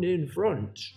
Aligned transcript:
one 0.00 0.08
in 0.08 0.26
front. 0.26 0.92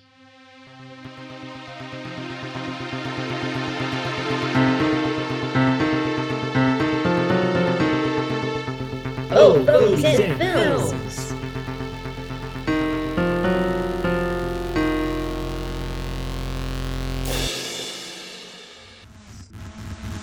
Oh, 9.35 9.63
Bogies 9.65 10.19
and 10.19 10.37
Films. 10.37 11.31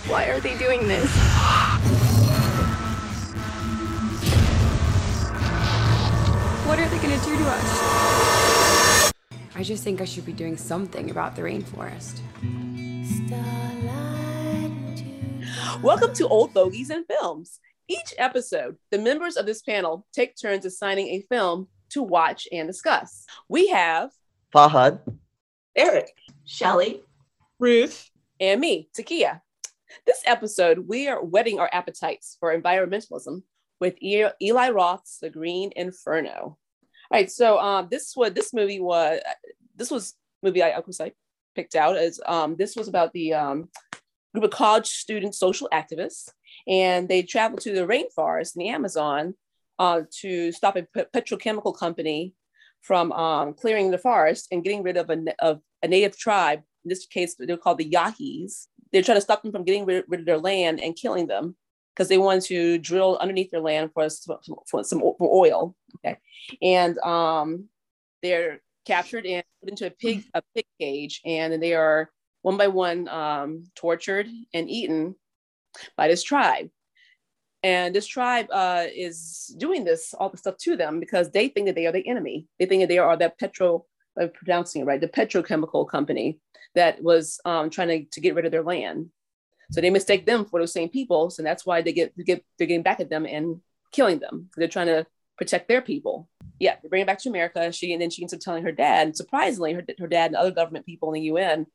Why 0.09 0.25
are 0.27 0.41
they 0.41 0.57
doing 0.57 0.89
this? 0.89 1.11
What 6.67 6.79
are 6.79 6.89
they 6.89 6.99
gonna 6.99 7.23
do 7.25 7.37
to 7.37 7.45
us? 7.45 8.30
I 9.61 9.63
just 9.63 9.85
think 9.85 10.01
I 10.01 10.07
should 10.07 10.25
be 10.25 10.33
doing 10.33 10.57
something 10.57 11.11
about 11.11 11.37
the 11.37 11.43
rainforest. 11.43 12.21
Welcome 15.83 16.15
to 16.15 16.27
Old 16.29 16.55
Bogies 16.55 16.89
and 16.89 17.05
Films. 17.05 17.61
Each 17.87 18.15
episode, 18.17 18.79
the 18.91 18.97
members 18.97 19.37
of 19.37 19.45
this 19.45 19.61
panel 19.61 20.07
take 20.15 20.35
turns 20.41 20.65
assigning 20.65 21.09
a 21.09 21.27
film 21.29 21.69
to 21.91 22.03
watch 22.03 22.49
and 22.51 22.67
discuss. 22.67 23.27
We 23.51 23.69
have 23.69 24.13
Fahad. 24.55 25.01
Eric, 25.77 26.15
Shelly, 26.47 27.03
Ruth, 27.59 28.09
and 28.41 28.63
me, 28.63 28.89
Takia. 28.99 29.43
This 30.07 30.23
episode, 30.25 30.89
we 30.89 31.07
are 31.07 31.23
whetting 31.23 31.61
our 31.61 31.69
appetites 31.71 32.39
for 32.41 32.59
environmentalism 32.59 33.43
with 33.79 33.97
E- 34.01 34.25
Eli 34.41 34.71
Roth's 34.71 35.19
The 35.19 35.29
Green 35.29 35.71
Inferno. 35.77 36.57
All 37.13 37.19
right, 37.19 37.31
so 37.31 37.59
um, 37.59 37.89
this 37.91 38.15
was 38.17 38.33
this 38.35 38.55
movie 38.55 38.79
was 38.79 39.19
this 39.81 39.91
was 39.91 40.15
movie 40.43 40.63
I 40.63 40.69
of 40.71 40.85
course 40.85 41.01
I 41.01 41.13
picked 41.57 41.75
out 41.75 41.97
as 41.97 42.21
um, 42.27 42.55
this 42.57 42.77
was 42.77 42.87
about 42.87 43.13
the 43.13 43.35
um, 43.35 43.69
group 44.33 44.45
of 44.45 44.51
college 44.51 44.87
student 44.87 45.35
social 45.35 45.69
activists, 45.73 46.29
and 46.69 47.09
they 47.09 47.23
traveled 47.23 47.61
to 47.63 47.73
the 47.73 47.87
rainforest 47.87 48.55
in 48.55 48.61
the 48.61 48.69
Amazon 48.69 49.35
uh, 49.79 50.03
to 50.21 50.53
stop 50.53 50.77
a 50.77 50.83
pe- 50.83 51.07
petrochemical 51.15 51.77
company 51.77 52.35
from 52.83 53.11
um, 53.13 53.55
clearing 53.55 53.91
the 53.91 53.99
forest 53.99 54.49
and 54.53 54.63
getting 54.63 54.83
rid 54.83 54.97
of 54.97 55.11
a, 55.11 55.19
of 55.41 55.61
a 55.83 55.89
native 55.89 56.17
tribe. 56.17 56.61
In 56.85 56.89
this 56.89 57.07
case, 57.07 57.35
they're 57.39 57.57
called 57.57 57.79
the 57.79 57.91
Yahis. 57.91 58.69
They're 58.93 59.03
trying 59.03 59.19
to 59.19 59.23
stop 59.23 59.43
them 59.43 59.53
from 59.53 59.65
getting 59.65 59.85
rid, 59.85 60.05
rid 60.09 60.21
of 60.21 60.27
their 60.27 60.39
land 60.39 60.81
and 60.81 60.97
killing 60.97 61.27
them 61.27 61.57
because 61.95 62.09
they 62.09 62.19
wanted 62.19 62.45
to 62.45 62.79
drill 62.79 63.19
underneath 63.21 63.51
their 63.51 63.61
land 63.61 63.91
for 63.93 64.09
some, 64.09 64.39
for 64.71 64.85
some 64.85 65.03
oil. 65.21 65.75
Okay, 65.97 66.19
and 66.63 66.97
um, 66.99 67.69
they're 68.23 68.61
captured 68.91 69.27
and 69.27 69.45
put 69.61 69.71
into 69.71 69.87
a 69.87 69.91
pig 69.91 70.25
a 70.35 70.43
pig 70.55 70.67
cage, 70.81 71.21
and 71.25 71.53
then 71.53 71.61
they 71.61 71.75
are 71.75 72.11
one 72.43 72.57
by 72.57 72.69
one 72.69 73.09
um, 73.09 73.65
tortured 73.77 74.27
and 74.53 74.69
eaten 74.69 75.15
by 75.97 76.09
this 76.09 76.23
tribe. 76.23 76.69
And 77.63 77.95
this 77.95 78.07
tribe 78.07 78.47
uh, 78.51 78.87
is 79.07 79.55
doing 79.59 79.85
this 79.85 80.15
all 80.15 80.31
the 80.31 80.39
stuff 80.39 80.57
to 80.65 80.77
them 80.77 80.99
because 80.99 81.31
they 81.31 81.49
think 81.49 81.67
that 81.67 81.75
they 81.75 81.87
are 81.87 81.93
the 81.93 82.09
enemy. 82.09 82.47
They 82.59 82.67
think 82.67 82.83
that 82.83 82.89
they 82.89 82.99
are 82.99 83.17
that 83.19 83.39
petro, 83.39 83.85
I'm 84.19 84.31
pronouncing 84.31 84.81
it 84.81 84.87
right, 84.87 85.01
the 85.01 85.09
petrochemical 85.09 85.87
company 85.87 86.41
that 86.75 87.03
was 87.03 87.39
um, 87.45 87.69
trying 87.69 87.89
to, 87.89 88.11
to 88.15 88.21
get 88.21 88.35
rid 88.35 88.47
of 88.47 88.53
their 88.53 88.63
land. 88.63 89.11
So 89.73 89.81
they 89.81 89.91
mistake 89.91 90.25
them 90.25 90.47
for 90.47 90.59
those 90.59 90.73
same 90.73 90.89
people. 90.89 91.29
So 91.31 91.43
that's 91.43 91.67
why 91.67 91.83
they 91.83 91.93
get, 91.93 92.17
they 92.17 92.25
get 92.25 92.45
they're 92.57 92.67
getting 92.67 92.83
back 92.83 93.01
at 93.01 93.11
them 93.11 93.27
and 93.27 93.61
killing 93.93 94.21
them. 94.21 94.49
They're 94.57 94.67
trying 94.67 94.87
to 94.89 95.07
protect 95.37 95.69
their 95.69 95.83
people. 95.83 96.30
Yeah, 96.61 96.77
they 96.83 96.89
bring 96.89 97.03
it 97.03 97.07
back 97.07 97.19
to 97.21 97.29
America. 97.31 97.73
She 97.73 97.93
and 97.93 98.01
then 98.01 98.11
she 98.11 98.23
ends 98.23 98.35
up 98.35 98.41
telling 98.41 98.63
her 98.63 98.71
dad. 98.71 99.09
And 99.09 99.17
surprisingly, 99.17 99.73
her, 99.73 99.85
her 99.99 100.07
dad 100.07 100.27
and 100.27 100.37
other 100.37 100.53
government 100.53 100.87
people 100.87 101.09
in 101.09 101.15
the 101.15 101.29
UN, 101.29 101.67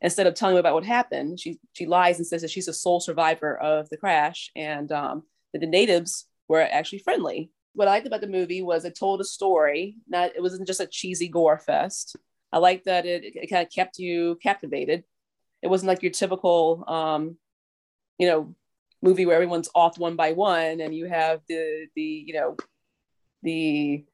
instead 0.00 0.26
of 0.26 0.34
telling 0.34 0.54
them 0.54 0.60
about 0.60 0.74
what 0.74 0.84
happened, 0.84 1.40
she 1.40 1.58
she 1.72 1.86
lies 1.86 2.18
and 2.18 2.26
says 2.26 2.42
that 2.42 2.50
she's 2.50 2.68
a 2.68 2.72
sole 2.74 3.00
survivor 3.00 3.58
of 3.58 3.88
the 3.88 3.96
crash 3.96 4.50
and 4.54 4.92
um, 4.92 5.24
that 5.52 5.60
the 5.60 5.66
natives 5.66 6.26
were 6.46 6.60
actually 6.60 6.98
friendly. 6.98 7.50
What 7.72 7.88
I 7.88 7.92
liked 7.92 8.06
about 8.06 8.20
the 8.20 8.28
movie 8.28 8.62
was 8.62 8.84
it 8.84 8.96
told 8.96 9.20
a 9.20 9.24
story. 9.24 9.96
Not 10.06 10.36
it 10.36 10.42
wasn't 10.42 10.66
just 10.68 10.80
a 10.80 10.86
cheesy 10.86 11.28
gore 11.28 11.58
fest. 11.58 12.14
I 12.52 12.58
liked 12.58 12.84
that 12.84 13.06
it, 13.06 13.24
it 13.24 13.50
kind 13.50 13.66
of 13.66 13.72
kept 13.72 13.98
you 13.98 14.38
captivated. 14.42 15.04
It 15.62 15.68
wasn't 15.68 15.88
like 15.88 16.02
your 16.02 16.12
typical, 16.12 16.84
um, 16.86 17.38
you 18.18 18.28
know, 18.28 18.54
movie 19.04 19.26
where 19.26 19.34
everyone's 19.36 19.68
off 19.74 19.98
one 19.98 20.16
by 20.16 20.32
one 20.32 20.80
and 20.80 20.94
you 20.94 21.06
have 21.06 21.40
the 21.48 21.86
the 21.94 22.24
you 22.26 22.32
know 22.32 22.56
the 23.42 24.04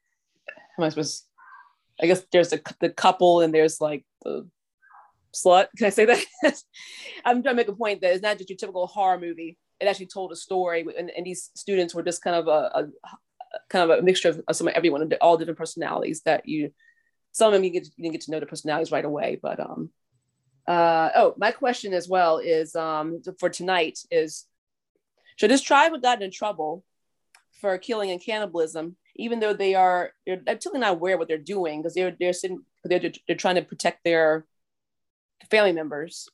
am 0.77 0.83
I 0.83 0.89
supposed 0.89 1.25
I 2.01 2.07
guess 2.07 2.23
there's 2.31 2.53
a 2.53 2.59
the 2.79 2.89
couple 2.89 3.41
and 3.41 3.53
there's 3.53 3.79
like 3.79 4.03
the 4.23 4.47
slut. 5.33 5.67
Can 5.77 5.87
I 5.87 5.89
say 5.89 6.05
that? 6.05 6.23
I'm 7.25 7.43
trying 7.43 7.55
to 7.55 7.61
make 7.61 7.67
a 7.67 7.73
point 7.73 8.01
that 8.01 8.13
it's 8.13 8.23
not 8.23 8.37
just 8.37 8.49
your 8.49 8.57
typical 8.57 8.87
horror 8.87 9.19
movie. 9.19 9.57
It 9.79 9.85
actually 9.85 10.07
told 10.07 10.31
a 10.31 10.35
story, 10.35 10.85
and, 10.97 11.09
and 11.09 11.25
these 11.25 11.49
students 11.55 11.95
were 11.95 12.03
just 12.03 12.23
kind 12.23 12.35
of 12.35 12.47
a, 12.47 12.51
a 12.51 12.87
kind 13.69 13.89
of 13.89 13.99
a 13.99 14.01
mixture 14.01 14.29
of, 14.29 14.41
of 14.47 14.55
some 14.55 14.67
of 14.67 14.73
everyone, 14.73 15.11
all 15.21 15.37
different 15.37 15.57
personalities 15.57 16.21
that 16.25 16.47
you. 16.47 16.71
Some 17.33 17.47
of 17.47 17.53
them 17.53 17.63
you 17.63 17.69
get 17.69 17.85
you 17.85 18.03
didn't 18.03 18.11
get 18.11 18.21
to 18.21 18.31
know 18.31 18.39
the 18.39 18.45
personalities 18.45 18.91
right 18.91 19.05
away, 19.05 19.39
but 19.41 19.59
um, 19.59 19.89
uh, 20.67 21.09
oh, 21.15 21.33
my 21.37 21.51
question 21.51 21.93
as 21.93 22.07
well 22.09 22.39
is 22.39 22.75
um 22.75 23.21
for 23.39 23.49
tonight 23.49 23.99
is, 24.11 24.45
should 25.37 25.49
this 25.49 25.61
tribe 25.61 25.93
have 25.93 26.01
gotten 26.01 26.23
in 26.23 26.31
trouble 26.31 26.83
for 27.61 27.77
killing 27.77 28.11
and 28.11 28.21
cannibalism, 28.21 28.97
even 29.21 29.39
though 29.39 29.53
they 29.53 29.75
are 29.75 30.11
they're 30.25 30.37
totally 30.45 30.79
not 30.79 30.93
aware 30.93 31.17
what 31.17 31.27
they're 31.27 31.37
doing 31.37 31.81
because 31.81 31.93
they're 31.93 32.15
they're 32.19 32.33
sitting 32.33 32.63
they're 32.83 33.11
they're 33.27 33.35
trying 33.35 33.55
to 33.55 33.61
protect 33.61 34.03
their 34.03 34.45
family 35.49 35.71
members, 35.71 36.29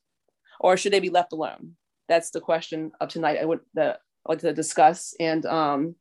or 0.60 0.78
should 0.78 0.94
they 0.94 1.00
be 1.00 1.10
left 1.10 1.34
alone? 1.34 1.76
That's 2.08 2.32
the 2.32 2.42
question 2.42 2.92
of 3.00 3.10
tonight. 3.10 3.40
I 3.42 3.46
would 3.46 3.60
the 3.74 4.00
I 4.26 4.32
like 4.32 4.40
to 4.40 4.54
discuss. 4.54 5.14
And 5.20 5.46
um, 5.46 5.96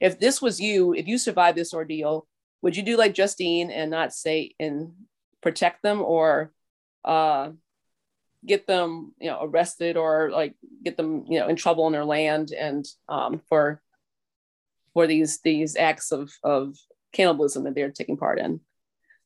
if 0.00 0.18
this 0.18 0.42
was 0.42 0.60
you, 0.60 0.94
if 0.94 1.06
you 1.06 1.18
survived 1.18 1.56
this 1.56 1.74
ordeal, 1.74 2.26
would 2.62 2.76
you 2.76 2.82
do 2.82 2.96
like 2.96 3.14
Justine 3.14 3.70
and 3.70 3.90
not 3.90 4.12
say 4.12 4.54
and 4.58 4.92
protect 5.42 5.82
them, 5.82 6.00
or 6.00 6.52
uh, 7.04 7.50
get 8.46 8.66
them 8.66 9.12
you 9.20 9.28
know 9.28 9.40
arrested, 9.42 9.96
or 9.96 10.30
like 10.30 10.54
get 10.84 10.96
them 10.96 11.24
you 11.28 11.38
know 11.38 11.48
in 11.48 11.56
trouble 11.56 11.86
in 11.86 11.92
their 11.92 12.04
land 12.04 12.52
and 12.52 12.86
um, 13.08 13.40
for 13.48 13.82
for 14.94 15.06
these 15.06 15.40
these 15.40 15.76
acts 15.76 16.12
of 16.12 16.32
of 16.42 16.76
cannibalism 17.12 17.64
that 17.64 17.74
they're 17.74 17.90
taking 17.90 18.16
part 18.16 18.38
in? 18.38 18.60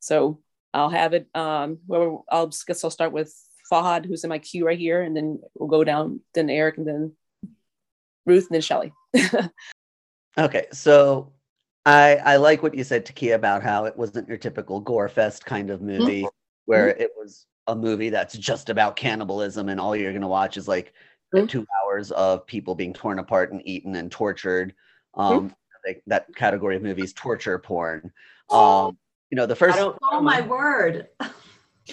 So 0.00 0.40
I'll 0.74 0.90
have 0.90 1.14
it. 1.14 1.28
Um, 1.34 1.78
whoever 1.88 2.18
I'll 2.30 2.52
guess 2.66 2.84
I'll 2.84 2.90
start 2.90 3.12
with 3.12 3.34
Fahad, 3.72 4.06
who's 4.06 4.24
in 4.24 4.28
my 4.30 4.38
queue 4.38 4.66
right 4.66 4.78
here, 4.78 5.02
and 5.02 5.16
then 5.16 5.40
we'll 5.54 5.68
go 5.68 5.84
down. 5.84 6.20
Then 6.34 6.50
Eric, 6.50 6.78
and 6.78 6.86
then 6.86 7.12
Ruth, 8.24 8.46
and 8.48 8.54
then 8.54 8.60
Shelley. 8.62 8.92
Okay, 10.38 10.66
so 10.70 11.32
I 11.86 12.16
I 12.16 12.36
like 12.36 12.62
what 12.62 12.74
you 12.74 12.84
said, 12.84 13.06
Takia, 13.06 13.34
about 13.34 13.62
how 13.62 13.86
it 13.86 13.96
wasn't 13.96 14.28
your 14.28 14.36
typical 14.36 14.80
gore 14.80 15.08
fest 15.08 15.46
kind 15.46 15.70
of 15.70 15.80
movie 15.80 16.26
where 16.66 16.88
it 16.88 17.10
was 17.16 17.46
a 17.68 17.74
movie 17.74 18.10
that's 18.10 18.36
just 18.36 18.68
about 18.68 18.96
cannibalism 18.96 19.70
and 19.70 19.80
all 19.80 19.96
you're 19.96 20.12
gonna 20.12 20.28
watch 20.28 20.56
is 20.58 20.68
like 20.68 20.92
Mhm. 21.34 21.48
two 21.48 21.66
hours 21.82 22.12
of 22.12 22.46
people 22.46 22.74
being 22.74 22.92
torn 22.92 23.18
apart 23.18 23.50
and 23.50 23.66
eaten 23.66 23.96
and 23.96 24.12
tortured. 24.12 24.74
Um, 25.16 25.54
like 25.86 26.02
that 26.06 26.34
category 26.34 26.76
of 26.76 26.82
movies, 26.82 27.12
torture 27.12 27.58
porn. 27.58 28.12
Um, 28.50 28.98
you 29.30 29.36
know, 29.36 29.46
the 29.46 29.56
first. 29.56 29.78
Oh 29.78 30.20
my 30.20 30.40
word. 30.40 31.08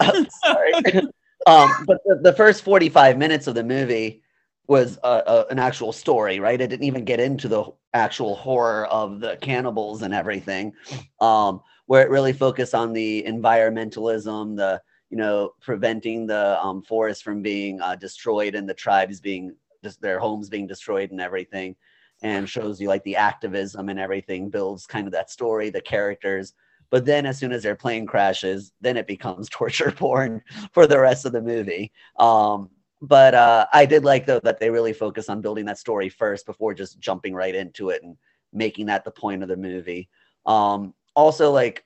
sorry. 0.44 0.74
um, 1.48 1.70
but 1.86 2.00
the, 2.06 2.20
the 2.22 2.34
first 2.34 2.64
45 2.64 3.18
minutes 3.18 3.48
of 3.48 3.56
the 3.56 3.64
movie 3.64 4.24
was 4.68 4.98
a, 5.04 5.46
an 5.50 5.60
actual 5.60 5.92
story, 5.92 6.40
right? 6.40 6.60
It 6.60 6.68
didn't 6.68 6.86
even 6.86 7.04
get 7.04 7.20
into 7.20 7.48
the 7.48 7.66
actual 7.94 8.36
horror 8.36 8.86
of 8.88 9.20
the 9.20 9.38
cannibals 9.42 10.02
and 10.02 10.14
everything, 10.14 10.74
um, 11.20 11.62
where 11.86 12.02
it 12.02 12.10
really 12.10 12.34
focused 12.34 12.74
on 12.74 12.94
the 12.94 13.24
environmentalism, 13.28 14.56
the 14.56 14.82
you 15.10 15.18
know 15.18 15.52
preventing 15.62 16.26
the 16.26 16.60
um, 16.64 16.82
forest 16.82 17.24
from 17.24 17.42
being 17.42 17.82
uh, 17.82 17.96
destroyed 17.96 18.56
and 18.56 18.68
the 18.68 18.74
tribes 18.74 19.20
being 19.20 19.56
just 19.84 20.02
their 20.02 20.18
homes 20.18 20.50
being 20.50 20.66
destroyed 20.66 21.12
and 21.12 21.20
everything, 21.20 21.76
and 22.24 22.50
shows 22.50 22.80
you 22.80 22.88
like 22.88 23.04
the 23.04 23.18
activism 23.18 23.90
and 23.90 24.00
everything 24.00 24.50
builds 24.50 24.88
kind 24.88 25.06
of 25.08 25.14
that 25.14 25.30
story, 25.30 25.70
the 25.70 25.82
characters. 25.82 26.54
But 26.90 27.06
then, 27.06 27.26
as 27.26 27.38
soon 27.38 27.52
as 27.52 27.64
their 27.64 27.76
plane 27.76 28.06
crashes, 28.06 28.72
then 28.82 28.98
it 28.98 29.08
becomes 29.08 29.50
torture 29.52 29.92
porn 29.92 30.42
for 30.72 30.88
the 30.88 31.00
rest 31.00 31.26
of 31.26 31.34
the 31.34 31.42
movie. 31.42 31.92
Um, 32.18 32.70
but 33.02 33.36
uh, 33.36 33.66
I 33.74 33.86
did 33.86 34.06
like 34.06 34.26
though 34.26 34.40
that 34.44 34.60
they 34.60 34.70
really 34.70 34.94
focus 34.94 35.28
on 35.28 35.42
building 35.42 35.66
that 35.66 35.78
story 35.78 36.08
first 36.08 36.46
before 36.46 36.74
just 36.74 37.00
jumping 37.00 37.36
right 37.36 37.54
into 37.54 37.90
it 37.90 38.02
and 38.02 38.16
making 38.54 38.86
that 38.86 39.04
the 39.04 39.12
point 39.12 39.44
of 39.44 39.50
the 39.50 39.58
movie. 39.58 40.10
Um, 40.46 40.94
also, 41.16 41.52
like 41.52 41.84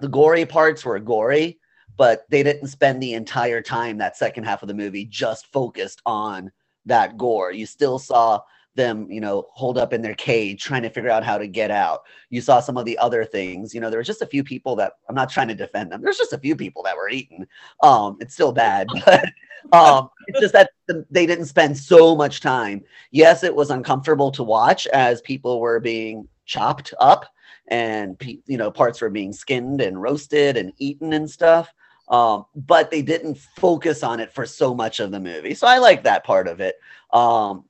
the 0.00 0.08
gory 0.08 0.44
parts 0.44 0.84
were 0.84 0.98
gory, 0.98 1.58
but 1.96 2.26
they 2.28 2.42
didn't 2.42 2.68
spend 2.68 3.02
the 3.02 3.14
entire 3.14 3.62
time 3.62 3.98
that 3.98 4.16
second 4.18 4.44
half 4.44 4.62
of 4.62 4.68
the 4.68 4.74
movie 4.74 5.06
just 5.06 5.50
focused 5.52 6.02
on 6.04 6.52
that 6.84 7.16
gore. 7.16 7.52
You 7.52 7.64
still 7.64 7.98
saw 7.98 8.40
them, 8.74 9.10
you 9.10 9.20
know, 9.20 9.46
hold 9.52 9.78
up 9.78 9.92
in 9.92 10.02
their 10.02 10.14
cage 10.14 10.62
trying 10.62 10.82
to 10.82 10.90
figure 10.90 11.10
out 11.10 11.24
how 11.24 11.38
to 11.38 11.46
get 11.46 11.70
out. 11.70 12.02
You 12.30 12.40
saw 12.40 12.60
some 12.60 12.76
of 12.76 12.84
the 12.84 12.98
other 12.98 13.24
things. 13.24 13.74
You 13.74 13.80
know, 13.80 13.90
there 13.90 13.98
was 13.98 14.06
just 14.06 14.22
a 14.22 14.26
few 14.26 14.44
people 14.44 14.76
that 14.76 14.94
I'm 15.08 15.14
not 15.14 15.30
trying 15.30 15.48
to 15.48 15.54
defend 15.54 15.92
them. 15.92 16.02
There's 16.02 16.18
just 16.18 16.32
a 16.32 16.38
few 16.38 16.56
people 16.56 16.82
that 16.84 16.96
were 16.96 17.08
eaten. 17.08 17.46
Um, 17.82 18.16
it's 18.20 18.34
still 18.34 18.52
bad, 18.52 18.88
but 19.04 19.24
um, 19.72 20.10
it's 20.26 20.40
just 20.40 20.52
that 20.54 20.70
they 21.10 21.26
didn't 21.26 21.46
spend 21.46 21.76
so 21.76 22.14
much 22.14 22.40
time. 22.40 22.82
Yes, 23.10 23.44
it 23.44 23.54
was 23.54 23.70
uncomfortable 23.70 24.30
to 24.32 24.42
watch 24.42 24.86
as 24.88 25.20
people 25.22 25.60
were 25.60 25.80
being 25.80 26.28
chopped 26.46 26.92
up 27.00 27.26
and 27.68 28.20
you 28.46 28.58
know 28.58 28.70
parts 28.70 29.00
were 29.00 29.10
being 29.10 29.32
skinned 29.32 29.80
and 29.80 30.00
roasted 30.00 30.56
and 30.56 30.72
eaten 30.78 31.12
and 31.12 31.30
stuff 31.30 31.72
um, 32.08 32.44
but 32.54 32.90
they 32.90 33.00
didn't 33.00 33.38
focus 33.56 34.02
on 34.02 34.20
it 34.20 34.30
for 34.30 34.44
so 34.44 34.74
much 34.74 35.00
of 35.00 35.10
the 35.10 35.20
movie 35.20 35.54
so 35.54 35.66
i 35.66 35.78
like 35.78 36.02
that 36.02 36.24
part 36.24 36.46
of 36.46 36.60
it 36.60 36.76
um, 37.12 37.64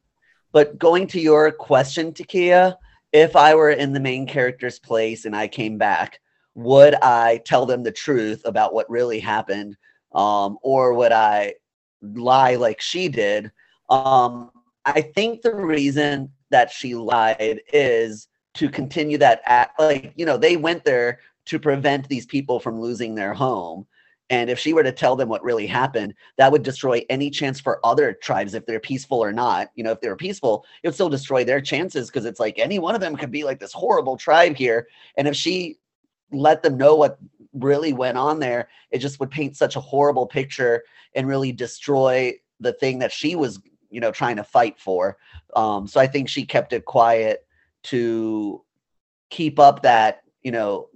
but 0.54 0.78
going 0.78 1.06
to 1.08 1.20
your 1.20 1.52
question 1.52 2.12
takia 2.12 2.74
if 3.12 3.36
i 3.36 3.54
were 3.54 3.70
in 3.70 3.92
the 3.92 4.00
main 4.00 4.26
character's 4.26 4.78
place 4.78 5.26
and 5.26 5.36
i 5.36 5.46
came 5.46 5.76
back 5.76 6.20
would 6.54 6.94
i 7.02 7.42
tell 7.44 7.66
them 7.66 7.82
the 7.82 7.92
truth 7.92 8.40
about 8.44 8.72
what 8.72 8.88
really 8.88 9.20
happened? 9.20 9.76
Um, 10.14 10.56
or 10.62 10.94
would 10.94 11.12
i 11.12 11.54
lie 12.00 12.54
like 12.54 12.80
she 12.80 13.08
did? 13.08 13.50
Um, 13.90 14.50
i 14.86 15.00
think 15.00 15.42
the 15.42 15.54
reason 15.54 16.30
that 16.50 16.70
she 16.70 16.94
lied 16.94 17.60
is 17.72 18.28
to 18.54 18.68
continue 18.68 19.18
that 19.18 19.42
act 19.46 19.78
like 19.80 20.12
you 20.14 20.24
know 20.24 20.36
they 20.36 20.56
went 20.56 20.84
there 20.84 21.18
to 21.46 21.58
prevent 21.58 22.08
these 22.08 22.26
people 22.26 22.60
from 22.60 22.80
losing 22.80 23.14
their 23.14 23.34
home 23.34 23.86
and 24.30 24.48
if 24.48 24.58
she 24.58 24.72
were 24.72 24.82
to 24.82 24.92
tell 24.92 25.16
them 25.16 25.28
what 25.28 25.42
really 25.42 25.66
happened 25.66 26.14
that 26.38 26.50
would 26.50 26.62
destroy 26.62 27.02
any 27.10 27.30
chance 27.30 27.60
for 27.60 27.84
other 27.84 28.12
tribes 28.12 28.54
if 28.54 28.64
they're 28.66 28.80
peaceful 28.80 29.22
or 29.22 29.32
not. 29.32 29.70
You 29.74 29.84
know 29.84 29.92
if 29.92 30.00
they're 30.00 30.16
peaceful 30.16 30.64
it 30.82 30.88
would 30.88 30.94
still 30.94 31.08
destroy 31.08 31.44
their 31.44 31.60
chances 31.60 32.08
because 32.08 32.24
it's 32.24 32.40
like 32.40 32.58
any 32.58 32.78
one 32.78 32.94
of 32.94 33.00
them 33.00 33.16
could 33.16 33.30
be 33.30 33.44
like 33.44 33.60
this 33.60 33.72
horrible 33.72 34.16
tribe 34.16 34.56
here. 34.56 34.88
And 35.16 35.28
if 35.28 35.36
she 35.36 35.78
let 36.32 36.62
them 36.62 36.76
know 36.76 36.96
what 36.96 37.18
really 37.52 37.92
went 37.92 38.18
on 38.18 38.40
there 38.40 38.68
it 38.90 38.98
just 38.98 39.20
would 39.20 39.30
paint 39.30 39.56
such 39.56 39.76
a 39.76 39.80
horrible 39.80 40.26
picture 40.26 40.82
and 41.14 41.28
really 41.28 41.52
destroy 41.52 42.32
the 42.60 42.72
thing 42.72 42.98
that 42.98 43.12
she 43.12 43.36
was 43.36 43.60
you 43.90 44.00
know 44.00 44.10
trying 44.10 44.36
to 44.36 44.44
fight 44.44 44.78
for. 44.78 45.16
Um, 45.54 45.86
so 45.86 46.00
i 46.00 46.06
think 46.06 46.28
she 46.28 46.44
kept 46.44 46.72
it 46.72 46.84
quiet 46.84 47.46
to 47.84 48.62
keep 49.30 49.58
up 49.58 49.82
that 49.82 50.22
you 50.42 50.50
know 50.50 50.88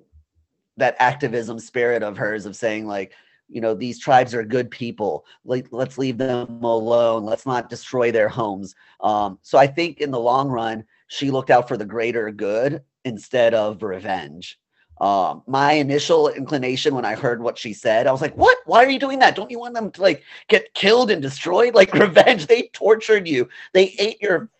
that 0.79 0.97
activism 0.99 1.59
spirit 1.59 2.03
of 2.03 2.17
hers 2.17 2.47
of 2.47 2.57
saying 2.57 2.87
like 2.87 3.13
you 3.49 3.61
know 3.61 3.75
these 3.75 3.99
tribes 3.99 4.35
are 4.35 4.45
good 4.45 4.71
people. 4.71 5.25
Like 5.45 5.69
let's 5.71 5.99
leave 5.99 6.19
them 6.19 6.63
alone. 6.63 7.25
Let's 7.25 7.47
not 7.47 7.71
destroy 7.71 8.13
their 8.13 8.29
homes. 8.29 8.75
Um, 9.01 9.39
so 9.43 9.59
i 9.59 9.67
think 9.67 10.01
in 10.01 10.11
the 10.11 10.21
long 10.21 10.49
run 10.49 10.85
she 11.09 11.31
looked 11.31 11.51
out 11.51 11.69
for 11.69 11.77
the 11.77 11.85
greater 11.85 12.31
good 12.31 12.83
instead 13.05 13.55
of 13.55 13.83
revenge. 13.83 14.59
Um, 15.01 15.45
my 15.47 15.75
initial 15.75 16.29
inclination 16.29 16.95
when 16.95 17.05
i 17.05 17.15
heard 17.15 17.41
what 17.41 17.57
she 17.57 17.73
said 17.73 18.09
i 18.09 18.13
was 18.13 18.21
like 18.21 18.37
what? 18.37 18.59
Why 18.67 18.85
are 18.85 18.91
you 18.91 18.99
doing 18.99 19.21
that? 19.21 19.37
Don't 19.37 19.51
you 19.51 19.59
want 19.59 19.75
them 19.75 19.91
to 19.93 20.03
like 20.03 20.23
get 20.49 20.75
killed 20.75 21.11
and 21.11 21.23
destroyed? 21.23 21.75
Like 21.75 21.95
revenge? 22.07 22.47
They 22.47 22.71
tortured 22.73 23.27
you. 23.29 23.49
They 23.73 23.95
ate 23.99 24.21
your 24.21 24.51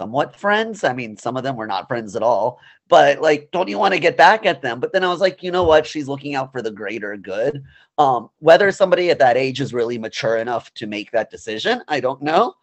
somewhat 0.00 0.34
friends. 0.34 0.82
I 0.82 0.94
mean, 0.94 1.14
some 1.18 1.36
of 1.36 1.42
them 1.42 1.56
were 1.56 1.66
not 1.66 1.86
friends 1.86 2.16
at 2.16 2.22
all, 2.22 2.58
but 2.88 3.20
like, 3.20 3.50
don't 3.52 3.68
you 3.68 3.78
want 3.78 3.92
to 3.92 4.00
get 4.00 4.16
back 4.16 4.46
at 4.46 4.62
them? 4.62 4.80
But 4.80 4.94
then 4.94 5.04
I 5.04 5.08
was 5.08 5.20
like, 5.20 5.42
you 5.42 5.50
know 5.50 5.64
what? 5.64 5.86
She's 5.86 6.08
looking 6.08 6.34
out 6.34 6.52
for 6.52 6.62
the 6.62 6.70
greater 6.70 7.18
good. 7.18 7.62
Um, 7.98 8.30
whether 8.38 8.72
somebody 8.72 9.10
at 9.10 9.18
that 9.18 9.36
age 9.36 9.60
is 9.60 9.74
really 9.74 9.98
mature 9.98 10.38
enough 10.38 10.72
to 10.74 10.86
make 10.86 11.10
that 11.10 11.30
decision, 11.30 11.82
I 11.86 12.00
don't 12.00 12.22
know. 12.22 12.54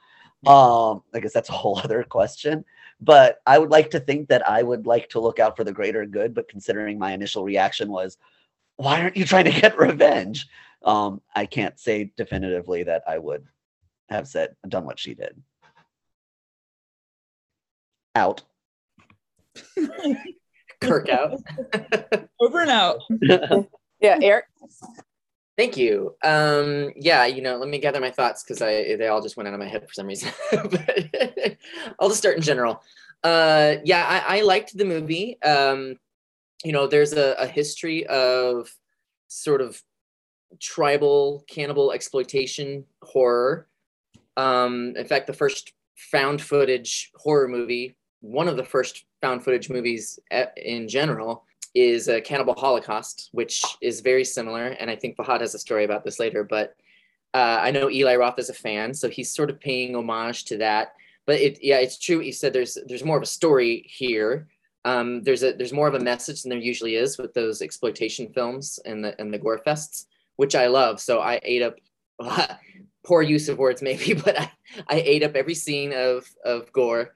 Um, 0.48 1.04
I 1.13 1.19
guess 1.22 1.31
that's 1.31 1.50
a 1.50 1.54
whole 1.54 1.78
other 1.84 2.01
question. 2.01 2.66
But 3.01 3.38
I 3.45 3.60
would 3.60 3.69
like 3.69 3.92
to 3.92 4.00
think 4.00 4.30
that 4.30 4.50
I 4.50 4.63
would 4.63 4.88
like 4.88 5.07
to 5.10 5.19
look 5.19 5.38
out 5.38 5.56
for 5.56 5.63
the 5.63 5.72
greater 5.72 6.07
good. 6.07 6.33
But 6.33 6.50
considering 6.50 6.98
my 6.98 7.12
initial 7.12 7.44
reaction 7.44 7.92
was, 7.92 8.18
why 8.78 9.00
aren't 9.00 9.16
you 9.16 9.25
trying 9.25 9.45
to 9.45 9.62
get 9.62 9.78
revenge? 9.88 10.48
Um, 10.83 11.22
I 11.36 11.45
can't 11.45 11.80
say 11.80 12.12
definitively 12.18 12.81
that 12.81 13.04
I 13.07 13.19
would 13.19 13.45
have 14.10 14.28
said 14.28 14.56
done 14.68 14.86
what 14.86 14.98
she 14.98 15.13
did 15.13 15.40
out. 18.18 18.42
Kirk 20.81 21.10
out. 21.10 21.40
Over 22.40 22.62
and 22.62 22.69
out. 22.69 23.02
yeah, 24.02 24.19
Eric. 24.22 24.46
Thank 25.58 25.78
you. 25.78 26.16
Um, 26.24 26.92
yeah, 26.96 27.25
you 27.25 27.42
know, 27.42 27.58
let 27.58 27.69
me 27.69 27.80
gather 27.80 28.00
my 28.00 28.12
thoughts 28.12 28.44
because 28.44 28.62
I 28.62 28.96
they 28.96 29.08
all 29.08 29.22
just 29.22 29.38
went 29.38 29.48
out 29.48 29.56
of 29.56 29.60
my 29.60 29.68
head 29.68 29.88
for 29.88 29.94
some 29.94 30.08
reason. 30.08 30.31
but 30.52 31.58
I'll 32.00 32.10
just 32.10 32.19
start 32.19 32.36
in 32.36 32.44
general. 32.44 32.84
Uh, 33.24 33.75
yeah, 33.84 34.06
I, 34.06 34.38
I 34.38 34.42
liked 34.42 34.78
the 34.78 34.86
movie. 34.86 35.42
Um, 35.42 35.98
you 36.64 36.72
know, 36.72 36.86
there's 36.86 37.14
a, 37.14 37.34
a 37.40 37.48
history 37.48 38.06
of 38.06 38.72
sort 39.28 39.62
of 39.62 39.81
tribal 40.60 41.44
cannibal 41.50 41.92
exploitation 41.92 42.86
horror. 43.02 43.68
Um, 44.38 44.94
in 44.96 45.06
fact, 45.06 45.25
the 45.25 45.34
first 45.34 45.74
found 45.96 46.40
footage 46.40 47.12
horror 47.16 47.48
movie 47.48 47.98
one 48.28 48.50
of 48.50 48.58
the 48.58 48.64
first 48.64 49.06
found 49.22 49.44
footage 49.44 49.70
movies 49.70 50.20
in 50.58 50.88
general 50.88 51.46
is 51.74 52.10
a 52.10 52.20
Cannibal 52.20 52.56
Holocaust, 52.56 53.30
which 53.32 53.64
is 53.82 54.02
very 54.02 54.26
similar. 54.26 54.68
And 54.68 54.92
I 54.92 54.96
think 54.96 55.16
Fahad 55.16 55.42
has 55.42 55.56
a 55.56 55.60
story 55.60 55.86
about 55.86 56.04
this 56.04 56.20
later. 56.20 56.44
But 56.44 56.76
uh, 57.34 57.60
I 57.62 57.72
know 57.72 57.90
Eli 57.90 58.16
Roth 58.16 58.40
is 58.40 58.50
a 58.50 58.54
fan, 58.54 58.94
so 58.94 59.10
he's 59.10 59.34
sort 59.34 59.50
of 59.50 59.60
paying 59.60 59.96
homage 59.96 60.46
to 60.46 60.58
that. 60.58 60.94
But 61.26 61.40
it, 61.40 61.60
yeah, 61.62 61.78
it's 61.78 61.98
true. 61.98 62.20
He 62.20 62.32
said 62.32 62.52
there's 62.52 62.78
there's 62.88 63.04
more 63.04 63.18
of 63.18 63.24
a 63.24 63.28
story 63.28 63.86
here. 63.88 64.48
Um, 64.86 65.24
there's 65.24 65.44
a 65.44 65.54
there's 65.54 65.74
more 65.74 65.88
of 65.88 65.94
a 65.94 66.00
message 66.00 66.42
than 66.42 66.50
there 66.50 66.60
usually 66.60 66.96
is 66.96 67.18
with 67.18 67.34
those 67.34 67.62
exploitation 67.62 68.32
films 68.34 68.80
and 68.86 69.04
the 69.04 69.20
and 69.22 69.34
the 69.34 69.38
gore 69.38 69.62
fests, 69.66 70.06
which 70.36 70.56
I 70.56 70.68
love. 70.68 71.00
So 71.00 71.20
I 71.20 71.40
ate 71.44 71.62
up. 71.62 71.76
poor 73.06 73.22
use 73.22 73.48
of 73.48 73.58
words 73.58 73.82
maybe, 73.82 74.14
but 74.26 74.38
I, 74.38 74.52
I 74.90 74.96
ate 75.06 75.24
up 75.24 75.36
every 75.36 75.56
scene 75.56 75.94
of 75.94 76.28
of 76.44 76.72
gore 76.74 77.14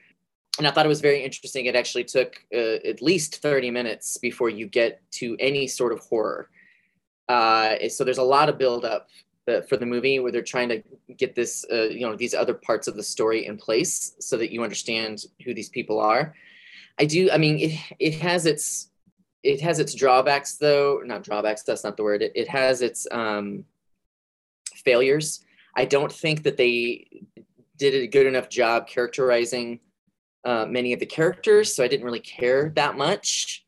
and 0.57 0.68
I 0.68 0.71
thought 0.71 0.86
it 0.86 0.89
was 0.89 1.01
very 1.01 1.24
interesting. 1.24 1.65
It 1.65 1.75
actually 1.75 2.03
took 2.03 2.44
uh, 2.53 2.80
at 2.86 3.01
least 3.01 3.42
30 3.42 3.71
minutes 3.71 4.18
before 4.18 4.50
you 4.50 4.68
get 4.68 5.01
to 5.12 5.38
any 5.39 5.68
sort 5.68 5.94
of 5.94 6.00
horror. 6.00 6.50
Uh, 7.30 7.88
so 7.88 8.03
there's 8.03 8.18
a 8.18 8.24
lot 8.24 8.50
of 8.50 8.57
build 8.57 8.83
up 8.83 9.07
uh, 9.48 9.62
for 9.62 9.77
the 9.77 9.86
movie 9.86 10.19
where 10.19 10.31
they're 10.31 10.42
trying 10.42 10.69
to 10.69 10.83
get 11.18 11.36
this, 11.36 11.65
uh, 11.71 11.83
you 11.83 12.01
know, 12.01 12.15
these 12.15 12.33
other 12.33 12.53
parts 12.53 12.88
of 12.88 12.95
the 12.95 13.03
story 13.03 13.45
in 13.45 13.57
place 13.57 14.13
so 14.19 14.38
that 14.38 14.51
you 14.51 14.63
understand 14.63 15.24
who 15.45 15.53
these 15.53 15.69
people 15.69 16.00
are. 16.00 16.36
I 17.00 17.06
do. 17.06 17.31
I 17.31 17.38
mean, 17.38 17.57
it 17.57 17.80
it 18.00 18.15
has 18.15 18.45
its 18.45 18.89
it 19.44 19.62
has 19.62 19.80
its 19.80 19.95
drawbacks 19.95 20.57
though. 20.57 21.01
Not 21.03 21.24
drawbacks. 21.24 21.63
That's 21.63 21.83
not 21.83 21.98
the 21.98 22.03
word. 22.03 22.21
It, 22.21 22.33
it 22.36 22.48
has 22.50 22.81
its 22.81 23.07
um, 23.12 23.65
failures. 24.75 25.43
I 25.75 25.86
don't 25.86 26.12
think 26.12 26.43
that 26.43 26.58
they 26.58 27.08
did 27.77 27.96
a 27.96 28.08
good 28.08 28.27
enough 28.27 28.50
job 28.50 28.88
characterizing 28.88 29.79
uh, 30.43 30.65
many 30.67 30.93
of 30.93 31.00
the 31.00 31.05
characters, 31.05 31.75
so 31.75 31.83
I 31.83 31.88
didn't 31.88 32.05
really 32.05 32.19
care 32.19 32.71
that 32.75 32.98
much. 32.98 33.65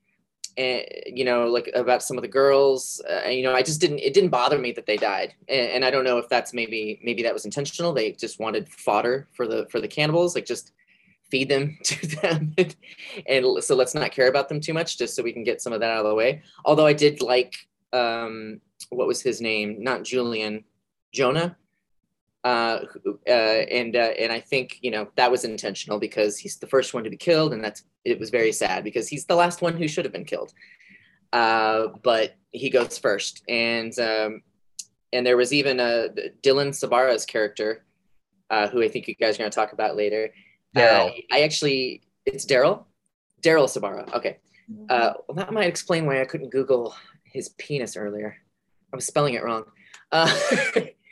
And 0.58 0.84
you 1.08 1.26
know, 1.26 1.48
like 1.48 1.70
about 1.74 2.04
some 2.04 2.18
of 2.18 2.22
the 2.22 2.28
girls, 2.28 3.02
uh, 3.10 3.28
you 3.28 3.44
know, 3.44 3.56
I 3.56 3.64
just 3.64 3.82
didn't. 3.82 4.00
It 4.00 4.14
didn't 4.14 4.30
bother 4.30 4.60
me 4.60 4.72
that 4.74 4.86
they 4.86 4.98
died, 4.98 5.34
and, 5.48 5.72
and, 5.72 5.86
I 5.86 5.90
don't 5.90 6.04
know 6.04 6.20
if 6.20 6.30
that's 6.30 6.54
maybe 6.54 7.00
maybe 7.04 7.24
that 7.24 7.34
was 7.34 7.46
intentional. 7.46 7.92
They 7.92 8.12
just 8.12 8.40
wanted 8.40 8.70
fodder 8.70 9.28
for 9.34 9.48
the 9.48 9.66
for 9.72 9.82
the 9.82 9.88
cannibals, 9.88 10.36
like 10.36 10.46
just 10.46 10.72
feed 11.32 11.50
them 11.50 11.78
to 11.84 12.08
them, 12.08 12.56
and 13.28 13.64
so 13.64 13.76
let's 13.76 13.96
not 13.96 14.12
care 14.12 14.28
about 14.28 14.48
them 14.48 14.60
too 14.60 14.74
much, 14.74 14.98
just 14.98 15.16
so 15.16 15.24
we 15.24 15.34
can 15.34 15.44
get 15.44 15.62
some 15.62 15.74
of 15.74 15.80
that 15.80 15.90
out 15.90 16.06
of 16.06 16.10
the 16.10 16.16
way. 16.16 16.44
Although 16.66 16.86
I 16.86 16.94
did 16.94 17.22
like, 17.22 17.56
um, 17.92 18.62
what 18.90 19.08
was 19.08 19.24
his 19.24 19.42
name? 19.42 19.78
Not 19.80 20.04
Julian, 20.04 20.66
Jonah 21.12 21.58
uh, 22.44 22.80
uh, 23.28 23.30
and 23.30 23.96
uh, 23.96 24.12
and 24.20 24.32
I 24.32 24.40
think 24.40 24.80
you 24.82 24.92
know 24.92 25.08
that 25.16 25.32
was 25.32 25.46
intentional 25.46 26.00
because 26.00 26.38
he's 26.38 26.58
the 26.58 26.68
first 26.68 26.94
one 26.94 27.04
to 27.04 27.10
be 27.10 27.18
killed, 27.18 27.54
and 27.54 27.64
that's 27.64 27.84
it 28.04 28.20
was 28.20 28.30
very 28.30 28.52
sad 28.52 28.84
because 28.84 29.08
he's 29.08 29.26
the 29.26 29.36
last 29.36 29.62
one 29.62 29.78
who 29.78 29.88
should 29.88 30.06
have 30.06 30.12
been 30.12 30.26
killed. 30.26 30.54
Uh, 31.32 31.88
but 32.04 32.36
he 32.52 32.70
goes 32.70 32.98
first, 32.98 33.44
and 33.48 33.98
um, 33.98 34.42
and 35.14 35.26
there 35.26 35.38
was 35.38 35.54
even 35.54 35.80
a 35.80 36.10
Dylan 36.42 36.70
Sabara's 36.70 37.26
character, 37.26 37.86
uh, 38.50 38.68
who 38.68 38.84
I 38.84 38.90
think 38.90 39.08
you 39.08 39.16
guys 39.16 39.36
are 39.36 39.40
going 39.40 39.52
to 39.52 39.56
talk 39.56 39.72
about 39.72 39.96
later. 39.96 40.30
Uh, 40.76 41.12
I 41.32 41.42
actually, 41.42 42.02
it's 42.26 42.46
Daryl, 42.46 42.86
Daryl 43.42 43.68
Sabara. 43.68 44.12
Okay, 44.14 44.40
uh, 44.90 45.14
well, 45.28 45.36
that 45.36 45.54
might 45.54 45.68
explain 45.68 46.06
why 46.06 46.20
I 46.20 46.26
couldn't 46.26 46.50
Google 46.50 46.94
his 47.24 47.50
penis 47.58 47.96
earlier. 47.96 48.36
I 48.92 48.96
was 48.96 49.06
spelling 49.06 49.36
it 49.36 49.44
wrong. 49.44 49.64
Uh, 50.12 50.32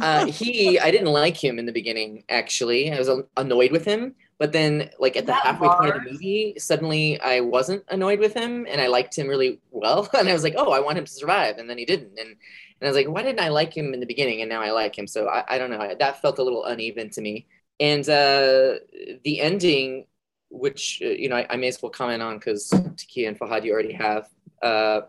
uh, 0.00 0.26
he, 0.40 0.78
I 0.78 0.90
didn't 0.90 1.12
like 1.12 1.36
him 1.36 1.58
in 1.58 1.66
the 1.66 1.72
beginning. 1.72 2.24
Actually, 2.28 2.92
I 2.92 2.98
was 2.98 3.10
annoyed 3.36 3.72
with 3.72 3.84
him. 3.84 4.14
But 4.38 4.52
then, 4.52 4.90
like 4.98 5.16
at 5.16 5.26
the 5.26 5.32
halfway 5.32 5.68
point 5.68 5.94
of 5.94 6.02
the 6.02 6.10
movie, 6.10 6.54
suddenly 6.58 7.20
I 7.20 7.40
wasn't 7.40 7.84
annoyed 7.88 8.18
with 8.18 8.34
him, 8.34 8.66
and 8.68 8.80
I 8.80 8.88
liked 8.88 9.16
him 9.16 9.28
really 9.28 9.60
well. 9.70 10.08
And 10.18 10.28
I 10.28 10.32
was 10.32 10.42
like, 10.42 10.54
"Oh, 10.56 10.72
I 10.72 10.80
want 10.80 10.98
him 10.98 11.04
to 11.04 11.10
survive," 11.10 11.58
and 11.58 11.70
then 11.70 11.78
he 11.78 11.84
didn't. 11.84 12.18
And 12.18 12.28
and 12.28 12.82
I 12.82 12.86
was 12.86 12.96
like, 12.96 13.08
"Why 13.08 13.22
didn't 13.22 13.40
I 13.40 13.48
like 13.48 13.76
him 13.76 13.94
in 13.94 14.00
the 14.00 14.06
beginning, 14.06 14.40
and 14.40 14.48
now 14.48 14.60
I 14.60 14.70
like 14.72 14.98
him?" 14.98 15.06
So 15.06 15.28
I, 15.28 15.44
I 15.48 15.58
don't 15.58 15.70
know. 15.70 15.94
That 15.98 16.20
felt 16.20 16.38
a 16.38 16.42
little 16.42 16.64
uneven 16.64 17.10
to 17.10 17.20
me. 17.20 17.46
and 17.78 18.08
uh, 18.08 18.74
the 19.22 19.40
ending, 19.40 20.06
which 20.50 21.00
uh, 21.04 21.08
you 21.08 21.28
know 21.28 21.36
I, 21.36 21.46
I, 21.50 21.56
may 21.56 21.68
as 21.68 21.80
well 21.80 21.90
comment 21.90 22.22
on 22.22 22.38
because 22.38 22.70
Takia 22.70 23.28
and 23.28 23.38
Fahad 23.38 23.64
you 23.64 23.72
already 23.72 23.92
have. 23.92 24.28
Uh, 24.60 25.02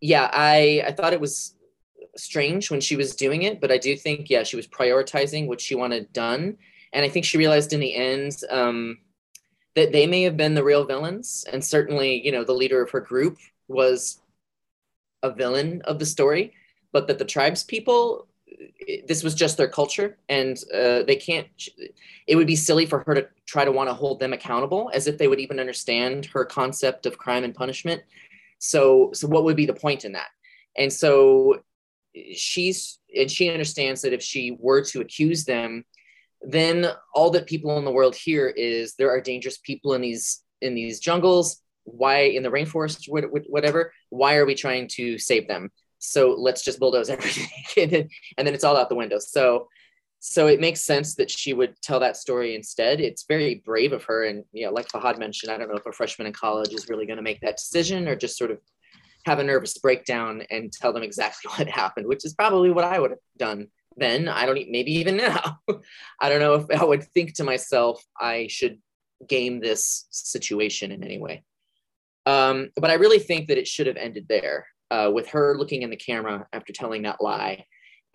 yeah, 0.00 0.28
I 0.32 0.82
I 0.86 0.92
thought 0.92 1.12
it 1.12 1.20
was 1.20 1.53
strange 2.16 2.70
when 2.70 2.80
she 2.80 2.96
was 2.96 3.16
doing 3.16 3.42
it, 3.42 3.60
but 3.60 3.72
I 3.72 3.78
do 3.78 3.96
think 3.96 4.30
yeah 4.30 4.42
she 4.42 4.56
was 4.56 4.66
prioritizing 4.66 5.46
what 5.46 5.60
she 5.60 5.74
wanted 5.74 6.12
done, 6.12 6.56
and 6.92 7.04
I 7.04 7.08
think 7.08 7.24
she 7.24 7.38
realized 7.38 7.72
in 7.72 7.80
the 7.80 7.94
end. 7.94 8.36
Um, 8.50 8.98
that 9.76 9.90
they 9.90 10.06
may 10.06 10.22
have 10.22 10.36
been 10.36 10.54
the 10.54 10.62
real 10.62 10.84
villains. 10.84 11.44
And 11.52 11.64
certainly 11.64 12.24
you 12.24 12.30
know 12.30 12.44
the 12.44 12.52
leader 12.52 12.80
of 12.80 12.90
her 12.90 13.00
group 13.00 13.38
was 13.66 14.20
a 15.24 15.32
villain 15.32 15.82
of 15.84 15.98
the 15.98 16.06
story 16.06 16.52
but 16.94 17.08
that 17.08 17.18
the 17.18 17.24
tribes 17.24 17.62
people 17.62 18.28
this 19.08 19.24
was 19.24 19.34
just 19.34 19.56
their 19.56 19.68
culture. 19.68 20.16
And 20.28 20.56
uh, 20.72 21.02
they 21.02 21.16
can't 21.16 21.48
it 22.26 22.36
would 22.36 22.46
be 22.46 22.56
silly 22.56 22.86
for 22.86 23.00
her 23.00 23.14
to 23.14 23.28
try 23.46 23.64
to 23.64 23.72
want 23.72 23.90
to 23.90 23.94
hold 23.94 24.20
them 24.20 24.32
accountable 24.32 24.90
as 24.94 25.06
if 25.06 25.18
they 25.18 25.28
would 25.28 25.40
even 25.40 25.60
understand 25.60 26.26
her 26.26 26.44
concept 26.44 27.04
of 27.04 27.18
crime 27.18 27.44
and 27.44 27.54
punishment. 27.54 28.02
So 28.60 29.10
so 29.12 29.26
what 29.26 29.44
would 29.44 29.56
be 29.56 29.66
the 29.66 29.74
point 29.74 30.04
in 30.04 30.12
that? 30.12 30.28
And 30.78 30.92
so 30.92 31.62
she's 32.34 32.98
and 33.16 33.30
she 33.30 33.50
understands 33.50 34.02
that 34.02 34.12
if 34.12 34.22
she 34.22 34.56
were 34.60 34.82
to 34.82 35.00
accuse 35.00 35.44
them 35.44 35.84
then 36.46 36.86
all 37.14 37.30
that 37.30 37.46
people 37.46 37.78
in 37.78 37.84
the 37.84 37.90
world 37.90 38.14
hear 38.14 38.48
is 38.48 38.94
there 38.94 39.10
are 39.10 39.20
dangerous 39.20 39.58
people 39.58 39.94
in 39.94 40.00
these 40.00 40.42
in 40.60 40.74
these 40.74 41.00
jungles. 41.00 41.60
Why 41.84 42.22
in 42.22 42.42
the 42.42 42.50
rainforest 42.50 43.08
whatever. 43.08 43.92
Why 44.10 44.36
are 44.36 44.46
we 44.46 44.54
trying 44.54 44.88
to 44.92 45.18
save 45.18 45.48
them? 45.48 45.70
So 45.98 46.34
let's 46.38 46.62
just 46.62 46.78
bulldoze 46.78 47.10
everything 47.10 47.48
and, 48.36 48.46
then, 48.46 48.54
it's 48.54 48.64
all 48.64 48.76
out 48.76 48.88
the 48.88 48.94
window. 48.94 49.18
So 49.18 49.68
so 50.20 50.46
it 50.46 50.60
makes 50.60 50.80
sense 50.80 51.16
that 51.16 51.30
she 51.30 51.52
would 51.52 51.80
tell 51.82 52.00
that 52.00 52.16
story 52.16 52.54
instead. 52.54 52.98
It's 52.98 53.26
very 53.28 53.56
brave 53.56 53.92
of 53.92 54.04
her. 54.04 54.24
And 54.24 54.44
you 54.52 54.66
know 54.66 54.72
like 54.72 54.88
fahad 54.88 55.18
mentioned 55.18 55.52
i 55.52 55.58
don't 55.58 55.68
know 55.68 55.76
if 55.76 55.86
a 55.86 55.92
freshman 55.92 56.26
in 56.26 56.32
college 56.32 56.72
is 56.72 56.88
really 56.88 57.06
going 57.06 57.18
to 57.18 57.22
make 57.22 57.40
that 57.40 57.58
decision 57.58 58.08
or 58.08 58.16
just 58.16 58.38
sort 58.38 58.50
of 58.50 58.58
have 59.24 59.38
a 59.38 59.44
nervous 59.44 59.78
breakdown 59.78 60.42
and 60.50 60.72
tell 60.72 60.92
them 60.92 61.02
exactly 61.02 61.50
what 61.56 61.68
happened 61.68 62.06
which 62.06 62.24
is 62.24 62.34
probably 62.34 62.70
what 62.70 62.84
i 62.84 62.98
would 62.98 63.10
have 63.10 63.20
done 63.36 63.66
then 63.96 64.28
i 64.28 64.46
don't 64.46 64.58
maybe 64.70 64.92
even 64.92 65.16
now 65.28 65.58
i 66.20 66.28
don't 66.28 66.40
know 66.40 66.54
if 66.54 66.80
i 66.80 66.84
would 66.84 67.04
think 67.04 67.34
to 67.34 67.44
myself 67.44 68.02
i 68.20 68.46
should 68.48 68.78
game 69.28 69.60
this 69.60 70.06
situation 70.10 70.92
in 70.92 71.02
any 71.02 71.18
way 71.18 71.42
um, 72.26 72.70
but 72.76 72.90
i 72.90 72.94
really 72.94 73.18
think 73.18 73.48
that 73.48 73.58
it 73.58 73.68
should 73.68 73.86
have 73.86 73.96
ended 73.96 74.26
there 74.28 74.66
uh, 74.90 75.10
with 75.12 75.28
her 75.28 75.56
looking 75.56 75.82
in 75.82 75.90
the 75.90 75.96
camera 75.96 76.46
after 76.52 76.72
telling 76.72 77.02
that 77.02 77.20
lie. 77.20 77.64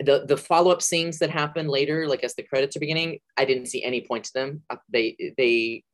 The 0.00 0.24
the 0.26 0.36
follow 0.36 0.70
up 0.70 0.80
scenes 0.80 1.18
that 1.18 1.30
happen 1.30 1.68
later, 1.68 2.08
like 2.08 2.24
as 2.24 2.34
the 2.34 2.42
credits 2.42 2.76
are 2.76 2.80
beginning, 2.80 3.18
I 3.36 3.44
didn't 3.44 3.66
see 3.66 3.84
any 3.84 4.00
point 4.00 4.24
to 4.24 4.32
them. 4.32 4.62
Uh, 4.70 4.76
they 4.88 5.34
they 5.36 5.84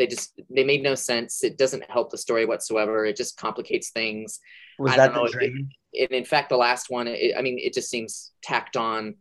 they 0.00 0.06
just 0.06 0.40
they 0.48 0.64
made 0.64 0.82
no 0.82 0.94
sense. 0.94 1.44
It 1.44 1.58
doesn't 1.58 1.88
help 1.90 2.10
the 2.10 2.18
story 2.18 2.46
whatsoever. 2.46 3.04
It 3.04 3.16
just 3.16 3.36
complicates 3.36 3.90
things. 3.90 4.40
Was 4.78 4.92
I 4.92 4.96
that 4.96 5.14
the 5.14 5.28
dream? 5.30 5.68
It, 5.92 6.10
in 6.10 6.24
fact, 6.24 6.48
the 6.48 6.56
last 6.56 6.88
one, 6.88 7.06
it, 7.06 7.34
I 7.38 7.42
mean, 7.42 7.58
it 7.58 7.74
just 7.74 7.90
seems 7.90 8.32
tacked 8.42 8.76
on. 8.76 9.16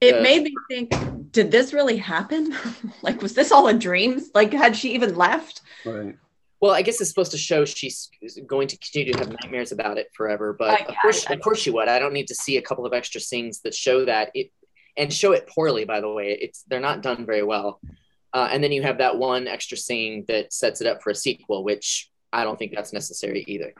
It 0.00 0.16
uh, 0.16 0.22
made 0.22 0.44
me 0.44 0.54
think: 0.70 0.94
Did 1.32 1.50
this 1.50 1.72
really 1.72 1.96
happen? 1.96 2.56
like, 3.02 3.20
was 3.20 3.34
this 3.34 3.50
all 3.50 3.66
a 3.66 3.74
dream? 3.74 4.22
Like, 4.34 4.52
had 4.52 4.76
she 4.76 4.94
even 4.94 5.16
left? 5.16 5.62
Right 5.84 6.16
well, 6.64 6.72
I 6.72 6.80
guess 6.80 6.98
it's 6.98 7.10
supposed 7.10 7.32
to 7.32 7.36
show 7.36 7.66
she's 7.66 8.10
going 8.46 8.68
to 8.68 8.78
continue 8.78 9.12
to 9.12 9.18
have 9.18 9.28
nightmares 9.28 9.70
about 9.70 9.98
it 9.98 10.08
forever. 10.14 10.54
But 10.58 10.88
of 10.88 10.94
course, 11.02 11.28
of 11.28 11.40
course 11.42 11.58
she 11.58 11.68
would. 11.68 11.88
I 11.88 11.98
don't 11.98 12.14
need 12.14 12.28
to 12.28 12.34
see 12.34 12.56
a 12.56 12.62
couple 12.62 12.86
of 12.86 12.94
extra 12.94 13.20
scenes 13.20 13.60
that 13.64 13.74
show 13.74 14.06
that 14.06 14.30
it, 14.32 14.50
and 14.96 15.12
show 15.12 15.32
it 15.32 15.46
poorly. 15.46 15.84
By 15.84 16.00
the 16.00 16.10
way, 16.10 16.38
it's 16.40 16.62
they're 16.62 16.80
not 16.80 17.02
done 17.02 17.26
very 17.26 17.42
well. 17.42 17.80
Uh, 18.34 18.48
and 18.50 18.62
then 18.62 18.72
you 18.72 18.82
have 18.82 18.98
that 18.98 19.16
one 19.16 19.46
extra 19.46 19.76
scene 19.76 20.24
that 20.26 20.52
sets 20.52 20.80
it 20.80 20.86
up 20.86 21.02
for 21.02 21.10
a 21.10 21.14
sequel, 21.14 21.62
which 21.62 22.10
I 22.32 22.42
don't 22.42 22.58
think 22.58 22.74
that's 22.74 22.92
necessary 22.92 23.44
either. 23.46 23.72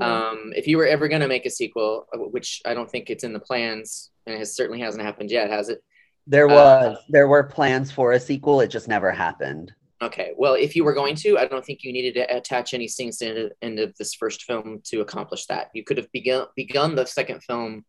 Um, 0.00 0.52
if 0.54 0.66
you 0.66 0.78
were 0.78 0.86
ever 0.86 1.08
going 1.08 1.22
to 1.22 1.28
make 1.28 1.46
a 1.46 1.50
sequel, 1.50 2.06
uh, 2.12 2.18
which 2.18 2.60
I 2.64 2.74
don't 2.74 2.90
think 2.90 3.10
it's 3.10 3.24
in 3.24 3.32
the 3.32 3.40
plans, 3.40 4.10
and 4.26 4.40
it 4.40 4.46
certainly 4.46 4.80
hasn't 4.80 5.02
happened 5.02 5.30
yet, 5.30 5.50
has 5.50 5.68
it? 5.68 5.82
There 6.26 6.48
uh, 6.48 6.54
was, 6.54 6.96
uh, 6.96 7.00
there 7.08 7.26
were 7.26 7.44
plans 7.44 7.90
for 7.90 8.12
a 8.12 8.20
sequel. 8.20 8.60
It 8.60 8.68
just 8.68 8.88
never 8.88 9.10
happened. 9.10 9.72
Okay. 10.00 10.32
Well, 10.36 10.54
if 10.54 10.76
you 10.76 10.84
were 10.84 10.94
going 10.94 11.16
to, 11.16 11.38
I 11.38 11.46
don't 11.46 11.64
think 11.64 11.82
you 11.82 11.92
needed 11.92 12.14
to 12.14 12.36
attach 12.36 12.74
any 12.74 12.86
scenes 12.86 13.18
to 13.18 13.34
the 13.34 13.50
end 13.66 13.80
of 13.80 13.96
this 13.96 14.14
first 14.14 14.44
film 14.44 14.80
to 14.84 15.00
accomplish 15.00 15.46
that. 15.46 15.70
You 15.74 15.82
could 15.82 15.96
have 15.96 16.10
begun 16.12 16.46
begun 16.54 16.94
the 16.94 17.04
second 17.04 17.42
film 17.42 17.84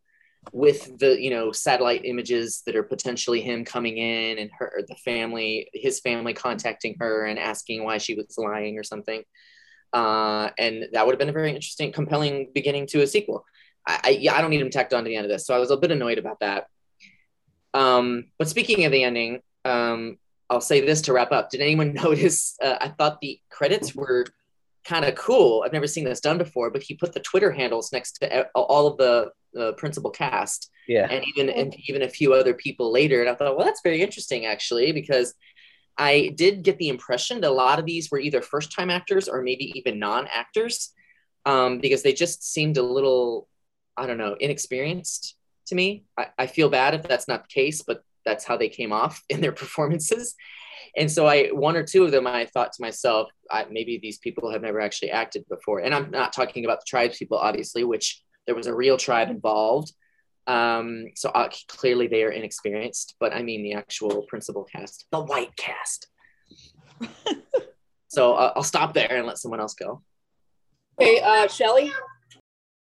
with 0.52 0.98
the 1.00 1.22
you 1.22 1.30
know 1.30 1.52
satellite 1.52 2.06
images 2.06 2.64
that 2.66 2.76
are 2.76 2.84
potentially 2.84 3.42
him 3.42 3.66
coming 3.66 3.98
in 3.98 4.38
and 4.38 4.50
her 4.58 4.82
the 4.88 4.96
family 4.96 5.70
his 5.74 6.00
family 6.00 6.34
contacting 6.34 6.96
her 7.00 7.26
and 7.26 7.38
asking 7.38 7.84
why 7.84 7.98
she 7.98 8.16
was 8.16 8.38
lying 8.38 8.78
or 8.78 8.84
something 8.84 9.24
uh, 9.92 10.50
and 10.58 10.86
that 10.94 11.06
would 11.06 11.14
have 11.14 11.20
been 11.20 11.30
a 11.30 11.34
very 11.34 11.50
interesting 11.50 11.92
compelling 11.92 12.50
beginning 12.54 12.88
to 12.88 13.02
a 13.02 13.08
sequel 13.08 13.44
I, 13.88 14.00
I 14.04 14.10
yeah 14.12 14.36
i 14.36 14.42
don't 14.42 14.50
need 14.50 14.62
him 14.62 14.70
tacked 14.70 14.94
on 14.94 15.04
to 15.04 15.10
the 15.10 15.16
end 15.16 15.26
of 15.26 15.32
this 15.32 15.46
so 15.46 15.54
i 15.54 15.60
was 15.60 15.72
a 15.72 15.78
bit 15.78 15.92
annoyed 15.92 16.18
about 16.18 16.40
that 16.40 16.68
um, 17.76 18.26
but 18.40 18.50
speaking 18.50 18.86
of 18.86 18.92
the 18.92 19.04
ending 19.04 19.42
um, 19.66 20.18
I'll 20.50 20.62
say 20.62 20.82
this 20.82 21.02
to 21.02 21.14
wrap 21.14 21.32
up. 21.32 21.50
Did 21.50 21.62
anyone 21.62 21.94
notice? 22.04 22.58
Uh, 22.62 22.78
I 22.82 22.90
thought 22.90 23.22
the 23.22 23.40
credits 23.50 23.96
were 23.96 24.26
kind 24.86 25.06
of 25.06 25.16
cool. 25.16 25.64
I've 25.66 25.74
never 25.74 25.88
seen 25.88 26.06
this 26.06 26.22
done 26.22 26.38
before, 26.38 26.72
but 26.72 26.82
he 26.82 26.96
put 26.96 27.14
the 27.14 27.20
Twitter 27.20 27.52
handles 27.52 27.92
next 27.92 28.14
to 28.14 28.48
all 28.56 28.88
of 28.88 28.98
the 28.98 29.32
uh, 29.58 29.72
principal 29.74 30.12
cast, 30.12 30.70
yeah, 30.88 31.08
and 31.10 31.24
even 31.36 31.50
and 31.50 31.76
even 31.88 32.02
a 32.02 32.10
few 32.10 32.34
other 32.34 32.54
people 32.54 32.92
later. 32.92 33.22
And 33.22 33.30
I 33.30 33.36
thought, 33.36 33.56
well, 33.56 33.66
that's 33.66 33.82
very 33.84 34.02
interesting 34.02 34.46
actually, 34.46 34.92
because 34.92 35.34
I 35.98 36.34
did 36.36 36.64
get 36.64 36.78
the 36.78 36.90
impression 36.90 37.42
that 37.42 37.50
a 37.50 37.54
lot 37.54 37.78
of 37.78 37.86
these 37.86 38.10
were 38.10 38.20
either 38.20 38.42
first 38.42 38.72
time 38.72 38.90
actors 38.90 39.28
or 39.28 39.42
maybe 39.42 39.74
even 39.78 40.00
non 40.00 40.28
actors, 40.34 40.94
um, 41.46 41.80
because 41.80 42.04
they 42.04 42.14
just 42.14 42.50
seemed 42.50 42.78
a 42.78 42.84
little, 42.84 43.48
I 43.98 44.08
don't 44.08 44.18
know, 44.18 44.36
inexperienced 44.40 45.36
to 45.68 45.76
me. 45.76 46.06
I, 46.18 46.28
I 46.38 46.48
feel 46.48 46.70
bad 46.70 46.94
if 46.94 47.04
that's 47.04 47.28
not 47.28 47.44
the 47.44 47.54
case, 47.54 47.82
but 47.82 48.02
that's 48.26 48.46
how 48.46 48.56
they 48.56 48.70
came 48.70 48.94
off 48.94 49.22
in 49.30 49.42
their 49.42 49.52
performances. 49.64 50.36
And 50.96 51.12
so 51.12 51.28
I, 51.28 51.48
one 51.48 51.76
or 51.76 51.84
two 51.84 52.06
of 52.06 52.12
them, 52.12 52.26
I 52.26 52.46
thought 52.46 52.72
to 52.74 52.82
myself, 52.82 53.30
I, 53.52 53.66
maybe 53.70 54.00
these 54.02 54.18
people 54.18 54.52
have 54.52 54.62
never 54.62 54.80
actually 54.80 55.12
acted 55.12 55.46
before. 55.50 55.80
And 55.80 55.94
I'm 55.94 56.10
not 56.12 56.34
talking 56.34 56.66
about 56.66 56.80
the 56.80 56.86
tribes 56.88 57.18
people, 57.18 57.38
obviously, 57.38 57.84
which 57.84 58.24
there 58.46 58.56
was 58.56 58.68
a 58.68 58.74
real 58.74 58.98
tribe 58.98 59.30
involved. 59.30 59.94
Um, 60.48 61.08
so 61.16 61.30
uh, 61.30 61.50
clearly 61.68 62.08
they 62.08 62.24
are 62.24 62.32
inexperienced, 62.32 63.16
but 63.20 63.34
I 63.34 63.44
mean 63.44 63.62
the 63.62 63.74
actual 63.74 64.24
principal 64.24 64.64
cast, 64.64 65.06
the 65.12 65.22
white 65.22 65.56
cast. 65.56 66.08
so 68.08 68.34
uh, 68.34 68.54
I'll 68.56 68.64
stop 68.64 68.94
there 68.94 69.18
and 69.18 69.28
let 69.28 69.38
someone 69.38 69.60
else 69.60 69.76
go. 69.76 70.02
Hey, 70.98 71.22
uh, 71.22 71.48
Shelly. 71.48 71.92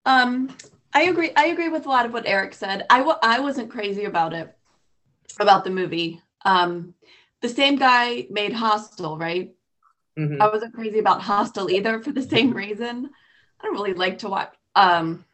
Um, 0.05 0.55
I 0.93 1.03
agree. 1.03 1.31
I 1.35 1.47
agree 1.47 1.69
with 1.69 1.85
a 1.85 1.89
lot 1.89 2.05
of 2.05 2.13
what 2.13 2.27
Eric 2.27 2.53
said. 2.53 2.85
I 2.89 2.99
w- 2.99 3.17
I 3.23 3.39
wasn't 3.39 3.71
crazy 3.71 4.03
about 4.03 4.33
it 4.33 4.53
about 5.39 5.63
the 5.63 5.69
movie. 5.69 6.21
Um, 6.45 6.93
the 7.41 7.49
same 7.49 7.77
guy 7.77 8.27
made 8.29 8.53
Hostel, 8.53 9.17
right? 9.17 9.51
Mm-hmm. 10.17 10.41
I 10.41 10.49
wasn't 10.49 10.75
crazy 10.75 10.99
about 10.99 11.21
Hostel 11.21 11.69
either 11.69 12.01
for 12.01 12.11
the 12.11 12.21
same 12.21 12.51
reason. 12.53 13.09
I 13.59 13.65
don't 13.65 13.73
really 13.73 13.93
like 13.93 14.19
to 14.19 14.29
watch. 14.29 14.53
Um, 14.75 15.25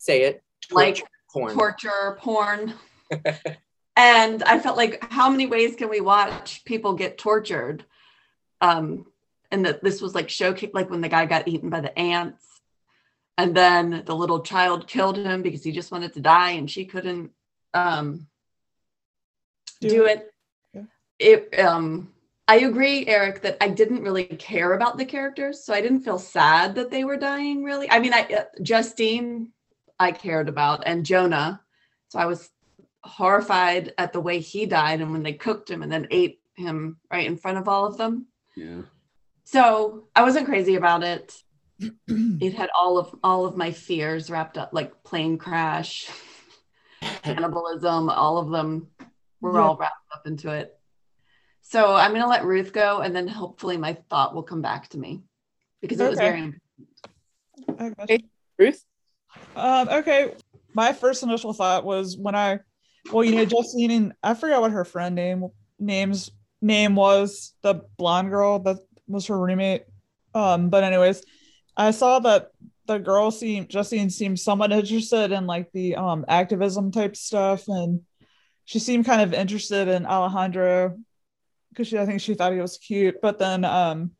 Say 0.00 0.22
it. 0.22 0.42
Torture, 0.66 0.74
like 0.74 1.04
porn. 1.30 1.54
torture 1.54 2.18
porn. 2.18 2.72
and 3.96 4.42
I 4.42 4.58
felt 4.58 4.78
like, 4.78 5.04
how 5.12 5.28
many 5.28 5.46
ways 5.46 5.76
can 5.76 5.90
we 5.90 6.00
watch 6.00 6.64
people 6.64 6.94
get 6.94 7.18
tortured? 7.18 7.84
Um, 8.62 9.04
and 9.50 9.66
that 9.66 9.84
this 9.84 10.00
was 10.00 10.14
like 10.14 10.30
showcase, 10.30 10.70
like 10.72 10.88
when 10.88 11.02
the 11.02 11.08
guy 11.08 11.26
got 11.26 11.48
eaten 11.48 11.68
by 11.68 11.80
the 11.80 11.96
ants, 11.98 12.46
and 13.36 13.54
then 13.54 14.02
the 14.06 14.16
little 14.16 14.40
child 14.40 14.86
killed 14.86 15.18
him 15.18 15.42
because 15.42 15.62
he 15.62 15.70
just 15.70 15.92
wanted 15.92 16.14
to 16.14 16.20
die, 16.20 16.52
and 16.52 16.70
she 16.70 16.86
couldn't. 16.86 17.32
Um, 17.74 18.26
do 19.80 20.06
it. 20.06 20.32
Yeah. 20.72 20.82
It 21.18 21.60
um 21.60 22.12
I 22.48 22.56
agree, 22.60 23.06
Eric, 23.06 23.42
that 23.42 23.58
I 23.60 23.68
didn't 23.68 24.02
really 24.02 24.24
care 24.24 24.72
about 24.72 24.98
the 24.98 25.04
characters, 25.04 25.62
so 25.62 25.72
I 25.72 25.80
didn't 25.80 26.00
feel 26.00 26.18
sad 26.18 26.74
that 26.74 26.90
they 26.90 27.04
were 27.04 27.16
dying. 27.16 27.62
Really, 27.62 27.88
I 27.90 28.00
mean, 28.00 28.12
I 28.12 28.22
uh, 28.22 28.44
Justine, 28.62 29.52
I 30.00 30.12
cared 30.12 30.48
about, 30.48 30.82
and 30.86 31.06
Jonah, 31.06 31.60
so 32.08 32.18
I 32.18 32.26
was 32.26 32.50
horrified 33.04 33.92
at 33.98 34.12
the 34.12 34.20
way 34.20 34.40
he 34.40 34.66
died, 34.66 35.00
and 35.00 35.12
when 35.12 35.22
they 35.22 35.34
cooked 35.34 35.70
him 35.70 35.82
and 35.82 35.92
then 35.92 36.08
ate 36.10 36.40
him 36.56 36.96
right 37.12 37.26
in 37.26 37.36
front 37.36 37.58
of 37.58 37.68
all 37.68 37.86
of 37.86 37.96
them. 37.96 38.26
Yeah. 38.56 38.82
So 39.44 40.08
I 40.16 40.22
wasn't 40.22 40.46
crazy 40.46 40.74
about 40.74 41.04
it. 41.04 41.36
it 42.08 42.54
had 42.54 42.70
all 42.74 42.98
of 42.98 43.14
all 43.22 43.46
of 43.46 43.56
my 43.56 43.70
fears 43.72 44.30
wrapped 44.30 44.58
up, 44.58 44.70
like 44.72 45.04
plane 45.04 45.38
crash, 45.38 46.08
cannibalism, 47.22 48.10
all 48.10 48.38
of 48.38 48.50
them 48.50 48.88
we're 49.40 49.54
yeah. 49.54 49.60
all 49.60 49.76
wrapped 49.76 49.94
up 50.12 50.26
into 50.26 50.50
it. 50.50 50.76
So 51.62 51.94
I'm 51.94 52.10
going 52.10 52.22
to 52.22 52.28
let 52.28 52.44
Ruth 52.44 52.72
go, 52.72 53.00
and 53.00 53.14
then 53.14 53.28
hopefully 53.28 53.76
my 53.76 53.94
thought 54.08 54.34
will 54.34 54.42
come 54.42 54.62
back 54.62 54.88
to 54.88 54.98
me 54.98 55.22
because 55.80 56.00
it 56.00 56.04
okay. 56.04 56.10
was 56.10 56.18
very 56.18 56.40
important. 57.66 58.00
Okay. 58.00 58.24
Ruth. 58.58 58.84
Um, 59.56 59.88
okay, 59.88 60.34
my 60.74 60.92
first 60.92 61.22
initial 61.22 61.52
thought 61.52 61.84
was 61.84 62.16
when 62.16 62.34
I 62.34 62.60
well, 63.12 63.24
you 63.24 63.34
know, 63.34 63.44
Justine 63.44 63.90
and 63.90 64.12
I 64.22 64.34
forgot 64.34 64.60
what 64.60 64.72
her 64.72 64.84
friend 64.84 65.14
name 65.14 65.48
names 65.78 66.30
name 66.60 66.94
was 66.94 67.54
the 67.62 67.82
blonde 67.96 68.30
girl 68.30 68.58
that 68.60 68.78
was 69.06 69.26
her 69.26 69.38
roommate. 69.38 69.84
Um, 70.34 70.68
but 70.68 70.84
anyways, 70.84 71.24
I 71.76 71.90
saw 71.90 72.18
that 72.20 72.50
the 72.86 72.98
girl 72.98 73.30
seemed 73.30 73.68
Justine 73.68 74.10
seemed 74.10 74.38
somewhat 74.38 74.72
interested 74.80 75.32
in 75.32 75.46
like 75.46 75.70
the 75.72 75.96
um 75.96 76.24
activism 76.28 76.90
type 76.90 77.16
stuff, 77.16 77.68
and 77.68 78.02
she 78.64 78.78
seemed 78.78 79.06
kind 79.06 79.22
of 79.22 79.34
interested 79.34 79.88
in 79.88 80.06
Alejandro 80.06 80.98
because 81.70 81.88
she 81.88 81.98
I 81.98 82.06
think 82.06 82.20
she 82.20 82.34
thought 82.34 82.52
he 82.52 82.60
was 82.60 82.78
cute. 82.78 83.20
But 83.20 83.38
then 83.38 83.64
um, 83.64 84.12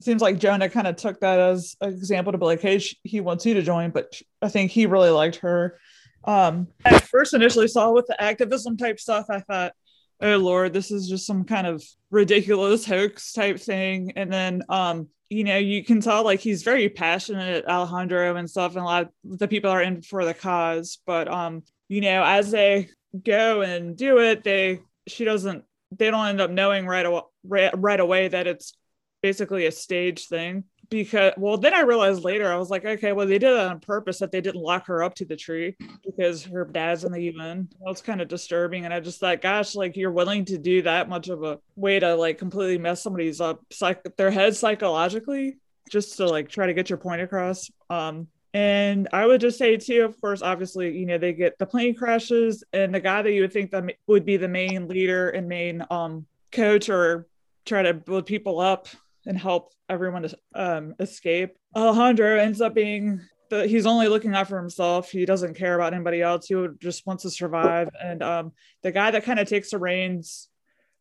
seems 0.00 0.22
like 0.22 0.38
Jonah 0.38 0.68
kind 0.68 0.86
of 0.86 0.96
took 0.96 1.20
that 1.20 1.38
as 1.38 1.76
an 1.80 1.90
example 1.90 2.32
to 2.32 2.38
be 2.38 2.44
like, 2.44 2.60
hey, 2.60 2.80
he 3.02 3.20
wants 3.20 3.44
you 3.44 3.54
to 3.54 3.62
join, 3.62 3.90
but 3.90 4.20
I 4.40 4.48
think 4.48 4.70
he 4.70 4.86
really 4.86 5.10
liked 5.10 5.36
her. 5.36 5.78
Um, 6.24 6.68
I 6.84 6.98
first 6.98 7.34
initially 7.34 7.68
saw 7.68 7.92
with 7.92 8.06
the 8.06 8.20
activism 8.20 8.76
type 8.76 9.00
stuff, 9.00 9.26
I 9.30 9.40
thought, 9.40 9.72
oh 10.20 10.36
lord, 10.36 10.72
this 10.72 10.90
is 10.90 11.08
just 11.08 11.26
some 11.26 11.44
kind 11.44 11.66
of 11.66 11.82
ridiculous 12.10 12.84
hoax 12.84 13.32
type 13.32 13.58
thing. 13.58 14.12
And 14.16 14.32
then 14.32 14.62
um, 14.68 15.08
you 15.30 15.44
know, 15.44 15.58
you 15.58 15.84
can 15.84 16.00
tell 16.00 16.24
like 16.24 16.40
he's 16.40 16.62
very 16.62 16.88
passionate, 16.88 17.66
Alejandro 17.66 18.36
and 18.36 18.48
stuff, 18.48 18.72
and 18.72 18.82
a 18.82 18.84
lot 18.84 19.02
of 19.02 19.38
the 19.38 19.48
people 19.48 19.70
are 19.70 19.82
in 19.82 20.00
for 20.00 20.24
the 20.24 20.34
cause. 20.34 20.98
But 21.06 21.28
um, 21.28 21.62
you 21.88 22.00
know, 22.00 22.22
as 22.24 22.50
they 22.50 22.88
go 23.24 23.62
and 23.62 23.96
do 23.96 24.18
it, 24.18 24.42
they 24.42 24.80
she 25.06 25.24
doesn't 25.24 25.64
they 25.96 26.10
don't 26.10 26.26
end 26.26 26.40
up 26.40 26.50
knowing 26.50 26.86
right 26.86 27.06
away 27.06 27.70
right 27.74 28.00
away 28.00 28.28
that 28.28 28.46
it's 28.46 28.74
basically 29.22 29.66
a 29.66 29.72
stage 29.72 30.26
thing 30.26 30.64
because 30.90 31.32
well 31.36 31.58
then 31.58 31.74
i 31.74 31.80
realized 31.80 32.24
later 32.24 32.50
i 32.50 32.56
was 32.56 32.70
like 32.70 32.84
okay 32.84 33.12
well 33.12 33.26
they 33.26 33.38
did 33.38 33.50
it 33.50 33.58
on 33.58 33.80
purpose 33.80 34.18
that 34.18 34.32
they 34.32 34.40
didn't 34.40 34.62
lock 34.62 34.86
her 34.86 35.02
up 35.02 35.14
to 35.14 35.24
the 35.24 35.36
tree 35.36 35.76
because 36.04 36.44
her 36.44 36.64
dad's 36.64 37.04
in 37.04 37.12
the 37.12 37.20
UN. 37.20 37.68
that 37.70 37.88
was 37.88 38.00
kind 38.00 38.20
of 38.20 38.28
disturbing 38.28 38.84
and 38.84 38.94
i 38.94 39.00
just 39.00 39.20
thought 39.20 39.42
gosh 39.42 39.74
like 39.74 39.96
you're 39.96 40.10
willing 40.12 40.44
to 40.46 40.58
do 40.58 40.82
that 40.82 41.08
much 41.08 41.28
of 41.28 41.42
a 41.42 41.58
way 41.76 41.98
to 41.98 42.14
like 42.14 42.38
completely 42.38 42.78
mess 42.78 43.02
somebody's 43.02 43.40
up 43.40 43.60
psych- 43.70 44.16
their 44.16 44.30
head 44.30 44.56
psychologically 44.56 45.58
just 45.90 46.16
to 46.16 46.26
like 46.26 46.48
try 46.48 46.66
to 46.66 46.74
get 46.74 46.88
your 46.88 46.98
point 46.98 47.20
across 47.20 47.70
um 47.90 48.26
and 48.54 49.08
I 49.12 49.26
would 49.26 49.42
just 49.42 49.58
say 49.58 49.76
too, 49.76 50.04
of 50.04 50.18
course, 50.22 50.40
obviously, 50.40 50.96
you 50.96 51.04
know, 51.04 51.18
they 51.18 51.34
get 51.34 51.58
the 51.58 51.66
plane 51.66 51.94
crashes, 51.94 52.64
and 52.72 52.94
the 52.94 52.98
guy 52.98 53.20
that 53.20 53.30
you 53.30 53.42
would 53.42 53.52
think 53.52 53.70
that 53.72 53.84
would 54.06 54.24
be 54.24 54.38
the 54.38 54.48
main 54.48 54.88
leader 54.88 55.28
and 55.28 55.46
main 55.46 55.84
um, 55.90 56.26
coach 56.50 56.88
or 56.88 57.28
try 57.66 57.82
to 57.82 57.92
build 57.92 58.24
people 58.24 58.58
up 58.58 58.88
and 59.28 59.38
help 59.38 59.72
everyone 59.88 60.22
to 60.22 60.36
um, 60.54 60.94
escape. 60.98 61.54
Alejandro 61.76 62.38
ends 62.38 62.60
up 62.60 62.74
being 62.74 63.20
the, 63.50 63.66
he's 63.66 63.86
only 63.86 64.08
looking 64.08 64.34
out 64.34 64.48
for 64.48 64.58
himself. 64.58 65.10
He 65.10 65.24
doesn't 65.24 65.54
care 65.54 65.74
about 65.74 65.94
anybody 65.94 66.20
else. 66.20 66.46
He 66.46 66.66
just 66.80 67.06
wants 67.06 67.22
to 67.22 67.30
survive. 67.30 67.90
And 68.02 68.22
um, 68.22 68.52
the 68.82 68.90
guy 68.90 69.10
that 69.10 69.24
kind 69.24 69.38
of 69.38 69.48
takes 69.48 69.70
the 69.70 69.78
reins, 69.78 70.48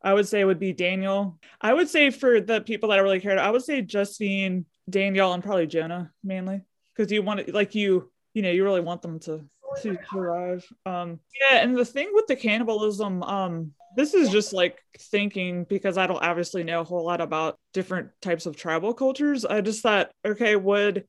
I 0.04 0.14
would 0.14 0.28
say, 0.28 0.44
would 0.44 0.60
be 0.60 0.74
Daniel. 0.74 1.40
I 1.60 1.74
would 1.74 1.90
say 1.90 2.12
for 2.12 2.40
the 2.40 2.62
people 2.62 2.90
that 2.90 3.00
I 3.00 3.02
really 3.02 3.22
cared, 3.22 3.40
I 3.40 3.50
would 3.50 3.64
say 3.64 3.82
Justine, 3.82 4.66
Daniel, 4.90 5.34
and 5.34 5.44
probably 5.44 5.68
Jonah 5.68 6.12
mainly 6.24 6.62
because 6.98 7.12
you 7.12 7.22
want 7.22 7.40
it 7.40 7.54
like 7.54 7.76
you 7.76 8.12
you 8.34 8.42
know 8.42 8.52
you 8.52 8.64
really 8.64 8.82
want 8.82 9.02
them 9.02 9.20
to 9.20 9.42
to 9.82 9.98
survive 10.12 10.66
um 10.86 11.20
yeah 11.40 11.58
and 11.58 11.78
the 11.78 11.86
thing 11.86 12.10
with 12.14 12.26
the 12.28 12.36
cannibalism 12.36 13.22
um 13.24 13.72
this 13.98 14.14
is 14.14 14.30
just 14.30 14.54
like 14.54 14.80
thinking 14.98 15.66
because 15.66 15.98
i 15.98 16.08
don't 16.08 16.24
obviously 16.24 16.64
know 16.64 16.82
a 16.82 16.86
whole 16.86 17.06
lot 17.06 17.20
about 17.20 17.60
different 17.74 18.10
types 18.22 18.46
of 18.46 18.56
tribal 18.56 18.94
cultures 18.94 19.44
i 19.44 19.60
just 19.60 19.82
thought 19.82 20.10
okay 20.24 20.56
would 20.56 21.06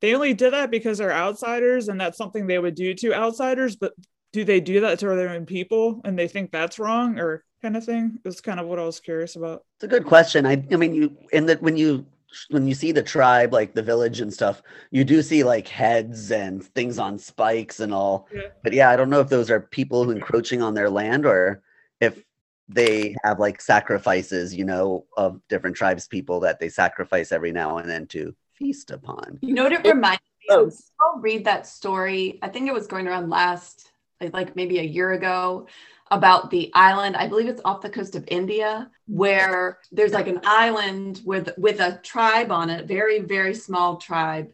they 0.00 0.14
only 0.14 0.32
did 0.32 0.54
that 0.54 0.70
because 0.70 0.98
they're 0.98 1.12
outsiders 1.12 1.88
and 1.88 2.00
that's 2.00 2.16
something 2.16 2.46
they 2.46 2.58
would 2.58 2.74
do 2.74 2.94
to 2.94 3.12
outsiders 3.12 3.76
but 3.76 3.92
do 4.32 4.44
they 4.44 4.60
do 4.60 4.80
that 4.80 4.98
to 4.98 5.06
their 5.08 5.30
own 5.30 5.44
people 5.44 6.00
and 6.04 6.18
they 6.18 6.28
think 6.28 6.50
that's 6.50 6.78
wrong 6.78 7.18
or 7.18 7.44
kind 7.60 7.76
of 7.76 7.84
thing 7.84 8.18
is 8.24 8.40
kind 8.40 8.60
of 8.60 8.66
what 8.66 8.78
i 8.78 8.84
was 8.84 9.00
curious 9.00 9.36
about 9.36 9.64
it's 9.76 9.84
a 9.84 9.88
good 9.88 10.06
question 10.06 10.46
i 10.46 10.64
i 10.72 10.76
mean 10.76 10.94
you 10.94 11.14
in 11.32 11.44
that 11.46 11.60
when 11.60 11.76
you 11.76 12.06
when 12.50 12.66
you 12.66 12.74
see 12.74 12.92
the 12.92 13.02
tribe, 13.02 13.52
like 13.52 13.74
the 13.74 13.82
village 13.82 14.20
and 14.20 14.32
stuff, 14.32 14.62
you 14.92 15.04
do 15.04 15.22
see 15.22 15.42
like 15.42 15.66
heads 15.66 16.30
and 16.30 16.62
things 16.62 16.98
on 16.98 17.18
spikes 17.18 17.80
and 17.80 17.92
all. 17.92 18.28
Yeah. 18.32 18.42
But 18.62 18.72
yeah, 18.72 18.90
I 18.90 18.96
don't 18.96 19.10
know 19.10 19.20
if 19.20 19.28
those 19.28 19.50
are 19.50 19.60
people 19.60 20.04
who 20.04 20.12
encroaching 20.12 20.62
on 20.62 20.74
their 20.74 20.90
land 20.90 21.26
or 21.26 21.62
if 22.00 22.22
they 22.68 23.14
have 23.24 23.38
like 23.38 23.60
sacrifices, 23.60 24.54
you 24.54 24.64
know, 24.64 25.06
of 25.16 25.40
different 25.48 25.76
tribes 25.76 26.06
people 26.06 26.40
that 26.40 26.60
they 26.60 26.68
sacrifice 26.68 27.32
every 27.32 27.52
now 27.52 27.78
and 27.78 27.88
then 27.88 28.06
to 28.08 28.34
feast 28.54 28.90
upon. 28.90 29.38
You 29.42 29.54
know 29.54 29.64
what 29.64 29.72
it 29.72 29.84
reminds 29.84 30.22
me 30.48 30.54
of? 30.54 30.72
I'll 31.00 31.20
read 31.20 31.44
that 31.46 31.66
story. 31.66 32.38
I 32.42 32.48
think 32.48 32.68
it 32.68 32.74
was 32.74 32.86
going 32.86 33.08
around 33.08 33.30
last, 33.30 33.90
like 34.20 34.54
maybe 34.54 34.78
a 34.78 34.84
year 34.84 35.12
ago, 35.12 35.66
about 36.10 36.50
the 36.50 36.70
island. 36.74 37.16
I 37.16 37.28
believe 37.28 37.48
it's 37.48 37.62
off 37.64 37.80
the 37.80 37.90
coast 37.90 38.16
of 38.16 38.24
India, 38.28 38.90
where 39.06 39.78
there's 39.92 40.12
like 40.12 40.28
an 40.28 40.40
island 40.44 41.22
with 41.24 41.50
with 41.56 41.80
a 41.80 42.00
tribe 42.02 42.50
on 42.52 42.70
it, 42.70 42.86
very 42.86 43.20
very 43.20 43.54
small 43.54 43.96
tribe, 43.96 44.52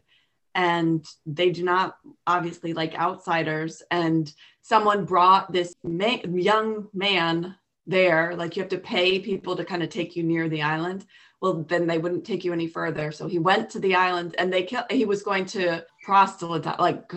and 0.57 1.05
they 1.27 1.51
do 1.51 1.63
not 1.63 1.97
obviously 2.25 2.73
like 2.73 2.95
outsiders. 2.95 3.83
And 3.91 4.29
someone 4.63 5.05
brought 5.05 5.53
this 5.53 5.75
ma- 5.83 6.17
young 6.27 6.87
man 6.93 7.55
there, 7.85 8.35
like 8.35 8.57
you 8.57 8.63
have 8.63 8.71
to 8.71 8.79
pay 8.79 9.19
people 9.19 9.55
to 9.55 9.63
kind 9.63 9.83
of 9.83 9.89
take 9.89 10.15
you 10.15 10.23
near 10.23 10.49
the 10.49 10.63
island. 10.63 11.05
Well, 11.39 11.63
then 11.63 11.85
they 11.85 11.99
wouldn't 11.99 12.25
take 12.25 12.43
you 12.43 12.51
any 12.51 12.67
further. 12.67 13.11
So 13.11 13.27
he 13.27 13.37
went 13.37 13.69
to 13.69 13.79
the 13.79 13.93
island, 13.93 14.35
and 14.39 14.51
they 14.51 14.67
he 14.89 15.05
was 15.05 15.21
going 15.21 15.45
to 15.45 15.85
proselytize, 16.03 16.79
like 16.79 17.13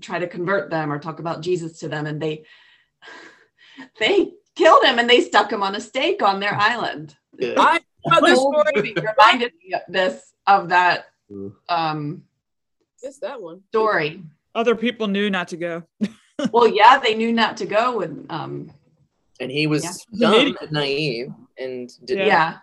try 0.00 0.18
to 0.18 0.26
convert 0.26 0.68
them 0.70 0.92
or 0.92 0.98
talk 0.98 1.20
about 1.20 1.40
Jesus 1.40 1.78
to 1.78 1.88
them, 1.88 2.06
and 2.06 2.20
they 2.20 2.44
they 4.00 4.32
killed 4.56 4.82
him 4.84 4.98
and 4.98 5.08
they 5.08 5.20
stuck 5.20 5.52
him 5.52 5.62
on 5.62 5.76
a 5.76 5.80
stake 5.80 6.22
on 6.22 6.40
their 6.40 6.54
island. 6.54 7.16
Yeah. 7.38 7.54
I 7.56 7.80
this 8.20 8.40
story 8.40 8.94
reminded 8.96 9.52
me 9.62 9.74
of 9.74 9.82
this 9.88 10.32
of 10.48 10.70
that 10.70 11.06
um 11.68 12.24
just 13.02 13.20
that 13.22 13.40
one 13.40 13.62
story. 13.68 14.22
Other 14.54 14.74
people 14.74 15.06
knew 15.06 15.30
not 15.30 15.48
to 15.48 15.56
go. 15.56 15.82
well, 16.52 16.68
yeah, 16.68 16.98
they 16.98 17.14
knew 17.14 17.32
not 17.32 17.56
to 17.58 17.66
go 17.66 18.00
and 18.00 18.30
um 18.30 18.72
and 19.40 19.50
he 19.50 19.66
was 19.66 20.06
yeah. 20.12 20.30
dumb 20.30 20.56
and 20.60 20.72
naive 20.72 21.32
and 21.58 21.90
didn't 22.04 22.26
yeah. 22.26 22.58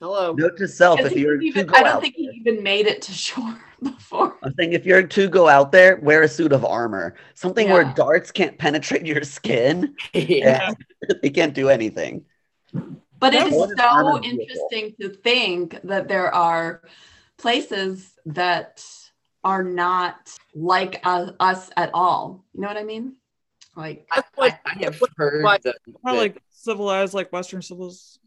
Hello. 0.00 0.34
Note 0.34 0.58
to 0.58 0.68
self: 0.68 1.00
if 1.00 1.16
you're 1.16 1.40
even, 1.40 1.70
I 1.70 1.82
don't 1.82 2.02
think 2.02 2.16
he 2.16 2.24
even 2.34 2.62
made 2.62 2.86
it 2.86 3.00
to 3.02 3.12
shore 3.12 3.58
before. 3.82 4.36
I'm 4.42 4.52
saying 4.58 4.74
if 4.74 4.84
you're 4.84 5.02
to 5.02 5.28
go 5.28 5.48
out 5.48 5.72
there, 5.72 5.96
wear 5.96 6.22
a 6.22 6.28
suit 6.28 6.52
of 6.52 6.66
armor, 6.66 7.14
something 7.34 7.68
yeah. 7.68 7.72
where 7.72 7.84
darts 7.96 8.30
can't 8.30 8.58
penetrate 8.58 9.06
your 9.06 9.22
skin. 9.22 9.96
yeah, 10.12 10.74
they 11.22 11.30
can't 11.30 11.54
do 11.54 11.70
anything. 11.70 12.26
But 13.18 13.32
it 13.32 13.46
is 13.46 13.54
so 13.54 14.22
interesting 14.22 14.94
to 15.00 15.08
think 15.08 15.80
that 15.84 16.08
there 16.08 16.32
are 16.34 16.82
places 17.38 18.12
that 18.26 18.84
are 19.46 19.62
not 19.62 20.36
like 20.54 21.00
uh, 21.04 21.30
us 21.40 21.70
at 21.76 21.90
all. 21.94 22.44
You 22.52 22.62
know 22.62 22.68
what 22.68 22.76
I 22.76 22.84
mean? 22.84 23.14
Like 23.76 24.06
I, 24.12 24.22
I, 24.38 24.58
I 24.66 24.84
have 24.84 25.00
heard 25.16 25.44
that, 25.44 25.76
that, 26.04 26.12
like 26.12 26.42
civilized, 26.50 27.14
like 27.14 27.32
Western 27.32 27.62
civilizations 27.62 28.18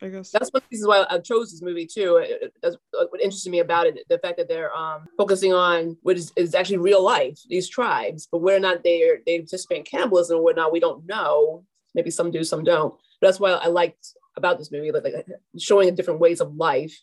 I 0.00 0.08
guess 0.08 0.30
that's 0.30 0.50
one 0.52 0.62
reason 0.70 0.88
why 0.88 1.06
I 1.08 1.18
chose 1.18 1.50
this 1.50 1.62
movie 1.62 1.86
too. 1.86 2.24
That's 2.62 2.76
what 2.92 3.20
interested 3.20 3.50
me 3.50 3.60
about 3.60 3.86
it, 3.86 3.98
the 4.08 4.18
fact 4.18 4.36
that 4.36 4.48
they're 4.48 4.74
um, 4.74 5.06
focusing 5.16 5.52
on 5.52 5.96
what 6.02 6.16
is, 6.16 6.32
is 6.36 6.54
actually 6.54 6.78
real 6.78 7.02
life, 7.02 7.38
these 7.48 7.68
tribes, 7.68 8.28
but 8.30 8.38
whether 8.38 8.58
or 8.58 8.60
not 8.60 8.84
they 8.84 9.18
they 9.26 9.38
participate 9.38 9.78
in 9.78 9.84
cannibalism 9.84 10.38
or 10.38 10.42
whatnot, 10.42 10.72
we 10.72 10.80
don't 10.80 11.06
know. 11.06 11.64
Maybe 11.94 12.10
some 12.10 12.30
do, 12.30 12.44
some 12.44 12.64
don't. 12.64 12.94
But 13.20 13.28
that's 13.28 13.40
why 13.40 13.52
I 13.52 13.68
liked 13.68 14.14
about 14.36 14.58
this 14.58 14.70
movie, 14.70 14.92
like, 14.92 15.02
like 15.02 15.26
showing 15.58 15.92
different 15.94 16.20
ways 16.20 16.40
of 16.40 16.54
life. 16.54 16.96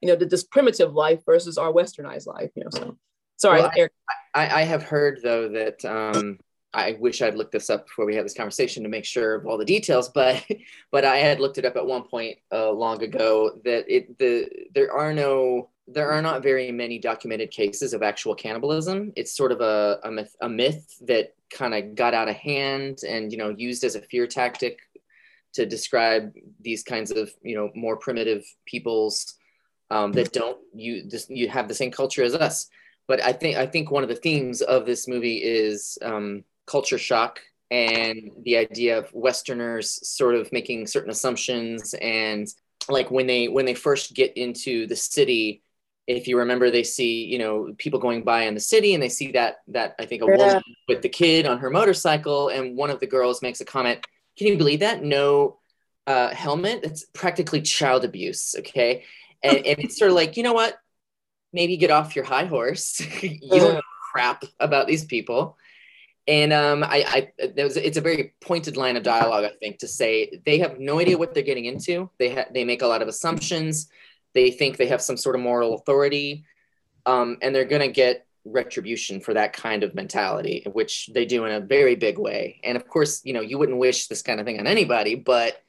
You 0.00 0.08
know, 0.08 0.16
this 0.16 0.42
primitive 0.42 0.94
life 0.94 1.20
versus 1.24 1.58
our 1.58 1.72
westernized 1.72 2.26
life. 2.26 2.50
You 2.56 2.64
know, 2.64 2.70
so 2.72 2.96
sorry, 3.36 3.60
well, 3.60 3.70
I, 3.74 3.88
I, 4.34 4.60
I, 4.60 4.62
have 4.62 4.82
heard 4.82 5.20
though 5.22 5.48
that 5.48 5.84
um, 5.84 6.38
I 6.74 6.96
wish 6.98 7.20
I'd 7.20 7.36
looked 7.36 7.52
this 7.52 7.70
up 7.70 7.86
before 7.86 8.06
we 8.06 8.14
had 8.14 8.24
this 8.24 8.34
conversation 8.34 8.82
to 8.82 8.88
make 8.88 9.04
sure 9.04 9.34
of 9.34 9.46
all 9.46 9.58
the 9.58 9.64
details, 9.64 10.08
but 10.14 10.44
but 10.90 11.04
I 11.04 11.16
had 11.16 11.40
looked 11.40 11.58
it 11.58 11.64
up 11.64 11.76
at 11.76 11.86
one 11.86 12.02
point 12.02 12.38
uh, 12.50 12.70
long 12.70 13.02
ago 13.02 13.60
that 13.64 13.84
it 13.88 14.18
the 14.18 14.48
there 14.74 14.92
are 14.92 15.12
no 15.12 15.70
there 15.88 16.10
are 16.12 16.22
not 16.22 16.42
very 16.42 16.70
many 16.70 16.98
documented 16.98 17.50
cases 17.50 17.92
of 17.92 18.02
actual 18.02 18.34
cannibalism. 18.34 19.12
It's 19.16 19.36
sort 19.36 19.52
of 19.52 19.60
a 19.60 19.98
a 20.04 20.10
myth, 20.10 20.34
a 20.40 20.48
myth 20.48 20.96
that 21.02 21.34
kind 21.50 21.74
of 21.74 21.94
got 21.94 22.14
out 22.14 22.28
of 22.28 22.36
hand 22.36 23.00
and 23.06 23.30
you 23.30 23.38
know 23.38 23.50
used 23.50 23.84
as 23.84 23.94
a 23.94 24.00
fear 24.00 24.26
tactic 24.26 24.78
to 25.54 25.66
describe 25.66 26.32
these 26.60 26.82
kinds 26.82 27.10
of 27.10 27.30
you 27.42 27.56
know 27.56 27.70
more 27.74 27.96
primitive 27.96 28.44
peoples 28.64 29.34
um, 29.90 30.12
that 30.12 30.32
don't 30.32 30.58
you 30.74 31.04
just 31.08 31.30
you 31.30 31.48
have 31.48 31.68
the 31.68 31.74
same 31.74 31.90
culture 31.90 32.22
as 32.22 32.34
us. 32.34 32.68
But 33.08 33.22
I 33.22 33.32
think 33.32 33.56
I 33.56 33.66
think 33.66 33.90
one 33.90 34.02
of 34.02 34.08
the 34.08 34.16
themes 34.16 34.62
of 34.62 34.86
this 34.86 35.08
movie 35.08 35.38
is 35.38 35.98
um, 36.02 36.44
culture 36.66 36.98
shock 36.98 37.40
and 37.70 38.30
the 38.44 38.56
idea 38.56 38.98
of 38.98 39.12
westerners 39.12 40.06
sort 40.06 40.34
of 40.34 40.52
making 40.52 40.86
certain 40.86 41.10
assumptions 41.10 41.94
and 41.94 42.46
like 42.88 43.10
when 43.10 43.26
they 43.26 43.48
when 43.48 43.64
they 43.64 43.74
first 43.74 44.14
get 44.14 44.36
into 44.36 44.86
the 44.86 44.96
city 44.96 45.62
if 46.06 46.26
you 46.26 46.38
remember, 46.38 46.70
they 46.70 46.82
see 46.82 47.24
you 47.24 47.38
know 47.38 47.74
people 47.78 48.00
going 48.00 48.24
by 48.24 48.42
in 48.42 48.54
the 48.54 48.60
city, 48.60 48.94
and 48.94 49.02
they 49.02 49.08
see 49.08 49.32
that 49.32 49.58
that 49.68 49.94
I 49.98 50.06
think 50.06 50.22
a 50.22 50.26
Yeah. 50.26 50.36
woman 50.36 50.62
with 50.88 51.02
the 51.02 51.08
kid 51.08 51.46
on 51.46 51.58
her 51.58 51.70
motorcycle, 51.70 52.48
and 52.48 52.76
one 52.76 52.90
of 52.90 53.00
the 53.00 53.06
girls 53.06 53.42
makes 53.42 53.60
a 53.60 53.64
comment. 53.64 54.04
Can 54.36 54.46
you 54.48 54.56
believe 54.56 54.80
that? 54.80 55.02
No 55.02 55.60
uh, 56.06 56.34
helmet. 56.34 56.80
It's 56.82 57.04
practically 57.12 57.62
child 57.62 58.04
abuse. 58.04 58.54
Okay, 58.58 59.04
and, 59.42 59.58
and 59.58 59.78
it's 59.78 59.96
sort 59.96 60.10
of 60.10 60.16
like 60.16 60.36
you 60.36 60.42
know 60.42 60.52
what? 60.52 60.76
Maybe 61.52 61.76
get 61.76 61.90
off 61.90 62.16
your 62.16 62.24
high 62.24 62.46
horse. 62.46 63.00
you 63.22 63.38
don't 63.50 63.74
know 63.74 63.82
crap 64.12 64.44
about 64.60 64.86
these 64.86 65.04
people. 65.04 65.56
And 66.28 66.52
um, 66.52 66.84
I, 66.84 67.30
I 67.40 67.62
was, 67.62 67.76
it's 67.76 67.96
a 67.96 68.02
very 68.02 68.34
pointed 68.40 68.76
line 68.76 68.96
of 68.96 69.02
dialogue, 69.02 69.44
I 69.44 69.52
think, 69.58 69.78
to 69.78 69.88
say 69.88 70.40
they 70.46 70.58
have 70.58 70.78
no 70.78 71.00
idea 71.00 71.18
what 71.18 71.34
they're 71.34 71.42
getting 71.42 71.64
into. 71.64 72.10
They 72.18 72.34
ha- 72.34 72.50
they 72.52 72.64
make 72.64 72.82
a 72.82 72.86
lot 72.86 73.02
of 73.02 73.08
assumptions. 73.08 73.88
They 74.32 74.50
think 74.52 74.76
they 74.76 74.86
have 74.86 75.02
some 75.02 75.16
sort 75.16 75.34
of 75.34 75.42
moral 75.42 75.74
authority, 75.74 76.44
um, 77.06 77.38
and 77.42 77.54
they're 77.54 77.64
going 77.64 77.82
to 77.82 77.88
get 77.88 78.26
retribution 78.44 79.20
for 79.20 79.34
that 79.34 79.52
kind 79.52 79.82
of 79.82 79.94
mentality, 79.94 80.64
which 80.72 81.10
they 81.12 81.24
do 81.24 81.44
in 81.44 81.52
a 81.52 81.60
very 81.60 81.96
big 81.96 82.18
way. 82.18 82.60
And 82.62 82.76
of 82.76 82.86
course, 82.86 83.20
you 83.24 83.32
know, 83.32 83.40
you 83.40 83.58
wouldn't 83.58 83.78
wish 83.78 84.06
this 84.06 84.22
kind 84.22 84.38
of 84.38 84.46
thing 84.46 84.60
on 84.60 84.66
anybody, 84.68 85.16
but 85.16 85.60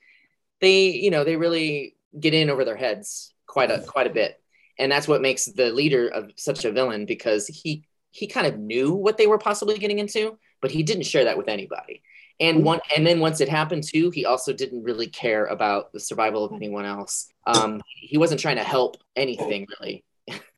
they, 0.62 0.92
you 0.92 1.10
know, 1.10 1.24
they 1.24 1.36
really 1.36 1.96
get 2.20 2.36
in 2.36 2.52
over 2.52 2.64
their 2.64 2.76
heads 2.76 3.34
quite 3.48 3.72
a 3.72 3.80
quite 3.80 4.08
a 4.08 4.14
bit, 4.14 4.40
and 4.80 4.92
that's 4.92 5.08
what 5.08 5.22
makes 5.22 5.46
the 5.46 5.72
leader 5.72 6.08
of 6.08 6.32
such 6.36 6.66
a 6.66 6.72
villain 6.72 7.06
because 7.06 7.48
he 7.48 7.86
he 8.12 8.28
kind 8.28 8.46
of 8.46 8.60
knew 8.60 8.94
what 8.94 9.18
they 9.18 9.26
were 9.26 9.40
possibly 9.40 9.78
getting 9.78 9.98
into, 9.98 10.38
but 10.62 10.70
he 10.70 10.84
didn't 10.84 11.04
share 11.04 11.24
that 11.24 11.38
with 11.38 11.48
anybody. 11.48 12.04
And 12.40 12.64
one, 12.64 12.80
and 12.96 13.06
then 13.06 13.20
once 13.20 13.42
it 13.42 13.50
happened 13.50 13.84
too, 13.84 14.12
he 14.12 14.26
also 14.26 14.54
didn't 14.54 14.84
really 14.84 15.08
care 15.08 15.46
about 15.46 15.92
the 15.94 16.00
survival 16.00 16.46
of 16.46 16.54
anyone 16.54 16.86
else. 16.86 17.28
Um, 17.48 17.82
he 17.86 18.18
wasn't 18.18 18.40
trying 18.40 18.58
to 18.58 18.64
help 18.64 18.98
anything 19.16 19.68
really. 19.80 20.04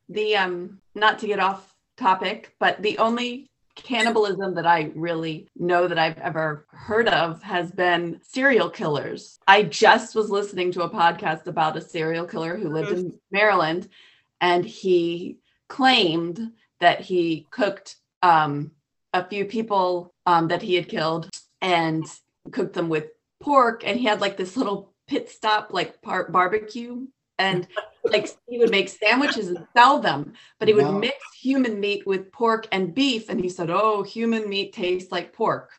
the 0.09 0.35
um 0.35 0.79
not 0.93 1.19
to 1.19 1.27
get 1.27 1.39
off 1.39 1.73
topic 1.97 2.53
but 2.59 2.81
the 2.83 2.97
only 2.99 3.49
cannibalism 3.75 4.55
that 4.55 4.65
i 4.65 4.91
really 4.95 5.47
know 5.55 5.87
that 5.87 5.99
i've 5.99 6.17
ever 6.17 6.65
heard 6.71 7.07
of 7.07 7.41
has 7.43 7.71
been 7.71 8.19
serial 8.23 8.69
killers. 8.69 9.39
I 9.47 9.63
just 9.63 10.15
was 10.15 10.29
listening 10.29 10.71
to 10.73 10.83
a 10.83 10.89
podcast 10.89 11.47
about 11.47 11.77
a 11.77 11.81
serial 11.81 12.25
killer 12.25 12.57
who 12.57 12.69
lived 12.69 12.91
in 12.91 13.19
maryland 13.31 13.89
and 14.39 14.65
he 14.65 15.39
claimed 15.67 16.51
that 16.79 17.01
he 17.01 17.47
cooked 17.51 17.97
um 18.21 18.71
a 19.13 19.27
few 19.27 19.45
people 19.45 20.13
um 20.25 20.47
that 20.47 20.61
he 20.61 20.75
had 20.75 20.87
killed 20.87 21.29
and 21.61 22.05
cooked 22.51 22.73
them 22.73 22.89
with 22.89 23.07
pork 23.41 23.83
and 23.85 23.99
he 23.99 24.05
had 24.05 24.21
like 24.21 24.37
this 24.37 24.55
little 24.55 24.93
pit 25.07 25.29
stop 25.29 25.69
like 25.71 26.01
part 26.01 26.31
barbecue 26.31 27.05
and 27.37 27.67
like 28.11 28.29
he 28.47 28.57
would 28.57 28.71
make 28.71 28.89
sandwiches 28.89 29.49
and 29.49 29.65
sell 29.75 29.99
them 29.99 30.33
but 30.59 30.67
he 30.67 30.73
would 30.73 30.85
Wow. 30.85 30.99
mix 30.99 31.17
human 31.33 31.79
meat 31.79 32.05
with 32.05 32.31
pork 32.31 32.67
and 32.71 32.93
beef 32.93 33.29
and 33.29 33.39
he 33.39 33.49
said 33.49 33.69
oh 33.69 34.03
human 34.03 34.47
meat 34.49 34.73
tastes 34.73 35.11
like 35.11 35.33
pork 35.33 35.71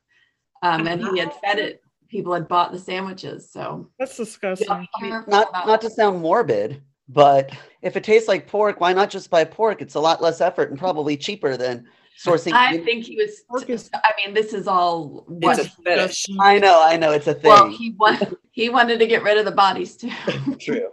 um, 0.62 0.86
and 0.86 1.00
he 1.02 1.18
had 1.18 1.32
fed 1.44 1.58
it 1.58 1.82
people 2.08 2.32
had 2.32 2.48
bought 2.48 2.72
the 2.72 2.78
sandwiches 2.78 3.50
so 3.50 3.90
That's 3.98 4.16
disgusting. 4.16 4.86
Not 5.26 5.52
not 5.66 5.80
to 5.82 5.90
sound 5.90 6.20
morbid, 6.20 6.82
but 7.08 7.50
if 7.82 7.96
it 7.96 8.04
tastes 8.04 8.28
like 8.28 8.46
pork, 8.48 8.80
why 8.80 8.92
not 8.92 9.10
just 9.10 9.30
buy 9.30 9.44
pork? 9.44 9.80
It's 9.82 9.94
a 9.94 10.00
lot 10.00 10.22
less 10.22 10.40
effort 10.40 10.70
and 10.70 10.78
probably 10.78 11.16
cheaper 11.16 11.56
than 11.56 11.86
sourcing. 12.24 12.52
i 12.52 12.78
think 12.78 13.04
he 13.04 13.16
was 13.16 13.42
Pork 13.48 13.68
i 13.94 14.10
mean 14.18 14.34
this 14.34 14.52
is 14.54 14.66
all 14.66 15.24
what 15.28 15.58
It's 15.58 15.68
a 15.68 15.82
fetish. 15.82 16.26
I 16.40 16.58
know, 16.58 16.82
I 16.82 16.96
know, 16.96 17.12
it's 17.12 17.26
a 17.26 17.34
thing. 17.34 17.50
well 17.50 17.68
he 17.70 17.90
wanted 17.92 18.36
he 18.52 18.68
wanted 18.68 18.98
to 19.00 19.06
get 19.06 19.22
rid 19.22 19.36
of 19.38 19.44
the 19.44 19.52
bodies 19.52 19.96
too 19.96 20.10
True. 20.58 20.88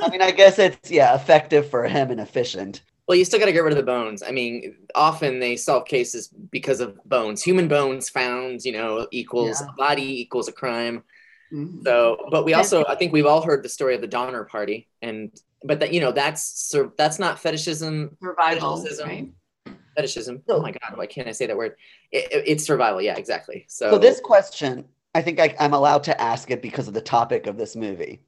I 0.00 0.08
mean, 0.10 0.20
I 0.20 0.32
guess 0.32 0.58
it's 0.58 0.90
yeah, 0.90 1.14
effective 1.14 1.70
for 1.70 1.84
him 1.84 2.10
and 2.10 2.20
efficient. 2.20 2.82
Well, 3.06 3.16
you 3.16 3.24
still 3.24 3.38
got 3.38 3.46
to 3.46 3.52
get 3.52 3.62
rid 3.62 3.72
of 3.72 3.76
the 3.76 3.82
bones. 3.84 4.22
I 4.22 4.30
mean, 4.32 4.74
often 4.94 5.38
they 5.40 5.56
solve 5.56 5.86
cases 5.86 6.28
because 6.50 6.80
of 6.80 6.98
bones. 7.04 7.42
Human 7.42 7.68
bones 7.68 8.08
found, 8.08 8.64
you 8.64 8.72
know, 8.72 9.06
equals 9.12 9.60
Yeah. 9.60 9.68
a 9.68 9.72
body 9.74 10.20
equals 10.20 10.48
a 10.48 10.52
crime. 10.52 11.04
Mhm. 11.52 11.84
So, 11.84 12.16
but 12.30 12.44
we 12.44 12.54
also, 12.54 12.84
I 12.86 12.96
think 12.96 13.12
we've 13.12 13.26
all 13.26 13.42
heard 13.42 13.62
the 13.62 13.68
story 13.68 13.94
of 13.94 14.00
the 14.00 14.06
Donner 14.08 14.44
Party, 14.44 14.88
and 15.00 15.30
but 15.64 15.78
that 15.80 15.92
you 15.94 16.00
know 16.00 16.10
that's 16.12 16.42
sur- 16.70 16.92
that's 16.98 17.18
not 17.18 17.38
fetishism. 17.38 18.16
survival 18.22 18.76
Fetishism. 18.78 19.08
right 19.08 19.28
Fetishism. 19.96 20.42
So- 20.48 20.56
Oh 20.56 20.62
my 20.62 20.70
God, 20.72 20.96
why 20.96 21.06
can't 21.06 21.28
I 21.28 21.32
say 21.32 21.46
that 21.46 21.56
word? 21.56 21.76
It, 22.10 22.30
it- 22.32 22.44
it's 22.46 22.64
survival. 22.64 23.00
Yeah, 23.02 23.16
exactly. 23.16 23.64
So, 23.68 23.90
So 23.92 23.98
this 23.98 24.20
question, 24.20 24.84
I 25.14 25.22
think 25.22 25.40
I, 25.40 25.54
I'm 25.60 25.74
allowed 25.74 26.04
to 26.04 26.20
ask 26.20 26.50
it 26.50 26.62
because 26.62 26.88
of 26.88 26.94
the 26.94 27.00
topic 27.02 27.46
of 27.46 27.56
this 27.58 27.76
movie. 27.76 28.20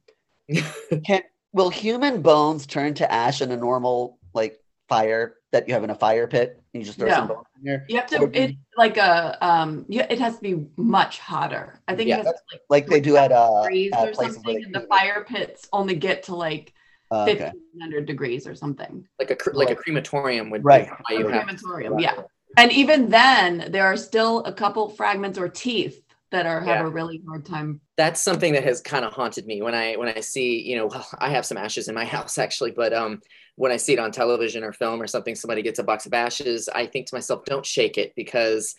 Can 1.07 1.23
will 1.53 1.71
human 1.71 2.21
bones 2.23 2.67
turn 2.67 2.95
to 2.95 3.11
ash 3.11 3.41
in 3.41 3.51
a 3.53 3.57
normal 3.57 4.19
like 4.35 4.61
fire 4.89 5.37
that 5.53 5.67
you 5.69 5.75
have 5.75 5.85
in 5.85 5.91
a 5.91 5.95
fire 5.95 6.27
pit? 6.27 6.61
And 6.75 6.83
You 6.83 6.87
just 6.87 6.99
throw 6.99 7.09
some 7.09 7.29
No. 7.29 7.35
bones 7.37 7.47
in 7.59 7.65
there, 7.65 7.87
You 7.89 7.97
have 7.97 8.07
to 8.09 8.19
Or- 8.21 8.31
it 8.33 8.55
like 8.77 8.97
a 8.99 9.39
um 9.41 9.87
yeah, 9.89 10.07
it 10.11 10.19
has 10.19 10.37
to 10.37 10.43
be 10.43 10.67
much 10.77 11.19
hotter. 11.21 11.81
I 11.89 11.95
think 11.95 12.09
Yeah, 12.09 12.17
it 12.21 12.27
has 12.27 12.35
to 12.35 12.41
like 12.53 12.61
like 12.69 12.87
they 12.89 13.01
do 13.01 13.17
at 13.17 13.33
uh 13.33 13.63
degrees 13.63 13.93
at 13.95 14.09
or 14.09 14.13
places 14.13 14.35
something. 14.35 14.57
they 14.59 14.63
And 14.65 14.75
the 14.75 14.81
fire 14.81 15.25
pits 15.27 15.69
only 15.73 15.95
get 15.95 16.25
to 16.25 16.35
like 16.35 16.75
Uh, 17.15 17.23
okay. 17.23 17.35
fifteen 17.39 17.81
hundred 17.81 18.07
degrees 18.07 18.47
or 18.47 18.55
something. 18.55 19.07
like 19.21 19.31
a 19.31 19.37
like 19.53 19.71
a 19.71 19.77
crematorium 19.77 20.51
would 20.51 20.65
Right. 20.65 20.89
Why 21.09 21.17
A 21.17 21.19
you 21.19 21.25
crematorium, 21.27 21.95
Right. 21.95 22.03
yeah. 22.03 22.23
And 22.57 22.71
even 22.73 23.09
then, 23.11 23.69
there 23.73 23.85
are 23.85 23.97
still 23.97 24.35
a 24.45 24.53
couple 24.53 24.89
fragments 24.89 25.39
or 25.39 25.49
teeth 25.49 26.01
that 26.31 26.47
are 26.47 26.61
have 26.61 26.81
Yeah. 26.81 26.87
a 26.87 26.91
really 26.91 27.23
hard 27.29 27.45
time. 27.45 27.81
that's 27.97 28.21
something 28.21 28.53
that 28.55 28.65
has 28.65 28.81
kind 28.81 29.05
of 29.05 29.13
haunted 29.13 29.47
me 29.47 29.63
when 29.63 29.75
I 29.75 29.95
when 30.01 30.09
I 30.09 30.21
see 30.21 30.49
you 30.69 30.77
know 30.77 30.87
well, 30.87 31.07
I 31.19 31.29
have 31.37 31.47
some 31.47 31.59
ashes 31.67 31.87
in 31.89 31.95
my 31.95 32.05
house 32.17 32.39
actually, 32.39 32.73
but 32.73 32.93
um 32.93 33.21
when 33.57 33.71
I 33.71 33.77
see 33.77 33.93
it 33.93 34.01
on 34.01 34.11
television 34.11 34.65
or 34.65 34.73
film 34.73 35.01
or 35.01 35.07
something, 35.07 35.37
somebody 35.37 35.63
gets 35.63 35.79
a 35.79 35.85
box 35.85 36.07
of 36.07 36.13
ashes, 36.15 36.69
I 36.69 36.87
think 36.87 37.07
to 37.07 37.15
myself, 37.15 37.45
don't 37.45 37.65
shake 37.77 37.97
it 37.99 38.13
because 38.17 38.75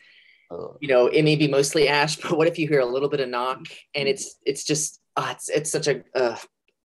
you 0.82 0.90
know 0.94 1.08
it 1.08 1.24
may 1.24 1.36
be 1.44 1.48
mostly 1.48 1.88
ash, 1.88 2.16
but 2.24 2.38
what 2.38 2.48
if 2.48 2.60
you 2.60 2.68
hear 2.68 2.82
a 2.82 2.86
little 2.96 3.10
bit 3.10 3.22
of 3.22 3.30
knock 3.30 3.62
and 3.98 4.08
it's 4.10 4.26
it's 4.46 4.64
just 4.72 5.00
uh, 5.20 5.30
it's 5.32 5.48
it's 5.58 5.72
such 5.72 5.88
a 5.88 5.96
uh, 6.14 6.36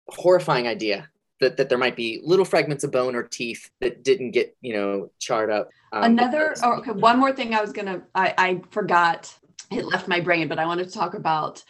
horrifying 0.08 0.66
idea 0.68 1.08
that 1.42 1.58
that 1.58 1.68
there 1.68 1.78
might 1.78 1.96
be 1.96 2.20
little 2.24 2.44
fragments 2.44 2.84
of 2.84 2.90
bone 2.90 3.14
or 3.14 3.22
teeth 3.22 3.70
that 3.80 4.02
didn't 4.02 4.30
get 4.30 4.56
you 4.62 4.72
know 4.72 5.10
charred 5.18 5.50
up. 5.50 5.68
Um, 5.92 6.04
Another 6.04 6.54
oh, 6.62 6.78
okay, 6.78 6.92
one 6.92 7.18
more 7.18 7.32
thing 7.32 7.54
I 7.54 7.60
was 7.60 7.72
gonna 7.72 8.02
I, 8.14 8.34
I 8.38 8.62
forgot 8.70 9.32
it 9.70 9.84
left 9.84 10.08
my 10.08 10.20
brain, 10.20 10.48
but 10.48 10.58
I 10.58 10.66
wanted 10.66 10.88
to 10.88 10.94
talk 10.94 11.14
about. 11.14 11.62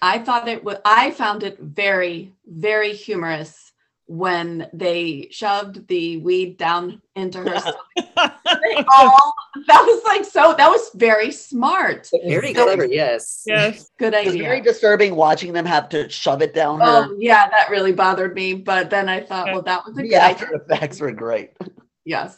I 0.00 0.18
thought 0.18 0.48
it 0.48 0.62
was 0.62 0.76
I 0.84 1.12
found 1.12 1.42
it 1.42 1.58
very, 1.60 2.32
very 2.46 2.92
humorous 2.92 3.71
when 4.12 4.68
they 4.74 5.26
shoved 5.30 5.88
the 5.88 6.18
weed 6.18 6.58
down 6.58 7.00
into 7.16 7.38
her 7.38 7.58
stomach. 7.58 7.78
They 7.96 8.84
all 8.94 9.34
that 9.66 9.82
was 9.86 10.04
like 10.04 10.26
so 10.26 10.54
that 10.58 10.68
was 10.68 10.90
very 10.94 11.32
smart. 11.32 12.10
very 12.22 12.52
clever, 12.52 12.84
yes. 12.84 13.42
yes. 13.46 13.90
Good 13.98 14.14
idea. 14.14 14.32
It's 14.32 14.42
very 14.42 14.60
disturbing 14.60 15.16
watching 15.16 15.54
them 15.54 15.64
have 15.64 15.88
to 15.90 16.10
shove 16.10 16.42
it 16.42 16.52
down 16.52 16.80
her. 16.80 17.08
Oh 17.08 17.16
yeah, 17.18 17.48
that 17.48 17.70
really 17.70 17.92
bothered 17.92 18.34
me. 18.34 18.52
But 18.52 18.90
then 18.90 19.08
I 19.08 19.22
thought, 19.22 19.46
well, 19.46 19.62
that 19.62 19.82
was 19.86 19.96
a 19.96 20.02
the 20.02 20.08
good 20.08 20.14
after 20.14 20.46
idea. 20.46 20.58
effects 20.58 21.00
were 21.00 21.12
great. 21.12 21.52
Yes. 22.04 22.36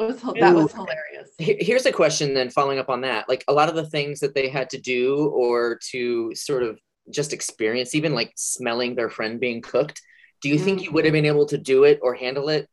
Was, 0.00 0.20
that 0.20 0.54
was 0.54 0.72
hilarious. 0.72 1.30
Here's 1.38 1.86
a 1.86 1.92
question 1.92 2.34
then 2.34 2.50
following 2.50 2.80
up 2.80 2.88
on 2.88 3.02
that. 3.02 3.28
Like 3.28 3.44
a 3.46 3.52
lot 3.52 3.68
of 3.68 3.76
the 3.76 3.88
things 3.88 4.18
that 4.20 4.34
they 4.34 4.48
had 4.48 4.70
to 4.70 4.78
do 4.78 5.28
or 5.28 5.78
to 5.92 6.34
sort 6.34 6.64
of 6.64 6.80
just 7.10 7.32
experience, 7.32 7.94
even 7.94 8.12
like 8.12 8.32
smelling 8.34 8.96
their 8.96 9.08
friend 9.08 9.38
being 9.38 9.62
cooked, 9.62 10.02
do 10.42 10.48
you 10.48 10.58
think 10.58 10.80
Mm. 10.80 10.84
you 10.84 10.90
would 10.92 11.04
have 11.04 11.12
been 11.12 11.24
able 11.26 11.46
to 11.46 11.58
do 11.58 11.84
it 11.84 12.00
or 12.02 12.14
handle 12.14 12.48
it? 12.48 12.68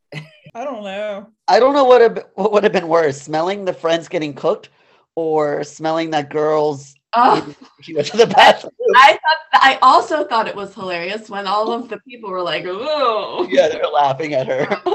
I 0.55 0.63
don't 0.63 0.83
know. 0.83 1.27
I 1.47 1.59
don't 1.59 1.73
know 1.73 1.83
what 1.85 2.01
have, 2.01 2.25
what 2.35 2.51
would 2.51 2.63
have 2.63 2.73
been 2.73 2.87
worse, 2.87 3.21
smelling 3.21 3.65
the 3.65 3.73
friends 3.73 4.07
getting 4.07 4.33
cooked 4.33 4.69
or 5.15 5.63
smelling 5.63 6.09
that 6.11 6.29
girl's 6.29 6.95
Oh, 7.13 7.55
she 7.81 7.95
went 7.95 8.05
to 8.07 8.17
the 8.17 8.27
bathroom. 8.39 8.71
I 8.95 9.13
thought 9.13 9.39
I 9.53 9.79
also 9.81 10.25
thought 10.25 10.47
it 10.47 10.55
was 10.55 10.75
hilarious 10.75 11.27
when 11.27 11.47
all 11.47 11.71
of 11.71 11.89
the 11.89 11.97
people 12.07 12.29
were 12.29 12.41
like, 12.43 12.65
"Oh, 12.67 13.47
yeah, 13.49 13.67
they're 13.67 13.87
laughing 13.87 14.33
at 14.33 14.47
her. 14.47 14.81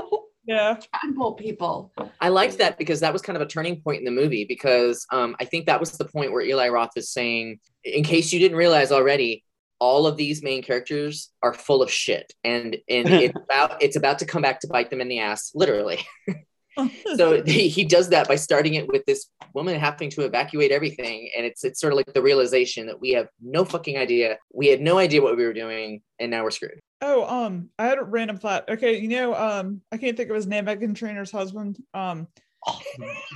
Yeah. 0.47 0.77
tribal 1.03 1.33
people." 1.33 1.91
I 2.21 2.29
liked 2.29 2.59
that 2.59 2.79
because 2.79 3.01
that 3.01 3.13
was 3.13 3.21
kind 3.23 3.35
of 3.35 3.43
a 3.43 3.47
turning 3.47 3.81
point 3.81 3.99
in 3.99 4.05
the 4.05 4.11
movie 4.13 4.45
because 4.45 5.07
um, 5.11 5.35
I 5.41 5.45
think 5.45 5.67
that 5.67 5.81
was 5.81 5.93
the 5.99 6.05
point 6.05 6.31
where 6.33 6.43
Eli 6.43 6.69
Roth 6.69 6.97
is 6.97 7.11
saying, 7.11 7.59
in 7.83 8.05
case 8.05 8.33
you 8.33 8.39
didn't 8.39 8.59
realize 8.59 8.93
already, 8.93 9.43
all 9.79 10.07
of 10.07 10.17
these 10.17 10.43
main 10.43 10.63
characters 10.63 11.31
are 11.43 11.55
full 11.55 11.83
of 11.83 11.91
shit, 11.91 12.33
and 12.43 12.77
and 12.89 13.09
it's 13.11 13.39
about 13.39 13.83
it's 13.83 13.97
about 13.97 14.19
to 14.21 14.27
come 14.27 14.43
back 14.43 14.61
to 14.61 14.69
bite 14.69 14.91
them 14.91 15.01
in 15.01 15.09
the 15.09 15.21
ass, 15.21 15.53
literally. 15.55 16.07
so 17.17 17.43
he, 17.45 17.69
he 17.69 17.85
does 17.85 18.09
that 18.09 18.27
by 18.27 18.35
starting 18.35 18.75
it 18.75 18.89
with 18.89 19.05
this 19.07 19.31
woman 19.53 19.79
having 19.79 20.11
to 20.11 20.23
evacuate 20.23 20.73
everything, 20.73 21.31
and 21.37 21.47
it's 21.47 21.65
it's 21.65 21.81
sort 21.81 21.93
of 21.93 21.97
like 21.97 22.13
the 22.13 22.23
realization 22.23 22.87
that 22.87 23.01
we 23.01 23.11
have 23.11 23.29
no 23.41 23.65
fucking 23.65 23.97
idea, 23.97 24.39
we 24.53 24.67
had 24.67 24.81
no 24.81 24.99
idea 24.99 25.23
what 25.23 25.37
we 25.37 25.45
were 25.45 25.53
doing, 25.53 26.03
and 26.19 26.31
now 26.31 26.43
we're 26.43 26.51
screwed. 26.51 26.81
Oh, 27.01 27.25
um, 27.27 27.71
I 27.79 27.87
had 27.87 27.99
a 27.99 28.03
random 28.03 28.39
thought. 28.39 28.69
Okay, 28.69 28.99
you 28.99 29.09
know, 29.09 29.35
um, 29.35 29.83
I 29.93 29.99
can't 29.99 30.17
think 30.17 30.31
of 30.31 30.37
his 30.37 30.47
name. 30.47 30.67
Meghan 30.67 30.95
Trainor's 30.95 31.31
husband. 31.31 31.79
Um, 31.93 32.27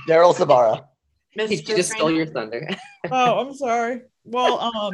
Daryl 0.07 0.35
Sabara. 0.35 0.85
He 1.31 1.61
just 1.61 1.91
stole 1.91 2.11
your 2.11 2.25
thunder. 2.25 2.67
oh, 3.11 3.39
I'm 3.39 3.53
sorry. 3.53 4.01
Well, 4.25 4.59
um, 4.59 4.93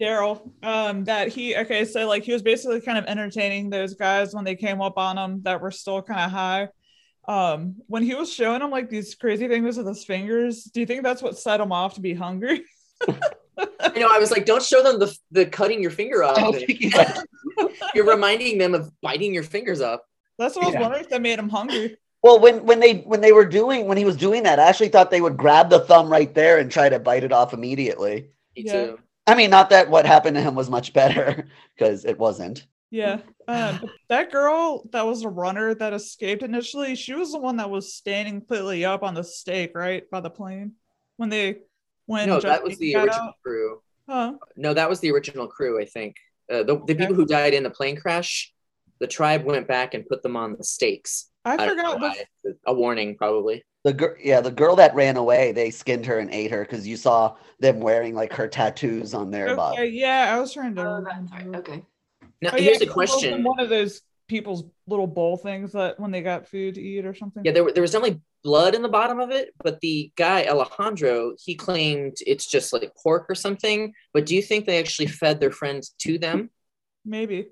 Daryl, 0.00 0.50
um, 0.62 1.04
that 1.04 1.28
he 1.28 1.56
okay, 1.56 1.84
so 1.84 2.06
like 2.06 2.22
he 2.24 2.32
was 2.32 2.42
basically 2.42 2.80
kind 2.80 2.98
of 2.98 3.06
entertaining 3.06 3.70
those 3.70 3.94
guys 3.94 4.34
when 4.34 4.44
they 4.44 4.54
came 4.56 4.80
up 4.80 4.98
on 4.98 5.16
him 5.16 5.42
that 5.42 5.60
were 5.60 5.70
still 5.70 6.02
kind 6.02 6.20
of 6.20 6.30
high. 6.30 6.68
Um, 7.28 7.76
when 7.88 8.02
he 8.02 8.14
was 8.14 8.32
showing 8.32 8.60
them 8.60 8.70
like 8.70 8.88
these 8.88 9.14
crazy 9.14 9.48
things 9.48 9.76
with 9.76 9.86
his 9.86 10.04
fingers, 10.04 10.64
do 10.64 10.80
you 10.80 10.86
think 10.86 11.02
that's 11.02 11.22
what 11.22 11.36
set 11.38 11.60
him 11.60 11.72
off 11.72 11.94
to 11.94 12.00
be 12.00 12.14
hungry? 12.14 12.62
You 13.94 14.02
know, 14.02 14.08
I 14.12 14.18
was 14.18 14.30
like, 14.30 14.44
don't 14.44 14.62
show 14.62 14.82
them 14.82 14.98
the 14.98 15.16
the 15.30 15.46
cutting 15.46 15.80
your 15.80 15.90
finger 15.90 16.22
off. 16.22 16.36
Oh, 16.38 16.54
yeah. 16.68 17.16
You're 17.94 18.04
reminding 18.06 18.58
them 18.58 18.74
of 18.74 18.92
biting 19.00 19.32
your 19.32 19.44
fingers 19.44 19.80
off. 19.80 20.00
That's 20.38 20.54
what 20.54 20.64
I 20.64 20.66
was 20.66 20.74
Yeah. 20.74 20.80
wondering 20.82 21.04
if 21.04 21.08
that 21.08 21.22
made 21.22 21.38
him 21.38 21.48
hungry. 21.48 21.96
Well, 22.22 22.38
when 22.38 22.66
when 22.66 22.80
they 22.80 22.98
when 22.98 23.22
they 23.22 23.32
were 23.32 23.46
doing 23.46 23.86
when 23.86 23.96
he 23.96 24.04
was 24.04 24.16
doing 24.16 24.42
that, 24.42 24.58
I 24.60 24.64
actually 24.68 24.88
thought 24.88 25.10
they 25.10 25.22
would 25.22 25.38
grab 25.38 25.70
the 25.70 25.80
thumb 25.80 26.10
right 26.10 26.34
there 26.34 26.58
and 26.58 26.70
try 26.70 26.90
to 26.90 26.98
bite 26.98 27.24
it 27.24 27.32
off 27.32 27.54
immediately. 27.54 28.28
Me 28.54 28.64
Yeah. 28.66 28.72
too. 28.72 28.98
I 29.26 29.34
mean, 29.34 29.50
not 29.50 29.70
that 29.70 29.90
what 29.90 30.06
happened 30.06 30.36
to 30.36 30.42
him 30.42 30.54
was 30.54 30.70
much 30.70 30.92
better 30.92 31.48
because 31.76 32.04
it 32.04 32.18
wasn't. 32.18 32.66
Yeah. 32.90 33.20
Um, 33.48 33.80
that 34.08 34.30
girl 34.30 34.88
that 34.92 35.04
was 35.06 35.22
a 35.22 35.28
runner 35.28 35.74
that 35.74 35.92
escaped 35.92 36.42
initially, 36.42 36.94
she 36.94 37.14
was 37.14 37.32
the 37.32 37.38
one 37.38 37.56
that 37.56 37.70
was 37.70 37.94
standing 37.94 38.40
completely 38.40 38.84
up 38.84 39.02
on 39.02 39.14
the 39.14 39.24
stake, 39.24 39.72
right? 39.74 40.08
By 40.10 40.20
the 40.20 40.30
plane. 40.30 40.72
When 41.16 41.28
they 41.28 41.58
when 42.06 42.28
No, 42.28 42.40
that 42.40 42.62
was 42.62 42.78
the 42.78 42.94
original 42.94 43.28
out. 43.28 43.34
crew. 43.42 43.82
Huh. 44.08 44.34
No, 44.56 44.72
that 44.72 44.88
was 44.88 45.00
the 45.00 45.10
original 45.10 45.48
crew. 45.48 45.80
I 45.80 45.84
think 45.84 46.16
uh, 46.50 46.62
the 46.62 46.80
the 46.86 46.94
people 46.94 47.14
who 47.14 47.26
died 47.26 47.54
in 47.54 47.62
the 47.64 47.70
plane 47.70 47.96
crash. 47.96 48.52
The 48.98 49.06
tribe 49.06 49.44
went 49.44 49.68
back 49.68 49.92
and 49.92 50.06
put 50.06 50.22
them 50.22 50.36
on 50.36 50.56
the 50.56 50.64
stakes. 50.64 51.28
I, 51.46 51.54
I 51.54 51.56
don't 51.66 51.76
know 51.76 51.92
forgot 51.94 52.16
the. 52.44 52.56
A 52.66 52.74
warning, 52.74 53.16
probably. 53.16 53.62
The 53.84 53.92
girl, 53.92 54.14
yeah, 54.22 54.40
the 54.40 54.50
girl 54.50 54.74
that 54.76 54.94
ran 54.96 55.16
away, 55.16 55.52
they 55.52 55.70
skinned 55.70 56.04
her 56.06 56.18
and 56.18 56.28
ate 56.30 56.50
her 56.50 56.62
because 56.64 56.86
you 56.86 56.96
saw 56.96 57.36
them 57.60 57.78
wearing 57.80 58.14
like 58.14 58.32
her 58.32 58.48
tattoos 58.48 59.14
on 59.14 59.30
their 59.30 59.50
Okay, 59.50 59.56
body. 59.56 59.88
yeah, 59.90 60.34
I 60.36 60.40
was 60.40 60.52
trying 60.52 60.74
to 60.74 60.82
Oh, 60.82 61.04
that's 61.04 61.30
right. 61.32 61.56
Okay. 61.56 61.84
Now, 62.42 62.50
Oh, 62.52 62.56
here's 62.56 62.80
a 62.82 62.86
'cause 62.86 62.94
it 62.94 62.96
was 62.96 63.10
question. 63.10 63.44
One 63.44 63.60
of 63.60 63.68
those 63.68 64.02
people's 64.28 64.64
little 64.88 65.06
bowl 65.06 65.36
things 65.36 65.70
that 65.72 66.00
when 66.00 66.10
they 66.10 66.20
got 66.20 66.48
food 66.48 66.74
to 66.74 66.82
eat 66.82 67.06
or 67.06 67.14
something. 67.14 67.44
Yeah, 67.44 67.52
there, 67.52 67.62
were- 67.62 67.70
there 67.72 67.80
was 67.82 67.92
definitely 67.92 68.20
blood 68.42 68.74
in 68.74 68.82
the 68.82 68.88
bottom 68.88 69.20
of 69.20 69.30
it, 69.30 69.54
but 69.62 69.80
the 69.80 70.10
guy 70.16 70.46
Alejandro, 70.46 71.34
he 71.38 71.54
claimed 71.54 72.16
it's 72.26 72.46
just 72.46 72.72
like 72.72 72.92
pork 73.00 73.26
or 73.28 73.36
something. 73.36 73.92
But 74.12 74.26
do 74.26 74.34
you 74.34 74.42
think 74.42 74.66
they 74.66 74.80
actually 74.80 75.06
fed 75.06 75.38
their 75.38 75.52
friends 75.52 75.94
to 76.00 76.18
them? 76.18 76.50
Maybe. 77.04 77.50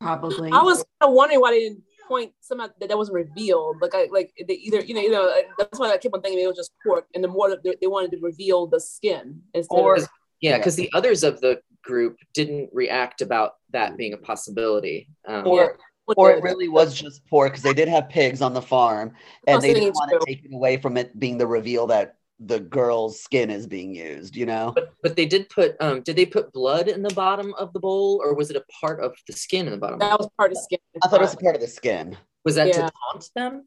Probably. 0.00 0.50
I 0.52 0.62
was 0.62 0.76
kind 0.78 1.10
of 1.10 1.12
wondering 1.12 1.40
why 1.40 1.50
they 1.52 1.60
didn't 1.60 1.82
point 2.12 2.32
somehow 2.40 2.68
that 2.78 2.88
that 2.88 2.98
wasn't 3.02 3.14
revealed. 3.24 3.76
Like, 3.80 3.94
I, 3.94 4.02
like 4.10 4.28
they 4.48 4.54
either 4.54 4.80
you 4.88 4.94
know, 4.94 5.00
you 5.00 5.10
know, 5.10 5.24
that's 5.58 5.78
why 5.80 5.90
I 5.90 5.96
kept 5.96 6.14
on 6.14 6.22
thinking 6.22 6.42
it 6.42 6.46
was 6.46 6.56
just 6.56 6.72
pork, 6.84 7.06
and 7.14 7.22
the 7.24 7.28
more 7.28 7.48
they, 7.64 7.74
they 7.80 7.86
wanted 7.96 8.10
to 8.12 8.18
reveal 8.20 8.66
the 8.66 8.80
skin 8.80 9.40
instead 9.54 9.76
Or- 9.78 9.96
of 9.96 10.08
Yeah, 10.40 10.50
Yeah. 10.50 10.58
because 10.58 10.76
the 10.76 10.90
others 10.98 11.22
of 11.22 11.40
the 11.40 11.60
group 11.82 12.14
didn't 12.34 12.70
react 12.72 13.22
about 13.22 13.50
that 13.70 13.96
being 13.96 14.12
a 14.12 14.16
possibility. 14.30 15.08
Um, 15.26 15.46
Or 15.46 15.78
what 16.06 16.18
or 16.18 16.30
it 16.32 16.42
really 16.42 16.68
was 16.68 16.94
just 16.94 17.24
pork 17.26 17.52
because 17.52 17.62
they 17.62 17.72
did 17.80 17.88
have 17.88 18.08
pigs 18.08 18.42
on 18.42 18.52
the 18.54 18.62
farm 18.62 19.12
and 19.46 19.62
they 19.62 19.72
didn't 19.72 19.94
want 19.94 20.10
to 20.10 20.18
take 20.26 20.44
it 20.44 20.52
away 20.52 20.76
from 20.76 20.96
it 20.96 21.16
being 21.18 21.38
the 21.38 21.46
reveal 21.46 21.86
that 21.86 22.16
the 22.40 22.58
girl's 22.60 23.20
skin 23.20 23.50
is 23.50 23.66
being 23.66 23.94
used, 23.94 24.34
you 24.36 24.46
know? 24.46 24.72
but 24.74 24.92
but 25.02 25.16
they 25.16 25.26
did 25.26 25.48
put 25.48 25.76
um 25.80 26.00
did 26.02 26.16
they 26.16 26.26
put 26.26 26.52
blood 26.52 26.88
in 26.88 27.02
the 27.02 27.14
bottom 27.14 27.54
of 27.54 27.72
the 27.72 27.80
bowl 27.80 28.20
or 28.24 28.34
was 28.34 28.50
it 28.50 28.56
a 28.56 28.64
part 28.80 29.00
of 29.00 29.14
the 29.26 29.32
skin 29.32 29.66
in 29.66 29.72
the 29.72 29.78
bottom? 29.78 29.98
that 30.00 30.18
was 30.18 30.28
part 30.36 30.50
of 30.50 30.58
skin. 30.58 30.78
I 31.04 31.08
thought 31.08 31.20
it 31.20 31.24
was 31.24 31.34
a 31.34 31.36
part 31.36 31.54
of 31.54 31.60
the 31.60 31.68
skin. 31.68 32.16
Was 32.44 32.56
that 32.56 32.68
Yeah. 32.68 32.86
to 32.88 32.92
taunt 33.12 33.30
them? 33.36 33.66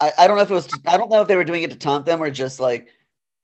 I, 0.00 0.12
I 0.18 0.26
don't 0.26 0.36
know 0.36 0.42
if 0.42 0.50
it 0.50 0.54
was 0.54 0.68
I 0.86 0.96
don't 0.96 1.10
know 1.10 1.20
if 1.22 1.28
they 1.28 1.36
were 1.36 1.44
doing 1.44 1.62
it 1.62 1.70
to 1.70 1.76
taunt 1.76 2.06
them 2.06 2.22
or 2.22 2.30
just 2.30 2.60
like, 2.60 2.88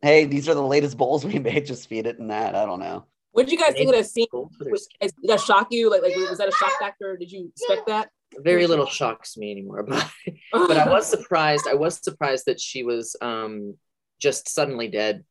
hey, 0.02 0.24
these 0.24 0.48
are 0.48 0.54
the 0.54 0.62
latest 0.62 0.96
bowls 0.96 1.24
we 1.24 1.38
made, 1.38 1.66
just 1.66 1.88
feed 1.88 2.06
it 2.06 2.18
in 2.18 2.28
that. 2.28 2.54
I 2.54 2.64
don't 2.64 2.80
know. 2.80 3.04
What 3.32 3.46
did 3.46 3.52
you 3.52 3.58
guys 3.58 3.74
think 3.74 3.88
of 3.90 3.94
that 3.96 4.06
scene? 4.06 4.26
Gold 4.32 4.52
for 4.58 4.64
their 4.64 4.72
Was, 4.72 4.84
skin. 4.84 5.10
did 5.20 5.30
that 5.30 5.40
shock 5.40 5.68
you? 5.70 5.88
Like, 5.90 6.02
like 6.02 6.16
was 6.16 6.38
that 6.38 6.48
a 6.48 6.52
shock 6.52 6.72
factor? 6.80 7.16
Did 7.16 7.30
you 7.30 7.52
expect 7.54 7.86
that? 7.86 8.10
Very 8.38 8.66
little 8.66 8.86
shocks 8.86 9.36
me 9.36 9.50
anymore, 9.50 9.82
but 9.88 10.06
but 10.52 10.76
I 10.76 10.88
was 10.88 11.06
surprised. 11.16 11.66
I 11.68 11.74
was 11.74 11.96
surprised 12.02 12.46
that 12.46 12.60
she 12.60 12.82
was 12.82 13.16
um 13.20 13.74
just 14.18 14.48
suddenly 14.48 14.88
dead 14.88 15.24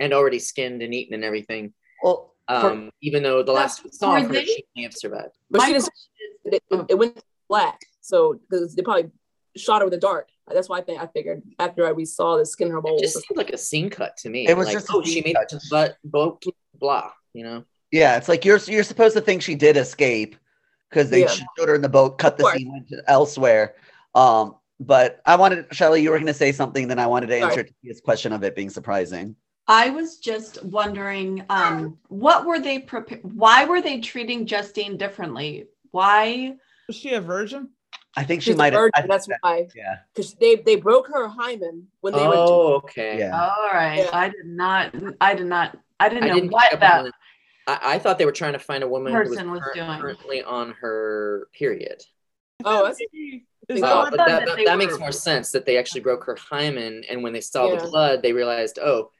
and 0.00 0.12
already 0.12 0.38
skinned 0.38 0.82
and 0.82 0.92
eaten 0.94 1.14
and 1.14 1.24
everything. 1.24 1.72
Well, 2.02 2.34
for- 2.48 2.54
Um, 2.54 2.90
even 3.00 3.22
though 3.22 3.42
the 3.42 3.52
last 3.52 3.84
we 3.84 3.90
saw 3.90 4.16
of 4.16 4.22
her, 4.26 4.32
they- 4.32 4.44
she 4.44 4.64
may 4.76 4.82
have 4.82 4.94
survived. 4.94 5.36
But 5.50 5.58
My 5.60 5.66
she 5.66 5.72
didn't. 5.74 5.82
question 5.84 6.02
is- 6.44 6.60
It, 6.70 6.86
it 6.90 6.98
went 6.98 7.22
black, 7.48 7.80
so 8.00 8.34
because 8.34 8.74
they 8.74 8.82
probably 8.82 9.10
shot 9.56 9.80
her 9.80 9.86
with 9.86 9.94
a 9.94 9.98
dart. 9.98 10.28
That's 10.52 10.68
why 10.68 10.78
I 10.78 10.82
think 10.82 11.00
I 11.00 11.06
figured 11.06 11.42
after 11.58 11.86
I, 11.86 11.92
we 11.92 12.04
saw 12.04 12.36
the 12.36 12.44
skin 12.44 12.70
her 12.70 12.80
bowl. 12.80 12.96
It 12.98 13.02
just 13.02 13.26
seemed 13.26 13.38
like 13.38 13.50
a 13.50 13.56
scene 13.58 13.88
cut 13.90 14.16
to 14.18 14.28
me. 14.28 14.46
It 14.48 14.56
was 14.56 14.66
like, 14.66 14.74
just 14.74 14.88
oh, 14.92 15.02
she 15.02 15.22
made 15.22 15.34
cut. 15.36 15.44
it 15.44 15.48
to 15.50 15.60
but 15.70 15.96
boat 16.04 16.42
blah, 16.74 17.12
you 17.32 17.44
know. 17.44 17.64
yeah, 17.92 18.16
it's 18.16 18.28
like 18.28 18.44
you're 18.44 18.58
you're 18.66 18.82
supposed 18.82 19.14
to 19.16 19.20
think 19.22 19.40
she 19.40 19.54
did 19.54 19.76
escape 19.76 20.34
because 20.92 21.08
they 21.08 21.20
Yeah. 21.22 21.28
showed 21.28 21.68
her 21.68 21.74
in 21.74 21.80
the 21.80 21.88
boat, 21.88 22.18
cut 22.18 22.36
the 22.36 22.44
scene, 22.54 22.70
went 22.70 22.92
elsewhere. 23.08 23.74
Um, 24.14 24.56
but 24.78 25.22
I 25.24 25.36
wanted 25.36 25.66
Shelly, 25.74 26.02
you 26.02 26.10
were 26.10 26.18
going 26.18 26.26
to 26.26 26.34
say 26.34 26.52
something, 26.52 26.86
then 26.86 26.98
I 26.98 27.06
wanted 27.06 27.28
to 27.28 27.38
answer 27.38 27.66
his 27.82 28.00
question 28.00 28.32
of 28.32 28.44
it 28.44 28.54
being 28.54 28.68
surprising. 28.68 29.34
I 29.68 29.88
was 29.90 30.18
just 30.18 30.62
wondering, 30.64 31.44
um, 31.48 31.96
what 32.08 32.44
were 32.44 32.58
they 32.58 32.78
prepared? 32.80 33.20
Why 33.22 33.64
were 33.64 33.80
they 33.80 34.00
treating 34.00 34.44
Justine 34.44 34.96
differently? 34.98 35.66
Why? 35.92 36.56
Was 36.88 36.96
she 36.96 37.14
a 37.14 37.20
virgin? 37.20 37.70
I 38.14 38.24
think 38.24 38.42
she 38.42 38.46
She's 38.50 38.56
a 38.56 38.58
might 38.58 38.74
have. 38.74 38.82
virgin, 38.82 39.08
That's 39.08 39.26
that- 39.28 39.38
why, 39.40 39.68
yeah. 39.74 39.98
because 40.14 40.34
they 40.34 40.56
they 40.56 40.76
broke 40.76 41.06
her 41.08 41.26
hymen 41.28 41.86
when 42.02 42.12
they 42.12 42.26
were. 42.26 42.34
Oh, 42.36 42.74
okay. 42.84 43.20
Yeah. 43.20 43.40
All 43.40 43.70
right, 43.72 43.98
Yeah. 44.04 44.10
I 44.12 44.28
did 44.28 44.44
not. 44.46 44.94
I 45.20 45.34
did 45.34 45.46
not. 45.46 45.78
I 45.98 46.08
didn't 46.10 46.24
I 46.24 46.28
know 46.28 46.34
didn't 46.34 46.50
what 46.52 46.78
that. 46.80 47.10
On 47.66 47.74
it. 47.74 47.80
I, 47.82 47.94
I 47.94 47.98
thought 47.98 48.18
they 48.18 48.26
were 48.26 48.32
trying 48.32 48.52
to 48.54 48.58
find 48.58 48.82
a 48.82 48.88
woman 48.88 49.12
Person 49.12 49.44
who 49.46 49.50
was, 49.52 49.60
was 49.60 49.68
cur- 49.68 49.74
doing. 49.74 50.00
currently 50.00 50.42
on 50.42 50.72
her 50.80 51.48
period. 51.52 52.02
Oh, 52.64 52.84
that's 52.84 53.00
Is 53.68 53.80
that 53.80 53.84
Uh, 53.84 54.10
but 54.10 54.16
that, 54.18 54.28
that 54.28 54.46
that, 54.56 54.64
that 54.66 54.78
makes 54.78 54.98
more 54.98 55.12
sense 55.12 55.50
that 55.52 55.66
they 55.66 55.78
actually 55.78 56.00
broke 56.02 56.24
her 56.24 56.36
hymen, 56.36 57.02
and 57.08 57.22
when 57.22 57.32
they 57.32 57.40
saw 57.40 57.72
Yeah. 57.72 57.80
the 57.80 57.88
blood, 57.88 58.22
they 58.22 58.32
realized, 58.32 58.78
oh, 58.80 59.10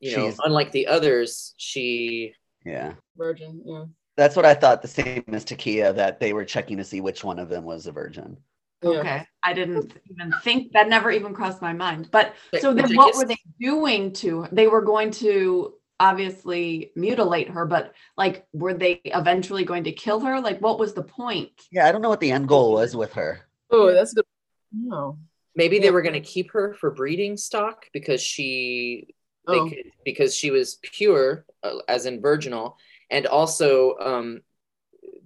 you 0.00 0.16
know, 0.16 0.24
She's- 0.26 0.38
unlike 0.44 0.72
the 0.72 0.86
others, 0.86 1.54
she. 1.56 2.34
Yeah. 2.64 2.94
virgin. 3.16 3.62
Yeah. 3.64 3.84
That's 4.16 4.36
what 4.36 4.44
I 4.44 4.54
thought. 4.54 4.82
The 4.82 4.88
same 4.88 5.24
as 5.28 5.44
Takia, 5.44 5.94
that 5.96 6.20
they 6.20 6.32
were 6.32 6.44
checking 6.44 6.76
to 6.76 6.84
see 6.84 7.00
which 7.00 7.24
one 7.24 7.38
of 7.38 7.48
them 7.48 7.64
was 7.64 7.86
a 7.86 7.92
virgin. 7.92 8.36
Yeah. 8.82 8.90
Okay, 8.90 9.26
I 9.44 9.52
didn't 9.52 9.92
even 10.10 10.32
think 10.42 10.72
that. 10.72 10.88
Never 10.88 11.10
even 11.12 11.34
crossed 11.34 11.62
my 11.62 11.72
mind. 11.72 12.08
But 12.12 12.34
But- 12.52 12.60
so 12.60 12.74
then, 12.74 12.94
what 12.94 13.16
were 13.16 13.24
they 13.24 13.38
doing 13.60 14.12
to? 14.14 14.46
They 14.52 14.66
were 14.68 14.82
going 14.82 15.10
to 15.12 15.74
obviously 16.02 16.90
mutilate 16.96 17.48
her, 17.48 17.64
but 17.64 17.94
like, 18.16 18.44
were 18.52 18.74
they 18.74 19.00
eventually 19.04 19.64
going 19.64 19.84
to 19.84 19.92
kill 19.92 20.18
her? 20.20 20.40
Like, 20.40 20.60
what 20.60 20.78
was 20.80 20.94
the 20.94 21.02
point? 21.04 21.52
Yeah, 21.70 21.86
I 21.86 21.92
don't 21.92 22.02
know 22.02 22.08
what 22.08 22.18
the 22.20 22.32
end 22.32 22.48
goal 22.48 22.72
was 22.72 22.96
with 22.96 23.12
her. 23.12 23.46
Oh, 23.70 23.92
that's 23.92 24.12
good. 24.12 24.24
No. 24.72 25.16
Maybe 25.54 25.76
Yeah. 25.76 25.82
they 25.82 25.90
were 25.92 26.02
going 26.02 26.20
to 26.22 26.28
keep 26.34 26.50
her 26.52 26.74
for 26.74 26.90
breeding 26.90 27.36
stock 27.36 27.86
because 27.92 28.20
she 28.20 29.14
they 29.48 29.58
Oh. 29.58 29.68
could, 29.68 29.90
because 30.04 30.34
she 30.36 30.50
was 30.52 30.78
pure, 30.82 31.44
uh, 31.64 31.78
as 31.88 32.06
in 32.06 32.20
virginal, 32.20 32.76
and 33.10 33.26
also 33.26 33.96
um, 33.98 34.40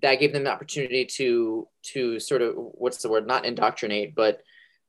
that 0.03 0.21
gave 0.21 0.33
them 0.33 0.45
the 0.45 0.51
opportunity 0.53 1.05
to 1.05 1.69
to 1.93 2.19
sort 2.21 2.41
of 2.43 2.55
what's 2.57 3.03
the 3.03 3.09
word? 3.11 3.27
Not 3.27 3.45
indoctrinate, 3.45 4.15
but 4.15 4.43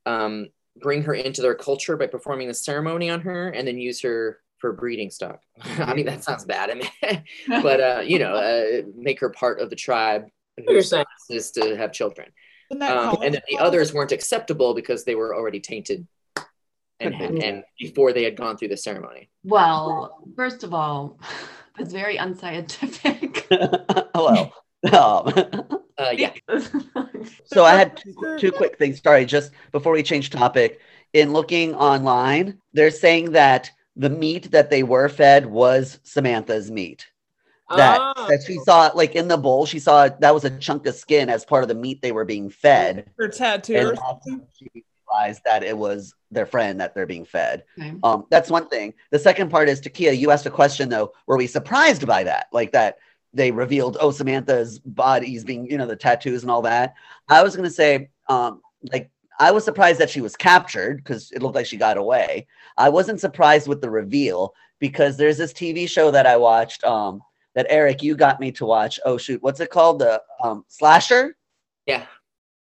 um, 0.06 0.47
bring 0.78 1.04
her 1.04 1.13
into 1.13 1.41
their 1.41 1.56
culture 1.56 1.97
by 1.97 2.08
performing 2.08 2.47
the 2.47 2.54
ceremony 2.54 3.10
on 3.10 3.21
her, 3.21 3.50
and 3.50 3.67
then 3.67 3.78
use 3.78 4.02
her 4.02 4.39
for 4.60 4.74
breeding 4.74 5.10
stock. 5.10 5.41
I 5.80 5.93
mean, 5.93 6.06
that 6.06 6.24
sounds 6.24 6.46
bad. 6.46 6.70
I 6.70 6.74
mean, 6.76 7.24
but 7.62 7.80
uh, 7.80 8.02
you 8.06 8.20
know, 8.20 8.34
uh, 8.36 8.82
make 8.96 9.20
her 9.20 9.30
part 9.30 9.60
of 9.60 9.70
the 9.70 9.76
tribe 9.76 10.26
You're 10.58 10.76
whose 10.76 10.93
is 11.30 11.52
to 11.52 11.76
have 11.78 11.91
children. 11.91 12.32
Um, 12.70 13.17
and 13.22 13.34
then 13.34 13.41
the 13.50 13.60
others 13.60 13.93
weren't 13.93 14.12
acceptable 14.12 14.74
because 14.74 15.06
they 15.06 15.15
were 15.15 15.34
already 15.34 15.62
tainted 15.62 16.06
and, 17.00 17.17
Could 17.17 17.43
and 17.43 17.63
before 17.80 18.12
they 18.12 18.24
had 18.24 18.36
gone 18.36 18.58
through 18.58 18.70
the 18.70 18.78
ceremony. 18.78 19.30
Well, 19.43 20.28
first 20.36 20.63
of 20.63 20.74
all, 20.74 21.17
that's 21.78 21.93
very 21.93 22.17
unscientific. 22.17 23.48
well, 24.15 24.54
um, 24.91 25.80
Uh, 26.00 26.13
yeah, 26.15 26.32
so 27.46 27.65
I 27.65 27.74
had 27.74 27.98
two, 27.98 28.38
two 28.38 28.52
quick 28.52 28.78
things. 28.78 29.02
Sorry, 29.02 29.26
just 29.26 29.52
before 29.72 29.93
we 29.93 30.04
change 30.04 30.30
topic. 30.30 30.80
In 31.13 31.34
looking 31.34 31.74
online, 31.74 32.60
they're 32.74 32.91
saying 32.91 33.32
that 33.32 33.72
the 33.97 34.10
meat 34.10 34.51
that 34.51 34.69
they 34.69 34.83
were 34.83 35.10
fed 35.10 35.45
was 35.45 35.99
Samantha's 36.03 36.69
meat. 36.71 37.07
That 37.75 37.99
Oh. 38.15 38.27
that 38.29 38.43
she 38.47 38.60
saw, 38.60 38.91
like 38.95 39.15
in 39.15 39.27
the 39.27 39.38
bowl, 39.38 39.65
she 39.65 39.79
saw 39.79 40.07
that 40.07 40.33
was 40.33 40.45
a 40.45 40.57
chunk 40.57 40.86
of 40.88 40.95
skin 40.95 41.29
as 41.29 41.43
part 41.43 41.63
of 41.63 41.67
the 41.67 41.75
meat 41.75 42.01
they 42.01 42.13
were 42.13 42.23
being 42.23 42.49
fed, 42.49 43.10
Her 43.17 43.27
tattoo. 43.27 43.75
and 43.75 43.88
or 43.88 43.89
that's 43.91 44.01
something? 44.07 44.38
when 44.38 44.47
she 44.57 44.83
realized 45.10 45.41
that 45.43 45.63
it 45.63 45.77
was 45.77 46.13
their 46.31 46.45
friend 46.45 46.79
that 46.79 46.93
they're 46.95 47.05
being 47.05 47.25
fed. 47.25 47.63
Okay. 47.77 47.93
Um, 48.03 48.25
that's 48.29 48.49
one 48.49 48.69
thing. 48.69 48.93
The 49.12 49.19
second 49.19 49.49
part 49.49 49.67
is 49.67 49.81
Takia. 49.81 50.17
You 50.17 50.31
asked 50.31 50.45
a 50.45 50.49
question 50.49 50.88
though. 50.88 51.12
Were 51.25 51.36
we 51.38 51.47
surprised 51.47 52.05
by 52.07 52.23
that? 52.23 52.47
Like 52.53 52.71
that 52.71 52.99
they 53.33 53.51
revealed, 53.51 53.97
oh, 53.99 54.12
Samantha's 54.12 54.79
body's 54.79 55.43
being, 55.43 55.69
you 55.69 55.77
know, 55.77 55.86
the 55.88 55.95
tattoos 55.95 56.43
and 56.43 56.51
all 56.51 56.62
that. 56.62 56.93
I 57.27 57.43
was 57.43 57.55
gonna 57.55 57.69
say, 57.69 58.10
um, 58.29 58.62
like 58.93 59.10
I 59.39 59.52
was 59.52 59.63
surprised 59.63 60.00
that 60.00 60.10
she 60.10 60.21
was 60.21 60.36
captured 60.36 60.97
because 60.97 61.32
it 61.32 61.41
looked 61.41 61.56
like 61.56 61.65
she 61.65 61.78
got 61.78 61.97
away. 61.97 62.47
I 62.78 62.89
wasn't 62.89 63.19
surprised 63.19 63.67
with 63.67 63.82
the 63.82 63.89
reveal 63.89 64.54
because 64.80 65.17
there's 65.17 65.38
this 65.38 65.54
TV 65.54 65.88
show 65.88 66.12
that 66.12 66.26
I 66.26 66.38
watched. 66.38 66.84
Um, 66.84 67.21
that 67.56 67.67
Eric, 67.69 68.04
you 68.04 68.15
got 68.15 68.39
me 68.39 68.52
to 68.52 68.65
watch. 68.65 69.00
Oh 69.04 69.17
shoot, 69.17 69.41
what's 69.41 69.60
it 69.60 69.71
called? 69.71 70.00
The 70.00 70.21
um, 70.43 70.63
Slasher. 70.67 71.36
Yeah. 71.86 72.06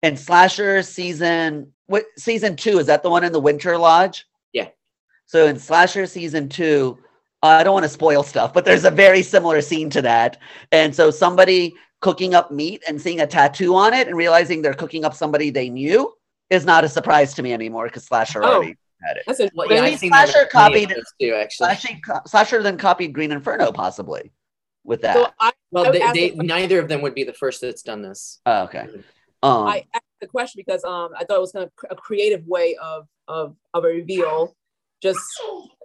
And 0.03 0.19
Slasher 0.19 0.83
season 0.83 1.73
what 1.87 2.05
season 2.19 2.57
two 2.57 2.79
is 2.79 2.87
that 2.87 3.03
the 3.03 3.11
one 3.11 3.25
in 3.25 3.33
the 3.33 3.41
Winter 3.41 3.79
Lodge? 3.79 4.27
Yeah. 4.53 4.69
So 5.27 5.47
in 5.47 5.59
Slasher 5.59 6.07
season 6.07 6.49
two, 6.49 6.99
uh, 7.43 7.49
I 7.49 7.65
don't 7.65 7.75
want 7.75 7.85
to 7.85 7.91
spoil 7.91 8.23
stuff, 8.23 8.53
but 8.53 8.65
there's 8.65 8.85
a 8.85 8.91
very 8.91 9.23
similar 9.23 9.61
scene 9.61 9.91
to 9.91 10.03
that. 10.03 10.39
And 10.73 10.95
so 10.95 11.11
somebody 11.11 11.75
cooking 12.01 12.35
up 12.35 12.51
meat 12.51 12.83
and 12.89 13.01
seeing 13.01 13.21
a 13.21 13.27
tattoo 13.27 13.75
on 13.75 13.95
it 13.95 14.09
and 14.09 14.17
realizing 14.17 14.62
they're 14.62 14.75
cooking 14.75 15.05
up 15.05 15.15
somebody 15.15 15.51
they 15.51 15.69
knew 15.69 16.12
is 16.51 16.65
not 16.65 16.85
a 16.85 16.89
surprise 16.89 17.35
to 17.35 17.43
me 17.43 17.53
anymore 17.53 17.87
because 17.87 18.05
Slasher 18.05 18.43
Oh. 18.45 18.55
already 18.57 18.77
had 19.03 19.17
it. 19.19 19.25
That's 19.27 19.41
a 19.41 19.51
Well, 19.55 19.69
Maybe 19.69 19.81
yeah, 19.81 19.87
I've 19.93 19.99
seen 19.99 20.11
that 20.11 20.29
Slasher 20.29 20.47
copied- 20.49 20.95
too, 21.21 21.35
actually. 21.35 21.67
Slasher, 21.75 22.21
Slasher 22.27 22.63
then 22.63 22.79
copied 22.79 23.13
Green 23.13 23.33
Inferno 23.33 23.73
possibly 23.73 24.33
with 24.85 25.03
that. 25.03 25.17
so 25.17 25.25
I, 25.41 25.49
I 25.49 25.53
Well, 25.71 25.85
would 25.87 25.95
they, 25.95 26.13
they 26.13 26.31
the- 26.31 26.43
neither 26.45 26.79
of 26.79 26.89
them 26.89 27.03
would 27.03 27.15
be 27.15 27.25
the 27.25 27.33
first 27.33 27.61
that's 27.61 27.83
done 27.83 28.03
this. 28.03 28.41
oh, 28.47 28.65
okay. 28.65 28.89
Um, 29.43 29.67
I 29.67 29.85
asked 29.93 30.05
the 30.21 30.27
question 30.27 30.63
because 30.65 30.83
um 30.85 31.11
I 31.17 31.25
thought 31.25 31.37
it 31.37 31.41
was 31.41 31.53
kind 31.53 31.65
of 31.65 31.71
a 31.91 31.95
creative 31.95 32.47
way 32.47 32.75
of 32.83 33.07
of 33.29 33.55
of 33.75 33.85
a 33.85 33.89
reveal, 33.89 34.57
just 35.03 35.21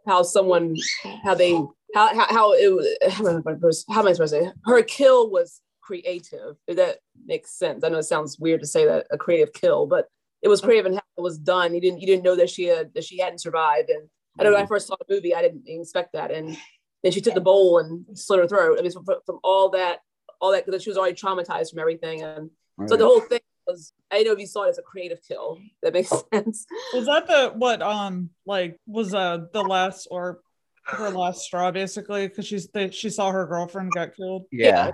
how 0.07 0.23
someone 0.23 0.77
how 1.23 1.33
they 1.35 1.51
how 1.53 2.07
how, 2.15 2.25
how 2.29 2.53
it 2.53 2.73
was 2.73 2.87
am 3.19 3.43
I 3.45 3.53
supposed- 3.53 3.85
how 3.89 3.99
am 3.99 4.07
I 4.07 4.13
supposed 4.13 4.33
to 4.33 4.45
say 4.45 4.51
her 4.65 4.81
kill 4.83 5.29
was 5.29 5.59
creative. 5.81 6.55
If 6.67 6.77
that 6.77 6.99
makes 7.25 7.51
sense. 7.51 7.83
I 7.83 7.89
know 7.89 7.97
it 7.97 8.03
sounds 8.03 8.39
weird 8.39 8.61
to 8.61 8.67
say 8.67 8.85
that 8.85 9.07
a 9.11 9.17
creative 9.17 9.51
kill, 9.51 9.85
but 9.85 10.07
it 10.41 10.47
was 10.47 10.61
craven 10.61 10.93
and 10.93 10.95
how 10.95 11.03
it 11.17 11.21
was 11.21 11.37
done. 11.37 11.73
You 11.73 11.81
didn't 11.81 12.01
you 12.01 12.07
didn't 12.07 12.23
know 12.23 12.35
that 12.35 12.49
she 12.49 12.65
had 12.65 12.93
that 12.93 13.03
she 13.03 13.19
hadn't 13.19 13.39
survived. 13.39 13.89
And 13.89 14.09
I 14.39 14.43
know 14.43 14.51
when 14.53 14.61
I 14.61 14.65
first 14.65 14.87
saw 14.87 14.95
the 14.95 15.13
movie, 15.13 15.35
I 15.35 15.41
didn't 15.41 15.63
expect 15.67 16.13
that. 16.13 16.31
And 16.31 16.57
then 17.03 17.11
she 17.11 17.21
took 17.21 17.33
the 17.33 17.41
bowl 17.41 17.79
and 17.79 18.05
slit 18.17 18.39
her 18.39 18.47
throat. 18.47 18.77
I 18.79 18.81
mean, 18.81 18.91
from, 18.91 19.05
from 19.25 19.39
all 19.43 19.69
that, 19.71 19.99
all 20.39 20.51
that 20.51 20.65
because 20.65 20.83
she 20.83 20.89
was 20.89 20.97
already 20.97 21.15
traumatized 21.15 21.71
from 21.71 21.79
everything 21.79 22.21
and. 22.23 22.49
So 22.87 22.97
the 22.97 23.05
whole 23.05 23.19
thing 23.19 23.41
was, 23.67 23.93
I 24.09 24.15
don't 24.15 24.25
know 24.25 24.31
if 24.33 24.39
you 24.39 24.47
saw 24.47 24.63
it 24.63 24.69
as 24.69 24.79
a 24.79 24.81
creative 24.81 25.19
kill. 25.27 25.59
That 25.83 25.93
makes 25.93 26.09
sense. 26.33 26.65
Was 26.93 27.05
that 27.05 27.27
the 27.27 27.53
what 27.55 27.81
um 27.83 28.31
like 28.45 28.79
was 28.87 29.13
uh 29.13 29.45
the 29.53 29.61
last 29.61 30.07
or 30.09 30.39
her 30.85 31.09
last 31.09 31.41
straw 31.41 31.71
basically 31.71 32.27
because 32.27 32.47
she's 32.47 32.67
they, 32.67 32.89
she 32.89 33.09
saw 33.09 33.31
her 33.31 33.45
girlfriend 33.45 33.91
got 33.91 34.15
killed. 34.15 34.45
yeah. 34.51 34.91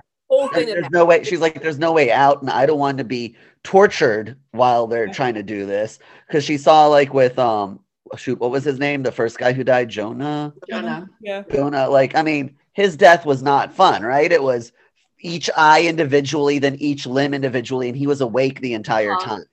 There's 0.52 0.90
no 0.90 1.04
way. 1.04 1.24
She's 1.24 1.40
like, 1.40 1.62
there's 1.62 1.78
no 1.78 1.92
way 1.92 2.12
out, 2.12 2.42
and 2.42 2.50
I 2.50 2.66
don't 2.66 2.78
want 2.78 2.98
to 2.98 3.04
be 3.04 3.36
tortured 3.62 4.36
while 4.52 4.86
they're 4.86 5.08
trying 5.08 5.34
to 5.34 5.42
do 5.42 5.66
this. 5.66 5.98
Because 6.26 6.44
she 6.44 6.58
saw 6.58 6.86
like 6.86 7.14
with 7.14 7.38
um, 7.38 7.80
shoot, 8.16 8.38
what 8.38 8.50
was 8.50 8.64
his 8.64 8.78
name? 8.78 9.02
The 9.02 9.12
first 9.12 9.38
guy 9.38 9.52
who 9.52 9.64
died, 9.64 9.88
Jonah. 9.88 10.52
Jonah. 10.68 11.08
Yeah. 11.20 11.44
Jonah. 11.52 11.88
Like, 11.88 12.14
I 12.14 12.22
mean, 12.22 12.56
his 12.72 12.96
death 12.96 13.24
was 13.26 13.42
not 13.42 13.72
fun, 13.72 14.02
right? 14.02 14.30
It 14.30 14.42
was 14.42 14.72
each 15.20 15.50
eye 15.56 15.86
individually, 15.86 16.58
then 16.58 16.76
each 16.76 17.06
limb 17.06 17.34
individually, 17.34 17.88
and 17.88 17.96
he 17.96 18.06
was 18.06 18.20
awake 18.20 18.60
the 18.60 18.74
entire 18.74 19.12
Uh-huh. 19.12 19.36
time. 19.36 19.44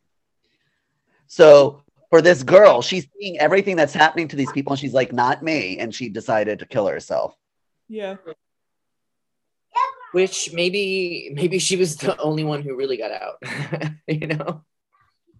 So 1.27 1.81
for 2.09 2.21
this 2.21 2.43
girl, 2.43 2.81
she's 2.81 3.07
seeing 3.17 3.39
everything 3.39 3.75
that's 3.75 3.93
happening 3.93 4.27
to 4.27 4.35
these 4.35 4.51
people, 4.51 4.73
and 4.73 4.79
she's 4.79 4.93
like, 4.93 5.11
not 5.11 5.41
me, 5.41 5.79
and 5.79 5.93
she 5.93 6.09
decided 6.09 6.59
to 6.59 6.65
kill 6.65 6.87
herself. 6.87 7.35
Yeah. 7.87 8.17
Which 10.15 10.53
maybe 10.53 11.29
maybe 11.33 11.59
she 11.59 11.75
was 11.75 11.97
the 11.97 12.17
only 12.21 12.45
one 12.45 12.61
who 12.61 12.73
really 12.77 12.95
got 12.95 13.11
out. 13.11 13.35
you 14.07 14.27
know, 14.27 14.63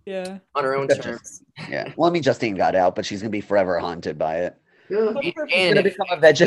Yeah. 0.05 0.39
on 0.53 0.65
her 0.65 0.75
own 0.75 0.87
That's 0.87 0.99
terms. 0.99 1.43
Yeah. 1.69 1.93
Well, 1.95 2.09
I 2.09 2.13
mean, 2.13 2.21
Justine 2.23 2.55
got 2.55 2.75
out, 2.75 2.93
but 2.93 3.05
she's 3.05 3.21
gonna 3.21 3.29
be 3.29 3.39
forever 3.39 3.79
haunted 3.79 4.17
by 4.17 4.35
it. 4.39 4.57
Ugh. 4.93 5.17
She's 5.23 5.33
And 5.55 5.75
gonna 5.75 5.83
become 5.83 6.07
a 6.11 6.19
veg. 6.19 6.41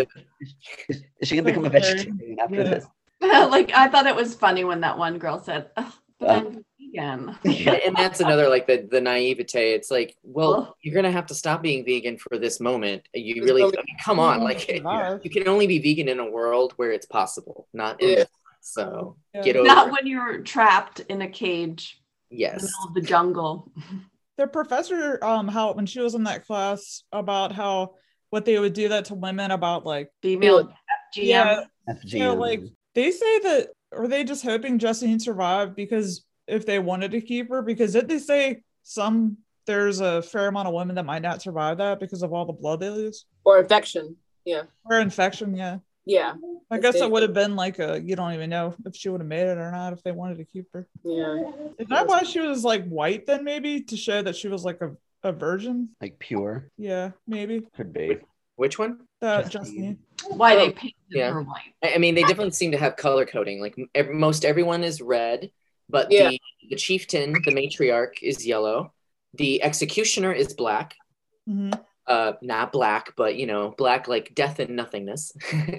Is 0.91 1.03
she 1.23 1.37
gonna 1.37 1.47
become 1.47 1.65
a 1.65 1.71
vegetarian 1.71 2.39
after 2.39 2.57
Yeah. 2.57 2.63
this? 2.65 2.87
like 3.23 3.73
I 3.73 3.89
thought 3.89 4.07
it 4.07 4.15
was 4.15 4.35
funny 4.35 4.63
when 4.63 4.83
that 4.83 4.99
one 4.99 5.17
girl 5.19 5.41
said, 5.43 5.71
"Ugh, 5.79 5.93
but 6.21 6.29
Uh. 6.29 6.33
I'm 6.35 6.65
vegan. 6.93 7.37
and, 7.45 7.69
and 7.85 7.97
that's 7.97 8.21
another 8.21 8.49
like 8.49 8.67
the 8.67 8.87
the 8.91 9.01
naivete. 9.01 9.73
It's 9.73 9.91
like, 9.91 10.17
well, 10.23 10.55
Ugh. 10.55 10.75
you're 10.83 10.95
gonna 10.95 11.13
have 11.13 11.27
to 11.27 11.35
stop 11.35 11.63
being 11.63 11.85
vegan 11.85 12.19
for 12.19 12.39
this 12.39 12.61
moment. 12.61 13.03
You 13.15 13.43
really, 13.45 13.63
I 13.63 13.67
mean, 13.67 13.85
come 14.03 14.19
on, 14.21 14.41
like 14.45 14.61
survive. 14.61 15.21
you 15.25 15.31
can 15.31 15.49
only 15.49 15.67
be 15.67 15.79
vegan 15.79 16.09
in 16.09 16.19
a 16.21 16.31
world 16.31 16.73
where 16.77 16.93
it's 16.93 17.07
possible, 17.07 17.69
not 17.73 18.01
in 18.03 18.11
Yeah. 18.19 18.25
So 18.61 19.17
Yeah. 19.35 19.43
get 19.43 19.57
over. 19.57 19.67
Not 19.67 19.91
when 19.93 20.07
you're 20.07 20.39
trapped 20.43 21.01
in 21.01 21.23
a 21.23 21.29
cage 21.29 22.01
in 22.31 22.37
the 22.37 22.41
Yes. 22.43 22.63
middle 22.63 22.89
of 22.89 22.95
the 22.95 23.01
jungle. 23.01 23.73
The 24.37 24.47
professor 24.47 25.19
um 25.25 25.49
how 25.49 25.73
when 25.73 25.87
she 25.87 26.01
was 26.01 26.15
in 26.15 26.25
that 26.25 26.47
class 26.47 27.03
about 27.13 27.53
how 27.53 27.95
what 28.31 28.45
they 28.45 28.59
would 28.59 28.73
do 28.75 28.89
that 28.91 29.07
to 29.07 29.15
women 29.15 29.51
about 29.51 29.87
like 29.87 30.11
Female 30.23 30.65
FGM. 30.65 30.73
yeah 31.15 31.65
FGM. 31.89 32.13
you 32.13 32.19
know, 32.21 32.35
like 32.35 32.61
they 32.95 33.11
say 33.11 33.39
that 33.41 33.69
are 33.93 34.07
they 34.07 34.23
just 34.23 34.45
hoping 34.45 34.79
Justine 34.79 35.19
survived 35.19 35.75
because 35.75 36.25
if 36.49 36.67
they 36.67 36.79
wanted 36.79 37.11
to 37.13 37.21
keep 37.21 37.49
her 37.51 37.63
because 37.63 37.93
did 37.93 38.09
they 38.09 38.19
say 38.19 38.63
some 38.83 39.37
there's 39.67 40.01
a 40.01 40.23
fair 40.23 40.49
amount 40.49 40.67
of 40.67 40.73
women 40.75 40.97
that 40.97 41.05
might 41.05 41.21
not 41.23 41.43
survive 41.43 41.77
that 41.79 42.01
because 42.01 42.23
of 42.23 42.33
all 42.33 42.47
the 42.47 42.53
blood 42.53 42.81
they 42.81 42.89
lose 42.91 43.27
or 43.45 43.59
infection. 43.61 44.17
Yeah. 44.45 44.63
or 44.87 44.99
infection 45.01 45.55
yeah 45.55 45.79
Yeah. 46.07 46.35
I 46.71 46.77
If 46.77 46.83
guess 46.83 46.95
they- 46.95 47.05
it 47.05 47.11
would 47.11 47.23
have 47.23 47.35
been 47.35 47.55
like 47.55 47.79
a 47.79 48.01
you 48.01 48.17
don't 48.17 48.33
even 48.33 48.49
know 48.51 48.75
if 48.87 48.97
she 48.97 49.09
would 49.11 49.21
have 49.21 49.29
made 49.29 49.47
it 49.47 49.59
or 49.59 49.71
not 49.71 49.93
if 49.93 50.03
they 50.03 50.13
wanted 50.13 50.39
to 50.39 50.45
keep 50.45 50.67
her. 50.73 50.89
Yeah. 51.05 51.51
Is 51.79 51.89
that 51.89 52.07
why 52.07 52.23
she 52.23 52.41
was 52.41 52.65
like 52.65 52.89
white 52.89 53.27
then 53.27 53.45
maybe 53.45 53.83
to 53.83 53.97
show 53.97 54.23
that 54.23 54.35
she 54.37 54.49
was 54.49 54.65
like 54.65 54.81
a, 54.81 54.97
a 55.23 55.33
virgin? 55.33 55.91
like 56.01 56.19
pure 56.19 56.71
Yeah, 56.79 57.11
maybe. 57.27 57.63
could 57.77 57.93
be. 57.93 58.17
Which 58.57 58.79
one? 58.79 59.01
That 59.21 59.51
Justine. 59.51 59.99
Justine. 60.17 60.37
Why 60.39 60.55
Oh, 60.55 60.59
they 60.59 60.71
painted 60.73 60.95
yeah. 61.11 61.31
her 61.31 61.43
white. 61.43 61.75
I 61.85 61.95
I 61.95 61.99
mean, 61.99 62.15
they 62.17 62.23
definitely 62.23 62.51
seem 62.53 62.73
to 62.73 62.79
have 62.79 62.97
color 62.97 63.25
coding. 63.27 63.61
Like 63.61 63.77
ev- 63.95 64.11
most 64.11 64.45
everyone 64.45 64.83
is 64.83 65.01
red, 65.01 65.51
but 65.89 66.11
Yeah. 66.11 66.31
the 66.31 66.41
the 66.71 66.77
chieftain, 66.77 67.33
the 67.33 67.53
matriarch, 67.53 68.15
is 68.23 68.47
yellow. 68.47 68.93
The 69.35 69.63
executioner 69.63 70.33
is 70.33 70.55
black. 70.55 70.95
hmm 71.47 71.71
Uh, 72.07 72.33
not 72.41 72.73
black, 72.73 73.13
but 73.17 73.37
you 73.37 73.47
know, 73.47 73.75
black 73.77 74.09
like 74.09 74.35
death 74.35 74.59
and 74.61 74.77
nothingness, 74.77 75.33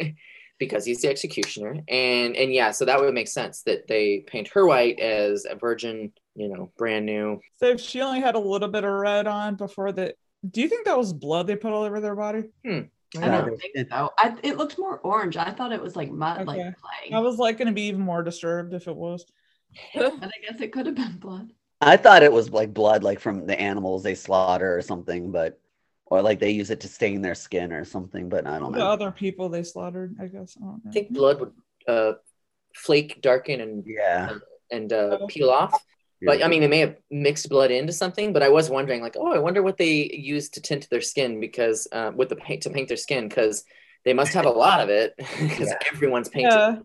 because 0.59 0.85
he's 0.85 1.01
the 1.01 1.09
executioner. 1.09 1.75
And 1.87 2.35
and 2.35 2.53
yeah, 2.53 2.71
so 2.71 2.85
that 2.85 2.99
would 2.99 3.13
make 3.13 3.27
sense 3.27 3.63
that 3.63 3.87
they 3.87 4.23
paint 4.27 4.49
her 4.49 4.65
white 4.65 4.99
as 4.99 5.45
a 5.49 5.55
virgin, 5.55 6.11
you 6.35 6.47
know, 6.49 6.71
brand 6.77 7.05
new. 7.05 7.39
So 7.59 7.67
if 7.67 7.81
she 7.81 8.01
only 8.01 8.21
had 8.21 8.35
a 8.35 8.39
little 8.39 8.67
bit 8.67 8.83
of 8.83 8.91
red 8.91 9.27
on 9.27 9.55
before 9.55 9.91
the 9.91 10.13
do 10.49 10.61
you 10.61 10.69
think 10.69 10.85
that 10.85 10.97
was 10.97 11.11
blood 11.13 11.47
they 11.47 11.55
put 11.55 11.73
all 11.73 11.83
over 11.83 11.99
their 11.99 12.15
body? 12.15 12.43
I 12.65 12.79
Yeah, 13.13 13.41
don't 13.41 13.59
think 13.59 13.89
so. 13.89 14.11
I, 14.17 14.37
it 14.43 14.57
looked 14.57 14.77
more 14.77 14.99
orange. 14.99 15.35
I 15.35 15.51
thought 15.51 15.71
it 15.71 15.81
was 15.81 15.95
like 15.95 16.11
mud, 16.11 16.45
like 16.47 16.57
clay. 16.57 17.13
I 17.13 17.19
was 17.19 17.37
like 17.37 17.57
gonna 17.57 17.71
be 17.73 17.83
even 17.87 18.01
more 18.01 18.23
disturbed 18.23 18.73
if 18.73 18.87
it 18.87 18.95
was. 18.95 19.25
And 19.93 20.03
I 20.23 20.31
guess 20.51 20.61
it 20.61 20.71
could 20.71 20.85
have 20.85 20.95
been 20.95 21.17
blood. 21.17 21.51
I 21.81 21.97
thought 21.97 22.23
it 22.23 22.31
was 22.31 22.49
like 22.49 22.73
blood, 22.73 23.03
like 23.03 23.19
from 23.19 23.45
the 23.45 23.59
animals 23.59 24.03
they 24.03 24.15
slaughter 24.15 24.77
or 24.77 24.81
something, 24.81 25.31
but 25.31 25.59
or 26.05 26.21
like 26.21 26.39
they 26.39 26.51
use 26.51 26.71
it 26.71 26.81
to 26.81 26.87
stain 26.87 27.21
their 27.21 27.35
skin 27.35 27.71
or 27.71 27.85
something. 27.85 28.29
But 28.29 28.45
I 28.47 28.59
don't 28.59 28.73
The 28.73 28.79
know. 28.79 28.85
other 28.85 29.11
people 29.11 29.49
they 29.49 29.63
slaughtered, 29.63 30.15
I 30.19 30.27
guess. 30.27 30.57
I 30.57 30.65
don't 30.65 30.83
know. 30.83 30.89
I 30.89 30.93
think 30.93 31.13
blood 31.13 31.39
would 31.39 31.53
uh, 31.87 32.13
flake, 32.75 33.21
darken, 33.21 33.61
and 33.61 33.83
Yeah, 33.85 34.33
and 34.71 34.91
uh, 34.91 35.19
peel 35.27 35.49
off. 35.49 35.83
But 36.25 36.43
I 36.43 36.47
mean, 36.49 36.61
they 36.61 36.67
may 36.67 36.79
have 36.79 36.97
mixed 37.09 37.47
blood 37.49 37.71
into 37.71 37.93
something. 37.93 38.33
But 38.33 38.43
I 38.43 38.49
was 38.49 38.69
wondering, 38.69 39.01
like, 39.01 39.15
oh, 39.17 39.33
I 39.33 39.39
wonder 39.39 39.63
what 39.63 39.77
they 39.77 40.09
use 40.13 40.49
to 40.51 40.61
tint 40.61 40.87
their 40.91 41.01
skin 41.01 41.39
because 41.39 41.87
uh, 41.93 42.11
with 42.13 42.29
the 42.29 42.35
paint 42.35 42.63
to 42.63 42.69
paint 42.69 42.89
their 42.89 42.97
skin 42.97 43.29
because 43.29 43.63
they 44.03 44.13
must 44.13 44.33
have 44.33 44.45
a 44.45 44.49
lot 44.49 44.81
of 44.81 44.89
it 44.89 45.13
because 45.17 45.71
Yeah. 45.71 45.77
everyone's 45.93 46.29
painted. 46.29 46.59
Yeah. 46.59 46.75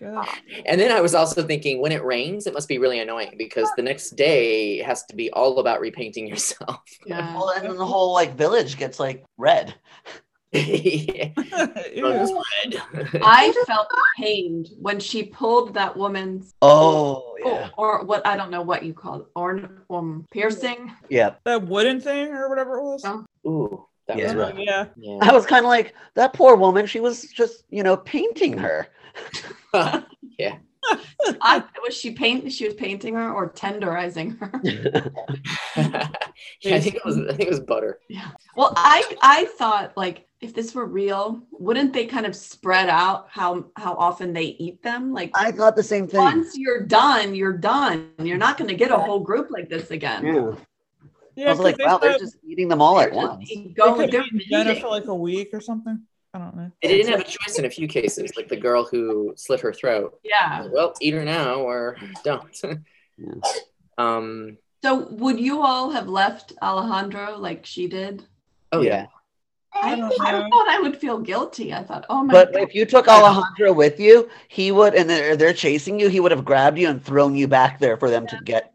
Good. 0.00 0.24
And 0.66 0.80
then 0.80 0.90
I 0.90 1.00
was 1.02 1.14
also 1.14 1.42
thinking, 1.46 1.80
when 1.80 1.92
it 1.92 2.02
rains, 2.02 2.46
it 2.46 2.54
must 2.54 2.68
be 2.68 2.78
really 2.78 2.98
annoying 3.00 3.34
because 3.36 3.68
the 3.76 3.82
next 3.82 4.10
day 4.16 4.78
has 4.78 5.04
to 5.06 5.14
be 5.14 5.30
all 5.32 5.58
about 5.60 5.80
repainting 5.80 6.26
yourself. 6.26 6.80
Yeah. 7.06 7.34
well, 7.34 7.50
and 7.50 7.64
then 7.66 7.76
the 7.76 7.86
whole 7.86 8.12
like 8.14 8.34
village 8.34 8.76
gets 8.78 8.98
like 8.98 9.24
red. 9.38 9.74
Yeah. 10.52 11.28
Red. 11.36 12.82
I 13.22 13.52
felt 13.68 13.86
pained 14.18 14.70
when 14.80 14.98
she 14.98 15.22
pulled 15.22 15.74
that 15.74 15.96
woman's 15.96 16.54
Oh 16.60 17.36
yeah, 17.44 17.70
or, 17.78 18.00
or 18.00 18.04
what 18.04 18.26
I 18.26 18.36
don't 18.36 18.50
know 18.50 18.62
what 18.62 18.84
you 18.84 18.92
call 18.92 19.20
it, 19.20 19.26
or 19.36 19.70
um, 19.90 20.26
piercing. 20.32 20.92
yeah. 21.08 21.34
that 21.44 21.62
wooden 21.68 22.00
thing 22.00 22.28
or 22.32 22.48
whatever 22.48 22.78
it 22.78 22.82
was. 22.82 23.02
Oh. 23.04 23.24
Ooh, 23.46 23.86
that 24.08 24.18
Yeah. 24.18 24.24
was 24.24 24.34
rough. 24.34 24.54
yeah. 24.58 24.86
Yeah. 24.96 25.18
I 25.22 25.32
was 25.32 25.46
kind 25.46 25.64
of 25.64 25.68
like 25.68 25.94
that 26.16 26.32
poor 26.32 26.56
woman. 26.56 26.84
She 26.86 26.98
was 26.98 27.22
just 27.30 27.62
you 27.70 27.82
know 27.84 27.96
painting 27.96 28.58
her. 28.58 28.88
I 31.42 31.62
was 31.82 31.94
she 31.94 32.12
paint 32.12 32.50
she 32.52 32.64
was 32.64 32.74
painting 32.74 33.14
her 33.14 33.32
or 33.32 33.50
tenderizing 33.52 34.38
her. 34.38 34.60
yeah, 36.62 36.74
I 36.76 36.80
think 36.80 36.96
it 36.96 37.04
was. 37.04 37.18
I 37.18 37.32
think 37.34 37.42
it 37.42 37.50
was 37.50 37.60
butter. 37.60 38.00
Yeah. 38.08 38.28
Well, 38.56 38.72
I 38.76 39.04
I 39.20 39.44
thought 39.58 39.96
like 39.96 40.26
if 40.40 40.54
this 40.54 40.74
were 40.74 40.86
real, 40.86 41.42
wouldn't 41.52 41.92
they 41.92 42.06
kind 42.06 42.24
of 42.24 42.34
spread 42.34 42.88
out 42.88 43.26
how 43.28 43.66
how 43.76 43.94
often 43.94 44.32
they 44.32 44.56
eat 44.58 44.82
them? 44.82 45.12
Like 45.12 45.32
I 45.34 45.52
thought 45.52 45.76
the 45.76 45.82
same 45.82 46.06
thing. 46.08 46.18
once 46.20 46.56
you're 46.56 46.86
done, 46.86 47.34
you're 47.34 47.56
done. 47.56 48.12
You're 48.18 48.38
not 48.38 48.56
going 48.56 48.68
to 48.68 48.74
get 48.74 48.90
a 48.90 48.96
whole 48.98 49.20
group 49.20 49.50
like 49.50 49.68
this 49.68 49.90
again. 49.90 50.24
Yeah. 50.24 50.54
Yeah, 51.36 51.46
I 51.46 51.50
was 51.50 51.58
'cause 51.58 51.64
like, 51.64 51.76
they 51.76 51.84
wow, 51.84 51.98
they're 51.98 52.18
just 52.18 52.36
eating 52.46 52.68
them 52.68 52.82
all 52.82 52.98
at 53.00 53.12
once. 53.12 53.50
eat- 53.50 53.68
they 53.68 53.72
Going, 53.72 54.10
could 54.10 54.12
they're 54.12 54.64
dinner 54.64 54.80
for 54.80 54.88
like 54.88 55.06
a 55.06 55.14
week 55.14 55.50
or 55.52 55.60
something. 55.60 56.02
I 56.32 56.38
don't 56.38 56.56
know. 56.56 56.70
They 56.82 56.88
didn't 56.88 57.10
have 57.10 57.20
a 57.20 57.24
choice 57.24 57.58
in 57.58 57.64
a 57.64 57.70
few 57.70 57.88
cases, 57.88 58.32
like 58.36 58.48
the 58.48 58.56
girl 58.56 58.84
who 58.84 59.34
slit 59.36 59.60
her 59.60 59.72
throat. 59.72 60.18
Yeah. 60.22 60.68
Well, 60.70 60.94
eat 61.00 61.14
her 61.14 61.24
now 61.24 61.54
or 61.56 61.96
don't. 62.24 62.60
Yeah. 63.18 63.34
um. 63.98 64.56
So 64.82 65.08
would 65.10 65.38
you 65.38 65.60
all 65.60 65.90
have 65.90 66.08
left 66.08 66.52
Alejandro 66.62 67.36
like 67.36 67.66
she 67.66 67.86
did? 67.88 68.24
Oh 68.72 68.80
yeah. 68.80 69.06
I, 69.72 69.94
I 69.94 69.94
I 69.94 70.48
thought 70.48 70.68
I 70.68 70.80
would 70.80 70.96
feel 70.96 71.18
guilty. 71.18 71.72
I 71.72 71.82
thought, 71.82 72.06
oh 72.08 72.24
my 72.24 72.32
But 72.32 72.52
god. 72.52 72.62
if 72.62 72.74
you 72.74 72.84
took 72.84 73.08
Alejandro 73.08 73.72
with 73.72 74.00
you, 74.00 74.28
he 74.48 74.72
would, 74.72 74.94
and 74.94 75.08
they're, 75.08 75.36
they're 75.36 75.52
chasing 75.52 76.00
you, 76.00 76.08
he 76.08 76.18
would 76.18 76.32
have 76.32 76.44
grabbed 76.44 76.78
you 76.78 76.88
and 76.88 77.02
thrown 77.02 77.36
you 77.36 77.46
back 77.46 77.78
there 77.78 77.96
for 77.96 78.10
them 78.10 78.26
to 78.28 78.40
get. 78.44 78.72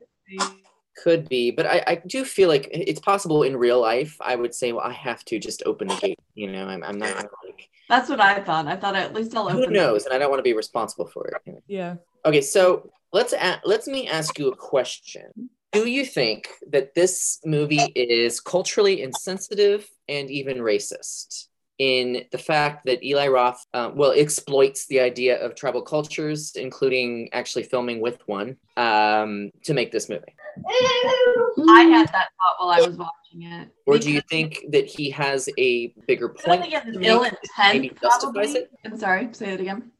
Could 1.03 1.27
be, 1.27 1.51
but 1.51 1.65
I, 1.65 1.83
I 1.87 1.95
do 2.07 2.23
feel 2.23 2.47
like 2.47 2.69
it's 2.71 2.99
possible 2.99 3.43
in 3.43 3.57
real 3.57 3.81
life. 3.81 4.15
I 4.21 4.35
would 4.35 4.55
say, 4.55 4.71
well, 4.71 4.85
I 4.85 4.93
have 4.93 5.25
to 5.25 5.39
just 5.39 5.61
open 5.65 5.87
the 5.87 5.95
gate. 5.95 6.19
You 6.35 6.51
know, 6.51 6.65
I'm, 6.67 6.83
I'm 6.83 6.97
not 6.97 7.15
like 7.43 7.69
That's 7.89 8.09
what 8.09 8.21
I 8.21 8.41
thought. 8.41 8.67
I 8.67 8.75
thought 8.77 8.95
at 8.95 9.13
least 9.13 9.35
I'll 9.35 9.49
who 9.49 9.63
open. 9.63 9.73
knows, 9.73 10.05
and 10.05 10.13
I 10.13 10.17
don't 10.17 10.29
want 10.29 10.39
to 10.39 10.43
be 10.43 10.53
responsible 10.53 11.07
for 11.07 11.27
it. 11.27 11.41
you 11.45 11.53
know. 11.53 11.59
Yeah. 11.67 11.95
Okay, 12.25 12.41
so 12.41 12.89
let's 13.11 13.33
a- 13.33 13.61
let 13.65 13.85
me 13.87 14.07
ask 14.07 14.39
you 14.39 14.47
a 14.49 14.55
question. 14.55 15.49
Do 15.73 15.85
you 15.85 16.05
think 16.05 16.47
that 16.71 16.95
this 16.95 17.39
movie 17.43 17.91
is 17.95 18.39
culturally 18.39 19.01
insensitive 19.01 19.85
and 20.07 20.31
even 20.31 20.57
racist 20.59 21.47
in 21.77 22.23
the 22.31 22.37
fact 22.37 22.85
that 22.85 23.03
Eli 23.03 23.27
Roth, 23.27 23.61
um, 23.73 23.97
well, 23.97 24.13
exploits 24.15 24.87
the 24.87 25.01
idea 25.01 25.37
of 25.45 25.55
tribal 25.55 25.81
cultures, 25.81 26.53
including 26.55 27.27
actually 27.33 27.63
filming 27.63 27.99
with 27.99 28.19
one, 28.27 28.55
um, 28.77 29.51
to 29.65 29.73
make 29.73 29.91
this 29.91 30.07
movie? 30.07 30.33
I 30.67 31.83
had 31.83 32.07
that 32.07 32.29
thought 32.37 32.55
while 32.59 32.69
I 32.69 32.81
was 32.87 32.97
watching 32.97 33.43
it. 33.43 33.69
Or 33.85 33.97
do 33.97 34.11
you 34.11 34.21
think 34.29 34.65
that 34.69 34.85
he 34.85 35.09
has 35.11 35.49
a 35.57 35.93
bigger 36.07 36.33
I 36.39 36.41
point? 36.43 36.61
think 36.61 36.73
it's 36.73 36.97
to 36.97 37.03
ill 37.03 37.23
intent. 37.23 37.39
maybe 37.73 37.91
justifies 38.01 38.55
it? 38.55 38.71
I'm 38.85 38.97
sorry. 38.97 39.29
Say 39.33 39.53
it 39.53 39.61
again. 39.61 39.91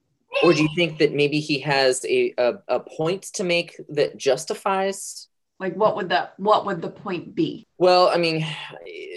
Or 0.44 0.54
do 0.54 0.62
you 0.62 0.70
think 0.76 0.98
that 1.00 1.14
maybe 1.14 1.40
he 1.40 1.60
has 1.60 2.04
a, 2.06 2.34
a, 2.38 2.54
a 2.68 2.80
point 2.82 3.24
to 3.36 3.44
make 3.44 3.80
that 3.90 4.18
justifies 4.18 5.30
Like, 5.60 5.76
what 5.76 5.96
would 5.96 6.10
the 6.10 6.30
what 6.38 6.66
would 6.66 6.82
the 6.82 6.90
point 6.90 7.34
be? 7.36 7.66
Well, 7.78 8.10
I 8.10 8.18
mean, 8.18 8.46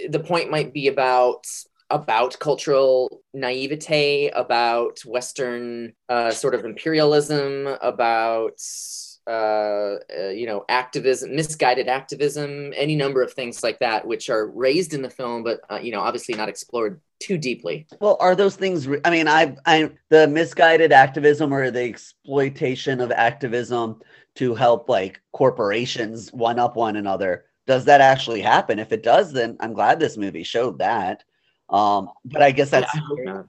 the 0.09 0.21
point 0.21 0.51
might 0.51 0.73
be 0.73 0.87
about 0.89 1.45
about 1.91 2.39
cultural 2.39 3.23
naivete, 3.35 4.29
about 4.31 5.01
Western 5.05 5.95
uh, 6.09 6.31
sort 6.31 6.55
of 6.55 6.65
imperialism, 6.65 7.67
about 7.83 8.61
uh, 9.29 9.97
uh, 10.19 10.29
you 10.29 10.47
know 10.47 10.65
activism, 10.69 11.37
misguided 11.37 11.87
activism, 11.87 12.73
any 12.75 12.97
number 12.97 13.23
of 13.23 13.33
things 13.33 13.63
like 13.63 13.79
that, 13.81 14.07
which 14.07 14.31
are 14.31 14.49
raised 14.49 14.95
in 14.95 15.03
the 15.03 15.11
film, 15.11 15.45
but 15.45 15.61
uh, 15.71 15.79
you 15.81 15.93
know 15.93 16.01
obviously 16.01 16.35
not 16.35 16.49
explored 16.49 17.01
too 17.21 17.37
deeply. 17.37 17.87
Well, 18.01 18.17
are 18.21 18.35
those 18.35 18.57
things? 18.57 18.89
Re- 18.89 19.01
I 19.05 19.11
mean, 19.11 19.29
I, 19.29 19.57
I, 19.67 19.91
the 20.09 20.27
misguided 20.29 20.93
activism 20.93 21.53
or 21.53 21.71
the 21.71 21.83
exploitation 21.83 23.01
of 23.01 23.11
activism 23.13 24.01
to 24.37 24.55
help 24.55 24.89
like 24.89 25.21
corporations 25.33 26.33
one 26.33 26.59
up 26.59 26.77
one 26.77 26.97
another. 26.97 27.45
Does 27.67 27.85
that 27.85 28.01
actually 28.01 28.41
happen? 28.41 28.79
If 28.79 28.93
it 28.93 29.03
does, 29.03 29.33
then 29.33 29.57
I'm 29.61 29.75
glad 29.75 30.01
this 30.01 30.17
movie 30.17 30.43
showed 30.43 30.79
that. 30.79 31.25
Um, 31.69 32.09
but 32.25 32.41
I 32.41 32.51
guess 32.51 32.71
that's 32.71 32.91
I 32.95 33.43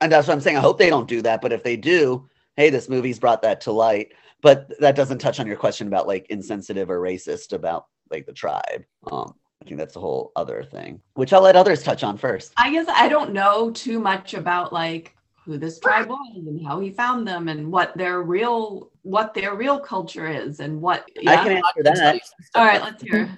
and 0.00 0.10
that's 0.10 0.26
what 0.26 0.34
I'm 0.34 0.40
saying. 0.40 0.56
I 0.56 0.60
hope 0.60 0.78
they 0.78 0.88
don't 0.88 1.08
do 1.08 1.20
that. 1.22 1.42
But 1.42 1.52
if 1.52 1.62
they 1.62 1.76
do, 1.76 2.28
hey, 2.56 2.70
this 2.70 2.88
movie's 2.88 3.18
brought 3.18 3.42
that 3.42 3.60
to 3.62 3.72
light. 3.72 4.12
But 4.42 4.78
that 4.80 4.96
doesn't 4.96 5.18
touch 5.18 5.40
on 5.40 5.46
your 5.46 5.56
question 5.56 5.86
about 5.86 6.06
like 6.06 6.26
insensitive 6.30 6.90
or 6.90 7.00
racist 7.00 7.52
about 7.52 7.86
like 8.10 8.26
the 8.26 8.32
tribe. 8.32 8.84
Um, 9.10 9.34
I 9.62 9.66
think 9.66 9.78
that's 9.78 9.96
a 9.96 10.00
whole 10.00 10.32
other 10.36 10.64
thing, 10.64 11.00
which 11.14 11.32
I'll 11.32 11.42
let 11.42 11.56
others 11.56 11.82
touch 11.82 12.02
on 12.02 12.16
first. 12.16 12.52
I 12.56 12.70
guess 12.70 12.86
I 12.88 13.08
don't 13.08 13.32
know 13.32 13.70
too 13.70 14.00
much 14.00 14.34
about 14.34 14.72
like 14.72 15.14
who 15.44 15.58
this 15.58 15.78
tribe 15.78 16.08
was 16.08 16.36
and 16.36 16.66
how 16.66 16.80
he 16.80 16.90
found 16.90 17.26
them 17.26 17.48
and 17.48 17.70
what 17.70 17.96
their 17.96 18.22
real 18.22 18.90
what 19.02 19.34
their 19.34 19.54
real 19.54 19.78
culture 19.78 20.28
is 20.28 20.60
and 20.60 20.80
what. 20.80 21.08
I 21.26 21.36
can 21.36 21.52
answer 21.52 21.82
that. 21.82 22.20
All 22.54 22.64
right, 22.64 22.82
let's 22.82 23.02
hear. 23.02 23.34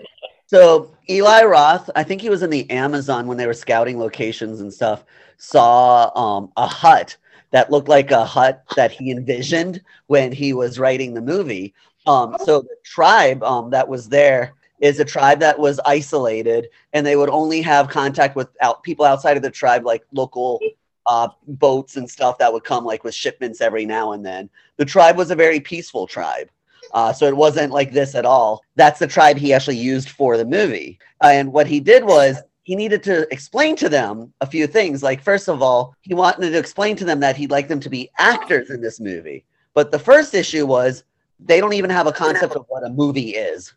So 0.46 0.94
Eli 1.08 1.44
Roth, 1.44 1.88
I 1.96 2.02
think 2.02 2.20
he 2.20 2.28
was 2.28 2.42
in 2.42 2.50
the 2.50 2.68
Amazon 2.70 3.26
when 3.26 3.38
they 3.38 3.46
were 3.46 3.54
scouting 3.54 3.98
locations 3.98 4.60
and 4.60 4.72
stuff, 4.72 5.02
saw 5.38 6.10
um, 6.14 6.52
a 6.58 6.66
hut 6.66 7.16
that 7.52 7.70
looked 7.70 7.88
like 7.88 8.10
a 8.10 8.24
hut 8.24 8.64
that 8.76 8.90
he 8.90 9.10
envisioned 9.10 9.80
when 10.06 10.32
he 10.32 10.52
was 10.52 10.78
writing 10.78 11.14
the 11.14 11.20
movie. 11.20 11.74
Um, 12.06 12.36
so 12.44 12.62
the 12.62 12.76
tribe 12.84 13.42
um, 13.44 13.70
that 13.70 13.88
was 13.88 14.08
there 14.08 14.54
is 14.80 14.98
a 14.98 15.04
tribe 15.04 15.38
that 15.38 15.58
was 15.58 15.78
isolated, 15.86 16.68
and 16.92 17.06
they 17.06 17.14
would 17.14 17.30
only 17.30 17.62
have 17.62 17.88
contact 17.88 18.34
with 18.34 18.48
out, 18.60 18.82
people 18.82 19.04
outside 19.04 19.36
of 19.36 19.42
the 19.42 19.50
tribe, 19.50 19.86
like 19.86 20.02
local 20.12 20.60
uh, 21.06 21.28
boats 21.46 21.96
and 21.96 22.10
stuff 22.10 22.38
that 22.38 22.52
would 22.52 22.64
come 22.64 22.84
like 22.84 23.04
with 23.04 23.14
shipments 23.14 23.60
every 23.60 23.86
now 23.86 24.12
and 24.12 24.26
then. 24.26 24.50
The 24.78 24.84
tribe 24.84 25.16
was 25.16 25.30
a 25.30 25.36
very 25.36 25.60
peaceful 25.60 26.06
tribe. 26.06 26.50
Uh, 26.92 27.12
so 27.12 27.26
it 27.26 27.36
wasn't 27.36 27.72
like 27.72 27.92
this 27.92 28.14
at 28.14 28.26
all. 28.26 28.62
That's 28.76 28.98
the 28.98 29.06
tribe 29.06 29.38
he 29.38 29.52
actually 29.52 29.78
used 29.78 30.10
for 30.10 30.36
the 30.36 30.44
movie. 30.44 30.98
and 31.22 31.52
what 31.52 31.66
he 31.66 31.80
did 31.80 32.04
was 32.04 32.42
he 32.62 32.76
needed 32.76 33.02
to 33.04 33.32
explain 33.32 33.76
to 33.76 33.88
them 33.88 34.32
a 34.40 34.46
few 34.46 34.66
things. 34.66 35.02
Like, 35.02 35.22
first 35.22 35.48
of 35.48 35.62
all, 35.62 35.94
he 36.02 36.14
wanted 36.14 36.50
to 36.50 36.58
explain 36.58 36.96
to 36.96 37.04
them 37.04 37.20
that 37.20 37.36
he'd 37.36 37.50
like 37.50 37.68
them 37.68 37.80
to 37.80 37.90
be 37.90 38.10
actors 38.18 38.70
in 38.70 38.80
this 38.80 39.00
movie. 39.00 39.44
But 39.74 39.90
the 39.90 39.98
first 39.98 40.34
issue 40.34 40.66
was 40.66 41.04
they 41.40 41.60
don't 41.60 41.72
even 41.72 41.90
have 41.90 42.06
a 42.06 42.12
concept 42.12 42.54
of 42.54 42.64
what 42.68 42.84
a 42.84 42.90
movie 42.90 43.30
is. 43.30 43.74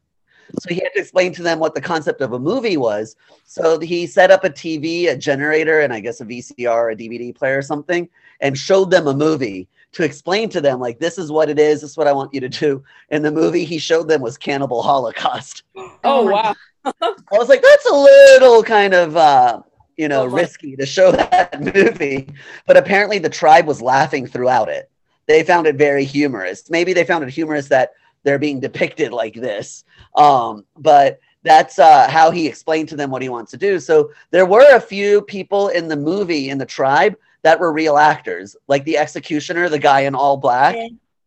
So 0.59 0.69
he 0.69 0.75
had 0.75 0.93
to 0.93 0.99
explain 0.99 1.33
to 1.33 1.43
them 1.43 1.57
what 1.57 1.73
the 1.73 1.81
concept 1.81 2.21
of 2.21 2.33
a 2.33 2.39
movie 2.39 2.77
was. 2.77 3.15
So 3.45 3.79
he 3.79 4.05
set 4.05 4.29
up 4.29 4.43
a 4.43 4.49
TV, 4.49 5.09
a 5.09 5.17
generator, 5.17 5.79
and 5.79 5.91
I 5.91 5.99
guess 5.99 6.21
a 6.21 6.25
VCR, 6.25 6.93
a 6.93 6.95
DVD 6.95 7.33
player 7.35 7.57
or 7.57 7.63
something, 7.63 8.07
and 8.41 8.57
showed 8.57 8.91
them 8.91 9.07
a 9.07 9.13
movie 9.15 9.67
to 9.95 10.03
explain 10.03 10.49
to 10.49 10.61
them, 10.61 10.79
like, 10.79 10.99
this 10.99 11.17
is 11.17 11.31
what 11.31 11.49
it 11.49 11.57
is, 11.57 11.81
this 11.81 11.91
is 11.91 11.97
what 11.97 12.07
I 12.07 12.11
want 12.13 12.33
you 12.33 12.41
to 12.41 12.49
do. 12.49 12.83
And 13.09 13.23
the 13.23 13.31
movie 13.31 13.63
he 13.63 13.77
showed 13.77 14.09
them 14.09 14.21
was 14.21 14.37
Cannibal 14.37 14.83
Holocaust. 14.83 15.63
Oh 16.03 16.25
my 16.25 16.31
wow. 16.31 16.55
I 16.85 17.13
was 17.31 17.49
like, 17.49 17.63
that's 17.63 17.89
a 17.89 17.95
little 17.95 18.61
kind 18.61 18.93
of, 18.93 19.17
uh, 19.17 19.61
you 19.97 20.07
know, 20.07 20.23
Oh, 20.23 20.25
risky 20.27 20.75
to 20.75 20.85
show 20.85 21.11
that 21.13 21.59
movie. 21.59 22.27
But 22.67 22.77
apparently 22.77 23.17
the 23.17 23.29
tribe 23.29 23.65
was 23.65 23.81
laughing 23.81 24.27
throughout 24.27 24.69
it. 24.69 24.91
They 25.25 25.43
found 25.43 25.65
it 25.65 25.77
very 25.77 26.03
humorous. 26.03 26.69
Maybe 26.69 26.93
they 26.93 27.03
found 27.03 27.23
it 27.23 27.31
humorous 27.31 27.69
that 27.69 27.93
they're 28.23 28.37
being 28.37 28.59
depicted 28.59 29.11
like 29.11 29.33
this. 29.33 29.83
Um, 30.15 30.65
but 30.77 31.19
that's 31.41 31.79
uh, 31.79 32.07
how 32.09 32.29
he 32.29 32.47
explained 32.47 32.89
to 32.89 32.95
them 32.95 33.09
what 33.09 33.21
he 33.23 33.29
wants 33.29 33.51
to 33.51 33.57
do. 33.57 33.79
So 33.79 34.11
there 34.31 34.45
were 34.45 34.75
a 34.75 34.81
few 34.81 35.21
people 35.21 35.69
in 35.69 35.87
the 35.87 35.95
movie 35.95 36.49
in 36.49 36.57
the 36.59 36.65
tribe 36.65 37.15
that 37.45 37.59
were 37.59 37.71
real 37.71 37.97
actors, 37.97 38.55
like 38.67 38.83
the 38.85 38.97
executioner, 38.97 39.69
the 39.69 39.77
guy 39.77 40.01
in 40.01 40.15
all 40.15 40.35
black. 40.35 40.75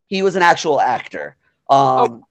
He 0.09 0.23
was 0.23 0.35
an 0.35 0.43
actual 0.43 0.81
actor. 0.81 1.37
Um, 1.71 2.25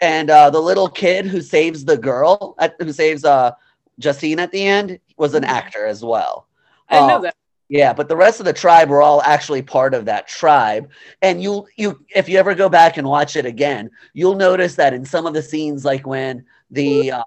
and 0.00 0.30
uh, 0.30 0.50
the 0.50 0.60
little 0.60 0.88
kid 0.88 1.26
who 1.26 1.40
saves 1.40 1.84
the 1.84 1.96
girl, 1.96 2.54
at, 2.58 2.76
who 2.78 2.92
saves 2.92 3.24
uh, 3.24 3.50
Justine 3.98 4.38
at 4.38 4.52
the 4.52 4.62
end, 4.64 5.00
was 5.16 5.34
an 5.34 5.42
actor 5.44 5.84
as 5.84 6.04
well. 6.04 6.46
I 6.88 6.94
didn't 6.94 7.08
know 7.08 7.16
Um, 7.16 7.22
that. 7.22 7.34
yeah, 7.68 7.92
but 7.92 8.08
the 8.08 8.16
rest 8.16 8.38
of 8.38 8.46
the 8.46 8.52
tribe 8.52 8.88
were 8.88 9.02
all 9.02 9.20
actually 9.22 9.62
part 9.62 9.94
of 9.94 10.04
that 10.04 10.28
tribe. 10.28 10.90
And 11.22 11.42
you 11.42 11.66
you 11.76 12.04
if 12.14 12.28
you 12.28 12.38
ever 12.38 12.54
go 12.54 12.68
back 12.68 12.98
and 12.98 13.06
watch 13.08 13.34
it 13.36 13.46
again, 13.46 13.90
you'll 14.12 14.36
notice 14.36 14.76
that 14.76 14.94
in 14.94 15.04
some 15.04 15.26
of 15.26 15.34
the 15.34 15.42
scenes 15.42 15.84
like 15.84 16.06
when 16.06 16.44
the 16.70 17.12
uh, 17.18 17.22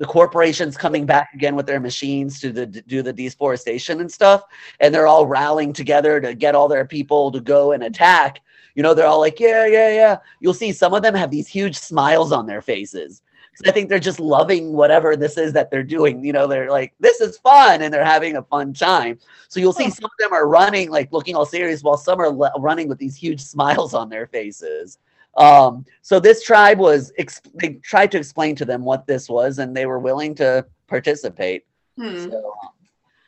the 0.00 0.06
corporations 0.06 0.78
coming 0.78 1.04
back 1.04 1.28
again 1.34 1.54
with 1.54 1.66
their 1.66 1.78
machines 1.78 2.40
to 2.40 2.50
the, 2.50 2.64
do 2.64 3.02
the 3.02 3.12
deforestation 3.12 4.00
and 4.00 4.10
stuff 4.10 4.44
and 4.80 4.94
they're 4.94 5.06
all 5.06 5.26
rallying 5.26 5.74
together 5.74 6.20
to 6.22 6.34
get 6.34 6.54
all 6.54 6.68
their 6.68 6.86
people 6.86 7.30
to 7.30 7.38
go 7.38 7.72
and 7.72 7.82
attack. 7.82 8.40
You 8.74 8.82
know, 8.82 8.94
they're 8.94 9.06
all 9.06 9.20
like, 9.20 9.38
"Yeah, 9.38 9.66
yeah, 9.66 9.90
yeah." 9.92 10.16
You'll 10.40 10.54
see 10.54 10.72
some 10.72 10.94
of 10.94 11.02
them 11.02 11.14
have 11.14 11.30
these 11.30 11.46
huge 11.48 11.76
smiles 11.76 12.32
on 12.32 12.46
their 12.46 12.62
faces. 12.62 13.20
'Cause 13.52 13.68
I 13.68 13.72
think 13.72 13.88
they're 13.90 13.98
just 13.98 14.20
loving 14.20 14.72
whatever 14.72 15.16
this 15.16 15.36
is 15.36 15.52
that 15.52 15.70
they're 15.70 15.82
doing. 15.82 16.24
You 16.24 16.32
know, 16.32 16.46
they're 16.46 16.70
like, 16.70 16.94
"This 17.00 17.20
is 17.20 17.36
fun," 17.38 17.82
and 17.82 17.92
they're 17.92 18.04
having 18.04 18.36
a 18.36 18.42
fun 18.44 18.72
time. 18.72 19.18
So 19.48 19.60
you'll 19.60 19.72
see 19.74 19.90
some 19.90 20.04
of 20.04 20.10
them 20.18 20.32
are 20.32 20.48
running, 20.48 20.88
like 20.88 21.12
looking 21.12 21.34
all 21.34 21.44
serious, 21.44 21.82
while 21.82 21.98
some 21.98 22.20
are 22.20 22.30
le- 22.30 22.52
running 22.58 22.88
with 22.88 22.98
these 22.98 23.16
huge 23.16 23.40
smiles 23.42 23.92
on 23.92 24.08
their 24.08 24.28
faces. 24.28 24.98
Um, 25.36 25.84
so 26.02 26.20
this 26.20 26.42
tribe 26.42 26.78
was, 26.78 27.12
ex- 27.18 27.40
they 27.54 27.74
tried 27.74 28.10
to 28.12 28.18
explain 28.18 28.56
to 28.56 28.64
them 28.64 28.84
what 28.84 29.06
this 29.06 29.28
was, 29.28 29.58
and 29.58 29.76
they 29.76 29.86
were 29.86 29.98
willing 29.98 30.34
to 30.36 30.66
participate. 30.88 31.64
Hmm. 31.96 32.30
So, 32.30 32.52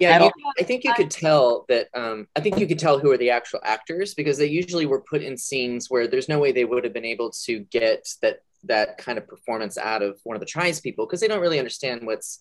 Yeah, 0.01 0.19
I 0.19 0.25
you, 0.25 0.33
I 0.59 0.63
think 0.65 0.85
you 0.85 0.93
could 0.95 1.11
tell 1.11 1.65
that. 1.69 1.89
Um, 1.95 2.27
I 2.35 2.41
think 2.41 2.59
you 2.59 2.67
could 2.67 2.79
tell 2.79 2.99
who 2.99 3.13
are 3.13 3.19
the 3.19 3.31
actual 3.31 3.61
actors 3.63 4.15
because 4.15 4.37
they 4.37 4.47
usually 4.47 4.87
were 4.87 5.01
put 5.01 5.23
in 5.23 5.37
scenes 5.37 5.89
where 5.89 6.09
there's 6.09 6.29
no 6.29 6.39
way 6.39 6.51
they 6.51 6.65
would 6.65 6.85
have 6.85 6.93
been 6.93 7.05
able 7.05 7.31
to 7.45 7.61
get 7.71 8.09
that 8.21 8.41
that 8.65 8.97
kind 8.99 9.19
of 9.19 9.27
performance 9.27 9.77
out 9.77 10.03
of 10.03 10.21
one 10.25 10.37
of 10.37 10.41
the 10.41 10.47
tribes 10.47 10.81
people 10.81 11.05
because 11.05 11.21
they 11.21 11.29
don't 11.29 11.41
really 11.41 11.59
understand 11.59 12.07
what's 12.07 12.41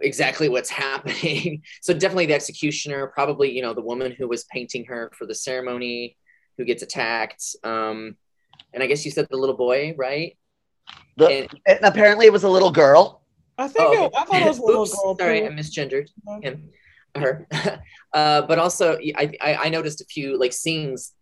exactly 0.00 0.48
what's 0.48 0.70
happening. 0.86 1.62
so 1.80 1.92
definitely 1.94 2.26
the 2.26 2.34
executioner, 2.34 3.06
probably 3.08 3.50
you 3.52 3.62
know 3.62 3.74
the 3.74 3.82
woman 3.82 4.12
who 4.12 4.26
was 4.26 4.44
painting 4.44 4.84
her 4.86 5.10
for 5.16 5.26
the 5.26 5.34
ceremony, 5.34 6.16
who 6.58 6.64
gets 6.64 6.82
attacked. 6.82 7.44
Um, 7.62 8.16
and 8.72 8.82
I 8.82 8.86
guess 8.86 9.04
you 9.04 9.10
said 9.10 9.28
the 9.30 9.36
little 9.36 9.56
boy, 9.56 9.94
right? 9.96 10.36
the, 11.16 11.28
And- 11.28 11.60
and 11.66 11.78
apparently 11.82 12.26
it 12.26 12.32
was 12.32 12.44
a 12.44 12.48
little 12.48 12.70
girl. 12.70 13.22
I 13.58 13.68
think 13.68 13.86
Oh, 13.86 14.06
it, 14.06 14.12
I 14.16 14.24
thought 14.24 14.42
it 14.42 14.48
was 14.48 14.58
a 14.58 14.64
little 14.64 14.82
Oops, 14.82 14.94
girl 15.02 15.16
sorry, 15.18 15.40
too. 15.40 15.46
I 15.46 15.50
misgendered 15.50 16.08
Yeah. 16.26 16.40
him. 16.50 16.70
her. 17.14 17.46
uh, 18.14 18.42
but 18.42 18.58
also, 18.58 18.98
I, 19.16 19.32
I 19.40 19.54
I 19.54 19.68
noticed 19.68 20.00
a 20.00 20.06
few 20.06 20.38
like 20.38 20.52
scenes 20.54 21.12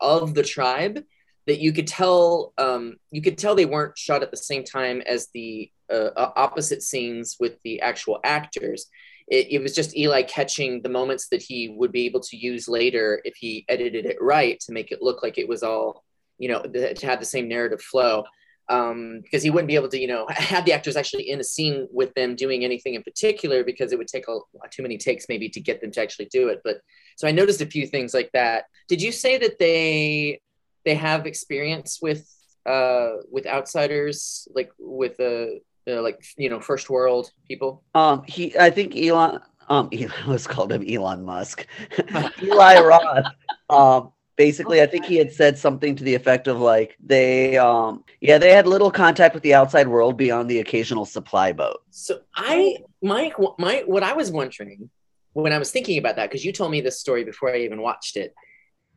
of 0.00 0.34
the 0.34 0.42
tribe 0.42 1.04
that 1.46 1.60
you 1.60 1.72
could 1.72 1.86
tell 1.86 2.52
um, 2.58 2.96
you 3.12 3.22
could 3.22 3.38
tell 3.38 3.54
they 3.54 3.64
weren't 3.64 3.96
shot 3.96 4.22
at 4.24 4.32
the 4.32 4.36
same 4.36 4.64
time 4.64 5.00
as 5.06 5.28
the 5.32 5.70
uh, 5.88 6.10
opposite 6.16 6.82
scenes 6.82 7.36
with 7.38 7.54
the 7.62 7.80
actual 7.80 8.18
actors. 8.24 8.86
It, 9.28 9.48
it, 9.50 9.62
was 9.62 9.74
just 9.74 9.96
Eli 9.96 10.22
catching 10.22 10.82
the 10.82 10.88
moments 10.88 11.28
that 11.28 11.42
he 11.42 11.68
would 11.68 11.90
be 11.92 12.06
able 12.06 12.20
to 12.20 12.36
use 12.36 12.68
later 12.68 13.20
if 13.24 13.34
he 13.36 13.64
edited 13.68 14.06
it 14.06 14.18
right 14.20 14.58
to 14.60 14.72
make 14.72 14.92
it 14.92 15.02
look 15.02 15.22
like 15.22 15.36
it 15.38 15.48
was 15.48 15.62
all, 15.64 16.04
you 16.38 16.48
know, 16.48 16.62
to 16.62 17.06
have 17.06 17.20
the 17.20 17.26
same 17.26 17.48
narrative 17.48 17.80
flow. 17.80 18.24
Um, 18.68 19.20
because 19.22 19.44
he 19.44 19.50
wouldn't 19.50 19.68
be 19.68 19.76
able 19.76 19.88
to, 19.90 19.98
you 19.98 20.08
know, 20.08 20.26
have 20.30 20.64
the 20.64 20.72
actors 20.72 20.96
actually 20.96 21.30
in 21.30 21.38
a 21.38 21.44
scene 21.44 21.86
with 21.92 22.12
them 22.14 22.34
doing 22.34 22.64
anything 22.64 22.94
in 22.94 23.02
particular 23.04 23.62
because 23.62 23.92
it 23.92 23.98
would 23.98 24.08
take 24.08 24.26
a, 24.26 24.38
too 24.72 24.82
many 24.82 24.98
takes 24.98 25.26
maybe 25.28 25.48
to 25.50 25.60
get 25.60 25.80
them 25.80 25.92
to 25.92 26.02
actually 26.02 26.26
do 26.26 26.48
it. 26.48 26.62
But 26.64 26.78
so 27.16 27.28
I 27.28 27.30
noticed 27.30 27.60
a 27.60 27.66
few 27.66 27.86
things 27.86 28.12
like 28.12 28.30
that. 28.32 28.64
Did 28.88 29.00
you 29.00 29.12
say 29.12 29.38
that 29.38 29.60
they 29.60 30.40
they 30.86 30.94
have 30.94 31.26
experience 31.26 31.98
with 32.00 32.32
uh 32.64 33.10
with 33.30 33.46
outsiders 33.46 34.48
like 34.54 34.70
with 34.78 35.20
uh, 35.20 35.46
uh 35.88 36.02
like 36.02 36.24
you 36.36 36.48
know 36.48 36.60
first 36.60 36.88
world 36.88 37.30
people 37.46 37.82
um 37.94 38.22
he 38.26 38.56
i 38.58 38.70
think 38.70 38.96
elon 38.96 39.40
um 39.68 39.90
let's 40.26 40.46
call 40.46 40.66
him 40.70 40.84
elon 40.88 41.24
musk 41.24 41.66
eli 42.42 42.80
roth 42.80 43.26
um 43.68 44.10
basically 44.36 44.82
i 44.82 44.86
think 44.86 45.04
he 45.04 45.16
had 45.16 45.32
said 45.32 45.58
something 45.58 45.96
to 45.96 46.04
the 46.04 46.14
effect 46.14 46.46
of 46.46 46.60
like 46.60 46.96
they 47.02 47.56
um 47.56 48.04
yeah 48.20 48.38
they 48.38 48.52
had 48.52 48.66
little 48.66 48.90
contact 48.90 49.34
with 49.34 49.42
the 49.42 49.54
outside 49.54 49.88
world 49.88 50.16
beyond 50.16 50.48
the 50.50 50.60
occasional 50.60 51.04
supply 51.04 51.52
boat. 51.52 51.82
So 51.90 52.20
i 52.34 52.78
my 53.02 53.32
my 53.58 53.82
what 53.86 54.02
i 54.02 54.12
was 54.12 54.30
wondering 54.30 54.90
when 55.32 55.52
i 55.52 55.58
was 55.58 55.70
thinking 55.70 55.98
about 55.98 56.16
that 56.16 56.30
because 56.30 56.44
you 56.44 56.52
told 56.52 56.70
me 56.70 56.80
this 56.80 57.00
story 57.00 57.24
before 57.24 57.50
i 57.50 57.58
even 57.58 57.80
watched 57.80 58.16
it 58.16 58.34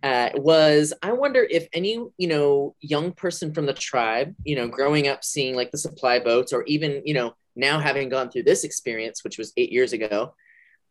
uh, 0.02 0.30
was 0.36 0.94
I 1.02 1.12
wonder 1.12 1.46
if 1.50 1.68
any 1.74 2.00
you 2.18 2.28
know 2.28 2.76
young 2.80 3.12
person 3.12 3.54
from 3.54 3.66
the 3.66 3.74
tribe, 3.74 4.34
you 4.44 4.56
know, 4.56 4.68
growing 4.68 5.08
up 5.08 5.24
seeing 5.24 5.56
like 5.56 5.72
the 5.72 5.78
supply 5.78 6.20
boats, 6.20 6.54
or 6.54 6.64
even 6.64 7.02
you 7.06 7.14
know 7.14 7.36
now 7.56 7.80
having 7.80 8.10
gone 8.10 8.30
through 8.30 8.44
this 8.44 8.64
experience, 8.64 9.24
which 9.24 9.38
was 9.38 9.52
eight 9.58 9.72
years 9.72 9.92
ago, 9.92 10.34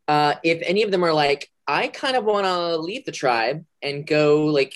uh, 0.09 0.35
if 0.43 0.61
any 0.63 0.83
of 0.83 0.91
them 0.91 1.05
are 1.05 1.13
like, 1.13 1.51
I 1.69 1.89
kind 1.89 2.17
of 2.17 2.25
want 2.25 2.47
to 2.47 2.79
leave 2.79 3.05
the 3.05 3.13
tribe 3.13 3.65
and 3.83 4.07
go 4.07 4.47
like 4.47 4.75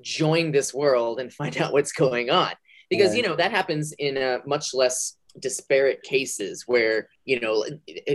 join 0.00 0.52
this 0.52 0.72
world 0.72 1.20
and 1.20 1.32
find 1.32 1.56
out 1.60 1.72
what's 1.72 1.92
going 1.92 2.30
on, 2.30 2.52
because 2.88 3.10
right. 3.10 3.16
you 3.18 3.22
know 3.24 3.36
that 3.36 3.50
happens 3.50 3.92
in 3.98 4.16
a 4.16 4.40
much 4.46 4.72
less 4.72 5.16
disparate 5.38 6.02
cases 6.02 6.64
where 6.66 7.08
you 7.24 7.40
know 7.40 7.64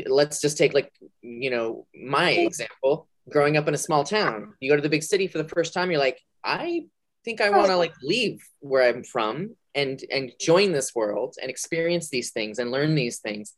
let's 0.06 0.40
just 0.40 0.58
take 0.58 0.74
like 0.74 0.92
you 1.22 1.50
know 1.50 1.86
my 1.96 2.32
example 2.32 3.08
growing 3.30 3.58
up 3.58 3.68
in 3.68 3.74
a 3.74 3.78
small 3.78 4.04
town. 4.04 4.54
You 4.60 4.72
go 4.72 4.76
to 4.76 4.82
the 4.82 4.90
big 4.90 5.04
city 5.04 5.28
for 5.28 5.38
the 5.38 5.50
first 5.50 5.74
time, 5.74 5.92
you're 5.92 6.00
like, 6.00 6.22
I 6.44 6.86
think 7.26 7.42
I 7.42 7.50
want 7.50 7.68
to 7.68 7.76
like 7.76 7.94
leave 8.02 8.42
where 8.60 8.88
I'm 8.88 9.04
from 9.04 9.56
and 9.76 10.02
and 10.12 10.32
join 10.40 10.72
this 10.72 10.96
world 10.96 11.36
and 11.42 11.50
experience 11.50 12.10
these 12.10 12.32
things 12.32 12.60
and 12.60 12.72
learn 12.72 12.96
these 12.96 13.20
things. 13.20 13.54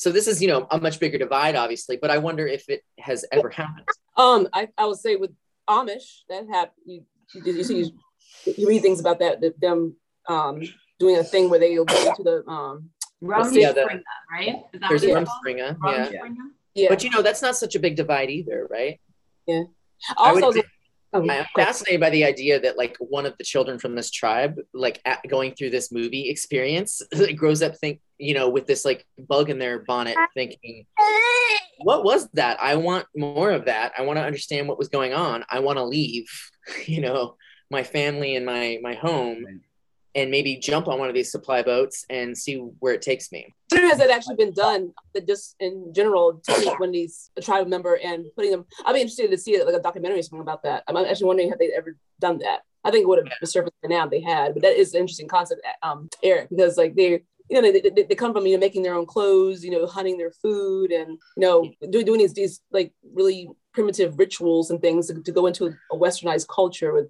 So 0.00 0.10
this 0.10 0.26
is, 0.26 0.40
you 0.40 0.48
know, 0.48 0.66
a 0.70 0.80
much 0.80 0.98
bigger 0.98 1.18
divide, 1.18 1.56
obviously, 1.56 1.98
but 1.98 2.10
I 2.10 2.16
wonder 2.16 2.46
if 2.46 2.70
it 2.70 2.82
has 2.98 3.22
ever 3.32 3.50
happened. 3.50 3.86
Um, 4.16 4.48
I, 4.50 4.68
I 4.78 4.86
would 4.86 4.96
say 4.96 5.16
with 5.16 5.30
Amish, 5.68 6.22
that 6.30 6.46
happened. 6.48 6.82
You, 6.86 7.04
you, 7.34 7.52
you 7.52 7.62
see, 7.62 7.92
you 8.56 8.66
read 8.66 8.80
things 8.80 8.98
about 8.98 9.18
that, 9.18 9.42
that 9.42 9.60
them 9.60 9.94
um, 10.26 10.62
doing 10.98 11.18
a 11.18 11.22
thing 11.22 11.50
where 11.50 11.58
they'll 11.60 11.84
go 11.84 12.14
to 12.14 12.22
the 12.22 12.48
um, 12.48 12.88
Rum 13.20 13.52
yeah, 13.52 13.72
the, 13.72 14.00
right? 14.32 14.62
There's 14.88 15.02
Rumspringa, 15.02 15.76
yeah. 15.84 16.10
Yeah. 16.74 16.88
But 16.88 17.04
you 17.04 17.10
know, 17.10 17.20
that's 17.20 17.42
not 17.42 17.56
such 17.56 17.74
a 17.74 17.78
big 17.78 17.96
divide 17.96 18.30
either, 18.30 18.66
right? 18.70 18.98
Yeah. 19.46 19.64
Also, 20.16 20.62
I'm 21.12 21.28
fascinated 21.54 22.00
by 22.00 22.08
the 22.08 22.24
idea 22.24 22.58
that 22.58 22.78
like 22.78 22.96
one 23.00 23.26
of 23.26 23.36
the 23.36 23.44
children 23.44 23.78
from 23.78 23.96
this 23.96 24.10
tribe, 24.10 24.58
like 24.72 25.02
at, 25.04 25.20
going 25.28 25.52
through 25.52 25.70
this 25.70 25.92
movie 25.92 26.30
experience, 26.30 27.02
grows 27.36 27.60
up 27.60 27.76
think 27.76 28.00
you 28.20 28.34
know 28.34 28.48
with 28.48 28.66
this 28.66 28.84
like 28.84 29.06
bug 29.18 29.50
in 29.50 29.58
their 29.58 29.80
bonnet, 29.80 30.16
thinking, 30.34 30.86
"What 31.78 32.04
was 32.04 32.28
that? 32.34 32.60
I 32.60 32.76
want 32.76 33.06
more 33.16 33.50
of 33.50 33.64
that. 33.64 33.92
I 33.98 34.02
want 34.02 34.18
to 34.18 34.24
understand 34.24 34.68
what 34.68 34.78
was 34.78 34.88
going 34.88 35.14
on. 35.14 35.44
I 35.48 35.60
want 35.60 35.78
to 35.78 35.84
leave, 35.84 36.28
you 36.86 37.00
know, 37.00 37.36
my 37.70 37.82
family 37.82 38.36
and 38.36 38.46
my 38.46 38.78
my 38.82 38.94
home." 38.94 39.62
and 40.14 40.30
maybe 40.30 40.56
jump 40.56 40.88
on 40.88 40.98
one 40.98 41.08
of 41.08 41.14
these 41.14 41.30
supply 41.30 41.62
boats 41.62 42.04
and 42.10 42.36
see 42.36 42.56
where 42.56 42.94
it 42.94 43.02
takes 43.02 43.30
me. 43.30 43.46
Has 43.72 43.98
that 43.98 44.10
actually 44.10 44.36
been 44.36 44.52
done? 44.52 44.92
That 45.14 45.26
just 45.26 45.54
in 45.60 45.92
general, 45.94 46.40
taking 46.42 46.72
one 46.78 46.88
of 46.88 46.92
these 46.92 47.30
a 47.36 47.40
tribe 47.40 47.68
member 47.68 47.98
and 48.02 48.24
putting 48.34 48.50
them. 48.50 48.66
I'd 48.84 48.94
be 48.94 49.00
interested 49.00 49.30
to 49.30 49.38
see 49.38 49.62
like 49.62 49.74
a 49.74 49.80
documentary 49.80 50.18
or 50.18 50.22
something 50.22 50.40
about 50.40 50.64
that. 50.64 50.82
I'm 50.88 50.96
actually 50.96 51.26
wondering 51.26 51.50
have 51.50 51.58
they 51.58 51.70
ever 51.76 51.96
done 52.18 52.38
that. 52.38 52.62
I 52.82 52.90
think 52.90 53.02
it 53.02 53.08
would 53.08 53.18
have 53.18 53.26
yeah. 53.26 53.46
surfaced 53.46 53.74
by 53.82 53.88
now 53.88 54.06
they 54.06 54.20
had, 54.20 54.54
but 54.54 54.62
that 54.62 54.76
is 54.76 54.94
an 54.94 55.00
interesting 55.00 55.28
concept, 55.28 55.60
um, 55.82 56.08
Eric, 56.22 56.48
because 56.48 56.76
like 56.78 56.94
they 56.94 57.22
you 57.50 57.60
know, 57.60 57.72
they, 57.72 57.80
they, 57.80 58.02
they, 58.04 58.14
come 58.14 58.32
from, 58.32 58.46
you 58.46 58.56
know, 58.56 58.60
making 58.60 58.82
their 58.82 58.94
own 58.94 59.06
clothes, 59.06 59.64
you 59.64 59.72
know, 59.72 59.84
hunting 59.86 60.16
their 60.16 60.30
food 60.30 60.92
and, 60.92 61.18
you 61.36 61.40
know, 61.40 61.68
doing, 61.90 62.06
doing 62.06 62.18
these, 62.20 62.32
these 62.32 62.60
like 62.70 62.92
really 63.12 63.48
primitive 63.74 64.18
rituals 64.18 64.70
and 64.70 64.80
things 64.80 65.08
to, 65.08 65.20
to 65.22 65.32
go 65.32 65.46
into 65.46 65.66
a 65.66 65.96
westernized 65.96 66.46
culture 66.48 66.92
with 66.92 67.08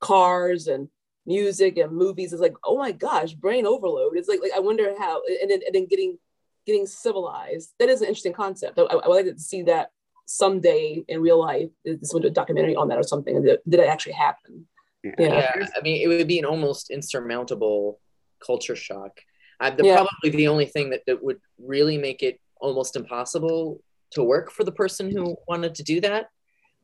cars 0.00 0.68
and 0.68 0.88
music 1.24 1.78
and 1.78 1.92
movies. 1.92 2.32
Is 2.32 2.40
like 2.40 2.54
oh 2.64 2.76
my 2.76 2.92
gosh 2.92 3.32
brain 3.32 3.66
overload. 3.66 4.16
It's 4.16 4.28
like, 4.28 4.40
like 4.42 4.52
i 4.54 4.60
wonder 4.60 4.94
how 4.98 5.22
and 5.40 5.50
then, 5.50 5.60
and 5.64 5.74
then 5.74 5.86
getting 5.86 6.18
getting 6.66 6.86
civilized. 6.86 7.72
That 7.78 7.88
is 7.88 8.02
an 8.02 8.08
interesting 8.08 8.34
concept. 8.34 8.78
I, 8.78 8.82
I 8.82 9.08
would 9.08 9.26
like 9.26 9.34
to 9.34 9.40
see 9.40 9.62
that 9.62 9.90
someday 10.26 11.02
in 11.08 11.22
real 11.22 11.40
life. 11.40 11.70
This 11.84 12.12
would 12.12 12.22
do 12.22 12.28
a 12.28 12.30
documentary 12.30 12.76
on 12.76 12.88
that 12.88 12.98
or 12.98 13.02
something? 13.02 13.42
Did, 13.42 13.60
did 13.66 13.80
it 13.80 13.88
actually 13.88 14.12
happen? 14.12 14.66
Yeah. 15.04 15.12
yeah. 15.18 15.66
i 15.76 15.80
mean 15.80 16.02
it 16.02 16.08
would 16.08 16.26
be 16.26 16.40
an 16.40 16.44
almost 16.44 16.90
insurmountable 16.90 18.00
culture 18.44 18.74
shock 18.74 19.20
uh, 19.60 19.70
the, 19.70 19.84
yeah. 19.84 19.94
probably 19.94 20.36
the 20.36 20.48
only 20.48 20.66
thing 20.66 20.90
that, 20.90 21.02
that 21.06 21.22
would 21.22 21.40
really 21.58 21.98
make 21.98 22.22
it 22.22 22.40
almost 22.60 22.96
impossible 22.96 23.80
to 24.12 24.22
work 24.22 24.50
for 24.50 24.64
the 24.64 24.72
person 24.72 25.10
who 25.10 25.36
wanted 25.46 25.74
to 25.74 25.82
do 25.82 26.00
that 26.00 26.28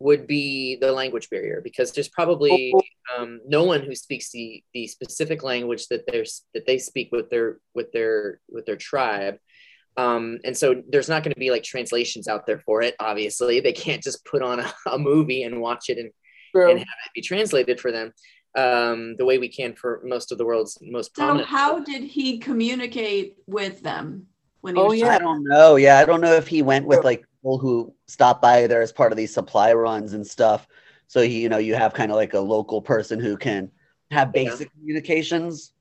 would 0.00 0.26
be 0.26 0.76
the 0.76 0.90
language 0.90 1.30
barrier 1.30 1.60
because 1.62 1.92
there's 1.92 2.08
probably 2.08 2.74
um, 3.16 3.40
no 3.46 3.62
one 3.64 3.80
who 3.80 3.94
speaks 3.94 4.30
the, 4.32 4.62
the 4.74 4.86
specific 4.86 5.42
language 5.42 5.86
that 5.88 6.04
there's 6.06 6.42
that 6.52 6.66
they 6.66 6.78
speak 6.78 7.10
with 7.12 7.30
their 7.30 7.58
with 7.74 7.92
their 7.92 8.40
with 8.48 8.66
their 8.66 8.76
tribe. 8.76 9.38
Um, 9.96 10.40
and 10.44 10.56
so 10.56 10.82
there's 10.88 11.08
not 11.08 11.22
going 11.22 11.32
to 11.32 11.38
be 11.38 11.52
like 11.52 11.62
translations 11.62 12.26
out 12.26 12.44
there 12.46 12.58
for 12.58 12.82
it 12.82 12.96
obviously. 12.98 13.60
They 13.60 13.72
can't 13.72 14.02
just 14.02 14.24
put 14.24 14.42
on 14.42 14.60
a, 14.60 14.74
a 14.90 14.98
movie 14.98 15.44
and 15.44 15.60
watch 15.60 15.88
it 15.88 15.98
and, 15.98 16.10
and 16.70 16.78
have 16.80 16.88
it 17.06 17.14
be 17.14 17.22
translated 17.22 17.80
for 17.80 17.92
them 17.92 18.12
um, 18.56 19.16
the 19.16 19.24
way 19.24 19.38
we 19.38 19.48
can 19.48 19.74
for 19.74 20.00
most 20.04 20.30
of 20.32 20.38
the 20.38 20.44
world's 20.44 20.78
most 20.80 21.14
prominent 21.14 21.48
so 21.48 21.56
how 21.56 21.80
did 21.80 22.02
he 22.02 22.38
communicate 22.38 23.36
with 23.46 23.82
them 23.82 24.26
when 24.60 24.76
he 24.76 24.80
oh 24.80 24.92
yeah 24.92 25.16
i 25.16 25.18
don't 25.18 25.44
know 25.44 25.76
yeah 25.76 25.98
i 25.98 26.04
don't 26.04 26.20
know 26.20 26.34
if 26.34 26.46
he 26.46 26.62
went 26.62 26.86
with 26.86 27.04
like 27.04 27.24
people 27.44 27.58
who 27.58 27.94
stop 28.06 28.40
by 28.40 28.66
there 28.66 28.80
as 28.80 28.90
part 28.90 29.12
of 29.12 29.18
these 29.18 29.34
supply 29.34 29.74
runs 29.74 30.14
and 30.14 30.26
stuff. 30.26 30.66
So 31.08 31.20
you 31.20 31.50
know 31.50 31.58
you 31.58 31.74
have 31.74 31.92
kind 31.92 32.10
of 32.10 32.16
like 32.16 32.32
a 32.32 32.40
local 32.40 32.80
person 32.80 33.20
who 33.20 33.36
can 33.36 33.70
have 34.10 34.32
basic 34.32 34.68
yeah. 34.68 34.80
communications. 34.80 35.72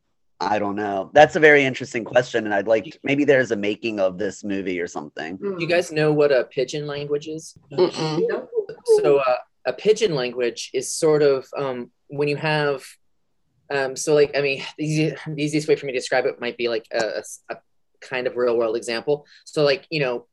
I 0.41 0.59
don't 0.59 0.75
know. 0.75 1.09
That's 1.13 1.37
a 1.37 1.39
very 1.39 1.63
interesting 1.63 2.03
question, 2.03 2.43
and 2.43 2.53
I'd 2.53 2.67
like 2.67 2.83
to, 2.85 2.99
maybe 3.03 3.23
there's 3.23 3.51
a 3.51 3.55
making 3.55 4.01
of 4.01 4.17
this 4.17 4.43
movie 4.43 4.81
or 4.81 4.87
something. 4.87 5.39
You 5.57 5.67
guys 5.67 5.91
know 5.91 6.11
what 6.11 6.33
a 6.33 6.43
pidgin 6.43 6.85
language 6.85 7.27
is? 7.29 7.55
Mm-mm. 7.71 8.47
So 9.01 9.19
uh, 9.19 9.37
a 9.65 9.71
pidgin 9.71 10.15
language 10.15 10.69
is 10.73 10.91
sort 10.91 11.23
of 11.23 11.47
um, 11.57 11.91
when 12.17 12.27
you 12.27 12.37
have 12.37 12.83
um, 13.69 13.95
so 13.95 14.13
like 14.13 14.37
I 14.37 14.41
mean 14.41 14.63
the, 14.77 14.85
easy, 14.85 15.15
the 15.27 15.43
easiest 15.43 15.67
way 15.67 15.75
for 15.75 15.85
me 15.85 15.93
to 15.93 15.97
describe 15.97 16.25
it 16.25 16.39
might 16.39 16.57
be 16.57 16.69
like 16.69 16.85
a, 16.91 17.23
a, 17.49 17.57
kind 18.01 18.27
of 18.27 18.35
real 18.35 18.57
world 18.57 18.75
example. 18.75 19.25
So 19.45 19.63
like 19.63 19.87
you 19.89 20.01
know 20.01 20.27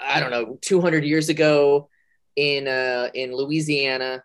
I 0.00 0.20
don't 0.20 0.30
know, 0.30 0.58
200 0.62 1.04
years 1.04 1.28
ago 1.28 1.88
in 2.36 2.68
uh, 2.68 3.08
in 3.14 3.34
Louisiana, 3.34 4.22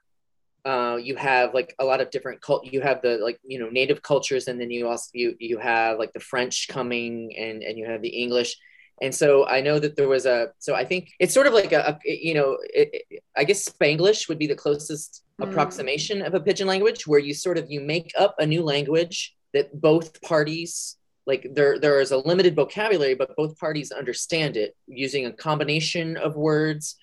uh, 0.66 0.98
you 1.02 1.16
have 1.16 1.54
like 1.54 1.74
a 1.80 1.86
lot 1.86 2.02
of 2.02 2.12
different 2.12 2.42
cult. 2.42 2.66
You 2.66 2.82
have 2.82 3.02
the 3.02 3.18
like 3.18 3.40
you 3.44 3.60
know 3.60 3.70
native 3.70 4.02
cultures, 4.02 4.48
and 4.48 4.60
then 4.60 4.72
you 4.72 4.88
also 4.88 5.10
you 5.14 5.36
you 5.40 5.58
have 5.58 6.00
like 6.00 6.14
the 6.14 6.20
French 6.20 6.68
coming, 6.68 7.36
and 7.38 7.64
and 7.64 7.78
you 7.78 7.86
have 7.86 8.02
the 8.02 8.10
English. 8.10 8.56
And 9.02 9.14
so 9.14 9.48
I 9.48 9.62
know 9.62 9.80
that 9.80 9.96
there 9.96 10.08
was 10.08 10.26
a. 10.26 10.50
So 10.60 10.76
I 10.76 10.86
think 10.86 11.10
it's 11.20 11.34
sort 11.34 11.48
of 11.48 11.54
like 11.54 11.72
a, 11.72 11.80
a 11.90 12.00
you 12.06 12.34
know 12.34 12.58
it, 12.62 13.06
it, 13.10 13.24
I 13.36 13.44
guess 13.44 13.68
Spanglish 13.68 14.30
would 14.30 14.40
be 14.40 14.48
the 14.48 14.56
closest 14.56 15.23
mm. 15.42 15.50
approximation 15.50 16.22
of 16.22 16.34
a 16.34 16.40
pidgin 16.40 16.68
language, 16.68 17.08
where 17.08 17.20
you 17.20 17.34
sort 17.34 17.58
of 17.58 17.70
you 17.70 17.82
make 17.82 18.12
up 18.18 18.36
a 18.40 18.46
new 18.46 18.64
language 18.64 19.36
that 19.54 19.80
both 19.80 20.22
parties 20.22 20.98
like 21.26 21.48
there 21.54 21.80
there 21.80 22.02
is 22.02 22.12
a 22.12 22.18
limited 22.18 22.56
vocabulary 22.56 23.16
but 23.16 23.36
both 23.36 23.58
parties 23.58 23.92
understand 23.92 24.58
it 24.58 24.76
using 24.88 25.26
a 25.26 25.32
combination 25.32 26.18
of 26.18 26.36
words 26.36 26.98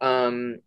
um, 0.00 0.58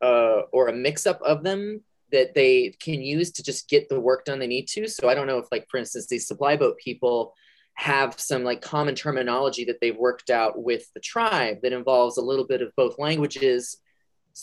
uh, 0.00 0.42
or 0.52 0.68
a 0.68 0.72
mix 0.72 1.06
up 1.06 1.20
of 1.22 1.42
them 1.42 1.82
that 2.10 2.34
they 2.34 2.74
can 2.80 3.02
use 3.02 3.32
to 3.32 3.42
just 3.42 3.68
get 3.68 3.88
the 3.88 4.00
work 4.00 4.24
done 4.24 4.38
they 4.38 4.46
need 4.46 4.66
to 4.66 4.88
so 4.88 5.08
i 5.08 5.14
don't 5.14 5.26
know 5.26 5.38
if 5.38 5.46
like 5.52 5.66
for 5.70 5.76
instance 5.76 6.06
these 6.06 6.26
supply 6.26 6.56
boat 6.56 6.76
people 6.78 7.34
have 7.74 8.18
some 8.18 8.42
like 8.42 8.60
common 8.60 8.94
terminology 8.94 9.64
that 9.64 9.78
they've 9.80 9.96
worked 9.96 10.30
out 10.30 10.60
with 10.60 10.92
the 10.94 11.00
tribe 11.00 11.58
that 11.62 11.72
involves 11.72 12.16
a 12.16 12.22
little 12.22 12.46
bit 12.46 12.62
of 12.62 12.74
both 12.76 12.98
languages 12.98 13.76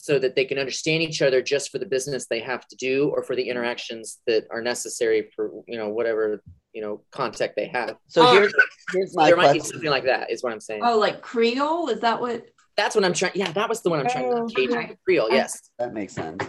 so 0.04 0.20
that 0.20 0.36
they 0.36 0.46
can 0.46 0.58
understand 0.58 1.02
each 1.02 1.22
other 1.22 1.42
just 1.42 1.72
for 1.72 1.80
the 1.80 1.86
business 1.86 2.28
they 2.28 2.40
have 2.42 2.68
to 2.68 2.76
do 2.76 3.10
or 3.16 3.24
for 3.24 3.36
the 3.36 3.48
interactions 3.50 4.20
that 4.28 4.46
are 4.52 4.62
necessary 4.62 5.30
for 5.36 5.52
you 5.68 5.78
know 5.78 5.90
whatever 5.90 6.42
you 6.74 6.82
know 6.82 7.02
contact 7.12 7.56
they 7.56 7.68
have 7.68 7.96
So 8.08 8.22
Uh, 8.24 8.32
here's 8.34 8.54
here's 8.94 9.16
my 9.16 9.28
there 9.28 9.38
might 9.38 9.54
be 9.54 9.60
question. 9.60 9.74
something 9.74 9.90
like 9.90 10.04
that 10.06 10.30
is 10.32 10.44
what 10.44 10.52
i'm 10.52 10.60
saying 10.60 10.82
Oh, 10.84 10.98
like 10.98 11.22
Creole? 11.22 11.88
Is 11.90 12.02
that 12.02 12.20
what? 12.20 12.46
that's 12.76 12.94
what 12.96 13.06
i'm 13.06 13.14
trying 13.14 13.32
yeah 13.36 13.52
that 13.54 13.70
was 13.70 13.82
the 13.82 13.90
one 13.90 14.00
i'm 14.02 14.08
trying 14.08 14.26
Oh, 14.26 14.48
to 14.48 14.54
Cajun 14.54 14.78
okay. 14.78 14.98
Creole, 15.06 15.30
yes 15.32 15.72
That 15.80 15.94
makes 15.94 16.14
sense. 16.14 16.44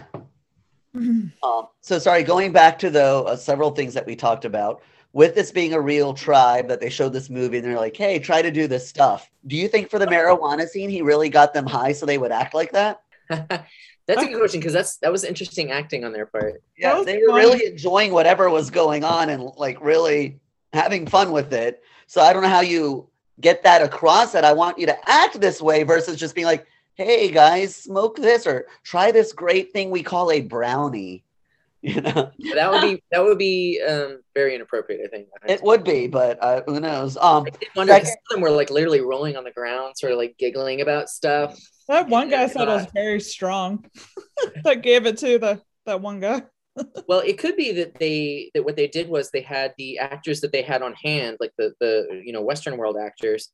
Um, 1.43 1.67
so 1.81 1.99
sorry, 1.99 2.23
going 2.23 2.51
back 2.51 2.79
to 2.79 2.89
though 2.89 3.23
uh, 3.25 3.35
several 3.35 3.71
things 3.71 3.93
that 3.93 4.05
we 4.05 4.15
talked 4.15 4.45
about. 4.45 4.81
With 5.13 5.33
this 5.35 5.51
being 5.51 5.73
a 5.73 5.81
real 5.81 6.13
tribe 6.13 6.67
that 6.67 6.79
they 6.79 6.89
showed 6.89 7.11
this 7.13 7.29
movie 7.29 7.57
and 7.57 7.65
they're 7.65 7.77
like, 7.77 7.95
hey, 7.95 8.19
try 8.19 8.41
to 8.41 8.51
do 8.51 8.67
this 8.67 8.87
stuff. 8.87 9.27
Do 9.47 9.55
you 9.55 9.67
think 9.67 9.89
for 9.89 9.97
the 9.97 10.05
marijuana 10.05 10.67
scene 10.67 10.89
he 10.91 11.01
really 11.01 11.29
got 11.29 11.53
them 11.55 11.65
high 11.65 11.93
so 11.93 12.05
they 12.05 12.19
would 12.19 12.31
act 12.31 12.53
like 12.53 12.71
that? 12.73 13.01
that's 14.07 14.21
a 14.23 14.25
good 14.27 14.37
question 14.39 14.59
because 14.59 14.73
that's 14.73 14.97
that 14.97 15.11
was 15.11 15.23
interesting 15.23 15.71
acting 15.71 16.03
on 16.05 16.13
their 16.13 16.25
part 16.25 16.61
Yeah, 16.77 16.97
was 16.97 17.05
they 17.05 17.17
were 17.21 17.33
really 17.35 17.65
enjoying 17.65 18.13
whatever 18.13 18.49
was 18.49 18.69
going 18.69 19.03
on 19.03 19.29
and 19.29 19.43
like 19.57 19.79
really 19.81 20.39
having 20.73 21.05
fun 21.07 21.31
with 21.31 21.53
it. 21.53 21.81
So 22.07 22.21
I 22.21 22.31
don't 22.33 22.41
know 22.43 22.49
how 22.49 22.61
you 22.61 23.09
get 23.41 23.63
that 23.63 23.81
across 23.81 24.31
that 24.31 24.45
I 24.45 24.53
want 24.53 24.77
you 24.79 24.85
to 24.87 24.97
act 25.09 25.39
this 25.41 25.61
way 25.61 25.83
versus 25.83 26.17
just 26.17 26.35
being 26.35 26.47
like, 26.47 26.65
hey 26.95 27.29
guys, 27.31 27.75
smoke 27.75 28.15
this 28.17 28.47
or 28.47 28.65
try 28.83 29.11
this 29.11 29.31
great 29.33 29.71
thing 29.73 29.89
we 29.91 30.03
call 30.03 30.31
a 30.31 30.41
brownie. 30.41 31.23
You 31.83 32.01
know, 32.01 32.31
that 32.55 32.71
would 32.71 32.81
be 32.81 33.03
that 33.11 33.23
would 33.23 33.37
be 33.37 33.79
um, 33.87 34.19
very 34.33 34.55
inappropriate 34.55 35.01
i 35.05 35.07
think 35.09 35.27
it 35.47 35.61
would 35.61 35.83
be, 35.83 36.07
but 36.07 36.37
uh, 36.41 36.63
who 36.65 36.79
knows? 36.79 37.15
Um, 37.17 37.45
I 37.45 37.49
did 37.51 37.69
wonder 37.75 37.93
'cause 37.93 38.01
Second- 38.07 38.07
some 38.07 38.17
of 38.25 38.29
them 38.31 38.41
were 38.41 38.49
like 38.57 38.71
literally 38.71 38.99
rolling 39.01 39.37
on 39.37 39.43
the 39.43 39.51
ground 39.51 39.93
sort 39.95 40.11
of 40.11 40.17
like 40.17 40.35
giggling 40.39 40.81
about 40.81 41.07
stuff 41.07 41.55
That 41.87 42.09
one 42.09 42.29
guy 42.29 42.47
said 42.47 42.67
it 42.67 42.71
was 42.71 42.87
very 42.93 43.19
strong. 43.19 43.85
that 44.63 44.81
gave 44.81 45.05
it 45.05 45.17
to 45.19 45.39
the 45.39 45.61
that 45.85 46.01
one 46.01 46.19
guy. 46.19 46.43
well 47.07 47.21
it 47.21 47.39
could 47.39 47.55
be 47.55 47.71
that 47.71 47.95
they 47.95 48.51
that 48.53 48.63
what 48.63 48.75
they 48.75 48.87
did 48.87 49.09
was 49.09 49.31
they 49.31 49.41
had 49.41 49.73
the 49.79 49.97
actors 49.97 50.41
that 50.41 50.51
they 50.51 50.61
had 50.61 50.83
on 50.83 50.93
hand 50.93 51.35
like 51.39 51.51
the 51.57 51.73
the 51.79 52.21
you 52.23 52.31
know 52.31 52.41
western 52.41 52.77
world 52.77 52.97
actors 53.01 53.49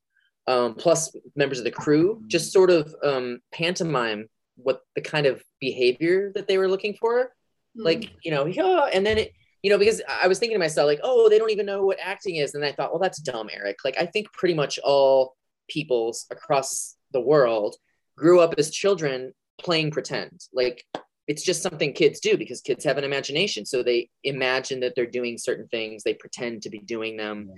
um, 0.45 0.75
plus 0.75 1.15
members 1.37 1.57
of 1.57 1.63
the 1.63 1.71
crew 1.71 2.21
just 2.27 2.51
sort 2.51 2.69
of 2.69 2.93
um, 3.01 3.39
pantomime 3.53 4.27
what 4.55 4.81
the 4.95 5.01
kind 5.01 5.25
of 5.25 5.41
behavior 5.61 6.33
that 6.35 6.49
they 6.49 6.57
were 6.57 6.67
looking 6.67 6.95
for 6.95 7.31
Hmm. 7.75 7.85
like 7.85 8.11
you 8.23 8.31
know 8.31 8.45
yeah, 8.45 8.89
and 8.93 9.05
then 9.05 9.17
it 9.17 9.31
you 9.63 9.71
know 9.71 9.77
because 9.77 10.01
i 10.07 10.27
was 10.27 10.37
thinking 10.37 10.55
to 10.55 10.59
myself 10.59 10.85
like 10.85 10.99
oh 11.03 11.27
they 11.29 11.39
don't 11.39 11.49
even 11.49 11.65
know 11.65 11.83
what 11.83 11.97
acting 11.99 12.35
is 12.35 12.53
and 12.53 12.63
i 12.63 12.71
thought 12.71 12.91
well 12.91 12.99
that's 12.99 13.19
dumb 13.19 13.49
eric 13.51 13.77
like 13.83 13.95
i 13.99 14.05
think 14.05 14.31
pretty 14.33 14.53
much 14.53 14.77
all 14.83 15.35
peoples 15.67 16.25
across 16.31 16.95
the 17.13 17.19
world 17.21 17.75
grew 18.15 18.39
up 18.39 18.55
as 18.57 18.71
children 18.71 19.33
playing 19.59 19.91
pretend. 19.91 20.41
Like 20.53 20.83
it's 21.27 21.43
just 21.43 21.63
something 21.63 21.93
kids 21.93 22.19
do 22.19 22.37
because 22.37 22.61
kids 22.61 22.83
have 22.83 22.97
an 22.97 23.03
imagination. 23.03 23.65
So 23.65 23.81
they 23.81 24.09
imagine 24.23 24.81
that 24.81 24.93
they're 24.95 25.05
doing 25.05 25.37
certain 25.37 25.67
things. 25.67 26.03
They 26.03 26.13
pretend 26.13 26.63
to 26.63 26.69
be 26.69 26.79
doing 26.79 27.17
them. 27.17 27.49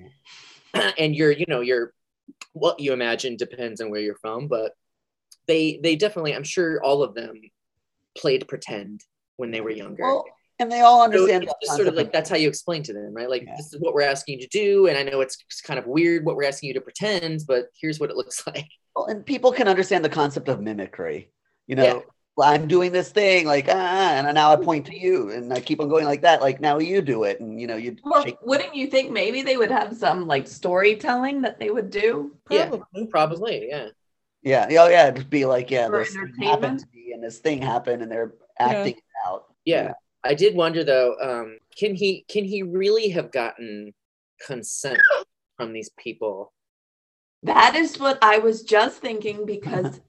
And 0.97 1.15
you're 1.15 1.31
you 1.31 1.45
know 1.47 1.61
you're 1.61 1.93
what 2.51 2.81
you 2.81 2.91
imagine 2.91 3.37
depends 3.37 3.79
on 3.79 3.89
where 3.89 4.01
you're 4.01 4.17
from 4.17 4.49
but 4.49 4.73
they 5.47 5.79
they 5.81 5.95
definitely 5.95 6.35
i'm 6.35 6.43
sure 6.43 6.83
all 6.83 7.01
of 7.01 7.13
them 7.13 7.39
played 8.17 8.45
pretend 8.47 9.01
when 9.37 9.51
they 9.51 9.61
were 9.61 9.69
younger. 9.69 10.03
Well, 10.03 10.25
and 10.59 10.71
they 10.71 10.81
all 10.81 10.99
so 10.99 11.03
understand 11.05 11.43
it's 11.43 11.53
just 11.61 11.75
sort 11.75 11.87
of 11.87 11.95
like 11.95 12.11
that's 12.11 12.29
how 12.29 12.35
you 12.37 12.47
explain 12.47 12.83
to 12.83 12.93
them 12.93 13.13
right? 13.13 13.29
Like 13.29 13.43
Yeah. 13.43 13.55
this 13.57 13.73
is 13.73 13.79
what 13.79 13.93
we're 13.93 14.01
asking 14.01 14.39
you 14.39 14.47
to 14.47 14.49
do. 14.51 14.87
And 14.87 14.97
i 14.97 15.03
know 15.03 15.21
it's 15.21 15.37
kind 15.63 15.77
of 15.79 15.85
weird 15.85 16.25
what 16.25 16.35
we're 16.35 16.45
asking 16.45 16.67
you 16.67 16.73
to 16.73 16.81
pretend 16.81 17.41
but 17.47 17.67
here's 17.79 17.99
what 17.99 18.09
it 18.09 18.15
looks 18.17 18.45
like 18.53 18.69
Well, 18.95 19.05
and 19.05 19.25
people 19.25 19.51
can 19.51 19.67
understand 19.67 20.05
the 20.05 20.09
concept 20.09 20.47
of 20.49 20.61
mimicry. 20.61 21.29
You 21.67 21.75
know, 21.75 21.83
Yeah. 21.83 21.99
well, 22.37 22.49
I'm 22.53 22.67
doing 22.67 22.91
this 22.91 23.11
thing 23.11 23.45
like 23.45 23.67
ah, 23.69 24.13
and 24.15 24.33
now 24.35 24.51
I 24.51 24.55
point 24.57 24.85
to 24.87 24.97
you, 24.97 25.31
and 25.31 25.51
I 25.53 25.59
keep 25.59 25.79
on 25.79 25.89
going 25.89 26.05
like 26.05 26.21
that. 26.21 26.41
Like 26.41 26.61
now 26.61 26.77
you 26.79 27.01
do 27.01 27.23
it, 27.23 27.39
and 27.39 27.59
you 27.59 27.67
know 27.67 27.75
you. 27.75 27.97
Or 28.03 28.23
shake- 28.23 28.41
wouldn't 28.41 28.75
you 28.75 28.87
think 28.87 29.11
maybe 29.11 29.41
they 29.41 29.57
would 29.57 29.71
have 29.71 29.95
some 29.97 30.27
like 30.27 30.47
storytelling 30.47 31.41
that 31.41 31.59
they 31.59 31.69
would 31.69 31.89
do? 31.89 32.35
Yeah. 32.49 32.67
Probably. 32.69 33.07
probably 33.07 33.67
yeah 33.69 33.87
Yeah, 34.43 34.67
oh 34.69 34.87
yeah, 34.89 35.07
it'd 35.09 35.29
be 35.29 35.45
like 35.45 35.71
yeah, 35.71 35.87
For 35.87 35.99
this 35.99 36.13
thing 36.13 36.33
happened 36.41 36.79
to 36.79 36.85
me, 36.93 37.11
and 37.13 37.23
this 37.23 37.39
thing 37.39 37.61
happened, 37.61 38.01
and 38.03 38.11
they're 38.11 38.33
acting 38.59 38.95
it 38.95 39.03
out. 39.27 39.45
yeah 39.65 39.91
i 40.23 40.33
did 40.33 40.55
wonder 40.55 40.83
though 40.83 41.15
um 41.21 41.57
can 41.77 41.93
he 41.93 42.23
can 42.29 42.45
he 42.45 42.63
really 42.63 43.09
have 43.09 43.31
gotten 43.31 43.93
consent 44.47 44.99
from 45.57 45.73
these 45.73 45.89
people 45.97 46.53
That 47.45 47.75
is 47.75 47.99
what 47.99 48.17
I 48.21 48.39
was 48.39 48.63
just 48.63 48.99
thinking 48.99 49.45
because 49.55 50.01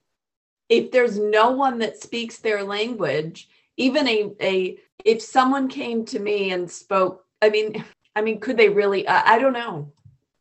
if 0.68 0.91
there's 0.91 1.18
no 1.18 1.51
one 1.53 1.78
that 1.78 2.03
speaks 2.03 2.39
their 2.39 2.64
language, 2.64 3.49
even 3.76 4.09
a 4.09 4.32
a 4.41 4.78
if 5.05 5.22
someone 5.22 5.68
came 5.68 6.05
to 6.07 6.18
me 6.18 6.53
and 6.53 6.70
spoke, 6.70 7.24
I 7.43 7.51
mean, 7.51 7.84
I 8.16 8.22
mean, 8.22 8.41
could 8.41 8.57
they 8.57 8.68
really? 8.68 9.07
I, 9.07 9.34
I 9.34 9.39
don't 9.39 9.53
know. 9.53 9.93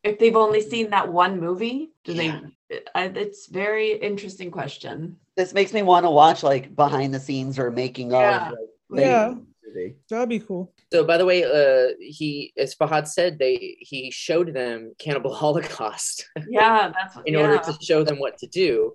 If 0.02 0.18
they've 0.18 0.36
only 0.36 0.60
mm. 0.60 0.70
seen 0.70 0.90
that 0.90 1.12
one 1.12 1.40
movie, 1.40 1.90
do 2.04 2.12
Yeah. 2.12 2.40
they? 2.68 2.80
I, 2.94 3.04
it's 3.04 3.46
very 3.46 3.92
interesting 3.92 4.50
question. 4.50 5.16
This 5.36 5.52
makes 5.52 5.72
me 5.72 5.82
want 5.82 6.04
to 6.04 6.10
watch 6.10 6.42
like 6.42 6.74
behind 6.74 7.12
the 7.12 7.20
scenes 7.20 7.58
or 7.58 7.70
making 7.70 8.10
Yeah. 8.10 8.50
of. 8.50 8.54
Like, 8.88 9.04
Yeah. 9.04 9.34
Things. 9.66 9.76
movie. 9.76 9.96
That'd 10.10 10.28
be 10.28 10.40
cool. 10.40 10.72
so 10.92 11.04
by 11.04 11.16
the 11.18 11.24
way 11.24 11.44
uh 11.44 11.94
he 12.00 12.52
as 12.58 12.74
fahad 12.74 13.06
said 13.06 13.38
they 13.38 13.76
he 13.80 14.10
showed 14.10 14.54
them 14.54 14.92
cannibal 14.98 15.34
holocaust 15.42 16.26
Yeah, 16.48 16.92
that's 16.96 17.16
what. 17.16 17.26
in 17.28 17.34
yeah. 17.34 17.40
order 17.42 17.58
to 17.58 17.72
show 17.82 18.04
them 18.04 18.18
what 18.18 18.38
to 18.38 18.46
do 18.46 18.94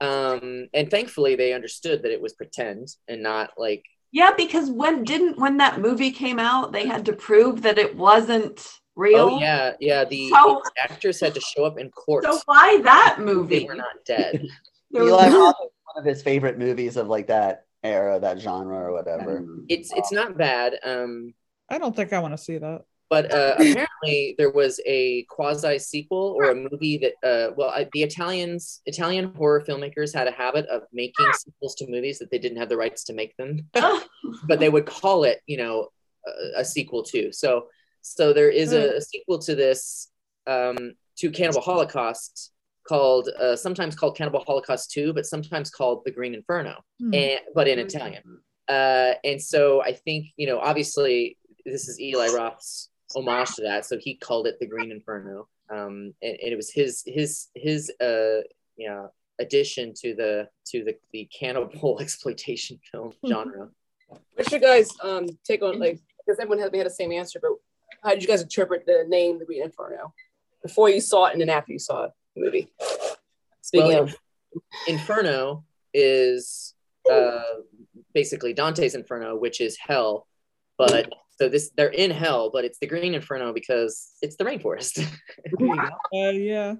um 0.00 0.68
and 0.74 0.90
thankfully 0.90 1.34
they 1.36 1.52
understood 1.52 2.02
that 2.02 2.12
it 2.12 2.20
was 2.20 2.32
pretend 2.34 2.88
and 3.08 3.22
not 3.22 3.50
like 3.56 3.84
Yeah, 4.12 4.32
because 4.36 4.70
when 4.70 5.04
didn't 5.04 5.38
when 5.38 5.56
that 5.58 5.80
movie 5.80 6.12
came 6.12 6.38
out, 6.38 6.72
they 6.72 6.86
had 6.86 7.04
to 7.06 7.12
prove 7.12 7.62
that 7.62 7.78
it 7.78 7.96
wasn't 7.96 8.56
real. 8.96 9.26
oh 9.32 9.38
yeah 9.40 9.72
yeah 9.80 10.04
the, 10.04 10.28
So- 10.30 10.62
the 10.64 10.82
actors 10.90 11.20
had 11.20 11.34
to 11.34 11.40
show 11.40 11.64
up 11.64 11.78
in 11.78 11.90
court 11.90 12.24
So 12.24 12.38
why 12.46 12.80
that 12.82 13.16
movie? 13.20 13.60
they 13.60 13.60
movie? 13.60 13.66
were 13.68 13.74
not 13.74 13.96
dead 14.06 14.46
There 14.90 15.02
was 15.04 15.12
Eli 15.12 15.28
Roth 15.36 15.56
is 15.64 15.70
one 15.90 15.98
of 15.98 16.04
his 16.04 16.22
favorite 16.22 16.58
movies 16.58 16.96
of 16.96 17.08
like 17.08 17.26
that 17.26 17.64
era, 17.82 18.18
that 18.20 18.38
genre 18.40 18.76
or 18.78 18.92
whatever. 18.92 19.44
it's 19.68 19.92
it's 19.94 20.12
not 20.12 20.36
bad 20.36 20.74
um 20.84 21.34
I 21.70 21.78
don't 21.78 21.94
think 21.94 22.12
I 22.12 22.18
want 22.20 22.32
to 22.34 22.38
see 22.38 22.58
that. 22.58 22.82
but 23.10 23.32
uh, 23.32 23.54
apparently 23.58 24.34
there 24.38 24.50
was 24.50 24.80
a 24.86 25.22
quasi 25.30 25.78
sequel 25.78 26.34
or 26.38 26.50
a 26.50 26.54
movie 26.54 26.98
that 26.98 27.14
uh, 27.30 27.52
well 27.56 27.70
I, 27.70 27.88
the 27.92 28.02
italians 28.02 28.80
italian 28.86 29.32
horror 29.34 29.62
filmmakers 29.66 30.14
had 30.14 30.28
a 30.28 30.32
habit 30.32 30.66
of 30.66 30.82
making 30.92 31.26
sequels 31.34 31.74
to 31.76 31.86
movies 31.88 32.18
that 32.18 32.30
they 32.30 32.38
didn't 32.38 32.58
have 32.58 32.68
the 32.68 32.76
rights 32.76 33.04
to 33.04 33.12
make 33.14 33.36
them 33.36 33.68
but 34.48 34.58
they 34.60 34.68
would 34.68 34.86
call 34.86 35.24
it 35.24 35.40
you 35.46 35.56
know 35.56 35.88
a, 36.26 36.60
a 36.60 36.64
sequel 36.64 37.02
too 37.02 37.32
so 37.32 37.66
so 38.02 38.32
there 38.32 38.50
is 38.50 38.72
a, 38.72 38.96
a 38.96 39.00
sequel 39.00 39.38
to 39.38 39.54
this 39.54 40.08
um, 40.46 40.94
to 41.18 41.30
cannibal 41.30 41.60
holocaust 41.60 42.52
called 42.88 43.28
uh, 43.40 43.56
sometimes 43.56 43.94
called 43.94 44.16
cannibal 44.16 44.42
holocaust 44.46 44.90
2 44.92 45.12
but 45.12 45.26
sometimes 45.26 45.70
called 45.70 46.02
the 46.04 46.10
green 46.10 46.34
inferno 46.34 46.74
Hmm. 47.00 47.14
and 47.14 47.40
but 47.54 47.68
in 47.68 47.78
italian. 47.78 48.22
Uh, 48.68 49.12
and 49.24 49.40
so 49.40 49.82
i 49.82 49.92
think 49.92 50.26
you 50.36 50.46
know 50.46 50.58
obviously 50.58 51.36
this 51.64 51.88
is 51.88 52.00
eli 52.00 52.28
roth's 52.28 52.90
homage 53.14 53.50
to 53.56 53.62
that 53.62 53.84
so 53.84 53.96
he 53.98 54.14
called 54.26 54.46
it 54.46 54.56
the 54.60 54.66
green 54.66 54.90
inferno 54.90 55.48
um, 55.70 56.14
and, 56.22 56.36
and 56.42 56.52
it 56.54 56.56
was 56.56 56.70
his 56.70 57.02
his 57.06 57.48
his 57.54 57.90
uh, 58.00 58.40
you 58.76 58.88
know 58.88 59.10
addition 59.38 59.92
to 59.94 60.14
the 60.14 60.48
to 60.66 60.84
the, 60.84 60.94
the 61.12 61.28
cannibal 61.38 61.98
exploitation 62.04 62.78
film 62.90 63.12
genre. 63.28 63.68
What's 64.34 64.50
your 64.50 64.60
guys' 64.60 64.90
um 65.02 65.26
take 65.44 65.62
on 65.62 65.78
like 65.78 66.00
because 66.18 66.38
everyone 66.40 66.58
had, 66.58 66.72
we 66.72 66.78
had 66.78 66.86
the 66.86 66.90
same 66.90 67.12
answer, 67.12 67.38
but 67.40 67.52
how 68.02 68.10
did 68.10 68.22
you 68.22 68.28
guys 68.28 68.42
interpret 68.42 68.86
the 68.86 69.04
name 69.08 69.38
The 69.38 69.44
Green 69.44 69.62
Inferno? 69.62 70.14
Before 70.62 70.88
you 70.90 71.00
saw 71.00 71.26
it 71.26 71.32
and 71.32 71.40
then 71.40 71.48
after 71.48 71.72
you 71.72 71.78
saw 71.78 72.02
the 72.02 72.12
movie? 72.38 72.68
Speaking 73.62 73.88
Well, 73.88 74.04
of 74.04 74.16
Inferno 74.86 75.64
is 75.92 76.74
uh, 77.10 77.42
basically 78.14 78.52
Dante's 78.52 78.94
Inferno, 78.94 79.36
which 79.36 79.60
is 79.60 79.76
hell. 79.78 80.26
But 80.76 81.12
so 81.38 81.48
this 81.48 81.70
they're 81.76 81.88
in 81.88 82.10
hell, 82.10 82.50
but 82.50 82.64
it's 82.64 82.78
the 82.78 82.86
Green 82.86 83.14
Inferno 83.14 83.52
because 83.52 84.12
it's 84.22 84.36
the 84.36 84.44
rainforest. 84.44 85.04
Uh, 85.60 86.30
yeah. 86.30 86.74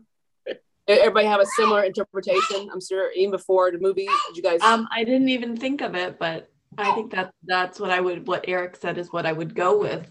everybody 0.89 1.27
have 1.27 1.41
a 1.41 1.47
similar 1.57 1.83
interpretation. 1.83 2.69
I'm 2.73 2.81
sure 2.81 3.11
even 3.13 3.31
before 3.31 3.71
the 3.71 3.79
movie, 3.79 4.09
did 4.27 4.37
you 4.37 4.43
guys 4.43 4.61
Um, 4.63 4.89
I 4.93 5.05
didn't 5.05 5.29
even 5.29 5.57
think 5.57 5.81
of 5.81 5.95
it, 5.95 6.19
but 6.19 6.51
I 6.77 6.93
think 6.95 7.13
that 7.13 7.33
that's 7.45 7.79
what 7.79 7.91
I 7.91 8.01
would. 8.01 8.27
What 8.27 8.45
Eric 8.49 8.77
said 8.77 8.99
is 8.99 9.13
what 9.13 9.27
I 9.27 9.33
would 9.33 9.55
go 9.55 9.79
with. 9.79 10.11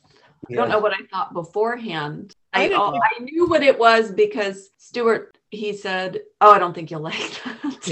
I 0.49 0.53
don't 0.53 0.69
know 0.69 0.79
what 0.79 0.93
I 0.93 1.05
thought 1.11 1.33
beforehand. 1.33 2.35
I 2.53 2.65
I, 2.65 2.67
didn't 2.67 2.81
I 2.81 3.23
knew 3.23 3.47
what 3.47 3.63
it 3.63 3.77
was 3.77 4.11
because 4.11 4.69
Stuart 4.77 5.36
he 5.49 5.73
said, 5.73 6.21
"Oh, 6.41 6.51
I 6.51 6.59
don't 6.59 6.73
think 6.73 6.91
you'll 6.91 7.01
like 7.11 7.41
that." 7.43 7.83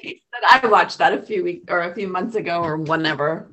he 0.00 0.22
said, 0.32 0.62
"I 0.62 0.66
watched 0.66 0.98
that 0.98 1.12
a 1.12 1.22
few 1.22 1.44
weeks 1.44 1.64
or 1.68 1.80
a 1.82 1.94
few 1.94 2.08
months 2.08 2.34
ago 2.34 2.62
or 2.62 2.76
whenever." 2.76 3.52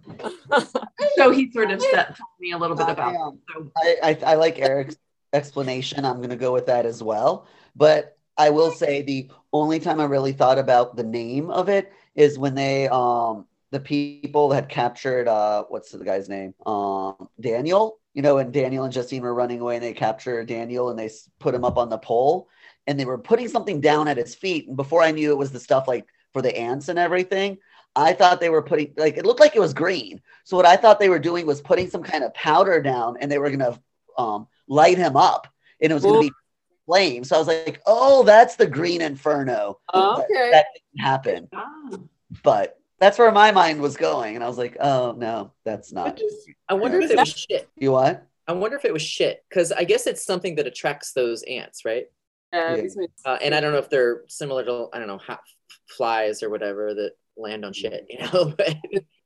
so 1.16 1.32
he 1.32 1.51
sort 1.51 1.72
of 1.72 1.82
set 1.82 2.18
told 2.18 2.30
me 2.39 2.51
a 2.51 2.57
little 2.57 2.76
bit 2.76 2.89
about. 2.89 3.16
I, 3.16 3.20
um. 3.20 3.39
So 3.53 3.72
I, 3.78 3.97
I, 4.03 4.18
I 4.32 4.36
like 4.36 4.60
Eric's 4.60 4.97
explanation. 5.34 6.05
I'm 6.05 6.18
going 6.18 6.30
to 6.30 6.36
go 6.36 6.53
with 6.53 6.68
that 6.68 6.86
as 6.86 7.03
well. 7.03 7.47
But 7.76 8.18
I 8.38 8.49
will 8.49 8.72
say 8.72 9.01
the 9.01 9.30
only 9.51 9.80
time 9.80 9.99
I 9.99 10.05
really 10.05 10.32
thought 10.32 10.57
about 10.57 10.95
the 10.95 11.03
name 11.03 11.49
of 11.51 11.70
it 11.70 11.91
is 12.16 12.39
when 12.39 12.55
they 12.55 12.88
um 12.88 13.45
the 13.72 13.80
people 13.80 14.51
had 14.51 14.70
captured 14.70 15.28
uh 15.28 15.66
what's 15.70 15.91
the 15.91 16.03
guy's 16.03 16.30
name 16.30 16.53
um 16.66 17.30
Daniel 17.39 17.99
you 18.14 18.22
know 18.22 18.38
and 18.38 18.53
Daniel 18.53 18.84
and 18.84 18.93
Justine 18.93 19.22
were 19.22 19.34
running 19.34 19.60
away 19.60 19.76
and 19.76 19.84
they 19.84 19.93
captured 19.93 20.47
Daniel 20.47 20.89
and 20.89 20.97
they 20.97 21.10
put 21.39 21.53
him 21.53 21.66
up 21.66 21.78
on 21.78 21.89
the 21.89 21.97
pole 21.97 22.47
and 22.88 22.99
they 22.99 23.05
were 23.05 23.17
putting 23.17 23.47
something 23.47 23.82
down 23.82 24.07
at 24.07 24.17
his 24.17 24.36
feet 24.36 24.67
and 24.67 24.75
before 24.77 25.01
I 25.01 25.11
knew 25.11 25.32
it 25.32 25.38
was 25.38 25.51
the 25.51 25.59
stuff 25.59 25.88
like 25.88 26.05
for 26.34 26.41
the 26.41 26.55
ants 26.57 26.89
and 26.89 26.99
everything 26.99 27.57
I 27.95 28.13
thought 28.13 28.39
they 28.39 28.49
were 28.49 28.61
putting 28.61 28.93
like 28.97 29.17
it 29.17 29.25
looked 29.25 29.39
like 29.39 29.55
it 29.55 29.59
was 29.59 29.73
green 29.73 30.21
so 30.43 30.55
what 30.57 30.65
I 30.65 30.75
thought 30.75 30.99
they 30.99 31.09
were 31.09 31.19
doing 31.19 31.45
was 31.45 31.61
putting 31.61 31.89
some 31.89 32.03
kind 32.03 32.23
of 32.23 32.34
powder 32.34 32.82
down 32.82 33.17
and 33.19 33.32
they 33.32 33.38
were 33.39 33.49
gonna 33.49 33.80
um 34.17 34.47
light 34.67 34.97
him 34.97 35.15
up 35.17 35.47
and 35.82 35.91
it 35.91 35.93
was 35.95 36.03
gonna 36.03 36.19
be 36.19 36.32
flame 36.86 37.23
so 37.23 37.36
I 37.36 37.39
was 37.39 37.47
like 37.47 37.82
oh 37.86 38.23
that's 38.23 38.55
the 38.55 38.67
green 38.67 39.01
inferno 39.01 39.80
Okay. 39.93 40.21
that, 40.30 40.51
that 40.51 40.65
didn't 40.73 41.05
happen 41.05 41.49
Ah. 41.53 41.97
but 42.43 42.77
that's 42.99 43.17
where 43.17 43.32
my 43.32 43.51
mind 43.51 43.80
was 43.82 43.95
going 43.95 44.36
and 44.36 44.43
i 44.43 44.47
was 44.47 44.57
like 44.57 44.75
oh 44.80 45.13
no 45.17 45.53
that's 45.63 45.93
not 45.93 46.19
I 46.67 46.73
wonder 46.73 46.99
if 46.99 47.11
it 47.11 47.17
was 47.17 47.30
shit. 47.49 47.69
you 47.77 47.91
what 47.91 48.25
I 48.47 48.53
wonder 48.53 48.75
if 48.77 48.84
it 48.86 48.91
was 48.91 49.03
shit 49.03 49.43
because 49.47 49.71
I 49.71 49.84
guess 49.84 50.07
it's 50.07 50.25
something 50.25 50.55
that 50.55 50.65
attracts 50.65 51.13
those 51.13 51.43
ants, 51.43 51.86
right? 51.86 52.07
Yeah, 52.54 52.76
Yeah. 52.76 53.06
Uh, 53.26 53.38
and 53.41 53.54
I 53.54 53.60
don't 53.62 53.72
know 53.74 53.78
if 53.80 53.89
they're 53.89 54.24
similar 54.28 54.64
to 54.66 54.88
I 54.93 55.00
don't 55.00 55.08
know 55.08 55.18
ha- 55.20 55.41
flies 55.97 56.41
or 56.43 56.50
whatever 56.50 56.93
that 56.93 57.14
land 57.38 57.64
on 57.66 57.74
shit, 57.74 58.06
you 58.10 58.20
know. 58.20 58.54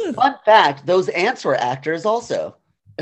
Fun 0.14 0.36
fact 0.46 0.86
those 0.86 1.10
ants 1.10 1.44
were 1.46 1.56
actors 1.56 2.06
also 2.06 2.58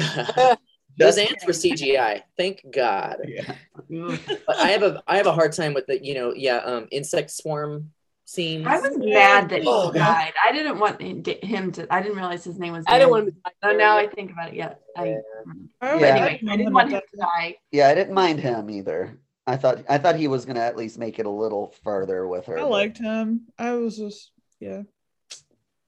those 0.97 1.17
ants 1.17 1.45
were 1.45 1.53
CGI. 1.53 2.21
Thank 2.37 2.63
God. 2.71 3.17
yeah 3.27 3.55
But 4.47 4.57
I 4.57 4.69
have 4.69 4.83
a 4.83 5.01
I 5.07 5.17
have 5.17 5.27
a 5.27 5.33
hard 5.33 5.53
time 5.53 5.73
with 5.73 5.87
the 5.87 6.03
you 6.03 6.13
know 6.13 6.33
yeah 6.35 6.57
um 6.57 6.87
insect 6.91 7.31
swarm 7.31 7.91
scenes. 8.25 8.65
I 8.67 8.79
was 8.79 8.97
mad 8.97 9.49
that 9.49 9.63
Oh, 9.65 9.91
he 9.91 9.99
died. 9.99 10.33
I 10.45 10.51
didn't 10.53 10.79
want 10.79 11.01
him 11.01 11.71
to. 11.73 11.93
I 11.93 12.01
didn't 12.01 12.15
realize 12.15 12.43
his 12.45 12.57
name 12.59 12.73
was. 12.73 12.85
I 12.87 12.97
didn't 12.99 13.09
want 13.11 13.27
him 13.27 13.33
to 13.33 13.41
die. 13.43 13.51
Oh, 13.63 13.71
now 13.75 13.97
I 13.97 14.07
think 14.07 14.31
about 14.31 14.49
it. 14.49 14.53
Yeah. 14.55 14.75
I, 14.95 15.17
I 15.81 15.99
Yeah. 15.99 16.15
Anyway, 16.15 16.41
I 16.49 16.55
didn't 16.57 16.73
want 16.73 16.91
him 16.91 17.01
to 17.11 17.17
die. 17.17 17.55
yeah 17.71 17.89
i 17.89 17.95
didn't 17.95 18.13
mind 18.13 18.39
him 18.39 18.69
either 18.69 19.17
i 19.47 19.55
thought 19.55 19.83
i 19.89 19.97
thought 19.97 20.15
he 20.15 20.27
was 20.27 20.45
gonna 20.45 20.59
at 20.59 20.77
least 20.77 20.97
make 20.97 21.19
it 21.19 21.25
a 21.25 21.29
little 21.29 21.73
further 21.83 22.27
with 22.27 22.45
her 22.45 22.59
I 22.59 22.63
liked 22.63 22.97
him. 22.97 23.47
I 23.57 23.73
was 23.73 23.97
just 23.97 24.31
yeah. 24.59 24.83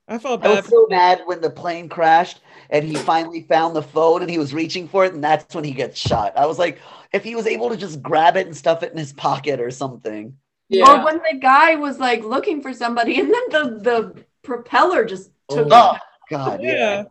I 0.07 0.17
felt 0.17 0.41
bad. 0.41 0.51
I 0.51 0.55
bad. 0.55 0.63
was 0.63 0.69
so 0.69 0.87
mad 0.89 1.21
when 1.25 1.39
the 1.39 1.49
plane 1.49 1.87
crashed 1.87 2.41
and 2.69 2.83
he 2.83 2.95
finally 2.95 3.43
found 3.43 3.75
the 3.75 3.81
phone 3.81 4.21
and 4.21 4.29
he 4.29 4.37
was 4.37 4.53
reaching 4.53 4.87
for 4.87 5.05
it 5.05 5.13
and 5.13 5.23
that's 5.23 5.55
when 5.55 5.63
he 5.63 5.71
gets 5.71 5.97
shot. 5.97 6.33
I 6.35 6.45
was 6.45 6.59
like, 6.59 6.79
if 7.13 7.23
he 7.23 7.35
was 7.35 7.47
able 7.47 7.69
to 7.69 7.77
just 7.77 8.01
grab 8.01 8.35
it 8.35 8.45
and 8.45 8.57
stuff 8.57 8.83
it 8.83 8.91
in 8.91 8.97
his 8.97 9.13
pocket 9.13 9.61
or 9.61 9.71
something. 9.71 10.35
Yeah. 10.67 10.91
Or 10.91 11.05
when 11.05 11.17
the 11.17 11.37
guy 11.39 11.75
was 11.75 11.99
like 11.99 12.23
looking 12.23 12.61
for 12.61 12.73
somebody, 12.73 13.19
and 13.19 13.31
then 13.31 13.43
the 13.49 13.79
the 13.79 14.25
propeller 14.41 15.05
just 15.05 15.29
took. 15.49 15.67
Oh. 15.71 15.93
him 15.93 15.99
God, 16.29 16.61
yeah. 16.61 17.03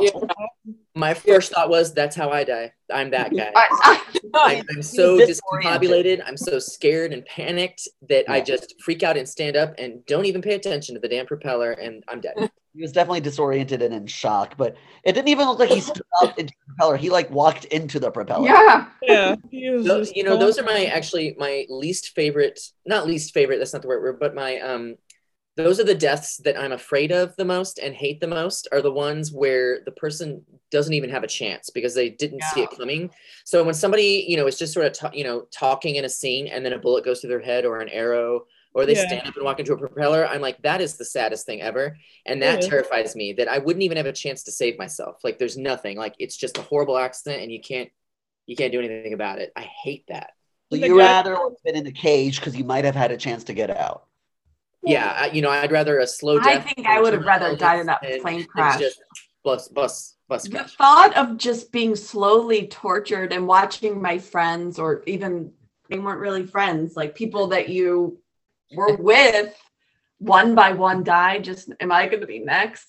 yeah. 0.00 0.10
out. 1.02 1.06
Yeah. 1.24 1.32
My 1.32 1.34
first 1.34 1.52
thought 1.52 1.68
was 1.70 1.92
that's 1.94 2.16
how 2.16 2.30
I 2.30 2.44
die. 2.44 2.72
I'm 2.92 3.10
that 3.10 3.34
guy. 3.36 3.50
I- 3.54 4.02
I'm, 4.34 4.64
I'm 4.74 4.82
so 4.82 5.18
discombobulated. 5.18 6.22
I'm 6.26 6.36
so 6.36 6.58
scared 6.58 7.12
and 7.12 7.24
panicked 7.26 7.88
that 8.08 8.28
I 8.30 8.40
just 8.40 8.74
freak 8.82 9.02
out 9.02 9.16
and 9.16 9.28
stand 9.28 9.56
up 9.56 9.74
and 9.78 10.04
don't 10.06 10.26
even 10.26 10.42
pay 10.42 10.54
attention 10.54 10.94
to 10.94 11.00
the 11.00 11.08
damn 11.08 11.26
propeller 11.26 11.72
and 11.72 12.04
I'm 12.08 12.20
dead. 12.20 12.34
He 12.72 12.82
was 12.82 12.92
definitely 12.92 13.20
disoriented 13.22 13.82
and 13.82 13.92
in 13.92 14.06
shock, 14.06 14.56
but 14.56 14.76
it 15.02 15.14
didn't 15.14 15.26
even 15.26 15.48
look 15.48 15.58
like 15.58 15.70
he 15.70 15.80
stood 15.80 16.04
up 16.22 16.38
into 16.38 16.52
the 16.54 16.66
propeller. 16.68 16.96
He 16.96 17.10
like 17.10 17.28
walked 17.28 17.64
into 17.64 17.98
the 17.98 18.12
propeller. 18.12 18.46
yeah. 18.46 18.86
Yeah. 19.02 19.34
Those, 19.50 20.12
you 20.14 20.22
know, 20.22 20.36
those 20.36 20.56
are 20.56 20.62
my 20.62 20.84
actually 20.84 21.34
my 21.36 21.66
least 21.68 22.10
favorite. 22.10 22.60
Not 22.86 23.08
least 23.08 23.34
favorite. 23.34 23.58
That's 23.58 23.72
not 23.72 23.82
the 23.82 23.88
right 23.88 24.00
word. 24.00 24.20
But 24.20 24.36
my 24.36 24.60
um, 24.60 24.94
those 25.64 25.80
are 25.80 25.84
the 25.84 25.94
deaths 25.94 26.36
that 26.38 26.58
I'm 26.58 26.72
afraid 26.72 27.12
of 27.12 27.34
the 27.36 27.44
most 27.44 27.78
and 27.78 27.94
hate 27.94 28.20
the 28.20 28.26
most. 28.26 28.68
Are 28.72 28.82
the 28.82 28.90
ones 28.92 29.32
where 29.32 29.80
the 29.84 29.92
person 29.92 30.44
doesn't 30.70 30.94
even 30.94 31.10
have 31.10 31.24
a 31.24 31.28
chance 31.28 31.70
because 31.70 31.94
they 31.94 32.08
didn't 32.10 32.42
see 32.54 32.62
it 32.62 32.70
coming. 32.70 33.10
So 33.44 33.62
when 33.64 33.74
somebody 33.74 34.24
you 34.28 34.36
know 34.36 34.46
is 34.46 34.58
just 34.58 34.72
sort 34.72 34.86
of 34.86 34.92
ta- 34.92 35.10
you 35.12 35.24
know 35.24 35.46
talking 35.50 35.96
in 35.96 36.04
a 36.04 36.08
scene 36.08 36.46
and 36.46 36.64
then 36.64 36.72
a 36.72 36.78
bullet 36.78 37.04
goes 37.04 37.20
through 37.20 37.30
their 37.30 37.40
head 37.40 37.64
or 37.64 37.80
an 37.80 37.88
arrow. 37.88 38.46
Or 38.72 38.86
they 38.86 38.94
Yeah. 38.94 39.08
stand 39.08 39.26
up 39.26 39.34
and 39.34 39.44
walk 39.44 39.58
into 39.58 39.72
a 39.72 39.76
propeller. 39.76 40.24
I'm 40.24 40.40
like, 40.40 40.62
that 40.62 40.80
is 40.80 40.96
the 40.96 41.04
saddest 41.04 41.44
thing 41.44 41.60
ever. 41.60 41.96
And 42.24 42.40
that 42.42 42.62
Yeah. 42.62 42.68
terrifies 42.68 43.16
me 43.16 43.32
that 43.32 43.48
I 43.48 43.58
wouldn't 43.58 43.82
even 43.82 43.96
have 43.96 44.06
a 44.06 44.12
chance 44.12 44.44
to 44.44 44.52
save 44.52 44.78
myself. 44.78 45.24
Like 45.24 45.40
there's 45.40 45.56
nothing. 45.58 45.96
Like 45.96 46.14
it's 46.20 46.36
just 46.36 46.56
a 46.56 46.62
horrible 46.62 46.96
accident 46.96 47.42
and 47.42 47.50
you 47.50 47.60
can't 47.60 47.90
you 48.46 48.54
can't 48.54 48.70
do 48.72 48.78
anything 48.78 49.12
about 49.12 49.40
it. 49.40 49.52
I 49.56 49.62
hate 49.62 50.04
that. 50.06 50.30
So 50.70 50.76
you 50.78 50.96
guy- 50.96 51.04
rather 51.04 51.34
have 51.34 51.52
been 51.64 51.74
in 51.74 51.86
a 51.88 51.90
cage 51.92 52.38
because 52.38 52.54
you 52.56 52.62
might 52.62 52.84
have 52.84 52.94
had 52.94 53.10
a 53.10 53.16
chance 53.16 53.42
to 53.44 53.52
get 53.54 53.70
out. 53.70 54.04
Yeah, 54.82 55.14
I, 55.16 55.26
you 55.30 55.42
know, 55.42 55.50
I'd 55.50 55.72
rather 55.72 55.98
a 55.98 56.06
slow 56.06 56.38
death. 56.38 56.46
I 56.66 56.72
think 56.72 56.86
I 56.86 57.00
would 57.00 57.12
have 57.12 57.24
rather 57.24 57.54
died 57.54 57.80
in 57.80 57.86
that 57.86 58.02
plane 58.22 58.44
crash. 58.44 58.78
just 58.78 59.00
Bus, 59.42 59.68
bus, 59.68 60.16
bus 60.28 60.44
The 60.44 60.50
crash. 60.50 60.76
thought 60.76 61.16
of 61.16 61.36
just 61.38 61.72
being 61.72 61.96
slowly 61.96 62.66
tortured 62.66 63.32
and 63.32 63.46
watching 63.46 64.00
my 64.00 64.18
friends, 64.18 64.78
or 64.78 65.02
even 65.06 65.52
they 65.88 65.98
weren't 65.98 66.20
really 66.20 66.46
friends, 66.46 66.96
like 66.96 67.14
people 67.14 67.48
that 67.48 67.68
you 67.68 68.20
were 68.74 68.96
with, 69.00 69.54
one 70.18 70.54
by 70.54 70.72
one 70.72 71.02
die. 71.04 71.38
Just 71.38 71.70
am 71.80 71.90
I 71.92 72.06
going 72.06 72.20
to 72.20 72.26
be 72.26 72.38
next? 72.38 72.86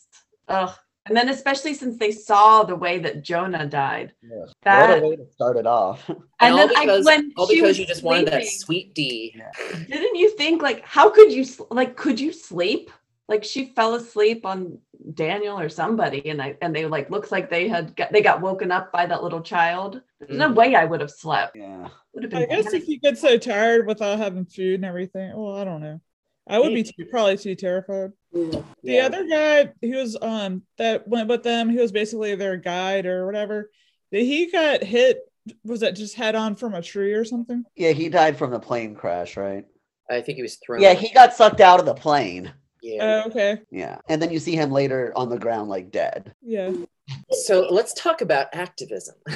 Ugh. 0.47 0.73
And 1.11 1.17
then 1.17 1.27
especially 1.27 1.73
since 1.73 1.97
they 1.97 2.13
saw 2.13 2.63
the 2.63 2.77
way 2.77 2.97
that 2.99 3.21
Jonah 3.21 3.65
died. 3.65 4.13
What 4.21 4.53
That 4.61 5.03
a 5.03 5.05
way 5.05 5.17
to 5.17 5.25
start 5.25 5.57
it 5.57 5.67
off. 5.67 6.07
and 6.07 6.21
And 6.39 6.53
all 6.53 6.57
then 6.69 6.77
I, 6.77 6.85
because, 6.85 7.05
when 7.05 7.33
all 7.35 7.49
because 7.49 7.77
you 7.77 7.85
just 7.85 8.01
wanted 8.01 8.27
that 8.27 8.45
sleeping, 8.45 8.49
sweet 8.49 8.95
D. 8.95 9.41
didn't 9.89 10.15
you 10.15 10.33
think 10.37 10.61
like 10.61 10.85
how 10.85 11.09
could 11.09 11.33
you 11.33 11.45
like 11.69 11.97
could 11.97 12.17
you 12.17 12.31
sleep? 12.31 12.91
Like 13.27 13.43
she 13.43 13.73
fell 13.75 13.95
asleep 13.95 14.45
on 14.45 14.77
Daniel 15.13 15.59
or 15.59 15.67
somebody, 15.67 16.29
and 16.29 16.41
I 16.41 16.55
and 16.61 16.73
they 16.73 16.85
like 16.85 17.09
looks 17.09 17.29
like 17.29 17.49
they 17.49 17.67
had 17.67 17.93
got, 17.97 18.13
they 18.13 18.21
got 18.21 18.39
woken 18.39 18.71
up 18.71 18.93
by 18.93 19.05
that 19.05 19.21
little 19.21 19.41
child. 19.41 20.01
There's 20.21 20.39
no 20.39 20.47
mm. 20.47 20.55
way 20.55 20.75
I 20.75 20.85
would 20.85 21.01
have 21.01 21.11
slept. 21.11 21.57
Yeah. 21.57 21.89
Would 22.13 22.23
have 22.23 22.31
been 22.31 22.43
I 22.43 22.45
guess 22.45 22.67
panic. 22.67 22.83
if 22.83 22.87
you 22.87 23.01
get 23.01 23.17
so 23.17 23.37
tired 23.37 23.85
without 23.85 24.17
having 24.17 24.45
food 24.45 24.75
and 24.75 24.85
everything, 24.85 25.33
well, 25.35 25.57
I 25.57 25.65
don't 25.65 25.81
know. 25.81 25.99
I 26.47 26.57
would 26.57 26.73
be 26.73 26.83
too, 26.83 27.05
probably 27.09 27.37
too 27.37 27.55
terrified. 27.55 28.11
The 28.33 28.63
Yeah. 28.83 29.05
other 29.05 29.27
guy 29.27 29.73
who 29.81 29.97
was 29.97 30.17
um 30.21 30.63
that 30.77 31.07
went 31.07 31.27
with 31.29 31.43
them, 31.43 31.69
he 31.69 31.77
was 31.77 31.91
basically 31.91 32.35
their 32.35 32.57
guide 32.57 33.05
or 33.05 33.25
whatever. 33.25 33.69
That 34.11 34.21
he 34.21 34.51
got 34.51 34.83
hit. 34.83 35.19
Was 35.63 35.79
that 35.79 35.95
just 35.95 36.15
head 36.15 36.35
on 36.35 36.55
from 36.55 36.73
a 36.75 36.81
tree 36.81 37.13
or 37.13 37.25
something? 37.25 37.63
Yeah, 37.75 37.91
he 37.91 38.09
died 38.09 38.37
from 38.37 38.51
the 38.51 38.59
plane 38.59 38.93
crash, 38.95 39.37
right? 39.37 39.65
I 40.09 40.21
think 40.21 40.35
he 40.35 40.41
was 40.43 40.57
thrown. 40.57 40.81
Yeah, 40.81 40.93
he 40.93 41.11
got 41.13 41.33
sucked 41.33 41.61
out 41.61 41.79
of 41.79 41.85
the 41.85 41.93
plane. 41.95 42.53
Yeah. 42.81 43.21
Oh, 43.25 43.29
okay. 43.29 43.61
Yeah. 43.71 43.97
And 44.09 44.21
then 44.21 44.31
you 44.31 44.39
see 44.39 44.55
him 44.55 44.71
later 44.71 45.13
on 45.15 45.29
the 45.29 45.37
ground 45.39 45.69
like 45.69 45.91
dead. 45.91 46.33
Yeah. 46.41 46.71
so 47.31 47.67
let's 47.69 47.93
talk 47.93 48.21
about 48.21 48.47
activism. 48.53 49.15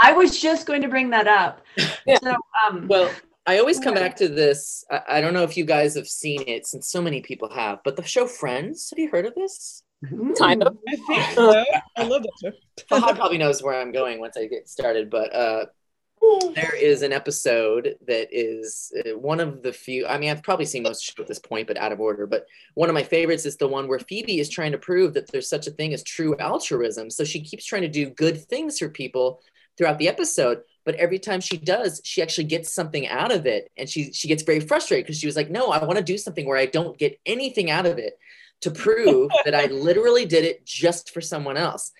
I 0.00 0.12
was 0.12 0.40
just 0.40 0.66
going 0.66 0.82
to 0.82 0.88
bring 0.88 1.10
that 1.10 1.26
up. 1.28 1.62
Yeah. 2.06 2.18
So 2.22 2.34
um 2.66 2.86
well, 2.88 3.10
I 3.46 3.58
always 3.58 3.78
come 3.78 3.94
back 3.94 4.16
to 4.16 4.28
this. 4.28 4.84
I, 4.90 5.00
I 5.08 5.20
don't 5.20 5.34
know 5.34 5.42
if 5.42 5.56
you 5.56 5.64
guys 5.64 5.94
have 5.96 6.08
seen 6.08 6.42
it, 6.46 6.66
since 6.66 6.88
so 6.88 7.02
many 7.02 7.20
people 7.20 7.50
have, 7.50 7.80
but 7.84 7.96
the 7.96 8.02
show 8.02 8.26
Friends. 8.26 8.90
Have 8.90 8.98
you 8.98 9.10
heard 9.10 9.26
of 9.26 9.34
this? 9.34 9.82
Kind 10.38 10.62
of. 10.62 10.76
I 10.88 10.96
think 10.96 11.22
so. 11.34 11.64
I 11.96 12.04
love 12.04 12.22
that 12.22 12.32
show. 12.42 12.52
Fahad 12.90 13.16
probably 13.16 13.38
knows 13.38 13.62
where 13.62 13.80
I'm 13.80 13.92
going 13.92 14.18
once 14.18 14.36
I 14.36 14.46
get 14.46 14.68
started, 14.68 15.10
but 15.10 15.34
uh, 15.34 15.66
there 16.54 16.74
is 16.74 17.02
an 17.02 17.12
episode 17.12 17.96
that 18.06 18.28
is 18.30 18.92
uh, 18.98 19.16
one 19.18 19.40
of 19.40 19.62
the 19.62 19.72
few. 19.72 20.06
I 20.06 20.18
mean, 20.18 20.30
I've 20.30 20.42
probably 20.42 20.66
seen 20.66 20.82
most 20.82 21.08
of 21.08 21.14
the 21.14 21.18
show 21.18 21.22
at 21.22 21.28
this 21.28 21.38
point, 21.38 21.66
but 21.66 21.76
out 21.76 21.92
of 21.92 22.00
order. 22.00 22.26
But 22.26 22.46
one 22.74 22.88
of 22.88 22.94
my 22.94 23.02
favorites 23.02 23.46
is 23.46 23.56
the 23.56 23.68
one 23.68 23.88
where 23.88 23.98
Phoebe 23.98 24.40
is 24.40 24.48
trying 24.48 24.72
to 24.72 24.78
prove 24.78 25.14
that 25.14 25.30
there's 25.30 25.48
such 25.48 25.66
a 25.66 25.70
thing 25.70 25.92
as 25.92 26.02
true 26.02 26.36
altruism. 26.38 27.10
So 27.10 27.24
she 27.24 27.42
keeps 27.42 27.64
trying 27.64 27.82
to 27.82 27.88
do 27.88 28.10
good 28.10 28.42
things 28.46 28.78
for 28.78 28.88
people 28.88 29.40
throughout 29.76 29.98
the 29.98 30.08
episode. 30.08 30.62
But 30.84 30.96
every 30.96 31.18
time 31.18 31.40
she 31.40 31.56
does, 31.56 32.00
she 32.04 32.22
actually 32.22 32.44
gets 32.44 32.72
something 32.72 33.08
out 33.08 33.32
of 33.32 33.46
it, 33.46 33.70
and 33.76 33.88
she 33.88 34.12
she 34.12 34.28
gets 34.28 34.42
very 34.42 34.60
frustrated 34.60 35.06
because 35.06 35.18
she 35.18 35.26
was 35.26 35.36
like, 35.36 35.50
"No, 35.50 35.70
I 35.70 35.84
want 35.84 35.98
to 35.98 36.04
do 36.04 36.18
something 36.18 36.46
where 36.46 36.58
I 36.58 36.66
don't 36.66 36.98
get 36.98 37.18
anything 37.24 37.70
out 37.70 37.86
of 37.86 37.98
it 37.98 38.18
to 38.62 38.70
prove 38.70 39.30
that 39.44 39.54
I 39.54 39.66
literally 39.66 40.26
did 40.26 40.44
it 40.44 40.64
just 40.64 41.12
for 41.12 41.20
someone 41.20 41.56
else." 41.56 41.92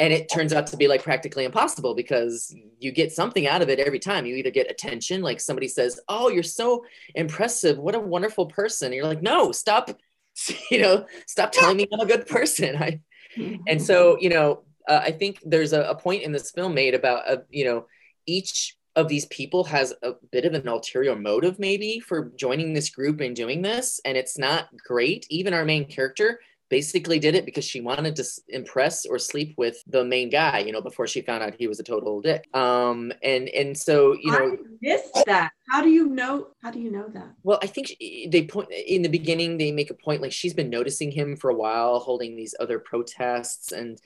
and 0.00 0.14
it 0.14 0.30
turns 0.30 0.54
out 0.54 0.66
to 0.66 0.78
be 0.78 0.88
like 0.88 1.02
practically 1.02 1.44
impossible 1.44 1.94
because 1.94 2.54
you 2.78 2.90
get 2.90 3.12
something 3.12 3.46
out 3.46 3.60
of 3.60 3.68
it 3.68 3.78
every 3.78 3.98
time. 3.98 4.24
You 4.24 4.34
either 4.36 4.50
get 4.50 4.70
attention 4.70 5.20
like 5.20 5.40
somebody 5.40 5.68
says 5.68 6.00
oh 6.08 6.30
you're 6.30 6.42
so 6.42 6.84
impressive. 7.14 7.78
What 7.78 7.94
a 7.94 8.00
wonderful 8.00 8.46
person. 8.46 8.86
And 8.86 8.94
you're 8.94 9.04
like 9.04 9.22
no 9.22 9.52
stop 9.52 9.90
you 10.70 10.80
know 10.80 11.04
stop 11.26 11.52
telling 11.52 11.76
me 11.76 11.86
i'm 11.92 12.00
a 12.00 12.06
good 12.06 12.26
person. 12.26 12.76
I 12.76 13.00
and 13.68 13.80
so 13.80 14.16
you 14.18 14.30
know 14.30 14.62
uh, 14.88 15.00
i 15.04 15.12
think 15.12 15.38
there's 15.44 15.72
a, 15.72 15.82
a 15.82 15.94
point 15.94 16.22
in 16.22 16.32
this 16.32 16.50
film 16.50 16.74
made 16.74 16.94
about 16.94 17.28
uh, 17.30 17.36
you 17.50 17.64
know 17.64 17.86
each 18.26 18.76
of 18.96 19.08
these 19.08 19.26
people 19.26 19.64
has 19.64 19.94
a 20.02 20.12
bit 20.32 20.44
of 20.44 20.54
an 20.54 20.66
ulterior 20.66 21.14
motive 21.14 21.58
maybe 21.58 22.00
for 22.00 22.32
joining 22.36 22.72
this 22.72 22.90
group 22.90 23.20
and 23.20 23.36
doing 23.36 23.62
this 23.62 24.00
and 24.04 24.16
it's 24.16 24.36
not 24.36 24.68
great 24.76 25.26
even 25.30 25.54
our 25.54 25.64
main 25.64 25.86
character 25.86 26.40
basically 26.70 27.18
did 27.18 27.34
it 27.34 27.44
because 27.44 27.64
she 27.64 27.80
wanted 27.80 28.16
to 28.16 28.24
impress 28.48 29.04
or 29.04 29.18
sleep 29.18 29.54
with 29.58 29.82
the 29.88 30.04
main 30.04 30.30
guy, 30.30 30.60
you 30.60 30.72
know, 30.72 30.80
before 30.80 31.06
she 31.06 31.20
found 31.20 31.42
out 31.42 31.54
he 31.58 31.66
was 31.66 31.80
a 31.80 31.82
total 31.82 32.22
dick. 32.22 32.48
Um, 32.54 33.12
and 33.22 33.48
and 33.50 33.76
so 33.76 34.14
you 34.14 34.30
know, 34.30 34.52
I 34.52 34.56
missed 34.80 35.22
that. 35.26 35.52
How 35.68 35.82
do 35.82 35.90
you 35.90 36.08
know? 36.08 36.48
How 36.62 36.70
do 36.70 36.80
you 36.80 36.90
know 36.90 37.08
that? 37.08 37.28
well, 37.42 37.58
I 37.62 37.66
think 37.66 37.94
they 37.98 38.46
point 38.46 38.70
in 38.70 39.02
the 39.02 39.08
beginning. 39.08 39.58
They 39.58 39.72
make 39.72 39.90
a 39.90 39.94
point 39.94 40.22
like 40.22 40.32
she's 40.32 40.54
been 40.54 40.70
noticing 40.70 41.10
him 41.10 41.36
for 41.36 41.50
a 41.50 41.54
while, 41.54 41.98
holding 41.98 42.36
these 42.36 42.54
other 42.60 42.78
protests, 42.78 43.72
and 43.72 44.00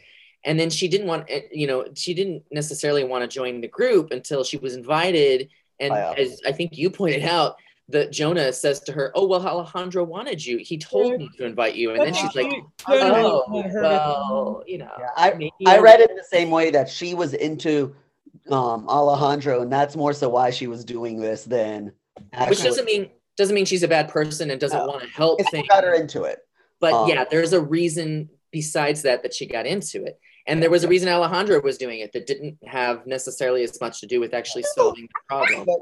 and 0.44 0.58
then 0.58 0.70
she 0.70 0.88
didn't 0.88 1.06
want, 1.06 1.24
eh, 1.28 1.42
you 1.52 1.66
know, 1.66 1.86
she 1.94 2.14
didn't 2.14 2.44
necessarily 2.50 3.04
want 3.04 3.22
to 3.22 3.28
join 3.28 3.60
the 3.60 3.68
group 3.68 4.10
until 4.12 4.44
she 4.44 4.56
was 4.58 4.74
invited. 4.74 5.48
And 5.80 5.92
Wow. 5.92 6.14
as 6.16 6.40
I 6.46 6.52
think 6.52 6.76
you 6.76 6.90
pointed 6.90 7.24
out, 7.24 7.56
that 7.90 8.10
Jonah 8.12 8.50
says 8.52 8.80
to 8.80 8.92
her, 8.92 9.12
"Oh 9.14 9.26
well, 9.26 9.46
Alejandro 9.46 10.04
wanted 10.04 10.44
you. 10.44 10.56
He 10.58 10.78
told 10.78 11.18
me 11.18 11.28
to 11.36 11.44
invite 11.44 11.74
you." 11.74 11.90
And 11.90 12.02
then 12.02 12.14
she's 12.14 12.34
like, 12.34 12.46
"Oh 12.88 13.44
well, 13.80 14.64
you 14.66 14.78
know." 14.78 14.90
Yeah, 14.98 15.10
I 15.16 15.50
I 15.66 15.78
read 15.78 16.00
it 16.00 16.10
the 16.16 16.24
same 16.24 16.50
way 16.50 16.70
that 16.70 16.88
she 16.88 17.14
was 17.14 17.34
into 17.34 17.94
um 18.50 18.88
Alejandro, 18.88 19.60
and 19.60 19.70
that's 19.70 19.96
more 19.96 20.12
so 20.14 20.28
why 20.30 20.50
she 20.50 20.66
was 20.66 20.84
doing 20.84 21.20
this 21.20 21.44
than 21.44 21.92
which 22.48 22.62
doesn't 22.62 22.84
mean 22.86 23.10
doesn't 23.36 23.54
mean 23.54 23.64
she's 23.66 23.82
a 23.82 23.88
bad 23.88 24.08
person 24.08 24.50
and 24.50 24.60
doesn't 24.60 24.78
No. 24.78 24.86
want 24.86 25.02
to 25.02 25.08
help 25.08 25.40
it's 25.40 25.50
things. 25.50 25.66
got 25.68 25.84
her 25.84 25.94
into 25.94 26.22
it. 26.22 26.38
But 26.80 26.94
Um, 26.94 27.08
yeah, 27.08 27.24
there's 27.30 27.52
a 27.52 27.60
reason 27.60 28.30
besides 28.50 29.02
that 29.02 29.22
that 29.24 29.34
she 29.34 29.46
got 29.46 29.66
into 29.66 30.04
it. 30.04 30.18
And 30.46 30.62
there 30.62 30.70
was 30.70 30.84
a 30.84 30.88
reason 30.88 31.08
Alejandro 31.08 31.60
was 31.62 31.78
doing 31.78 32.00
it 32.00 32.12
that 32.12 32.26
didn't 32.26 32.58
have 32.66 33.06
necessarily 33.06 33.62
as 33.62 33.80
much 33.80 34.00
to 34.00 34.06
do 34.06 34.20
with 34.20 34.34
actually 34.34 34.64
solving 34.74 35.04
the 35.04 35.20
problem. 35.28 35.64
But, 35.64 35.78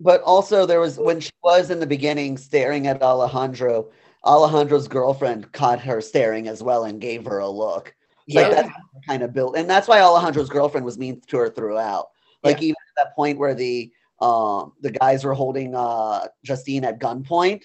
but 0.00 0.22
also 0.22 0.66
there 0.66 0.80
was 0.80 0.98
when 0.98 1.20
she 1.20 1.32
was 1.42 1.70
in 1.70 1.80
the 1.80 1.86
beginning 1.86 2.36
staring 2.36 2.86
at 2.86 3.02
Alejandro, 3.02 3.90
Alejandro's 4.24 4.86
girlfriend 4.86 5.50
caught 5.52 5.80
her 5.80 6.00
staring 6.00 6.46
as 6.46 6.62
well 6.62 6.84
and 6.84 7.00
gave 7.00 7.24
her 7.24 7.38
a 7.38 7.48
look. 7.48 7.94
Like 8.28 8.48
Yeah, 8.48 8.62
that's 8.62 8.70
kind 9.08 9.22
of 9.22 9.32
built, 9.32 9.56
and 9.56 9.68
that's 9.68 9.88
why 9.88 10.00
Alejandro's 10.00 10.50
girlfriend 10.50 10.84
was 10.84 10.98
mean 10.98 11.20
to 11.28 11.38
her 11.38 11.48
throughout. 11.48 12.08
Like 12.44 12.62
even 12.62 12.76
at 12.96 13.04
that 13.04 13.16
point 13.16 13.38
where 13.38 13.54
the 13.54 13.90
um 14.20 14.72
the 14.80 14.90
guys 14.90 15.24
were 15.24 15.34
holding 15.34 15.74
uh 15.74 16.26
Justine 16.44 16.84
at 16.84 17.00
gunpoint, 17.00 17.62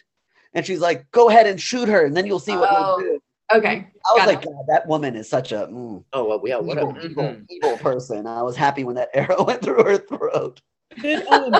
and 0.53 0.65
she's 0.65 0.79
like, 0.79 1.09
"Go 1.11 1.29
ahead 1.29 1.47
and 1.47 1.61
shoot 1.61 1.89
her, 1.89 2.05
and 2.05 2.15
then 2.15 2.25
you'll 2.25 2.39
see 2.39 2.55
what 2.55 2.69
Oh, 2.71 2.95
we'll 2.97 3.07
do." 3.07 3.19
Okay. 3.54 3.88
I 4.10 4.14
was 4.14 4.18
got 4.18 4.28
like, 4.28 4.43
it. 4.43 4.45
God, 4.45 4.66
that 4.68 4.88
woman 4.88 5.16
is 5.16 5.30
such 5.30 5.51
a 5.51 5.68
mm, 5.68 6.04
oh 6.14 6.26
well, 6.28 6.41
yeah, 6.45 6.58
what 6.58 6.78
a 6.78 6.82
evil, 6.82 6.97
evil, 7.04 7.24
mhm. 7.24 7.45
evil 7.49 7.78
person. 7.78 8.26
I 8.28 8.41
was 8.41 8.56
happy 8.56 8.84
when 8.84 8.95
that 8.95 9.10
arrow 9.14 9.43
went 9.47 9.62
through 9.62 9.84
her 9.84 9.97
throat. 9.97 10.62
Did, 11.01 11.26
um, 11.28 11.54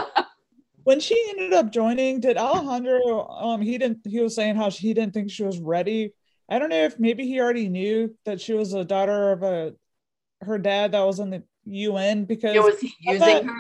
when 0.84 1.00
she 1.00 1.22
ended 1.30 1.54
up 1.54 1.72
joining, 1.72 2.20
did 2.20 2.38
Alejandro? 2.38 3.28
Um, 3.28 3.62
he 3.62 3.78
didn't. 3.78 4.00
He 4.06 4.20
was 4.20 4.36
saying 4.36 4.56
how 4.56 4.70
he 4.70 4.94
didn't 4.94 5.14
think 5.14 5.32
she 5.32 5.44
was 5.44 5.60
ready. 5.60 6.14
I 6.50 6.60
don't 6.60 6.70
know 6.70 6.84
if 6.84 7.00
maybe 7.00 7.26
he 7.26 7.40
already 7.40 7.70
knew 7.70 8.16
that 8.26 8.42
she 8.42 8.54
was 8.54 8.74
a 8.74 8.84
daughter 8.84 9.32
of 9.32 9.44
a 9.44 9.74
her 10.42 10.58
dad 10.58 10.92
that 10.92 11.02
was 11.06 11.20
in 11.20 11.30
the 11.30 11.44
UN 11.66 12.26
because 12.26 12.56
It 12.56 12.62
was 12.64 12.80
he 12.80 12.94
using 13.02 13.20
thought- 13.20 13.46
her. 13.46 13.56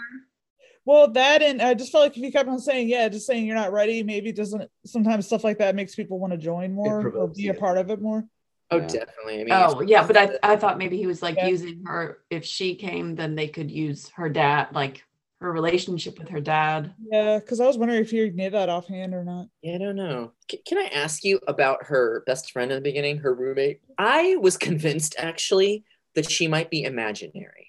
Well 0.85 1.07
that 1.11 1.41
and 1.41 1.61
I 1.61 1.73
just 1.73 1.91
felt 1.91 2.03
like 2.03 2.17
if 2.17 2.23
he 2.23 2.31
kept 2.31 2.49
on 2.49 2.59
saying 2.59 2.89
yeah, 2.89 3.07
just 3.09 3.27
saying 3.27 3.45
you're 3.45 3.55
not 3.55 3.71
ready, 3.71 4.03
maybe 4.03 4.31
doesn't 4.31 4.69
sometimes 4.85 5.25
stuff 5.25 5.43
like 5.43 5.59
that 5.59 5.75
makes 5.75 5.95
people 5.95 6.19
want 6.19 6.31
to 6.31 6.37
join 6.37 6.73
more 6.73 6.97
or 6.97 7.01
provokes 7.01 7.37
be 7.37 7.47
a 7.49 7.53
part 7.53 7.77
of 7.77 7.89
it 7.89 8.01
more. 8.01 8.25
Oh, 8.71 8.77
Yeah. 8.77 8.87
definitely. 8.87 9.41
I 9.41 9.43
mean, 9.43 9.53
Oh 9.53 9.81
yeah, 9.81 10.05
but 10.05 10.17
I 10.17 10.37
I 10.41 10.55
thought 10.55 10.77
maybe 10.77 10.97
he 10.97 11.07
was 11.07 11.21
like 11.21 11.37
Yeah. 11.37 11.47
using 11.47 11.83
her. 11.85 12.19
If 12.29 12.45
she 12.45 12.75
came, 12.75 13.15
then 13.15 13.35
they 13.35 13.47
could 13.47 13.69
use 13.69 14.09
her 14.15 14.29
dad, 14.29 14.69
like 14.73 15.03
her 15.41 15.51
relationship 15.51 16.17
with 16.17 16.29
her 16.29 16.39
dad. 16.39 16.93
Yeah, 17.11 17.39
because 17.39 17.59
I 17.59 17.67
was 17.67 17.77
wondering 17.77 18.01
if 18.01 18.11
he 18.11 18.29
knew 18.29 18.49
that 18.49 18.69
offhand 18.69 19.13
or 19.13 19.23
not. 19.23 19.47
Yeah, 19.61 19.75
I 19.75 19.77
don't 19.77 19.95
know. 19.97 20.31
C- 20.49 20.61
can 20.65 20.77
I 20.77 20.85
ask 20.93 21.23
you 21.23 21.39
about 21.47 21.83
her 21.85 22.23
best 22.25 22.51
friend 22.51 22.71
in 22.71 22.77
the 22.77 22.81
beginning, 22.81 23.17
her 23.17 23.33
roommate? 23.33 23.81
I 23.97 24.37
was 24.37 24.55
convinced 24.57 25.15
actually 25.17 25.83
that 26.15 26.29
she 26.31 26.47
might 26.47 26.69
be 26.69 26.83
imaginary. 26.83 27.67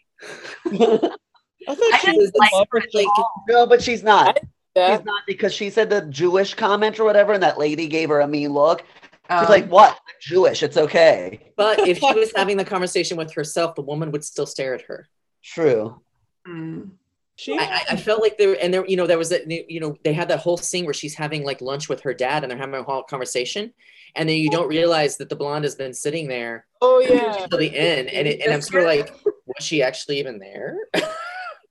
I 1.69 1.75
thought 1.75 1.95
I 1.95 1.99
she 1.99 2.17
was 2.19 2.33
like 2.35 2.53
love 2.53 2.67
her 2.73 2.83
like 2.93 3.07
no, 3.49 3.67
but 3.67 3.83
she's 3.83 4.03
not. 4.03 4.39
Yeah. 4.77 4.97
She's 4.97 5.05
not 5.05 5.23
because 5.27 5.55
she 5.55 5.71
said 5.71 5.89
the 5.91 6.03
Jewish 6.03 6.55
comment 6.55 6.99
or 6.99 7.05
whatever, 7.05 7.33
and 7.33 7.43
that 7.43 7.59
lady 7.59 7.87
gave 7.87 8.09
her 8.09 8.21
a 8.21 8.27
mean 8.29 8.53
look. 8.53 8.81
She's 9.31 9.39
Um, 9.41 9.47
like, 9.49 9.69
"What? 9.71 9.93
I'm 9.93 10.15
Jewish? 10.21 10.63
It's 10.63 10.77
okay." 10.77 11.53
But 11.57 11.87
if 11.87 11.99
she 11.99 12.13
was 12.15 12.33
having 12.37 12.57
the 12.57 12.65
conversation 12.65 13.17
with 13.17 13.33
herself, 13.33 13.75
the 13.75 13.83
woman 13.83 14.11
would 14.13 14.25
still 14.25 14.47
stare 14.47 14.75
at 14.75 14.83
her. 14.83 15.09
True. 15.43 16.01
mm. 16.47 16.91
she. 17.37 17.57
I, 17.59 17.63
I- 17.65 17.85
I 17.91 17.97
felt 17.97 18.21
like 18.21 18.37
there, 18.37 18.57
and 18.61 18.73
there, 18.75 18.85
you 18.87 18.97
know, 18.97 19.07
there 19.07 19.17
was 19.19 19.31
a, 19.33 19.41
you 19.73 19.81
know, 19.81 19.97
they 20.05 20.13
had 20.13 20.29
that 20.29 20.41
whole 20.41 20.57
scene 20.57 20.85
where 20.85 20.95
she's 20.95 21.15
having 21.15 21.45
like 21.45 21.61
lunch 21.61 21.89
with 21.89 22.01
her 22.03 22.13
dad, 22.13 22.43
and 22.43 22.51
they're 22.51 22.59
having 22.59 22.75
a 22.75 22.83
whole 22.83 23.03
conversation, 23.05 23.73
and 24.17 24.29
then 24.29 24.37
you 24.37 24.51
don't 24.51 24.69
realize 24.69 25.17
that 25.19 25.29
the 25.29 25.37
blonde 25.37 25.65
has 25.65 25.75
been 25.77 25.95
sitting 25.95 26.27
there 26.29 26.67
Oh 26.83 26.99
yeah. 27.01 27.47
till 27.49 27.59
the 27.59 27.75
end, 27.77 28.09
and 28.09 28.27
it, 28.29 28.41
and 28.41 28.53
I'm 28.53 28.61
sort 28.61 28.83
of 28.83 28.89
like, 28.89 29.15
was 29.47 29.65
she 29.65 29.83
actually 29.83 30.19
even 30.19 30.39
there, 30.39 30.77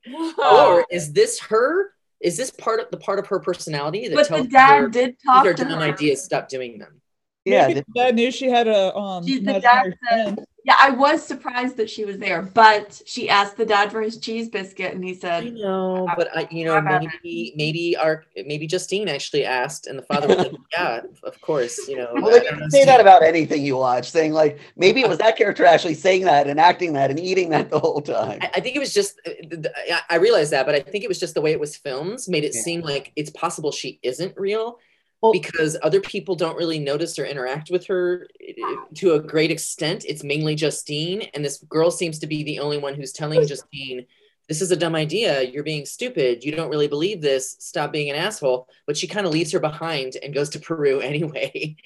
Oh. 0.07 0.75
or 0.77 0.85
is 0.91 1.13
this 1.13 1.39
her? 1.39 1.91
Is 2.21 2.37
this 2.37 2.51
part 2.51 2.79
of 2.79 2.89
the 2.91 2.97
part 2.97 3.19
of 3.19 3.27
her 3.27 3.39
personality 3.39 4.07
that 4.07 4.15
But 4.15 4.29
the 4.29 4.47
dad 4.47 4.79
her 4.81 4.87
did 4.89 5.09
these 5.11 5.23
talk 5.25 5.45
are 5.45 5.53
to 5.53 5.63
dumb 5.63 5.79
her. 5.79 5.85
ideas? 5.85 6.23
Stop 6.23 6.47
doing 6.49 6.79
them. 6.79 7.01
Yeah. 7.45 7.67
Maybe 7.67 7.81
the 7.81 7.85
dad 7.95 8.15
knew 8.15 8.31
she 8.31 8.49
had 8.49 8.67
a 8.67 8.95
um. 8.95 9.25
She- 9.27 9.39
the 9.39 9.59
dad 9.59 9.83
said- 10.09 10.35
friend. 10.35 10.45
Yeah, 10.65 10.75
I 10.79 10.91
was 10.91 11.21
surprised 11.21 11.75
that 11.75 11.89
she 11.89 12.05
was 12.05 12.17
there, 12.19 12.41
but 12.41 13.01
she 13.05 13.29
asked 13.29 13.57
the 13.57 13.65
dad 13.65 13.91
for 13.91 14.01
his 14.01 14.17
cheese 14.17 14.47
biscuit, 14.47 14.93
and 14.93 15.03
he 15.03 15.11
I 15.11 15.15
said, 15.15 15.53
know, 15.55 16.07
but 16.15 16.29
I, 16.35 16.47
you 16.51 16.63
know, 16.63 16.73
How 16.73 16.79
about 16.79 17.01
maybe 17.03 17.53
maybe 17.57 17.97
our 17.97 18.23
maybe 18.45 18.65
Justine 18.65 19.09
actually 19.09 19.43
asked, 19.43 19.87
and 19.87 19.99
the 19.99 20.03
father 20.03 20.29
was 20.29 20.37
like, 20.37 20.53
"Yeah, 20.71 21.01
of 21.23 21.41
course." 21.41 21.85
You 21.89 21.97
know, 21.97 22.11
Well, 22.13 22.37
you 22.37 22.43
don't 22.49 22.59
can 22.59 22.71
say 22.71 22.85
that 22.85 23.01
about 23.01 23.23
anything 23.23 23.61
you 23.63 23.75
watch, 23.75 24.09
saying 24.09 24.31
like 24.31 24.57
maybe 24.77 25.01
it 25.01 25.09
was 25.09 25.17
that 25.17 25.35
character 25.35 25.65
actually 25.65 25.95
saying 25.95 26.23
that 26.25 26.47
and 26.47 26.59
acting 26.59 26.93
that 26.93 27.09
and 27.09 27.19
eating 27.19 27.49
that 27.49 27.69
the 27.69 27.79
whole 27.79 28.01
time. 28.01 28.39
I, 28.41 28.51
I 28.55 28.59
think 28.61 28.77
it 28.77 28.79
was 28.79 28.93
just 28.93 29.19
uh, 29.25 29.31
th- 29.31 29.49
th- 29.63 29.75
I- 29.91 30.01
I 30.11 30.15
realized 30.15 30.51
that, 30.53 30.65
but 30.65 30.75
I 30.75 30.79
think 30.79 31.03
it 31.03 31.09
was 31.09 31.19
just 31.19 31.33
the 31.33 31.41
way 31.41 31.51
it 31.51 31.59
was 31.59 31.75
filmed 31.75 32.19
made 32.29 32.45
it 32.45 32.53
Yeah. 32.55 32.61
seem 32.61 32.81
like 32.81 33.11
it's 33.17 33.31
possible 33.31 33.71
she 33.73 33.99
isn't 34.01 34.33
real 34.37 34.79
Well- 35.23 35.31
because 35.31 35.77
other 35.81 36.01
people 36.01 36.35
don't 36.35 36.57
really 36.57 36.79
notice 36.79 37.17
or 37.17 37.25
interact 37.25 37.71
with 37.71 37.85
her 37.87 38.27
uh, 38.61 38.75
to 38.95 39.13
a 39.13 39.19
great 39.21 39.51
extent. 39.51 40.03
It's 40.05 40.21
mainly 40.23 40.53
Justine, 40.53 41.21
and 41.33 41.43
this 41.45 41.59
girl 41.69 41.91
seems 41.91 42.19
to 42.19 42.27
be 42.27 42.43
the 42.43 42.59
only 42.59 42.77
one 42.77 42.93
who's 42.93 43.13
telling 43.13 43.47
Justine, 43.47 44.05
"This 44.49 44.61
is 44.61 44.71
a 44.71 44.75
dumb 44.75 44.95
idea. 44.95 45.41
You're 45.41 45.63
being 45.63 45.85
stupid. 45.85 46.43
You 46.43 46.51
don't 46.51 46.69
really 46.69 46.89
believe 46.89 47.21
this. 47.21 47.55
Stop 47.59 47.93
being 47.93 48.09
an 48.09 48.17
asshole." 48.17 48.67
But 48.85 48.97
she 48.97 49.07
kind 49.07 49.25
of 49.25 49.31
leaves 49.31 49.53
her 49.53 49.59
behind 49.61 50.17
and 50.21 50.33
goes 50.33 50.49
to 50.49 50.59
Peru 50.59 50.99
anyway. 51.11 51.77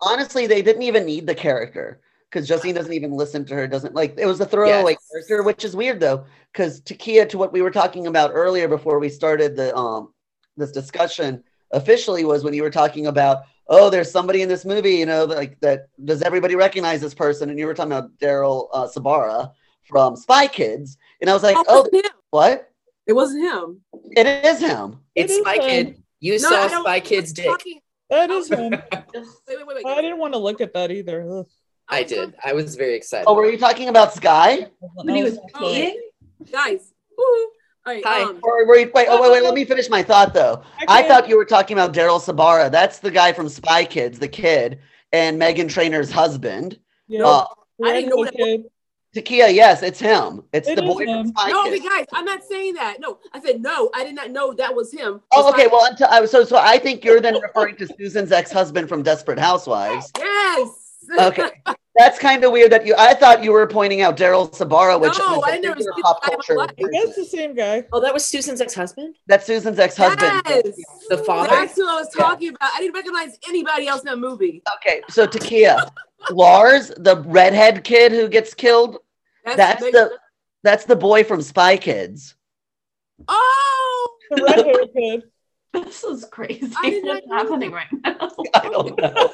Honestly, 0.00 0.46
they 0.46 0.62
didn't 0.62 0.82
even 0.82 1.04
need 1.04 1.26
the 1.26 1.34
character 1.34 2.00
because 2.30 2.48
Justine 2.48 2.74
doesn't 2.74 2.92
even 2.94 3.12
listen 3.12 3.44
to 3.44 3.54
her. 3.54 3.66
Doesn't 3.66 3.94
like 3.94 4.14
it 4.18 4.24
was 4.24 4.40
a 4.40 4.46
throwaway 4.46 4.92
Yes. 4.92 5.08
character, 5.12 5.42
which 5.42 5.62
is 5.62 5.76
weird 5.76 6.00
though. 6.00 6.24
Because 6.52 6.80
Takia, 6.80 7.28
to 7.28 7.36
what 7.36 7.52
we 7.52 7.60
were 7.60 7.70
talking 7.70 8.06
about 8.06 8.30
earlier 8.32 8.66
before 8.66 8.98
we 8.98 9.10
started 9.10 9.56
the 9.56 9.76
um 9.76 10.14
this 10.56 10.72
discussion 10.72 11.44
officially 11.72 12.24
was 12.24 12.44
when 12.44 12.54
you 12.54 12.62
were 12.62 12.70
talking 12.70 13.06
about 13.08 13.42
oh 13.68 13.90
there's 13.90 14.10
somebody 14.10 14.42
in 14.42 14.48
this 14.48 14.64
movie 14.64 14.94
you 14.96 15.06
know 15.06 15.24
like 15.24 15.58
that 15.60 15.88
does 16.04 16.22
everybody 16.22 16.54
recognize 16.54 17.00
this 17.00 17.14
person 17.14 17.50
and 17.50 17.58
you 17.58 17.66
were 17.66 17.74
talking 17.74 17.92
about 17.92 18.16
Daryl 18.18 18.68
uh, 18.72 18.86
Sabara 18.86 19.52
from 19.84 20.14
Spy 20.16 20.46
Kids 20.46 20.96
and 21.20 21.28
I 21.28 21.32
was 21.34 21.42
like 21.42 21.56
Oh, 21.58 21.64
oh 21.68 21.88
him. 21.92 22.04
what 22.30 22.70
It 23.06 23.12
wasn't 23.14 23.42
him. 23.44 23.80
it 24.16 24.26
is 24.44 24.60
him 24.60 25.00
It's 25.14 25.32
is 25.32 25.38
Spy 25.40 25.56
fun. 25.56 25.68
Kid. 25.68 26.02
You 26.20 26.32
No, 26.40 26.48
saw 26.50 26.68
Spy 26.82 27.00
Kid's 27.00 27.32
dick. 27.32 27.46
Talking- 27.46 27.80
That 28.10 28.30
is 28.30 28.48
him. 28.48 28.70
Wait, 28.70 28.80
wait, 29.48 29.66
wait, 29.66 29.66
wait. 29.84 29.86
I 29.86 30.00
didn't 30.00 30.18
want 30.18 30.32
to 30.34 30.38
look 30.38 30.60
at 30.60 30.72
that 30.74 30.90
either. 30.92 31.28
Ugh. 31.40 31.46
I 31.88 32.02
did. 32.04 32.34
I 32.44 32.52
was 32.52 32.74
very 32.76 32.94
excited. 32.94 33.26
oh 33.28 33.34
were 33.34 33.50
you 33.50 33.58
talking 33.58 33.88
about 33.88 34.14
Sky 34.14 34.68
when 34.94 35.14
he 35.16 35.22
was 35.24 35.34
That 35.36 35.52
peeing. 35.54 35.94
guys. 36.52 36.92
Woo. 37.18 37.48
All 37.86 37.92
right. 37.94 38.04
Hi. 38.04 38.22
Um, 38.22 38.40
or 38.42 38.66
were 38.66 38.74
wait 38.74 38.90
oh 39.08 39.22
wait 39.22 39.30
wait 39.30 39.42
let 39.44 39.54
me 39.54 39.64
finish 39.64 39.88
my 39.88 40.02
thought 40.02 40.34
though 40.34 40.62
I 40.88 41.02
thought 41.04 41.28
you 41.28 41.36
were 41.36 41.44
talking 41.44 41.76
about 41.78 41.94
Daryl 41.94 42.20
Sabara. 42.20 42.70
That's 42.70 42.98
the 42.98 43.10
guy 43.10 43.32
from 43.32 43.48
Spy 43.48 43.84
Kids, 43.84 44.18
the 44.18 44.28
kid, 44.28 44.80
and 45.12 45.40
Meghan 45.40 45.66
Trainor's 45.68 46.10
husband. 46.10 46.78
Yeah, 47.06 47.24
Uh, 47.24 47.44
I 47.84 47.92
didn't 47.92 48.10
know 48.10 48.24
redhead 48.24 48.38
that- 48.40 48.44
kid. 48.44 48.64
Takia, 49.14 49.54
yes, 49.54 49.82
it's 49.82 49.98
him. 49.98 50.42
It's 50.52 50.68
It 50.68 50.76
the 50.76 50.82
boy 50.82 51.04
from 51.06 51.28
Spy 51.28 51.48
no, 51.48 51.64
Kids. 51.70 51.82
guys, 51.88 52.04
I'm 52.12 52.26
not 52.26 52.44
saying 52.44 52.74
that. 52.74 52.96
No, 53.00 53.18
I 53.32 53.40
said 53.40 53.62
no. 53.62 53.88
I 53.94 54.04
did 54.04 54.14
not 54.14 54.30
know 54.30 54.52
that 54.52 54.74
was 54.74 54.92
him. 54.92 55.22
Oh, 55.32 55.48
okay. 55.50 55.68
Well, 55.68 55.86
until, 55.86 56.08
I, 56.08 56.26
so 56.26 56.44
so 56.44 56.58
I 56.58 56.76
think 56.76 57.02
you're 57.02 57.20
then 57.20 57.40
referring 57.40 57.76
to 57.76 57.86
Susan's 57.98 58.30
ex-husband 58.30 58.90
from 58.90 59.02
Desperate 59.02 59.38
Housewives. 59.38 60.10
Yes. 60.18 60.68
Okay, 61.18 61.50
that's 61.96 62.18
kind 62.18 62.42
of 62.44 62.52
weird 62.52 62.72
that 62.72 62.86
you. 62.86 62.94
I 62.98 63.14
thought 63.14 63.42
you 63.44 63.52
were 63.52 63.66
pointing 63.66 64.00
out 64.00 64.16
Daryl 64.16 64.50
Sabara, 64.52 65.00
which 65.00 65.18
No, 65.18 65.38
is 65.38 65.44
a 65.44 65.46
I 65.46 65.58
know 65.58 65.70
it 65.70 65.76
was 65.76 65.86
bigger 65.86 66.02
pop 66.02 66.22
culture. 66.22 66.54
Sabara. 66.54 66.70
I 66.84 66.90
guess 66.90 67.14
the 67.16 67.24
same 67.24 67.54
guy. 67.54 67.84
Oh, 67.92 68.00
that 68.00 68.12
was 68.12 68.24
Susan's 68.26 68.60
ex-husband. 68.60 69.14
That's 69.26 69.46
Susan's 69.46 69.78
ex-husband. 69.78 70.42
Yes. 70.48 70.76
The 71.08 71.18
father? 71.18 71.48
That's 71.50 71.76
who 71.76 71.88
I 71.88 71.94
was 71.94 72.08
talking 72.10 72.48
about. 72.50 72.70
I 72.74 72.80
didn't 72.80 72.94
recognize 72.94 73.38
anybody 73.48 73.86
else 73.88 74.00
in 74.00 74.06
that 74.06 74.18
movie. 74.18 74.62
Okay, 74.76 75.00
so 75.08 75.26
Takia, 75.26 75.88
Lars, 76.30 76.88
the 76.96 77.22
redhead 77.26 77.84
kid 77.84 78.12
who 78.12 78.28
gets 78.28 78.52
killed, 78.54 78.98
that's 79.44 79.82
big- 79.82 79.92
the 79.92 80.10
that's 80.64 80.84
the 80.84 80.96
boy 80.96 81.22
from 81.22 81.40
Spy 81.42 81.76
Kids. 81.76 82.34
Oh. 83.28 84.16
The 84.30 84.42
redhead 84.42 84.92
kid. 84.92 85.22
This 85.84 86.02
is 86.04 86.24
crazy. 86.24 86.72
I 86.76 86.90
did 86.90 87.04
What's 87.04 87.26
know 87.26 87.36
happening 87.36 87.72
right 87.72 87.86
now? 88.04 88.28
I 88.54 88.68
don't 88.68 88.98
know. 88.98 89.30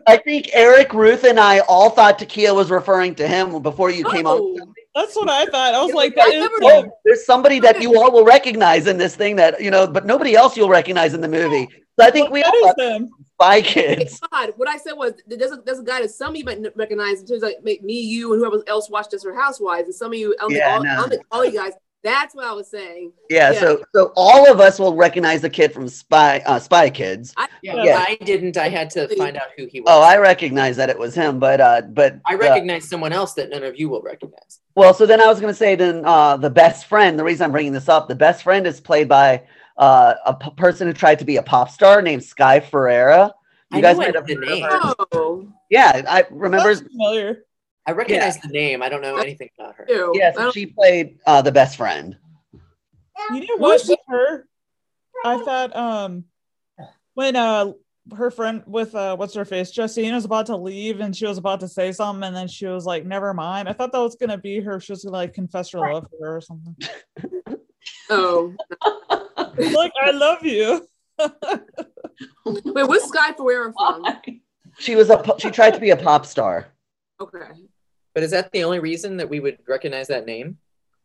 I 0.06 0.16
think 0.18 0.50
Eric, 0.52 0.92
Ruth, 0.92 1.24
and 1.24 1.38
I 1.40 1.60
all 1.60 1.90
thought 1.90 2.18
Takia 2.18 2.54
was 2.54 2.70
referring 2.70 3.14
to 3.16 3.26
him 3.26 3.60
before 3.62 3.90
you 3.90 4.04
came 4.04 4.26
on. 4.26 4.38
Oh, 4.38 4.72
That's 4.94 5.16
what 5.16 5.28
I 5.28 5.46
thought. 5.46 5.74
I 5.74 5.80
was 5.80 5.88
Yeah, 5.90 5.94
like, 5.94 6.12
I 6.18 6.26
that 6.26 6.34
is 6.34 6.40
never- 6.42 6.54
Oh, 6.86 6.98
there's 7.04 7.24
somebody 7.24 7.58
that 7.60 7.80
you 7.80 7.98
all 8.00 8.12
will 8.12 8.24
recognize 8.24 8.86
in 8.86 8.98
this 8.98 9.16
thing 9.16 9.36
that 9.36 9.60
you 9.60 9.70
know, 9.70 9.86
but 9.86 10.04
nobody 10.06 10.34
else 10.34 10.56
you'll 10.56 10.68
recognize 10.68 11.14
in 11.14 11.20
the 11.20 11.28
movie. 11.28 11.68
So 11.98 12.06
I 12.06 12.10
think 12.10 12.30
we 12.30 12.42
That 12.42 12.54
all 12.54 12.68
is 12.68 12.74
thought 12.74 12.94
him. 12.96 13.10
Spy 13.34 13.60
Hey, 13.60 13.96
Kids. 13.96 14.20
God, 14.30 14.52
what 14.56 14.68
I 14.68 14.76
said 14.76 14.92
was 14.92 15.12
there's 15.26 15.52
a, 15.52 15.56
there's 15.64 15.78
a 15.78 15.82
guy 15.84 16.00
that 16.02 16.10
some 16.10 16.30
of 16.30 16.36
you 16.36 16.44
might 16.44 16.58
recognize 16.76 17.20
in 17.20 17.26
terms 17.26 17.42
of 17.42 17.50
like 17.64 17.82
me, 17.82 18.00
you, 18.00 18.32
and 18.32 18.40
whoever 18.40 18.62
else 18.66 18.88
watched 18.90 19.10
Desperate 19.10 19.36
Housewives, 19.36 19.84
and 19.86 19.94
some 19.94 20.12
of 20.12 20.18
you, 20.18 20.34
I 20.40 20.46
Yeah, 20.48 20.74
all, 20.76 20.82
no. 20.82 20.90
I 20.90 21.18
all 21.30 21.44
you 21.44 21.52
guys. 21.52 21.72
That's 22.04 22.34
what 22.34 22.44
I 22.44 22.52
was 22.52 22.68
saying. 22.68 23.12
Yeah, 23.30 23.52
Yeah. 23.52 23.60
so 23.60 23.82
so 23.94 24.12
all 24.16 24.50
of 24.50 24.60
us 24.60 24.78
will 24.78 24.94
recognize 24.96 25.40
the 25.40 25.50
kid 25.50 25.72
from 25.72 25.88
Spy 25.88 26.42
uh, 26.46 26.58
Spy 26.58 26.90
Kids. 26.90 27.32
I, 27.36 27.48
Yeah, 27.62 27.84
Yeah. 27.84 28.04
I 28.06 28.16
didn't. 28.24 28.56
I 28.56 28.68
had 28.68 28.90
to 28.90 29.08
find 29.16 29.36
out 29.36 29.48
who 29.56 29.66
he 29.66 29.80
was. 29.80 29.88
Oh, 29.92 30.02
I 30.02 30.18
recognize 30.18 30.76
that 30.76 30.90
it 30.90 30.98
was 30.98 31.14
him, 31.14 31.38
but 31.38 31.60
uh, 31.60 31.82
but 31.82 32.16
I 32.26 32.34
uh, 32.34 32.38
recognize 32.38 32.88
someone 32.88 33.12
else 33.12 33.34
that 33.34 33.50
none 33.50 33.62
of 33.62 33.78
you 33.78 33.88
will 33.88 34.02
recognize. 34.02 34.60
Well, 34.74 34.94
so 34.94 35.06
then 35.06 35.20
I 35.20 35.26
was 35.26 35.40
going 35.40 35.52
to 35.52 35.56
say 35.58 35.74
then 35.76 36.04
uh, 36.04 36.36
the 36.36 36.50
best 36.50 36.86
friend. 36.86 37.18
The 37.18 37.24
reason 37.24 37.44
I'm 37.44 37.52
bringing 37.52 37.72
this 37.72 37.88
up, 37.88 38.08
the 38.08 38.14
best 38.16 38.42
friend 38.42 38.66
is 38.66 38.80
played 38.80 39.08
by 39.08 39.44
uh, 39.76 40.14
a 40.26 40.34
p- 40.34 40.50
person 40.56 40.86
who 40.88 40.92
tried 40.92 41.18
to 41.20 41.24
be 41.24 41.36
a 41.36 41.42
pop 41.42 41.70
star 41.70 42.02
named 42.02 42.24
Sky 42.24 42.58
Ferreira. 42.58 43.32
You 43.70 43.78
I 43.78 43.80
guys 43.80 43.96
know 43.96 44.02
I 44.02 44.06
might 44.06 44.14
have 44.16 44.26
the 44.26 44.36
name. 44.36 44.66
oh, 45.12 45.52
Yeah, 45.70 46.02
I 46.08 46.24
remember. 46.30 46.74
That's 46.74 46.88
familiar. 46.88 47.44
I 47.86 47.92
recognize 47.92 48.40
the 48.40 48.48
name. 48.48 48.82
I 48.82 48.88
don't 48.88 49.02
know 49.02 49.16
anything 49.16 49.50
about 49.58 49.74
her. 49.76 49.86
ew. 49.88 50.12
Yeah, 50.14 50.32
I 50.38 50.50
she 50.50 50.66
played 50.66 51.18
uh, 51.26 51.42
the 51.42 51.52
best 51.52 51.76
friend. 51.76 52.16
You 53.32 53.40
know 53.40 53.46
Who 53.56 53.62
what? 53.62 53.74
is 53.76 53.86
she? 53.86 53.90
With 53.90 53.98
her, 54.08 54.46
I 55.24 55.36
thought 55.44 55.74
um 55.76 56.24
when 57.14 57.36
uh 57.36 57.72
her 58.16 58.30
friend 58.30 58.62
with 58.66 58.94
uh 58.94 59.16
what's 59.16 59.34
her 59.34 59.44
face 59.44 59.70
Justine 59.70 60.14
was 60.14 60.24
about 60.24 60.46
to 60.46 60.56
leave 60.56 61.00
and 61.00 61.14
she 61.14 61.26
was 61.26 61.38
about 61.38 61.60
to 61.60 61.68
say 61.68 61.92
something 61.92 62.24
and 62.24 62.34
then 62.34 62.48
she 62.48 62.66
was 62.66 62.84
like 62.84 63.04
never 63.04 63.32
mind. 63.34 63.68
I 63.68 63.72
thought 63.72 63.92
that 63.92 64.00
was 64.00 64.16
gonna 64.16 64.38
be 64.38 64.60
her. 64.60 64.80
She 64.80 64.92
was 64.92 65.04
gonna 65.04 65.16
like 65.16 65.34
confess 65.34 65.70
her 65.70 65.78
love 65.78 66.06
for 66.10 66.26
her 66.26 66.36
or 66.36 66.40
something. 66.40 66.76
oh, 68.10 68.54
like 69.58 69.92
I 70.02 70.10
love 70.12 70.44
you. 70.44 70.86
wait, 72.44 72.88
what's 72.88 73.08
Sky 73.08 73.32
Ferreira 73.32 73.72
from? 73.72 74.04
She 74.78 74.96
was 74.96 75.10
a. 75.10 75.18
po- 75.18 75.36
She 75.38 75.50
tried 75.50 75.74
to 75.74 75.80
be 75.80 75.90
a 75.90 75.96
pop 75.96 76.26
star. 76.26 76.68
Okay, 77.20 77.38
But 78.14 78.22
is 78.22 78.30
that 78.32 78.52
the 78.52 78.64
only 78.64 78.78
reason 78.78 79.16
that 79.18 79.28
we 79.28 79.40
would 79.40 79.58
recognize 79.66 80.08
that 80.08 80.26
name? 80.26 80.58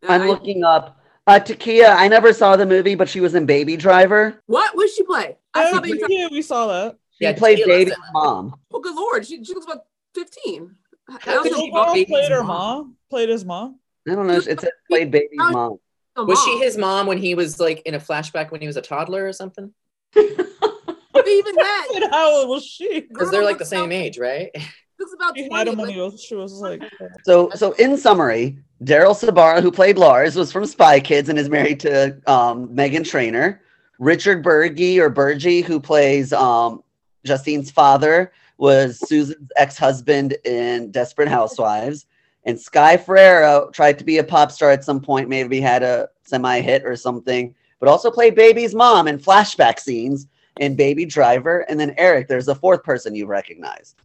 I'm 0.08 0.28
looking 0.28 0.64
up. 0.64 1.00
Uh, 1.26 1.40
Takia, 1.40 1.96
I 1.96 2.08
never 2.08 2.32
saw 2.34 2.56
the 2.56 2.66
movie, 2.66 2.96
but 2.96 3.10
she 3.10 3.20
was 3.20 3.36
in 3.36 3.46
Baby 3.46 3.76
Driver. 3.78 4.42
What? 4.46 4.76
What 4.76 4.88
did 4.88 4.96
she 4.96 5.04
play? 5.04 5.38
I 5.54 5.70
saw 5.70 5.76
Yeah, 5.76 5.82
Baby 5.82 6.02
yeah, 6.10 6.28
we 6.32 6.42
saw 6.42 6.68
that. 6.68 6.98
She 7.18 7.26
Yeah, 7.26 7.34
played 7.34 7.60
Takia 7.60 7.66
Baby's 7.66 7.90
Listen. 7.98 8.04
mom. 8.14 8.56
Oh, 8.74 8.80
good 8.80 8.96
lord, 8.96 9.26
she, 9.26 9.44
she 9.44 9.54
looks 9.54 9.66
about 9.66 9.86
fifteen. 10.14 10.76
I 11.10 11.18
How 11.22 11.34
don't 11.36 11.44
could 11.44 11.56
she- 11.58 11.72
Well, 11.72 11.94
played 12.06 12.32
her 12.32 12.44
mom. 12.44 12.48
mom. 12.48 12.96
Played 13.10 13.30
his 13.30 13.44
mom. 13.46 13.80
I 14.10 14.16
don't 14.16 14.28
know. 14.28 14.36
It 14.36 14.44
said 14.60 14.70
played 14.90 15.12
Baby's 15.12 15.40
How- 15.40 15.52
mom. 15.52 15.80
Was 16.16 16.42
she 16.44 16.58
his 16.58 16.78
mom 16.78 17.06
when 17.08 17.18
he 17.20 17.36
was 17.36 17.60
like 17.60 17.82
in 17.86 17.94
a 17.94 18.00
flashback 18.00 18.50
when 18.52 18.60
he 18.60 18.66
was 18.68 18.76
a 18.78 18.82
toddler 18.82 19.28
or 19.28 19.34
something? 19.34 19.72
Even 20.16 21.56
that 21.56 21.88
And 21.94 22.06
how 22.12 22.32
old 22.40 22.50
was 22.50 22.66
she? 22.66 23.02
Because 23.02 23.30
they're 23.32 23.44
like 23.44 23.58
the 23.60 23.66
same 23.66 23.92
age, 23.92 24.18
right? 24.18 24.50
looks 25.00 25.14
about 25.14 25.38
She 25.38 25.48
20. 25.48 25.56
had 25.60 25.68
him 25.68 25.78
when 25.78 25.88
but- 25.88 25.94
he 25.94 26.00
was. 26.02 26.22
She 26.22 26.36
was 26.36 26.54
like. 26.62 26.84
So, 27.24 27.50
so 27.56 27.72
in 27.74 27.98
summary, 27.98 28.58
Daryl 28.84 29.18
Sabara, 29.20 29.62
who 29.62 29.72
played 29.72 29.98
Lars, 29.98 30.36
was 30.36 30.52
from 30.52 30.66
Spy 30.66 31.00
Kids 31.00 31.30
and 31.30 31.38
is 31.40 31.50
married 31.50 31.80
to 31.82 32.20
um, 32.28 32.70
Meghan 32.70 33.08
Trainor. 33.08 33.62
Richard 34.00 34.44
Burgi 34.44 35.00
or 35.00 35.10
Berge, 35.10 35.64
who 35.66 35.80
plays 35.80 36.32
um, 36.32 36.84
Justine's 37.26 37.72
father, 37.72 38.32
was 38.60 39.00
Susan's 39.08 39.50
ex-husband 39.56 40.36
in 40.46 40.92
Desperate 40.92 41.28
Housewives. 41.28 42.06
And 42.46 42.60
Sky 42.60 42.96
Ferreira 42.96 43.68
tried 43.74 43.98
to 44.00 44.06
be 44.06 44.20
a 44.20 44.24
pop 44.24 44.52
star 44.52 44.70
at 44.72 44.84
some 44.84 45.02
point, 45.02 45.28
maybe 45.30 45.60
had 45.60 45.82
a 45.84 46.10
semi-hit 46.24 46.86
or 46.86 46.96
something, 46.96 47.54
but 47.80 47.90
also 47.90 48.10
played 48.12 48.36
Baby's 48.36 48.74
mom 48.76 49.08
in 49.08 49.18
flashback 49.18 49.80
scenes 49.80 50.28
in 50.60 50.76
Baby 50.76 51.06
Driver. 51.06 51.60
And 51.70 51.80
then 51.80 51.94
Eric, 51.98 52.28
there's 52.28 52.48
a 52.48 52.56
fourth 52.56 52.84
person 52.84 53.16
you 53.16 53.26
recognize. 53.26 53.96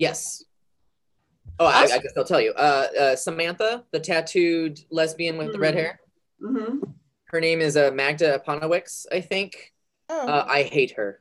Yes. 0.00 0.42
Oh, 1.58 1.66
I, 1.66 1.82
I 1.82 1.86
guess 1.98 2.12
I'll 2.16 2.24
tell 2.24 2.40
you. 2.40 2.52
Uh, 2.52 2.86
uh, 2.98 3.16
Samantha, 3.16 3.84
the 3.92 4.00
tattooed 4.00 4.80
lesbian 4.90 5.36
with 5.36 5.52
the 5.52 5.58
red 5.58 5.74
Hmm. 5.74 5.78
hair. 5.80 6.00
Mhm. 6.42 6.94
Her 7.26 7.38
name 7.40 7.60
is 7.60 7.76
uh, 7.76 7.90
Magda 7.92 8.38
Apanowicz, 8.40 9.04
I 9.12 9.20
think. 9.20 9.72
Oh, 10.08 10.26
Uh, 10.26 10.44
I 10.48 10.62
hate 10.62 10.92
her. 10.92 11.20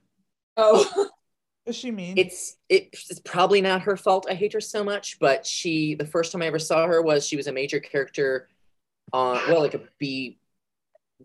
Oh, 0.55 1.09
is 1.65 1.75
she 1.75 1.91
mean? 1.91 2.17
It's 2.17 2.55
it, 2.69 2.87
it's 2.93 3.19
probably 3.19 3.59
not 3.59 3.81
her 3.81 3.97
fault. 3.97 4.27
I 4.29 4.33
hate 4.33 4.53
her 4.53 4.61
so 4.61 4.81
much, 4.83 5.19
but 5.19 5.45
she 5.45 5.93
the 5.95 6.05
first 6.05 6.31
time 6.31 6.41
I 6.41 6.47
ever 6.47 6.57
saw 6.57 6.87
her 6.87 7.01
was 7.01 7.27
she 7.27 7.35
was 7.35 7.47
a 7.47 7.51
major 7.53 7.81
character 7.81 8.47
on 9.11 9.35
well 9.49 9.59
like 9.59 9.73
a 9.73 9.81
B 9.99 10.39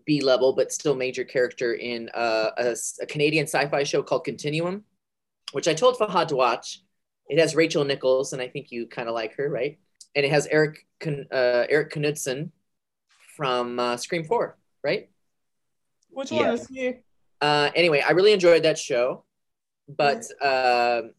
B 0.05 0.19
level, 0.21 0.51
but 0.51 0.73
still 0.73 0.93
major 0.93 1.23
character 1.23 1.73
in 1.75 2.09
uh, 2.13 2.51
a, 2.57 2.75
a 3.01 3.05
Canadian 3.05 3.45
sci-fi 3.47 3.83
show 3.83 4.03
called 4.03 4.25
Continuum, 4.25 4.83
which 5.53 5.69
I 5.69 5.73
told 5.73 5.97
Fahad 5.97 6.27
to 6.27 6.35
watch. 6.35 6.81
It 7.27 7.39
has 7.39 7.55
Rachel 7.55 7.83
Nichols, 7.85 8.33
and 8.33 8.41
I 8.41 8.47
think 8.47 8.71
you 8.71 8.85
kind 8.87 9.07
of 9.09 9.15
like 9.15 9.35
her, 9.35 9.49
right? 9.49 9.79
And 10.15 10.25
it 10.25 10.31
has 10.31 10.47
Eric 10.47 10.85
Kun- 10.99 11.27
uh, 11.31 11.65
Erik 11.69 11.93
Knudsen 11.95 12.51
from 13.35 13.79
uh, 13.79 13.97
Scream 13.97 14.23
Four, 14.23 14.57
right? 14.83 15.09
Which 16.11 16.31
one 16.31 16.41
Yeah. 16.45 16.53
is 16.53 16.67
he? 16.67 16.93
Uh, 17.41 17.69
anyway, 17.75 18.01
I 18.01 18.11
really 18.11 18.31
enjoyed 18.31 18.63
that 18.63 18.77
show, 18.77 19.23
but 19.87 20.23
um 20.41 21.11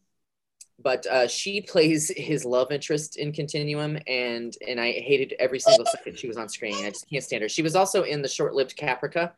but 0.79 1.07
uh, 1.07 1.27
she 1.27 1.61
plays 1.61 2.11
his 2.15 2.45
love 2.45 2.71
interest 2.71 3.17
in 3.17 3.31
Continuum, 3.33 3.97
and 4.05 4.55
and 4.67 4.79
I 4.79 4.91
hated 4.91 5.33
every 5.39 5.59
single 5.59 5.85
second 5.87 6.19
she 6.19 6.27
was 6.27 6.37
on 6.37 6.49
screen. 6.49 6.85
I 6.85 6.89
just 6.89 7.09
can't 7.09 7.23
stand 7.23 7.41
her. 7.41 7.49
She 7.49 7.63
was 7.63 7.75
also 7.75 8.03
in 8.03 8.21
the 8.21 8.27
short-lived 8.27 8.77
Caprica, 8.77 9.31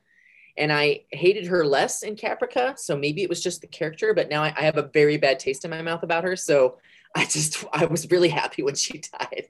and 0.58 0.72
I 0.72 1.04
hated 1.12 1.48
her 1.48 1.66
less 1.66 2.04
in 2.04 2.16
Caprica. 2.16 2.78
So 2.78 2.98
maybe 2.98 3.24
it 3.24 3.30
was 3.30 3.42
just 3.42 3.62
the 3.62 3.68
character, 3.68 4.14
but 4.14 4.30
now 4.30 4.44
I, 4.44 4.54
I 4.58 4.62
have 4.62 4.78
a 4.78 4.90
very 4.94 5.18
bad 5.18 5.40
taste 5.40 5.66
in 5.66 5.72
my 5.72 5.82
mouth 5.82 6.04
about 6.04 6.24
her. 6.24 6.36
So 6.36 6.78
I 7.16 7.26
just 7.26 7.66
I 7.74 7.86
was 7.86 8.10
really 8.12 8.30
happy 8.30 8.64
when 8.64 8.76
she 8.76 9.02
died. 9.20 9.48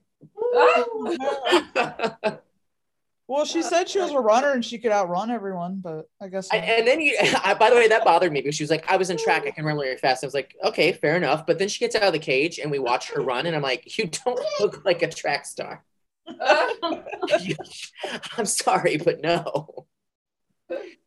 Well, 3.29 3.45
she 3.45 3.61
said 3.61 3.87
she 3.87 3.99
was 3.99 4.09
a 4.09 4.19
runner 4.19 4.53
and 4.53 4.65
she 4.65 4.79
could 4.79 4.91
outrun 4.91 5.29
everyone, 5.29 5.81
but 5.83 6.09
I 6.19 6.29
guess. 6.29 6.49
I, 6.51 6.57
and 6.57 6.87
then 6.87 6.99
you, 6.99 7.15
I, 7.43 7.53
by 7.53 7.69
the 7.69 7.75
way, 7.75 7.87
that 7.87 8.03
bothered 8.03 8.31
me 8.31 8.41
because 8.41 8.55
she 8.55 8.63
was 8.63 8.71
like, 8.71 8.91
I 8.91 8.97
was 8.97 9.11
in 9.11 9.17
track, 9.17 9.43
I 9.45 9.51
can 9.51 9.63
run 9.65 9.77
really 9.77 9.95
fast. 9.97 10.23
I 10.23 10.27
was 10.27 10.33
like, 10.33 10.55
okay, 10.63 10.93
fair 10.93 11.15
enough. 11.15 11.45
But 11.45 11.59
then 11.59 11.67
she 11.67 11.77
gets 11.77 11.95
out 11.95 12.01
of 12.01 12.13
the 12.13 12.17
cage 12.17 12.57
and 12.57 12.71
we 12.71 12.79
watch 12.79 13.11
her 13.11 13.21
run, 13.21 13.45
and 13.45 13.55
I'm 13.55 13.61
like, 13.61 13.99
you 13.99 14.07
don't 14.07 14.43
look 14.59 14.83
like 14.83 15.03
a 15.03 15.07
track 15.07 15.45
star. 15.45 15.83
I'm 18.35 18.45
sorry, 18.45 18.97
but 18.97 19.21
no. 19.21 19.85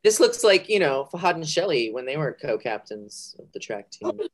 This 0.02 0.18
looks 0.18 0.42
like, 0.42 0.68
you 0.68 0.78
know, 0.78 1.08
Fahad 1.12 1.34
and 1.34 1.48
Shelley 1.48 1.92
when 1.92 2.06
they 2.06 2.16
were 2.16 2.36
co 2.40 2.58
captains 2.58 3.36
of 3.38 3.50
the 3.52 3.60
track 3.60 3.90
team. 3.90 4.18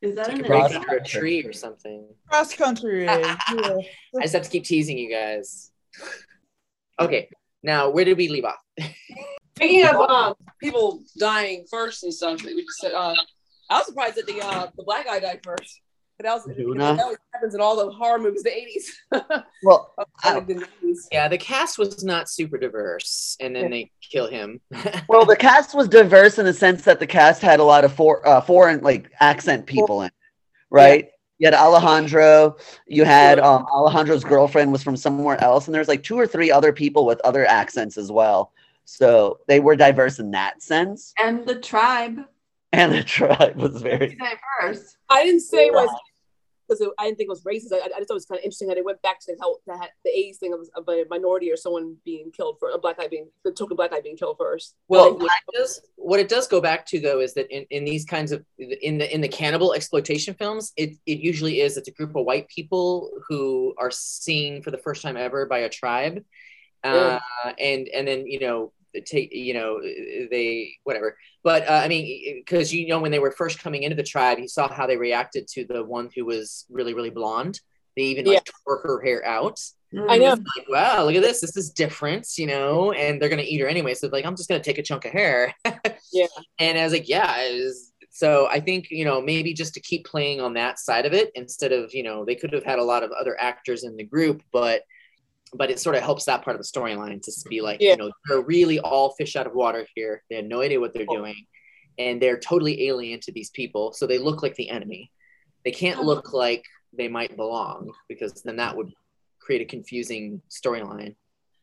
Is 0.00 0.14
that 0.14 0.28
Like 0.28 0.38
an 0.38 0.44
a 0.44 0.48
break 0.48 0.74
under 0.76 0.96
a 0.96 1.04
tree 1.04 1.44
or 1.44 1.52
something. 1.52 2.06
Cross 2.28 2.54
country. 2.54 3.04
Yeah. 3.04 3.36
I 3.50 4.22
just 4.22 4.34
have 4.34 4.44
to 4.44 4.50
keep 4.50 4.62
teasing 4.62 4.96
you 4.96 5.10
guys. 5.10 5.72
Okay, 7.00 7.28
now 7.64 7.90
where 7.90 8.04
did 8.04 8.16
we 8.16 8.28
leave 8.28 8.44
off? 8.44 8.62
Speaking 9.56 9.84
of 9.86 9.96
um, 9.96 10.34
people 10.62 11.02
dying 11.18 11.64
first 11.68 12.04
and 12.04 12.14
stuff, 12.14 12.44
we 12.44 12.62
just 12.62 12.78
said, 12.78 12.92
uh, 12.92 13.14
I 13.68 13.78
was 13.78 13.86
surprised 13.86 14.14
that 14.14 14.26
the 14.26 14.40
uh, 14.40 14.68
the 14.76 14.84
black 14.84 15.06
guy 15.06 15.18
died 15.18 15.40
first. 15.42 15.80
But 16.18 16.24
that 16.24 16.34
was 16.34 16.56
Luna? 16.58 16.78
that 16.96 17.00
always 17.00 17.18
happens 17.32 17.54
in 17.54 17.60
all 17.60 17.76
the 17.76 17.92
horror 17.92 18.18
movies, 18.18 18.40
of 19.12 19.22
the 19.22 19.22
80s. 19.30 19.44
Well, 19.62 19.94
Like 20.24 20.46
the 20.48 20.54
90s. 20.54 20.96
Yeah, 21.12 21.28
the 21.28 21.38
cast 21.38 21.78
was 21.78 22.02
not 22.02 22.28
super 22.28 22.58
diverse, 22.58 23.36
and 23.38 23.54
then 23.54 23.70
they 23.70 23.92
kill 24.02 24.26
him. 24.26 24.60
Well, 25.08 25.24
the 25.24 25.36
cast 25.36 25.74
was 25.76 25.88
diverse 25.88 26.38
in 26.38 26.44
the 26.44 26.52
sense 26.52 26.82
that 26.84 26.98
the 26.98 27.06
cast 27.06 27.40
had 27.40 27.60
a 27.60 27.64
lot 27.64 27.84
of 27.84 27.92
for, 27.92 28.26
uh, 28.26 28.40
foreign 28.40 28.80
like 28.82 29.10
accent 29.20 29.64
people 29.66 30.02
in 30.02 30.08
it, 30.08 30.12
right? 30.70 31.08
You 31.38 31.46
had 31.46 31.54
Alejandro. 31.54 32.56
You 32.88 33.04
had 33.04 33.38
um, 33.38 33.64
Alejandro's 33.72 34.24
girlfriend 34.24 34.72
was 34.72 34.82
from 34.82 34.96
somewhere 34.96 35.40
else, 35.42 35.66
and 35.68 35.74
there's 35.74 35.86
like 35.88 36.02
two 36.02 36.18
or 36.18 36.26
three 36.26 36.50
other 36.50 36.72
people 36.72 37.06
with 37.06 37.20
other 37.20 37.46
accents 37.46 37.96
as 37.96 38.10
well. 38.10 38.52
So 38.86 39.38
they 39.46 39.60
were 39.60 39.76
diverse 39.76 40.18
in 40.18 40.32
that 40.32 40.62
sense, 40.64 41.14
And 41.18 41.46
the 41.46 41.54
tribe. 41.60 42.18
and 42.72 42.92
the 42.92 43.04
tribe 43.04 43.54
was 43.56 43.80
very. 43.80 44.16
Diverse. 44.16 44.96
I 45.08 45.24
didn't 45.24 45.40
say 45.42 45.66
it 45.68 45.72
was 45.72 45.88
because 46.68 46.86
I 46.98 47.06
didn't 47.06 47.18
think 47.18 47.28
it 47.28 47.30
was 47.30 47.44
racist. 47.44 47.72
I, 47.72 47.78
I 47.84 47.98
just 47.98 48.08
thought 48.08 48.10
it 48.10 48.14
was 48.14 48.26
kind 48.26 48.38
of 48.38 48.44
interesting 48.44 48.68
how 48.68 48.74
they 48.74 48.82
went 48.82 49.00
back 49.02 49.20
to 49.20 49.36
how 49.40 49.56
that 49.66 49.90
the 50.04 50.10
'80s 50.10 50.36
thing 50.36 50.52
of, 50.52 50.60
of 50.76 50.88
a 50.88 51.04
minority 51.08 51.50
or 51.50 51.56
someone 51.56 51.96
being 52.04 52.30
killed 52.30 52.56
for 52.58 52.70
a 52.70 52.78
black 52.78 52.98
guy 52.98 53.08
being 53.08 53.28
the 53.44 53.52
token 53.52 53.76
black 53.76 53.90
guy 53.90 54.00
being 54.00 54.16
killed 54.16 54.36
first. 54.38 54.74
Well, 54.88 55.12
Like, 55.12 55.20
what 55.22 55.30
it 55.30 55.58
does, 55.58 55.80
what 55.96 56.20
it 56.20 56.28
does 56.28 56.46
go 56.46 56.60
back 56.60 56.86
to 56.86 57.00
though 57.00 57.20
is 57.20 57.34
that 57.34 57.50
in, 57.50 57.66
in 57.70 57.84
these 57.84 58.04
kinds 58.04 58.32
of 58.32 58.44
in 58.58 58.98
the 58.98 59.12
in 59.12 59.20
the 59.20 59.28
cannibal 59.28 59.74
exploitation 59.74 60.34
films, 60.34 60.72
it 60.76 60.96
it 61.06 61.18
usually 61.18 61.60
is 61.60 61.76
it's 61.76 61.88
a 61.88 61.92
group 61.92 62.14
of 62.16 62.24
white 62.24 62.48
people 62.48 63.10
who 63.28 63.74
are 63.78 63.90
seen 63.90 64.62
for 64.62 64.70
the 64.70 64.78
first 64.78 65.02
time 65.02 65.16
ever 65.16 65.46
by 65.46 65.58
a 65.58 65.68
tribe, 65.68 66.24
uh, 66.84 67.18
and 67.58 67.88
and 67.88 68.06
then 68.06 68.26
you 68.26 68.40
know 68.40 68.72
take 69.00 69.32
you 69.32 69.54
know 69.54 69.80
they 69.82 70.74
whatever. 70.84 71.16
But 71.44 71.68
uh, 71.68 71.80
i 71.84 71.88
mean 71.88 72.42
because 72.44 72.72
you 72.72 72.88
know 72.88 73.00
when 73.00 73.10
they 73.10 73.18
were 73.18 73.30
first 73.32 73.58
coming 73.58 73.82
into 73.82 73.96
the 73.96 74.02
tribe 74.02 74.38
you 74.38 74.48
saw 74.48 74.68
how 74.72 74.86
they 74.86 74.96
reacted 74.96 75.46
to 75.48 75.64
the 75.64 75.82
one 75.84 76.08
who 76.14 76.24
was 76.24 76.66
really 76.70 76.94
really 76.94 77.10
blonde. 77.10 77.60
They 77.96 78.04
even 78.04 78.26
Yeah. 78.26 78.34
like 78.34 78.48
tore 78.64 78.80
her 78.84 79.00
hair 79.02 79.24
out. 79.24 79.60
I 80.08 80.18
know. 80.18 80.30
Like 80.30 80.68
wow 80.68 81.04
look 81.04 81.14
at 81.14 81.22
this. 81.22 81.40
This 81.40 81.56
is 81.56 81.70
different 81.70 82.26
you 82.36 82.46
know 82.46 82.92
and 82.92 83.20
they're 83.20 83.28
gonna 83.28 83.42
eat 83.42 83.60
her 83.60 83.68
anyway. 83.68 83.94
So 83.94 84.08
like 84.08 84.24
i'm 84.24 84.36
just 84.36 84.48
gonna 84.48 84.62
take 84.62 84.78
a 84.78 84.82
chunk 84.82 85.04
of 85.04 85.12
hair. 85.12 85.54
Yeah. 86.10 86.26
and 86.58 86.78
i 86.78 86.84
was 86.84 86.92
like 86.94 87.06
yeah 87.08 87.36
was, 87.52 87.92
so 88.10 88.48
i 88.50 88.58
think 88.60 88.90
you 88.90 89.04
know 89.04 89.20
maybe 89.20 89.52
just 89.52 89.74
to 89.74 89.80
keep 89.80 90.06
playing 90.06 90.40
on 90.40 90.54
that 90.54 90.78
side 90.78 91.04
of 91.04 91.12
it 91.12 91.30
instead 91.34 91.70
of 91.70 91.92
you 91.92 92.02
know 92.02 92.24
they 92.24 92.34
could 92.34 92.52
have 92.54 92.64
had 92.64 92.78
a 92.78 92.82
lot 92.82 93.02
of 93.02 93.10
other 93.12 93.38
actors 93.38 93.84
in 93.84 93.94
the 93.96 94.04
group 94.04 94.42
but 94.50 94.82
but 95.54 95.70
it 95.70 95.78
sort 95.78 95.96
of 95.96 96.02
helps 96.02 96.24
that 96.26 96.42
part 96.42 96.56
of 96.56 96.62
the 96.62 96.68
storyline 96.68 97.20
to 97.22 97.32
be 97.48 97.60
like 97.60 97.80
Yeah. 97.80 97.92
you 97.92 97.96
know 97.96 98.10
they're 98.28 98.42
really 98.42 98.78
all 98.80 99.10
fish 99.12 99.36
out 99.36 99.46
of 99.46 99.54
water 99.54 99.86
here. 99.94 100.22
They 100.28 100.36
have 100.36 100.44
no 100.44 100.60
idea 100.62 100.80
what 100.80 100.92
they're 100.94 101.06
doing 101.06 101.46
and 101.98 102.20
they're 102.22 102.38
totally 102.38 102.86
alien 102.88 103.18
to 103.20 103.32
these 103.32 103.50
people 103.50 103.92
so 103.92 104.06
they 104.06 104.18
look 104.18 104.42
like 104.42 104.54
the 104.56 104.70
enemy. 104.70 105.10
They 105.64 105.72
can't 105.72 106.02
look 106.04 106.32
like 106.32 106.64
they 106.96 107.08
might 107.08 107.36
belong 107.36 107.90
because 108.08 108.42
then 108.42 108.56
that 108.56 108.76
would 108.76 108.92
create 109.40 109.62
a 109.62 109.64
confusing 109.66 110.40
storyline. 110.50 111.14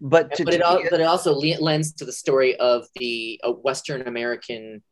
But 0.02 0.36
to, 0.36 0.44
but 0.44 0.54
it, 0.54 0.62
al- 0.62 0.84
but 0.90 1.00
it 1.00 1.06
also 1.06 1.34
le- 1.34 1.62
lends 1.62 1.94
to 1.94 2.06
the 2.06 2.12
story 2.12 2.56
of 2.58 2.86
the 2.96 3.40
Western 3.64 4.02
American 4.08 4.84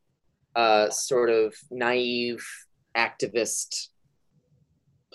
uh, 0.56 0.90
sort 0.90 1.30
of 1.30 1.54
naive 1.72 2.46
activist 2.96 3.90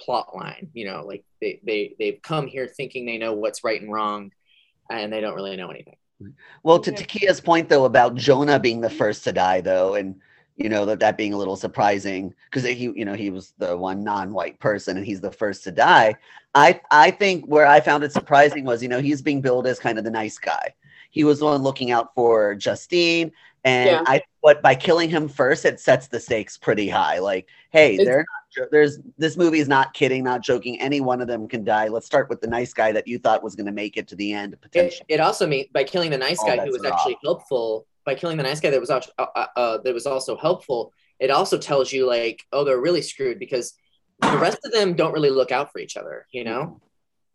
plot 0.04 0.34
line. 0.36 0.68
You 0.74 0.86
know, 0.86 1.04
like 1.06 1.24
they, 1.40 1.60
they, 1.64 1.94
they've 1.98 2.20
come 2.22 2.46
here 2.46 2.66
thinking 2.66 3.06
they 3.06 3.18
know 3.18 3.32
what's 3.32 3.64
right 3.64 3.80
and 3.80 3.92
wrong, 3.92 4.32
and 4.90 5.12
they 5.12 5.20
don't 5.20 5.34
really 5.34 5.56
know 5.56 5.70
anything. 5.70 5.96
well, 6.62 6.78
to 6.80 6.90
Takia's 6.92 7.40
point 7.40 7.68
though 7.68 7.84
about 7.84 8.14
Jonah 8.14 8.58
being 8.58 8.80
the 8.80 8.90
first 8.90 9.24
to 9.24 9.32
die 9.32 9.60
though, 9.60 9.94
and 9.94 10.16
you 10.56 10.68
know 10.68 10.84
that 10.86 10.98
that 11.00 11.16
being 11.16 11.32
a 11.32 11.36
little 11.38 11.54
surprising 11.56 12.34
because 12.50 12.64
he 12.64 12.74
you 12.96 13.04
know 13.04 13.14
he 13.14 13.30
was 13.30 13.54
the 13.58 13.76
one 13.76 14.02
non-white 14.02 14.58
person 14.58 14.96
and 14.96 15.06
he's 15.06 15.20
the 15.20 15.30
first 15.30 15.62
to 15.64 15.70
die. 15.70 16.16
I 16.54 16.80
I 16.90 17.12
think 17.12 17.44
where 17.46 17.66
I 17.66 17.80
found 17.80 18.02
it 18.02 18.12
surprising 18.12 18.64
was 18.64 18.82
you 18.82 18.88
know 18.88 19.00
he's 19.00 19.22
being 19.22 19.40
billed 19.40 19.66
as 19.68 19.78
kind 19.78 19.98
of 19.98 20.04
the 20.04 20.10
nice 20.10 20.38
guy. 20.38 20.74
He 21.10 21.22
was 21.24 21.38
the 21.38 21.44
one 21.46 21.62
looking 21.62 21.90
out 21.92 22.12
for 22.14 22.54
Justine, 22.56 23.30
and 23.64 23.88
Yeah. 23.90 24.02
I 24.06 24.22
but 24.42 24.60
by 24.60 24.74
killing 24.74 25.10
him 25.10 25.28
first, 25.28 25.64
it 25.64 25.78
sets 25.78 26.08
the 26.08 26.18
stakes 26.18 26.56
pretty 26.56 26.88
high. 26.88 27.18
Like, 27.20 27.46
hey, 27.70 27.94
It's- 27.94 28.06
they're 28.06 28.18
not. 28.18 28.24
jo- 28.24 28.37
There's 28.70 28.98
this 29.16 29.36
movie 29.36 29.58
is 29.60 29.68
not 29.68 29.94
kidding, 29.94 30.24
not 30.24 30.42
joking. 30.42 30.80
Any 30.80 31.00
one 31.00 31.20
of 31.20 31.28
them 31.28 31.46
can 31.48 31.64
die. 31.64 31.88
Let's 31.88 32.06
start 32.06 32.28
with 32.28 32.40
the 32.40 32.46
nice 32.46 32.72
guy 32.72 32.92
that 32.92 33.06
you 33.06 33.18
thought 33.18 33.42
was 33.42 33.54
going 33.54 33.66
to 33.66 33.72
make 33.72 33.96
it 33.96 34.08
to 34.08 34.16
the 34.16 34.32
end 34.32 34.54
It, 34.54 34.60
potentially. 34.60 35.06
it 35.08 35.20
also 35.20 35.46
means 35.46 35.66
by 35.72 35.84
killing 35.84 36.10
the 36.10 36.18
nice 36.18 36.38
Oh, 36.42 36.46
guy 36.46 36.64
who 36.64 36.70
was 36.72 36.84
actually 36.84 37.18
helpful. 37.22 37.86
By 38.04 38.14
killing 38.14 38.36
the 38.38 38.42
nice 38.42 38.58
guy 38.60 38.70
that 38.70 38.80
was 38.80 38.90
also, 38.90 39.10
uh, 39.18 39.26
uh, 39.36 39.46
uh, 39.56 39.78
that 39.78 39.92
was 39.92 40.06
also 40.06 40.36
helpful. 40.36 40.92
It 41.20 41.30
also 41.30 41.58
tells 41.58 41.92
you 41.92 42.06
like, 42.06 42.42
oh, 42.52 42.64
they're 42.64 42.80
really 42.80 43.02
screwed 43.02 43.38
because 43.38 43.74
the 44.20 44.38
rest 44.38 44.58
of 44.64 44.72
them 44.72 44.94
don't 44.94 45.12
really 45.12 45.30
look 45.30 45.52
out 45.52 45.70
for 45.72 45.78
each 45.78 45.96
other. 45.96 46.26
You 46.32 46.44
know, 46.44 46.80
Eh, 46.82 46.87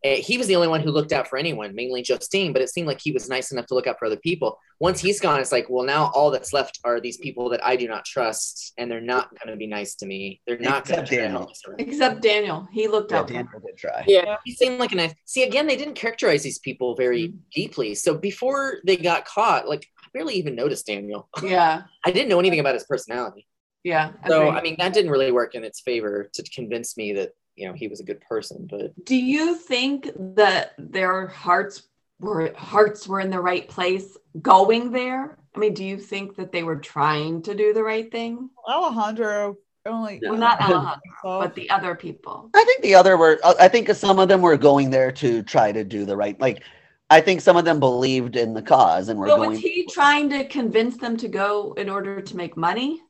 he 0.04 0.38
was 0.38 0.47
the 0.47 0.56
only 0.56 0.68
one 0.68 0.82
who 0.82 0.91
looked 0.91 1.14
out 1.14 1.28
for 1.28 1.38
anyone, 1.38 1.74
mainly 1.74 2.01
Justine. 2.01 2.51
But 2.54 2.62
it 2.62 2.70
seemed 2.70 2.88
like 2.88 2.99
he 3.01 3.12
was 3.12 3.30
nice 3.30 3.51
enough 3.51 3.68
to 3.68 3.74
look 3.74 3.88
out 3.88 3.97
for 3.99 4.06
other 4.06 4.18
people. 4.18 4.60
Once 4.80 4.99
he's 4.99 5.20
gone, 5.22 5.39
it's 5.39 5.51
like, 5.54 5.68
well, 5.70 5.86
now 5.86 6.12
all 6.14 6.30
that's 6.30 6.51
left 6.51 6.80
are 6.84 6.99
these 6.99 7.18
people 7.18 7.49
that 7.49 7.64
I 7.66 7.76
do 7.78 7.88
not 7.88 8.04
trust, 8.04 8.74
and 8.78 8.91
they're 8.91 8.99
not 8.99 9.30
going 9.39 9.51
to 9.51 9.56
be 9.58 9.68
nice 9.68 9.95
to 9.95 10.06
me. 10.06 10.41
They're 10.45 10.58
not 10.58 10.86
going 10.86 10.99
Except 10.99 11.10
to 11.10 11.16
Daniel. 11.16 11.39
help 11.39 11.51
us. 11.51 11.62
Except 11.80 12.22
Daniel, 12.22 12.68
he 12.74 12.88
looked 12.88 13.12
Yeah, 13.12 13.20
out. 13.20 13.28
for 13.28 13.34
Daniel 13.34 13.60
did 13.66 13.78
try. 13.78 14.04
Yeah. 14.08 14.36
He 14.43 14.54
seemed 14.54 14.80
like 14.80 14.91
a 14.91 14.95
nice. 14.95 15.14
See, 15.26 15.43
again, 15.43 15.68
they 15.68 15.78
didn't 15.78 15.95
characterize 15.95 16.43
these 16.43 16.60
people 16.60 16.95
very 16.95 17.30
Mm-hmm. 17.30 17.38
deeply. 17.56 17.95
So 17.95 18.16
before 18.18 18.80
they 18.86 18.97
got 18.97 19.26
caught, 19.26 19.70
like 19.70 19.88
I 20.04 20.08
barely 20.14 20.34
even 20.36 20.56
noticed 20.56 20.86
Daniel. 20.88 21.30
Yeah, 21.43 21.84
I 22.06 22.12
didn't 22.12 22.28
know 22.30 22.39
anything 22.39 22.60
about 22.60 22.74
his 22.74 22.84
personality. 22.84 23.47
yeah. 23.86 24.12
So 24.28 24.47
agreed. 24.47 24.60
I 24.60 24.62
mean, 24.64 24.76
that 24.80 24.93
didn't 24.93 25.12
really 25.12 25.32
work 25.32 25.56
in 25.56 25.64
its 25.64 25.80
favor 25.82 26.30
to 26.34 26.43
convince 26.54 26.97
me 26.97 27.14
that 27.14 27.30
you 27.56 27.68
know 27.68 27.74
he 27.74 27.88
was 27.88 27.99
a 27.99 28.04
good 28.06 28.22
person. 28.22 28.68
But 28.70 29.06
do 29.06 29.16
you 29.16 29.56
think 29.56 30.10
that 30.36 30.74
their 30.78 31.28
hearts 31.28 31.84
were 32.20 32.54
hearts 32.56 33.08
were 33.08 33.20
in 33.20 33.30
the 33.30 33.39
right 33.39 33.68
place 33.68 34.18
going 34.41 34.91
there? 34.91 35.38
I 35.56 35.60
mean, 35.60 35.74
do 35.74 35.84
you 35.84 35.97
think 35.97 36.36
that 36.38 36.51
they 36.51 36.64
were 36.64 36.78
trying 36.78 37.41
to 37.43 37.54
do 37.54 37.74
the 37.74 37.84
right 37.84 38.12
thing? 38.12 38.49
Alejandro 38.68 39.58
only. 39.86 40.20
Well, 40.24 40.38
not 40.38 40.60
Alejandro, 40.62 40.99
but 41.24 41.54
the 41.56 41.70
other 41.70 41.95
people. 41.95 42.49
I 42.56 42.64
think 42.64 42.82
the 42.82 42.95
other 42.95 43.18
were. 43.18 43.39
Uh, 43.43 43.54
I 43.60 43.68
think 43.68 43.89
some 43.89 44.20
of 44.20 44.28
them 44.30 44.41
were 44.41 44.58
going 44.58 44.89
there 44.89 45.12
to 45.14 45.43
try 45.43 45.72
to 45.72 45.84
do 45.84 46.06
the 46.06 46.18
right. 46.18 46.39
Like, 46.39 46.64
I 47.10 47.22
think 47.22 47.41
some 47.41 47.58
of 47.58 47.66
them 47.66 47.80
believed 47.80 48.36
in 48.36 48.54
the 48.56 48.62
cause 48.64 49.10
and 49.10 49.20
were 49.20 49.28
But 49.28 49.36
going. 49.38 49.49
was 49.51 49.60
he 49.60 49.86
trying 49.91 50.30
to 50.32 50.47
convince 50.47 50.97
them 50.97 51.18
to 51.18 51.28
go 51.28 51.74
in 51.74 51.89
order 51.89 52.22
to 52.22 52.36
make 52.38 52.58
money? 52.58 53.01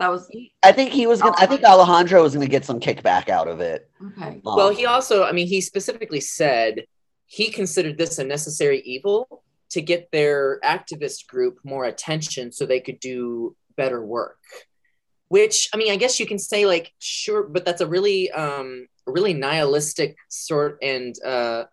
That 0.00 0.10
was 0.10 0.30
I 0.62 0.72
think 0.72 0.92
he 0.92 1.06
was. 1.06 1.20
Gonna, 1.20 1.34
I 1.36 1.44
think 1.44 1.62
Alejandro 1.62 2.22
was 2.22 2.32
going 2.32 2.46
to 2.46 2.50
get 2.50 2.64
some 2.64 2.80
kickback 2.80 3.28
out 3.28 3.48
of 3.48 3.60
it. 3.60 3.88
okay. 4.02 4.28
Um, 4.28 4.40
well, 4.42 4.70
he 4.70 4.86
also, 4.86 5.24
I 5.24 5.32
mean, 5.32 5.46
he 5.46 5.60
specifically 5.60 6.20
said 6.20 6.86
he 7.26 7.50
considered 7.50 7.98
this 7.98 8.18
a 8.18 8.24
necessary 8.24 8.80
evil 8.80 9.44
to 9.72 9.82
get 9.82 10.10
their 10.10 10.58
activist 10.64 11.26
group 11.26 11.58
more 11.64 11.84
attention 11.84 12.50
so 12.50 12.64
they 12.64 12.80
could 12.80 12.98
do 12.98 13.54
better 13.76 14.02
work. 14.02 14.38
Which 15.28 15.68
I 15.74 15.76
mean, 15.76 15.92
I 15.92 15.96
guess 15.96 16.18
you 16.18 16.24
can 16.24 16.38
say 16.38 16.64
like 16.64 16.92
sure, 16.98 17.42
but 17.42 17.66
that's 17.66 17.82
a 17.82 17.86
really, 17.86 18.30
um, 18.30 18.86
really 19.06 19.34
nihilistic 19.34 20.16
sort 20.30 20.78
and 20.82 21.14
uh, 21.22 21.64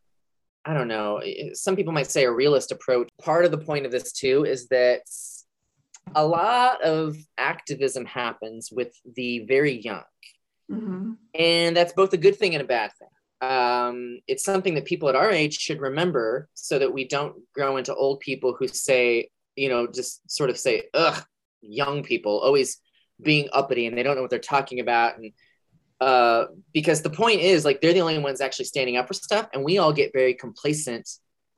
I 0.65 0.73
don't 0.73 0.89
know. 0.89 1.21
Some 1.53 1.77
people 1.77 1.93
might 1.93 2.11
say 2.11 2.25
a 2.25 2.31
realist 2.31 2.73
approach. 2.73 3.07
Part 3.21 3.45
of 3.45 3.51
the 3.51 3.57
point 3.57 3.85
of 3.85 3.91
this 3.93 4.11
too 4.11 4.43
is 4.43 4.67
that 4.67 5.03
a 6.15 6.25
lot 6.25 6.81
of 6.83 7.15
activism 7.37 8.05
happens 8.05 8.69
with 8.71 8.93
the 9.15 9.39
very 9.45 9.79
young 9.79 10.03
hmm 10.69 11.13
and 11.37 11.77
that's 11.77 11.93
both 11.93 12.13
a 12.13 12.17
good 12.17 12.35
thing 12.35 12.55
and 12.55 12.63
a 12.63 12.67
bad 12.67 12.91
thing. 12.97 13.49
Um, 13.49 14.19
it's 14.27 14.43
something 14.43 14.73
that 14.75 14.85
people 14.85 15.07
at 15.09 15.15
our 15.15 15.29
age 15.29 15.59
should 15.59 15.79
remember, 15.79 16.49
so 16.55 16.79
that 16.79 16.91
we 16.91 17.07
don't 17.07 17.35
grow 17.53 17.77
into 17.77 17.93
old 17.93 18.19
people 18.19 18.55
who 18.57 18.67
say, 18.67 19.29
you 19.55 19.69
know, 19.69 19.87
just 19.87 20.29
sort 20.29 20.49
of 20.49 20.57
say, 20.57 20.83
"Ugh, 20.93 21.23
young 21.61 22.03
people," 22.03 22.39
always 22.39 22.79
being 23.21 23.49
uppity 23.51 23.85
and 23.85 23.97
they 23.97 24.03
don't 24.03 24.15
know 24.15 24.21
what 24.21 24.31
they're 24.31 24.39
talking 24.39 24.79
about, 24.79 25.17
and 25.17 25.31
uh, 25.99 26.45
because 26.73 27.01
the 27.01 27.09
point 27.09 27.41
is, 27.41 27.65
like, 27.65 27.81
they're 27.81 27.93
the 27.93 28.01
only 28.01 28.19
ones 28.19 28.41
actually 28.41 28.65
standing 28.65 28.97
up 28.97 29.07
for 29.07 29.13
stuff, 29.13 29.47
and 29.53 29.63
we 29.63 29.77
all 29.77 29.93
get 29.93 30.13
very 30.13 30.33
complacent 30.33 31.07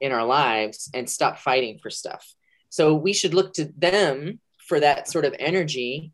in 0.02 0.12
our 0.12 0.26
lives 0.26 0.90
and 0.94 1.10
stop 1.10 1.38
fighting 1.38 1.78
for 1.82 1.90
stuff. 1.90 2.26
So 2.70 2.96
we 2.96 3.14
should 3.14 3.34
look 3.34 3.54
to 3.54 3.72
them 3.78 4.40
for 4.68 4.80
that 4.80 5.10
sort 5.10 5.26
of 5.26 5.36
energy 5.40 6.12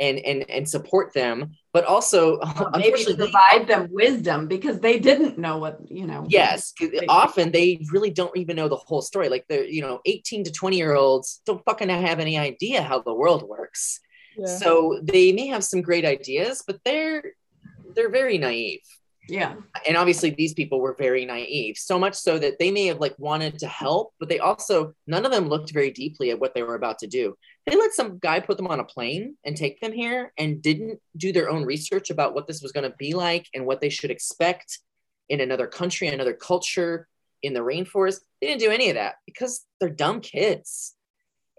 and 0.00 0.18
and 0.18 0.48
and 0.48 0.68
support 0.68 1.12
them 1.12 1.52
but 1.72 1.84
also 1.84 2.38
Maybe 2.40 2.54
unfortunately 2.74 3.14
they- 3.14 3.30
provide 3.30 3.66
them 3.68 3.88
wisdom 3.90 4.46
because 4.48 4.80
they 4.80 4.98
didn't 4.98 5.38
know 5.38 5.58
what 5.58 5.78
you 5.90 6.06
know. 6.06 6.24
Yes, 6.28 6.72
They- 6.80 7.06
often 7.08 7.50
they 7.52 7.80
really 7.92 8.10
don't 8.10 8.36
even 8.36 8.56
know 8.56 8.68
the 8.68 8.76
whole 8.76 9.02
story 9.02 9.28
like 9.28 9.44
they're 9.48 9.64
you 9.64 9.82
know 9.82 10.00
18 10.06 10.44
to 10.44 10.52
20 10.52 10.76
year 10.76 10.94
olds 10.94 11.40
don't 11.46 11.64
fucking 11.64 11.88
have 11.88 12.20
any 12.20 12.38
idea 12.38 12.82
how 12.82 13.00
the 13.00 13.14
world 13.14 13.42
works 13.48 14.00
yeah. 14.36 14.46
so 14.46 15.00
they 15.02 15.32
may 15.32 15.48
have 15.48 15.64
some 15.64 15.82
great 15.82 16.04
ideas 16.04 16.62
but 16.66 16.78
they're 16.84 17.22
they're 17.94 18.10
very 18.10 18.38
naive 18.38 18.80
Yeah. 19.28 19.56
and 19.86 19.96
obviously 19.96 20.30
these 20.30 20.54
people 20.54 20.80
were 20.80 20.94
very 20.98 21.26
naive 21.26 21.76
so 21.76 21.98
much 21.98 22.14
so 22.14 22.38
that 22.38 22.58
they 22.58 22.70
may 22.70 22.86
have 22.86 22.98
like 22.98 23.14
wanted 23.18 23.58
to 23.58 23.66
help 23.66 24.14
but 24.18 24.30
they 24.30 24.38
also 24.38 24.94
none 25.06 25.26
of 25.26 25.32
them 25.32 25.48
looked 25.48 25.70
very 25.70 25.90
deeply 25.90 26.30
at 26.30 26.40
what 26.40 26.54
they 26.54 26.62
were 26.62 26.74
about 26.74 26.98
to 27.00 27.06
do. 27.06 27.36
They 27.66 27.76
let 27.76 27.92
some 27.92 28.18
guy 28.18 28.40
put 28.40 28.56
them 28.56 28.66
on 28.68 28.80
a 28.80 28.84
plane 28.84 29.36
and 29.44 29.54
take 29.54 29.80
them 29.80 29.92
here 29.92 30.32
and 30.38 30.62
didn't 30.62 31.00
do 31.16 31.32
their 31.32 31.50
own 31.50 31.64
research 31.64 32.08
about 32.08 32.34
what 32.34 32.46
this 32.46 32.62
was 32.62 32.72
going 32.72 32.90
to 32.90 32.96
be 32.98 33.12
like 33.12 33.46
and 33.54 33.66
what 33.66 33.82
they 33.82 33.90
should 33.90 34.10
expect 34.10 34.78
in 35.28 35.40
another 35.40 35.66
country 35.66 36.08
another 36.08 36.32
culture 36.32 37.06
in 37.42 37.52
the 37.52 37.60
rainforest. 37.60 38.20
They 38.40 38.46
didn't 38.48 38.60
do 38.60 38.70
any 38.70 38.88
of 38.88 38.94
that 38.94 39.16
because 39.26 39.66
they're 39.78 39.90
dumb 39.90 40.20
kids. 40.22 40.94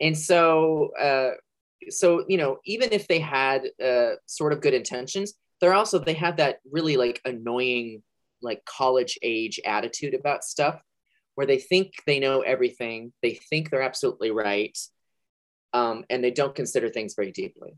And 0.02 0.18
so 0.18 0.89
uh 0.99 1.31
so 1.89 2.26
you 2.27 2.38
know 2.38 2.57
even 2.65 2.89
if 2.91 3.07
they 3.07 3.19
had 3.19 3.69
uh 3.84 4.15
sort 4.26 4.53
of 4.53 4.61
good 4.61 4.73
intentions 4.73 5.35
they're 5.60 5.73
also 5.73 5.99
they 5.99 6.14
have 6.14 6.38
that 6.38 6.60
really 6.69 6.98
like 6.98 7.22
annoying 7.26 8.02
like 8.41 8.64
college 8.65 9.18
age 9.22 9.60
attitude 9.65 10.14
about 10.14 10.44
stuff 10.44 10.81
where 11.36 11.48
they 11.48 11.57
think 11.57 11.94
they 12.06 12.19
know 12.19 12.41
everything 12.41 13.11
they 13.22 13.34
think 13.34 13.69
they're 13.69 13.81
absolutely 13.81 14.31
right 14.31 14.77
um, 15.73 16.03
and 16.10 16.23
they 16.23 16.31
don't 16.31 16.56
consider 16.56 16.90
things 16.90 17.14
very 17.15 17.31
deeply 17.31 17.77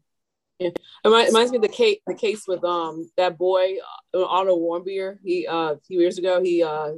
It 0.60 0.78
reminds 1.03 1.52
me 1.52 1.58
of 1.58 1.64
the 1.64 1.68
case, 1.68 1.99
the 2.06 2.14
case 2.14 2.44
with 2.48 2.64
um 2.64 3.10
that 3.18 3.38
boy 3.38 3.78
uh, 4.14 4.24
Otto 4.24 4.56
Warmbier. 4.58 5.18
He 5.24 5.48
uh 5.48 5.74
a 5.74 5.80
few 5.88 5.99
years 5.99 6.18
ago 6.18 6.41
he 6.41 6.64
uh 6.64 6.91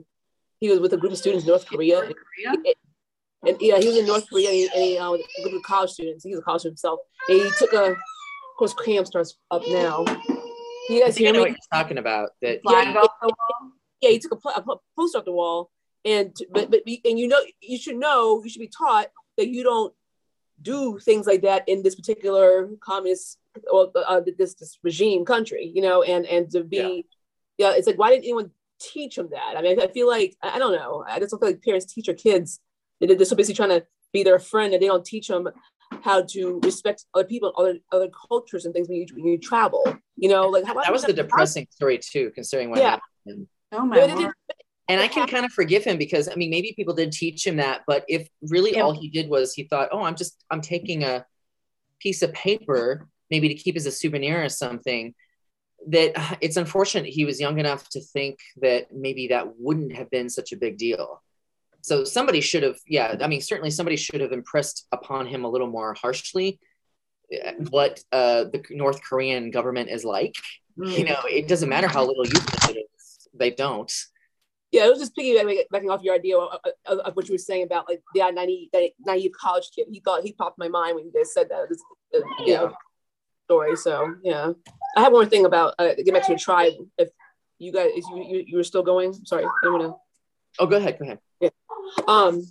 he 0.60 0.70
was 0.70 0.80
with 0.80 0.94
a 0.94 0.98
group 0.98 1.12
of 1.12 1.18
students 1.18 1.44
in 1.44 1.50
North 1.50 1.66
Korea. 1.66 2.00
And, 2.04 2.16
Korea? 2.16 2.74
and 3.46 3.58
yeah, 3.60 3.78
he 3.78 3.88
was 3.88 3.98
in 3.98 4.06
North 4.06 4.30
Korea 4.30 4.50
and 4.50 4.58
he, 4.58 4.70
and 4.74 4.84
he 4.84 4.98
uh, 4.98 5.12
with 5.12 5.22
a 5.40 5.42
group 5.44 5.56
of 5.56 5.64
college 5.64 5.92
students. 5.92 6.24
He's 6.24 6.38
a 6.38 6.42
college 6.42 6.62
student 6.62 6.80
himself. 6.80 7.00
And 7.28 7.42
he 7.42 7.50
took 7.60 7.74
a, 7.74 7.92
of 7.92 7.98
course, 8.58 8.74
Cam 8.86 9.06
starts 9.06 9.38
up 9.52 9.62
now. 9.68 10.06
You 10.90 10.98
I 10.98 11.06
guys 11.06 11.16
think 11.16 11.28
I 11.28 11.32
hear 11.32 11.34
know 11.34 11.40
what 11.42 11.52
me? 11.52 11.58
you're 11.58 11.82
talking 11.82 11.98
about 11.98 12.30
that 12.42 12.62
the 12.64 13.28
wall. 13.28 13.72
Yeah, 14.02 14.10
he 14.10 14.20
took 14.20 14.34
a, 14.34 14.36
pl- 14.36 14.52
a 14.52 14.64
poster 14.98 15.20
off 15.20 15.26
the 15.26 15.32
wall 15.32 15.72
and 16.06 16.36
but 16.52 16.70
but 16.70 16.82
and 17.06 17.18
you 17.18 17.28
know 17.28 17.40
you 17.62 17.78
should 17.78 17.96
know 17.96 18.44
you 18.44 18.50
should 18.50 18.60
be 18.60 18.68
taught 18.68 19.08
that 19.38 19.48
you 19.48 19.64
don't 19.64 19.94
do 20.62 21.00
things 21.00 21.28
like 21.28 21.42
that 21.42 21.68
in 21.68 21.84
this 21.84 21.96
particular 21.96 22.70
communist 22.82 23.38
or 23.72 23.92
uh, 24.08 24.22
this 24.38 24.56
this 24.56 24.80
regime 24.84 25.26
country, 25.26 25.72
you 25.74 25.82
know, 25.82 26.04
and 26.04 26.26
and 26.26 26.50
to 26.52 26.64
be 26.64 27.06
yeah. 27.58 27.70
yeah, 27.70 27.78
it's 27.78 27.88
like 27.88 27.98
why 27.98 28.10
didn't 28.10 28.24
anyone 28.24 28.52
teach 28.80 29.16
them 29.16 29.30
that? 29.32 29.56
I 29.58 29.62
mean, 29.62 29.80
I 29.80 29.88
feel 29.88 30.08
like 30.08 30.36
I 30.42 30.60
don't 30.60 30.74
know. 30.74 31.04
I 31.08 31.20
just 31.20 31.32
don't 31.32 31.40
feel 31.40 31.50
like 31.50 31.64
parents 31.64 31.92
teach 31.92 32.06
their 32.06 32.16
kids. 32.16 32.60
They're 33.00 33.26
so 33.26 33.36
basically 33.36 33.56
trying 33.56 33.80
to 33.82 33.86
be 34.14 34.24
their 34.24 34.40
friend, 34.40 34.74
and 34.74 34.82
they 34.82 34.88
don't 34.88 35.06
teach 35.06 35.28
them 35.28 35.48
how 36.02 36.24
to 36.24 36.60
respect 36.64 37.06
other 37.14 37.26
people, 37.26 37.54
other 37.58 37.78
other 37.92 38.10
cultures, 38.10 38.66
and 38.66 38.74
things 38.74 38.90
when 38.90 38.98
you 38.98 39.06
when 39.14 39.26
you 39.26 39.38
travel. 39.38 39.84
You 40.16 40.30
know, 40.30 40.48
like 40.48 40.66
how, 40.66 40.74
that 40.76 40.92
was 40.92 41.04
the 41.04 41.14
depressing 41.14 41.68
story 41.72 42.00
too, 42.00 42.32
considering 42.34 42.70
what 42.70 42.80
yeah. 42.80 43.00
happened. 43.26 43.48
Oh 43.72 43.86
my 43.86 44.32
and 44.90 45.00
I 45.00 45.08
can 45.08 45.28
kind 45.28 45.46
of 45.46 45.52
forgive 45.52 45.84
him 45.84 45.98
because 45.98 46.28
I 46.28 46.36
mean 46.36 46.50
maybe 46.50 46.74
people 46.76 46.94
did 46.94 47.12
teach 47.12 47.48
him 47.48 47.58
that, 47.58 47.82
but 47.88 48.04
if 48.08 48.28
really 48.42 48.74
yeah. 48.74 48.82
all 48.82 48.92
he 48.92 49.10
did 49.10 49.30
was 49.30 49.54
he 49.54 49.64
thought, 49.64 49.90
oh, 49.92 50.04
I'm 50.04 50.16
just 50.16 50.44
I'm 50.52 50.62
taking 50.62 51.04
a 51.04 51.26
piece 52.00 52.22
of 52.22 52.34
paper 52.34 53.08
maybe 53.32 53.48
to 53.48 53.56
keep 53.56 53.76
as 53.76 53.86
a 53.86 53.92
souvenir 53.92 54.44
or 54.44 54.50
something. 54.50 55.14
That 55.88 56.12
uh, 56.16 56.36
it's 56.42 56.58
unfortunate 56.58 57.06
he 57.08 57.26
was 57.26 57.40
young 57.40 57.60
enough 57.60 57.90
to 57.90 58.02
think 58.02 58.40
that 58.62 58.94
maybe 58.94 59.28
that 59.28 59.58
wouldn't 59.58 59.96
have 59.96 60.10
been 60.10 60.30
such 60.30 60.52
a 60.52 60.58
big 60.58 60.78
deal. 60.78 61.23
So 61.84 62.04
somebody 62.04 62.42
should 62.42 62.64
have, 62.64 62.78
yeah, 62.88 63.16
I 63.22 63.28
mean, 63.28 63.42
certainly 63.42 63.70
somebody 63.70 63.98
should 63.98 64.22
have 64.22 64.32
impressed 64.32 64.88
upon 64.92 65.28
him 65.28 65.46
a 65.46 65.50
little 65.50 65.68
more 65.68 65.94
harshly 65.94 66.60
uh, 67.46 67.52
what 67.70 68.02
uh, 68.12 68.46
the 68.46 68.64
North 68.72 69.04
Korean 69.04 69.52
government 69.52 69.90
is 69.90 70.04
like. 70.04 70.36
Mm. 70.78 70.98
You 70.98 71.06
know, 71.06 71.20
it 71.30 71.48
doesn't 71.48 71.70
matter 71.70 71.88
how 71.88 72.06
little 72.06 72.26
you 72.26 72.40
it 72.70 72.88
is; 72.98 73.28
they 73.34 73.52
don't 73.52 73.92
yeah, 74.74 74.88
it 74.88 74.90
was 74.90 75.00
just 75.00 75.16
piggybacking 75.16 75.92
off 75.92 76.02
your 76.02 76.16
idea 76.16 76.36
of, 76.36 76.60
of, 76.88 76.98
of, 76.98 77.16
what 77.16 77.30
you 77.30 77.36
were 77.36 77.38
saying 77.38 77.62
about 77.62 77.88
like 77.88 78.02
the 78.16 78.32
naive, 78.32 78.70
naive 79.06 79.32
college 79.40 79.70
kid. 79.74 79.86
He 79.92 80.00
thought 80.00 80.24
he 80.24 80.34
popped 80.34 80.58
my 80.58 80.68
mind 80.68 80.96
when 80.96 81.06
you 81.06 81.12
guys 81.14 81.32
said 81.32 81.48
that. 81.50 81.70
This, 81.70 81.80
uh, 82.16 82.44
you 82.44 82.56
know, 82.56 82.74
story. 83.46 83.76
So 83.76 84.16
yeah, 84.24 84.54
I 84.98 85.02
have 85.02 85.14
one 85.14 85.30
thing 85.30 85.46
about 85.46 85.76
uh, 85.78 85.94
get 85.94 86.12
back 86.12 86.26
to 86.26 86.34
the 86.34 86.40
tribe. 86.40 86.74
If 86.98 87.10
you 87.60 87.72
guys, 87.72 87.92
you 87.96 88.26
you, 88.28 88.44
you 88.48 88.58
were 88.58 88.64
still 88.64 88.82
going, 88.82 89.14
sorry, 89.14 89.46
I 89.46 89.70
want 89.70 89.84
to. 89.84 89.96
Oh, 90.58 90.66
go 90.66 90.78
ahead. 90.78 90.98
Go 90.98 91.06
ahead. 91.06 91.20
Um, 92.08 92.42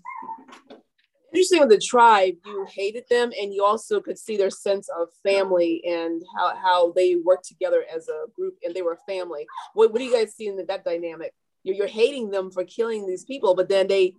interesting 1.33 1.61
with 1.61 1.71
the 1.71 1.79
tribe, 1.79 2.35
you 2.45 2.67
hated 2.71 3.05
them, 3.11 3.33
and 3.41 3.53
you 3.53 3.65
also 3.65 4.01
could 4.01 4.19
see 4.19 4.37
their 4.37 4.51
sense 4.51 4.89
of 4.97 5.09
family 5.23 5.83
and 5.85 6.23
how 6.37 6.55
how 6.55 6.93
they 6.93 7.17
worked 7.17 7.47
together 7.49 7.85
as 7.93 8.09
a 8.09 8.27
group, 8.37 8.55
and 8.63 8.73
they 8.73 8.83
were 8.83 8.93
a 8.93 9.13
family. 9.13 9.47
What 9.75 9.91
what 9.93 9.99
do 9.99 10.05
you 10.05 10.13
guys 10.13 10.35
see 10.35 10.47
in 10.47 10.57
the, 10.57 10.65
that 10.65 10.85
dynamic? 10.85 11.33
you're, 11.63 11.77
you're 11.77 11.87
hating 11.87 12.31
them 12.31 12.51
for 12.51 12.65
killing 12.65 13.07
these 13.07 13.25
people, 13.25 13.55
but 13.55 13.69
then 13.69 13.87
they 13.87 14.15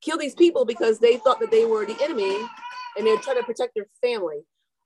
kill 0.00 0.18
these 0.18 0.34
people 0.34 0.64
because 0.64 0.98
they 0.98 1.16
thought 1.16 1.40
that 1.40 1.50
they 1.50 1.64
were 1.64 1.86
the 1.86 1.96
enemy 2.02 2.36
and 2.96 3.06
they're 3.06 3.18
trying 3.18 3.38
to 3.38 3.42
protect 3.42 3.74
their 3.74 3.86
family. 4.02 4.40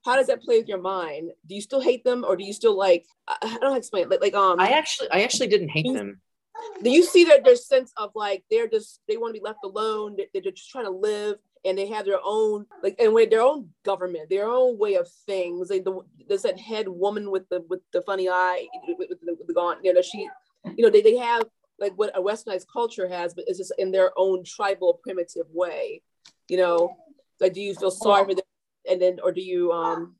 How 0.04 0.16
does 0.16 0.28
that 0.28 0.42
play 0.42 0.58
with 0.58 0.68
your 0.68 0.80
mind? 0.80 1.30
Do 1.46 1.54
you 1.54 1.60
still 1.60 1.80
hate 1.80 2.04
them 2.04 2.24
or 2.24 2.36
do 2.36 2.44
you 2.44 2.52
still 2.52 2.76
like, 2.76 3.04
I, 3.26 3.36
I 3.42 3.48
don't 3.48 3.60
know 3.60 3.68
how 3.68 3.74
to 3.74 3.78
explain 3.78 4.04
it. 4.04 4.10
Like, 4.10 4.20
like, 4.20 4.34
um, 4.34 4.60
I 4.60 4.70
actually, 4.70 5.10
I 5.10 5.22
actually 5.22 5.48
didn't 5.48 5.70
hate 5.70 5.92
them. 5.92 6.20
Do 6.82 6.90
you 6.90 7.04
see 7.04 7.24
that 7.24 7.44
their 7.44 7.56
sense 7.56 7.92
of 7.96 8.10
like, 8.14 8.44
they're 8.50 8.68
just, 8.68 9.00
they 9.08 9.16
want 9.16 9.34
to 9.34 9.40
be 9.40 9.44
left 9.44 9.60
alone. 9.64 10.16
They're 10.32 10.42
just 10.42 10.70
trying 10.70 10.84
to 10.84 10.90
live 10.90 11.38
and 11.64 11.76
they 11.76 11.86
have 11.88 12.04
their 12.04 12.20
own 12.24 12.66
like 12.82 12.96
and 12.98 13.12
with 13.12 13.30
their 13.30 13.42
own 13.42 13.68
government, 13.84 14.30
their 14.30 14.48
own 14.48 14.78
way 14.78 14.94
of 14.94 15.08
things. 15.26 15.70
Like 15.70 15.84
the 15.84 16.00
there's 16.28 16.42
that 16.42 16.58
head 16.58 16.88
woman 16.88 17.30
with 17.30 17.48
the 17.48 17.64
with 17.68 17.80
the 17.92 18.02
funny 18.02 18.28
eye 18.28 18.66
with, 18.86 19.08
with 19.10 19.20
the, 19.20 19.34
with 19.38 19.46
the 19.46 19.54
gaunt, 19.54 19.80
you 19.82 19.92
know, 19.92 20.02
she, 20.02 20.28
you 20.76 20.84
know, 20.84 20.90
they, 20.90 21.02
they 21.02 21.16
have 21.16 21.44
like 21.78 21.92
what 21.96 22.16
a 22.16 22.22
westernized 22.22 22.66
culture 22.72 23.08
has, 23.08 23.34
but 23.34 23.44
it's 23.46 23.58
just 23.58 23.72
in 23.78 23.90
their 23.90 24.12
own 24.16 24.44
tribal 24.44 25.00
primitive 25.02 25.46
way. 25.52 26.02
You 26.48 26.58
know, 26.58 26.96
like 27.40 27.54
do 27.54 27.60
you 27.60 27.74
feel 27.74 27.90
sorry 27.90 28.24
for 28.24 28.34
them, 28.34 28.44
and 28.90 29.00
then 29.00 29.18
or 29.22 29.32
do 29.32 29.40
you 29.40 29.72
um 29.72 30.14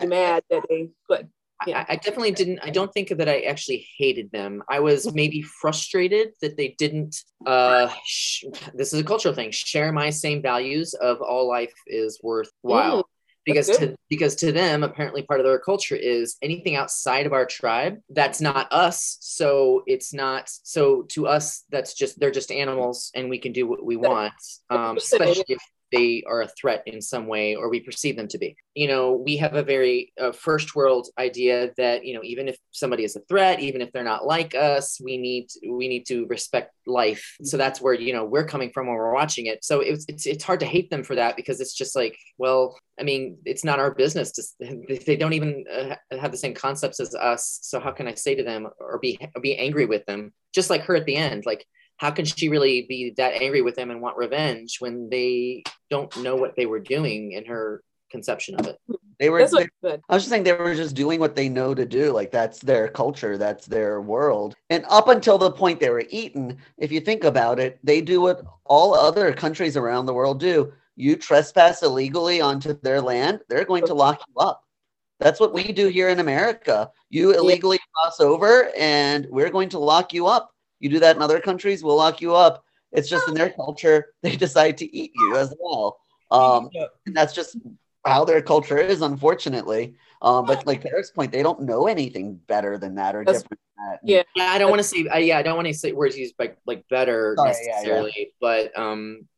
be 0.00 0.06
mad 0.06 0.44
that 0.50 0.64
they? 0.68 0.90
But 1.08 1.26
yeah, 1.66 1.84
I, 1.88 1.94
I 1.94 1.96
definitely 1.96 2.32
didn't. 2.32 2.60
I 2.62 2.70
don't 2.70 2.92
think 2.92 3.08
that 3.08 3.28
I 3.28 3.40
actually 3.40 3.86
hated 3.98 4.30
them. 4.32 4.62
I 4.68 4.80
was 4.80 5.12
maybe 5.14 5.42
frustrated 5.42 6.32
that 6.40 6.56
they 6.56 6.74
didn't. 6.78 7.16
Uh, 7.46 7.88
sh- 8.04 8.44
this 8.74 8.92
is 8.92 9.00
a 9.00 9.04
cultural 9.04 9.34
thing. 9.34 9.50
Share 9.50 9.92
my 9.92 10.10
same 10.10 10.42
values 10.42 10.94
of 10.94 11.20
all 11.20 11.48
life 11.48 11.74
is 11.86 12.20
worthwhile. 12.22 13.02
Mm 13.02 13.06
because 13.44 13.68
to 13.68 13.96
because 14.08 14.36
to 14.36 14.52
them 14.52 14.82
apparently 14.82 15.22
part 15.22 15.40
of 15.40 15.46
their 15.46 15.58
culture 15.58 15.96
is 15.96 16.36
anything 16.42 16.76
outside 16.76 17.26
of 17.26 17.32
our 17.32 17.46
tribe 17.46 17.98
that's 18.10 18.40
not 18.40 18.72
us 18.72 19.16
so 19.20 19.82
it's 19.86 20.12
not 20.12 20.48
so 20.48 21.02
to 21.08 21.26
us 21.26 21.64
that's 21.70 21.94
just 21.94 22.18
they're 22.20 22.30
just 22.30 22.50
animals 22.50 23.10
and 23.14 23.28
we 23.28 23.38
can 23.38 23.52
do 23.52 23.66
what 23.66 23.84
we 23.84 23.96
want 23.96 24.32
um, 24.70 24.96
especially 24.96 25.44
if 25.48 25.62
they 25.92 26.22
are 26.26 26.42
a 26.42 26.48
threat 26.48 26.82
in 26.86 27.00
some 27.00 27.26
way 27.26 27.54
or 27.54 27.68
we 27.68 27.80
perceive 27.80 28.16
them 28.16 28.28
to 28.28 28.38
be. 28.38 28.56
You 28.74 28.88
know 28.88 29.12
we 29.12 29.36
have 29.36 29.54
a 29.54 29.62
very 29.62 30.12
uh, 30.20 30.32
first 30.32 30.74
world 30.74 31.08
idea 31.18 31.70
that 31.76 32.04
you 32.04 32.14
know 32.14 32.22
even 32.24 32.48
if 32.48 32.56
somebody 32.70 33.04
is 33.04 33.16
a 33.16 33.20
threat 33.28 33.60
even 33.60 33.80
if 33.80 33.92
they're 33.92 34.02
not 34.02 34.26
like 34.26 34.54
us 34.54 35.00
we 35.02 35.16
need 35.16 35.48
we 35.68 35.88
need 35.88 36.06
to 36.06 36.26
respect 36.26 36.74
life. 36.86 37.36
So 37.42 37.56
that's 37.56 37.80
where 37.80 37.94
you 37.94 38.12
know 38.12 38.24
we're 38.24 38.46
coming 38.46 38.70
from 38.72 38.86
when 38.86 38.96
we're 38.96 39.14
watching 39.14 39.46
it. 39.46 39.64
So 39.64 39.80
it's 39.80 40.04
it's, 40.08 40.26
it's 40.26 40.44
hard 40.44 40.60
to 40.60 40.66
hate 40.66 40.90
them 40.90 41.04
for 41.04 41.14
that 41.16 41.36
because 41.36 41.60
it's 41.60 41.74
just 41.74 41.94
like 41.94 42.16
well 42.38 42.78
i 42.98 43.02
mean 43.02 43.38
it's 43.44 43.64
not 43.64 43.78
our 43.78 43.94
business 43.94 44.32
to, 44.32 44.42
they 45.06 45.16
don't 45.16 45.32
even 45.32 45.64
uh, 45.72 45.94
have 46.18 46.32
the 46.32 46.38
same 46.38 46.54
concepts 46.54 47.00
as 47.00 47.14
us. 47.14 47.58
So 47.62 47.80
how 47.80 47.92
can 47.92 48.08
i 48.08 48.14
say 48.14 48.34
to 48.34 48.42
them 48.42 48.68
or 48.80 48.98
be 48.98 49.18
or 49.34 49.40
be 49.40 49.56
angry 49.56 49.86
with 49.86 50.04
them? 50.06 50.32
Just 50.54 50.70
like 50.70 50.82
her 50.82 50.96
at 50.96 51.06
the 51.06 51.16
end 51.16 51.44
like 51.46 51.66
how 52.02 52.10
can 52.10 52.24
she 52.24 52.48
really 52.48 52.84
be 52.88 53.14
that 53.16 53.34
angry 53.40 53.62
with 53.62 53.76
them 53.76 53.92
and 53.92 54.02
want 54.02 54.16
revenge 54.16 54.78
when 54.80 55.08
they 55.08 55.62
don't 55.88 56.14
know 56.16 56.34
what 56.34 56.56
they 56.56 56.66
were 56.66 56.80
doing 56.80 57.30
in 57.30 57.44
her 57.44 57.80
conception 58.10 58.56
of 58.56 58.66
it? 58.66 58.76
They 59.20 59.30
were. 59.30 59.46
They, 59.46 59.68
I 59.84 60.14
was 60.14 60.24
just 60.24 60.30
saying 60.30 60.42
they 60.42 60.52
were 60.52 60.74
just 60.74 60.96
doing 60.96 61.20
what 61.20 61.36
they 61.36 61.48
know 61.48 61.76
to 61.76 61.86
do. 61.86 62.10
Like 62.10 62.32
that's 62.32 62.58
their 62.58 62.88
culture, 62.88 63.38
that's 63.38 63.66
their 63.66 64.00
world. 64.00 64.56
And 64.68 64.84
up 64.90 65.06
until 65.06 65.38
the 65.38 65.52
point 65.52 65.78
they 65.78 65.90
were 65.90 66.02
eaten, 66.10 66.58
if 66.76 66.90
you 66.90 66.98
think 66.98 67.22
about 67.22 67.60
it, 67.60 67.78
they 67.84 68.00
do 68.00 68.20
what 68.20 68.42
all 68.64 68.94
other 68.94 69.32
countries 69.32 69.76
around 69.76 70.06
the 70.06 70.14
world 70.14 70.40
do. 70.40 70.72
You 70.96 71.14
trespass 71.14 71.84
illegally 71.84 72.40
onto 72.40 72.74
their 72.80 73.00
land, 73.00 73.42
they're 73.48 73.64
going 73.64 73.86
to 73.86 73.94
lock 73.94 74.20
you 74.26 74.34
up. 74.40 74.64
That's 75.20 75.38
what 75.38 75.54
we 75.54 75.70
do 75.70 75.86
here 75.86 76.08
in 76.08 76.18
America. 76.18 76.90
You 77.10 77.32
illegally 77.32 77.78
cross 77.94 78.18
over, 78.18 78.72
and 78.76 79.28
we're 79.30 79.50
going 79.50 79.68
to 79.68 79.78
lock 79.78 80.12
you 80.12 80.26
up. 80.26 80.51
You 80.82 80.88
do 80.88 80.98
that 80.98 81.14
in 81.14 81.22
other 81.22 81.40
countries, 81.40 81.84
we'll 81.84 81.96
lock 81.96 82.20
you 82.20 82.34
up. 82.34 82.64
It's 82.90 83.08
just 83.08 83.28
in 83.28 83.34
their 83.34 83.50
culture, 83.50 84.12
they 84.22 84.36
decide 84.36 84.76
to 84.78 84.96
eat 84.96 85.12
you 85.14 85.36
as 85.36 85.54
well. 85.58 85.98
Um, 86.30 86.70
and 87.06 87.14
that's 87.14 87.32
just 87.32 87.56
how 88.04 88.24
their 88.24 88.42
culture 88.42 88.78
is, 88.78 89.00
unfortunately. 89.00 89.94
Um, 90.20 90.44
but 90.44 90.66
like 90.66 90.84
Eric's 90.84 91.10
point, 91.10 91.30
they 91.30 91.42
don't 91.42 91.62
know 91.62 91.86
anything 91.86 92.34
better 92.34 92.78
than 92.78 92.96
that 92.96 93.14
or 93.14 93.24
that's, 93.24 93.42
different 93.42 93.60
than 93.76 93.86
that. 93.90 94.00
Yeah, 94.02 94.22
yeah. 94.34 94.52
I 94.52 94.58
don't 94.58 94.70
want 94.70 94.80
to 94.80 94.88
say, 94.88 95.06
uh, 95.06 95.18
yeah, 95.18 95.38
I 95.38 95.42
don't 95.42 95.56
want 95.56 95.68
to 95.68 95.74
say 95.74 95.92
words 95.92 96.18
used 96.18 96.34
like 96.38 96.58
like 96.66 96.84
better 96.88 97.34
Sorry, 97.36 97.48
necessarily, 97.48 98.12
yeah, 98.16 98.24
yeah. 98.24 98.28
but 98.40 98.78
um, 98.78 99.28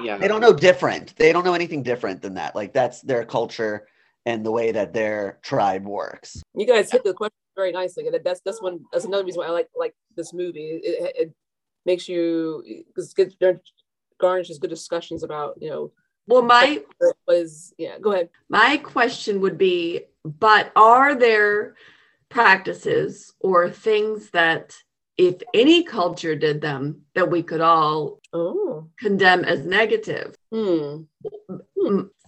yeah, 0.00 0.18
they 0.18 0.28
don't 0.28 0.40
know 0.40 0.52
different. 0.52 1.14
They 1.16 1.32
don't 1.32 1.44
know 1.44 1.54
anything 1.54 1.82
different 1.82 2.22
than 2.22 2.34
that. 2.34 2.54
Like 2.54 2.72
that's 2.72 3.02
their 3.02 3.24
culture 3.24 3.86
and 4.26 4.44
the 4.44 4.50
way 4.50 4.72
that 4.72 4.92
their 4.92 5.38
tribe 5.42 5.86
works. 5.86 6.42
You 6.54 6.66
guys 6.66 6.90
hit 6.90 7.04
the 7.04 7.14
question 7.14 7.34
very 7.54 7.72
nicely. 7.72 8.06
And 8.06 8.18
that's 8.24 8.40
that's 8.44 8.62
one 8.62 8.80
that's 8.92 9.04
another 9.04 9.24
reason 9.24 9.40
why 9.40 9.46
I 9.46 9.50
like 9.50 9.68
like 9.76 9.94
this 10.16 10.32
movie. 10.32 10.80
It, 10.82 11.12
it 11.16 11.34
makes 11.86 12.08
you 12.08 12.84
because 12.86 13.14
there 13.40 13.60
garnishes 14.20 14.58
good 14.58 14.70
discussions 14.70 15.22
about 15.22 15.56
you 15.60 15.70
know. 15.70 15.92
Well, 16.26 16.42
my 16.42 16.82
was 17.26 17.74
yeah. 17.78 17.98
Go 17.98 18.12
ahead. 18.12 18.28
My 18.48 18.76
question 18.76 19.40
would 19.40 19.58
be, 19.58 20.02
but 20.24 20.70
are 20.76 21.14
there 21.14 21.74
practices 22.28 23.34
or 23.40 23.68
things 23.68 24.30
that 24.30 24.74
if 25.18 25.42
any 25.52 25.82
culture 25.82 26.34
did 26.34 26.60
them 26.60 27.02
that 27.14 27.30
we 27.30 27.42
could 27.42 27.60
all 27.60 28.20
oh. 28.32 28.88
condemn 28.98 29.44
as 29.44 29.66
negative 29.66 30.34
hmm. 30.50 31.02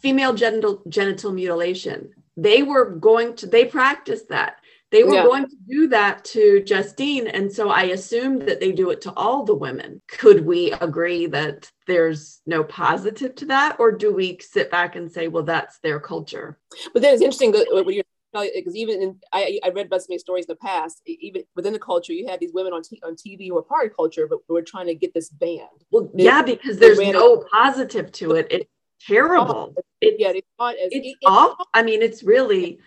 female 0.00 0.34
genital 0.34 0.82
genital 0.88 1.32
mutilation 1.32 2.10
they 2.36 2.62
were 2.62 2.90
going 2.90 3.34
to 3.34 3.46
they 3.46 3.64
practiced 3.64 4.28
that 4.28 4.58
they 4.94 5.02
were 5.02 5.14
yeah. 5.14 5.24
going 5.24 5.48
to 5.48 5.56
do 5.68 5.88
that 5.88 6.24
to 6.24 6.62
Justine. 6.62 7.26
And 7.26 7.52
so 7.52 7.68
I 7.68 7.82
assumed 7.86 8.42
that 8.42 8.60
they 8.60 8.70
do 8.70 8.90
it 8.90 9.00
to 9.00 9.12
all 9.14 9.42
the 9.44 9.54
women. 9.54 10.00
Could 10.06 10.46
we 10.46 10.70
agree 10.70 11.26
that 11.26 11.68
there's 11.88 12.40
no 12.46 12.62
positive 12.62 13.34
to 13.34 13.46
that? 13.46 13.80
Or 13.80 13.90
do 13.90 14.14
we 14.14 14.38
sit 14.38 14.70
back 14.70 14.94
and 14.94 15.10
say, 15.10 15.26
well, 15.26 15.42
that's 15.42 15.80
their 15.80 15.98
culture? 15.98 16.60
But 16.92 17.02
then 17.02 17.12
it's 17.12 17.22
interesting 17.22 17.50
what 17.50 17.92
you're 17.92 18.04
because 18.32 18.74
even 18.76 19.02
in, 19.02 19.16
I, 19.32 19.60
I 19.64 19.70
read 19.70 19.88
resume 19.90 20.18
stories 20.18 20.44
in 20.46 20.52
the 20.52 20.56
past, 20.56 21.02
even 21.06 21.42
within 21.56 21.72
the 21.72 21.78
culture, 21.78 22.12
you 22.12 22.28
had 22.28 22.40
these 22.40 22.52
women 22.52 22.72
on, 22.72 22.82
t- 22.82 23.00
on 23.04 23.14
TV 23.14 23.48
who 23.48 23.56
are 23.56 23.62
part 23.62 23.86
of 23.86 23.96
culture, 23.96 24.26
but 24.28 24.40
we're 24.48 24.62
trying 24.62 24.86
to 24.86 24.94
get 24.94 25.14
this 25.14 25.28
banned. 25.28 25.84
Well, 25.92 26.10
yeah, 26.14 26.42
because 26.42 26.78
there's 26.78 26.98
no 26.98 27.40
it. 27.40 27.46
positive 27.52 28.10
to 28.12 28.32
it. 28.32 28.48
It's 28.50 28.66
terrible. 29.06 29.74
It, 30.00 30.16
yeah, 30.18 30.32
it's, 30.34 30.46
it's 30.90 31.06
it, 31.06 31.26
awful. 31.26 31.66
I 31.74 31.82
mean, 31.82 32.02
it's 32.02 32.24
really 32.24 32.80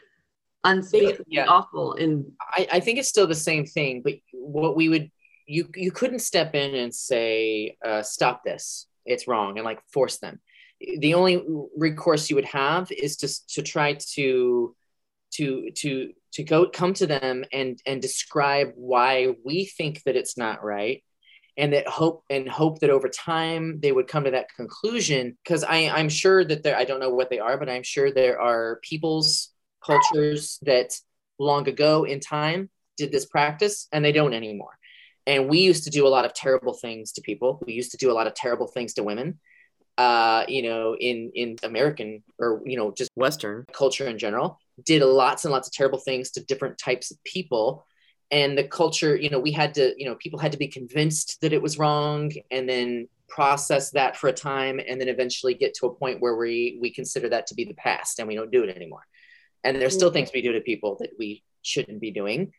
unspeakably 0.64 1.26
yeah. 1.28 1.46
awful. 1.48 1.94
And 1.94 2.32
I, 2.42 2.68
I 2.74 2.80
think 2.80 3.00
it's 3.00 3.10
still 3.10 3.28
the 3.28 3.36
same 3.36 3.66
thing, 3.66 4.02
but 4.04 4.16
what 4.34 4.76
we 4.76 4.90
would 4.90 5.12
you 5.48 5.70
you 5.76 5.92
couldn't 5.92 6.20
step 6.20 6.54
in 6.54 6.76
and 6.76 6.94
say 6.94 7.78
uh, 7.84 8.04
stop 8.04 8.44
this 8.44 8.88
it's 9.06 9.28
wrong 9.28 9.58
and 9.58 9.66
like 9.66 9.80
force 9.92 10.18
them 10.18 10.40
the 11.00 11.16
only 11.16 11.44
recourse 11.76 12.30
you 12.30 12.36
would 12.36 12.46
have 12.46 12.92
is 12.92 13.18
to 13.18 13.30
to 13.48 13.62
try 13.64 13.94
to 13.94 14.76
to 15.32 15.72
to 15.72 16.12
to 16.34 16.44
go 16.44 16.70
come 16.70 16.94
to 16.94 17.08
them 17.08 17.44
and 17.52 17.82
and 17.86 18.02
describe 18.02 18.72
why 18.76 19.34
we 19.44 19.66
think 19.66 20.04
that 20.04 20.16
it's 20.16 20.38
not 20.38 20.64
right 20.64 21.04
and 21.58 21.74
that 21.74 21.88
hope 21.88 22.24
and 22.30 22.48
hope 22.48 22.80
that 22.80 22.92
over 22.92 23.10
time 23.10 23.80
they 23.80 23.92
would 23.92 24.08
come 24.08 24.26
to 24.26 24.32
that 24.32 24.54
conclusion 24.56 25.38
because 25.44 25.64
i 25.64 25.90
i'm 25.90 26.10
sure 26.10 26.44
that 26.44 26.62
there 26.62 26.78
i 26.78 26.84
don't 26.84 27.00
know 27.00 27.10
what 27.10 27.30
they 27.30 27.40
are 27.40 27.58
but 27.58 27.70
i'm 27.70 27.84
sure 27.84 28.12
there 28.12 28.40
are 28.40 28.80
peoples 28.84 29.50
cultures 29.84 30.60
that 30.64 30.94
long 31.40 31.68
ago 31.68 32.04
in 32.04 32.20
time 32.20 32.70
did 32.98 33.12
this 33.12 33.26
practice 33.26 33.88
and 33.92 34.04
they 34.04 34.12
don't 34.12 34.34
anymore. 34.34 34.78
And 35.26 35.50
we 35.50 35.60
used 35.60 35.84
to 35.84 35.90
do 35.90 36.08
a 36.08 36.10
lot 36.10 36.26
of 36.26 36.34
terrible 36.34 36.74
things 36.74 37.12
to 37.14 37.22
people. 37.22 37.62
We 37.66 37.74
used 37.74 37.92
to 37.92 37.98
do 37.98 38.12
a 38.12 38.14
lot 38.14 38.28
of 38.28 38.34
terrible 38.34 38.68
things 38.68 38.94
to 38.96 39.04
women 39.04 39.40
uh, 39.98 40.44
you 40.48 40.62
know 40.62 40.96
in 40.96 41.32
in 41.34 41.58
american 41.64 42.24
or 42.40 42.62
you 42.66 42.78
know 42.78 42.92
just 42.92 43.10
western. 43.16 43.66
culture 43.74 44.08
in 44.08 44.18
general 44.18 44.60
did 44.86 45.02
lots 45.02 45.44
and 45.44 45.52
lots 45.52 45.68
of 45.68 45.74
terrible 45.74 45.98
things 45.98 46.32
to 46.32 46.46
different 46.46 46.78
types 46.78 47.10
of 47.10 47.18
people. 47.24 47.84
And 48.30 48.56
the 48.58 48.64
culture 48.64 49.16
you 49.16 49.30
know 49.30 49.40
we 49.40 49.52
had 49.52 49.74
to 49.76 49.94
you 49.98 50.06
know 50.06 50.16
people 50.16 50.40
had 50.40 50.52
to 50.52 50.58
be 50.58 50.68
convinced 50.68 51.40
that 51.42 51.54
it 51.54 51.62
was 51.62 51.80
wrong 51.80 52.32
and 52.52 52.70
then 52.70 53.08
process 53.28 53.92
that 53.92 54.16
for 54.16 54.28
a 54.28 54.34
time 54.34 54.80
and 54.86 55.02
then 55.02 55.10
eventually 55.10 55.54
get 55.54 55.74
to 55.76 55.88
a 55.88 55.94
point 55.94 56.22
where 56.22 56.36
we 56.36 56.78
we 56.82 56.94
consider 56.94 57.30
that 57.30 57.48
to 57.48 57.56
be 57.56 57.66
the 57.66 57.74
past 57.74 58.20
and 58.20 58.28
we 58.28 58.36
don't 58.36 58.52
do 58.52 58.64
it 58.64 58.76
anymore 58.76 59.06
and 59.68 59.82
there's 59.82 59.94
still 59.94 60.12
things 60.12 60.32
we 60.34 60.42
do 60.42 60.54
to 60.54 60.62
people 60.62 60.98
that 61.00 61.12
we 61.20 61.44
shouldn't 61.62 62.02
be 62.02 62.12
doing 62.12 62.52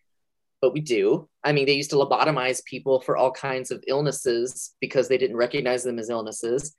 but 0.61 0.73
we 0.73 0.81
do. 0.81 1.29
I 1.45 1.53
mean 1.53 1.67
they 1.67 1.75
used 1.75 1.91
to 1.91 1.97
lobotomize 1.97 2.65
people 2.65 3.01
for 3.01 3.17
all 3.17 3.31
kinds 3.31 3.71
of 3.71 3.85
illnesses 3.87 4.75
because 4.81 5.09
they 5.09 5.19
didn't 5.19 5.37
recognize 5.37 5.85
them 5.85 5.99
as 5.99 6.11
illnesses. 6.11 6.75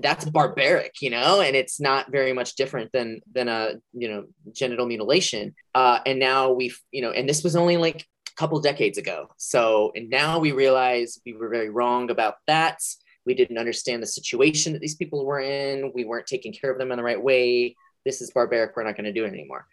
That's 0.00 0.24
barbaric 0.24 0.94
you 1.00 1.10
know 1.10 1.40
and 1.40 1.54
it's 1.54 1.80
not 1.80 2.10
very 2.10 2.32
much 2.32 2.56
different 2.56 2.90
than 2.92 3.20
than 3.32 3.48
a 3.48 3.74
you 3.92 4.08
know 4.08 4.24
genital 4.52 4.86
mutilation. 4.86 5.54
Uh, 5.74 6.00
and 6.06 6.18
now 6.18 6.52
we've 6.52 6.78
you 6.90 7.02
know 7.02 7.10
and 7.10 7.28
this 7.28 7.44
was 7.44 7.56
only 7.56 7.76
like 7.76 8.00
a 8.00 8.34
couple 8.36 8.60
decades 8.60 8.98
ago. 8.98 9.28
So 9.36 9.92
and 9.94 10.10
now 10.10 10.38
we 10.38 10.52
realize 10.52 11.20
we 11.24 11.34
were 11.34 11.48
very 11.48 11.70
wrong 11.70 12.10
about 12.10 12.36
that. 12.46 12.80
We 13.24 13.34
didn't 13.34 13.58
understand 13.58 14.02
the 14.02 14.06
situation 14.06 14.72
that 14.72 14.80
these 14.80 14.94
people 14.94 15.24
were 15.24 15.40
in. 15.40 15.90
We 15.94 16.04
weren't 16.04 16.26
taking 16.26 16.52
care 16.52 16.70
of 16.70 16.78
them 16.78 16.92
in 16.92 16.96
the 16.96 17.02
right 17.02 17.22
way 17.22 17.76
this 18.06 18.22
is 18.22 18.30
barbaric 18.30 18.74
we're 18.74 18.84
not 18.84 18.96
going 18.96 19.04
to 19.04 19.12
do 19.12 19.24
it 19.26 19.32
anymore 19.32 19.66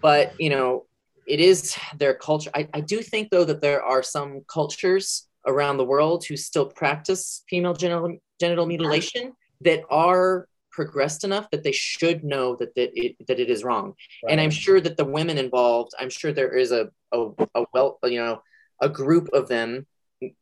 but 0.00 0.32
you 0.40 0.48
know 0.48 0.86
it 1.26 1.40
is 1.40 1.76
their 1.98 2.14
culture 2.14 2.50
I, 2.54 2.68
I 2.72 2.80
do 2.80 3.02
think 3.02 3.30
though 3.30 3.44
that 3.44 3.60
there 3.60 3.82
are 3.82 4.02
some 4.02 4.42
cultures 4.48 5.28
around 5.46 5.76
the 5.76 5.84
world 5.84 6.24
who 6.24 6.36
still 6.36 6.66
practice 6.66 7.42
female 7.48 7.74
genital, 7.74 8.16
genital 8.40 8.66
mutilation 8.66 9.32
that 9.60 9.82
are 9.90 10.46
progressed 10.70 11.24
enough 11.24 11.50
that 11.50 11.62
they 11.64 11.72
should 11.72 12.24
know 12.24 12.56
that, 12.56 12.74
that 12.76 12.90
it 12.94 13.14
that 13.26 13.38
it 13.38 13.50
is 13.50 13.62
wrong 13.62 13.94
right. 14.24 14.32
and 14.32 14.40
i'm 14.40 14.50
sure 14.50 14.80
that 14.80 14.96
the 14.96 15.04
women 15.04 15.36
involved 15.36 15.92
i'm 15.98 16.08
sure 16.08 16.32
there 16.32 16.56
is 16.56 16.72
a, 16.72 16.88
a, 17.12 17.28
a 17.54 17.64
well 17.74 17.98
you 18.04 18.18
know 18.18 18.40
a 18.80 18.88
group 18.88 19.28
of 19.32 19.48
them 19.48 19.86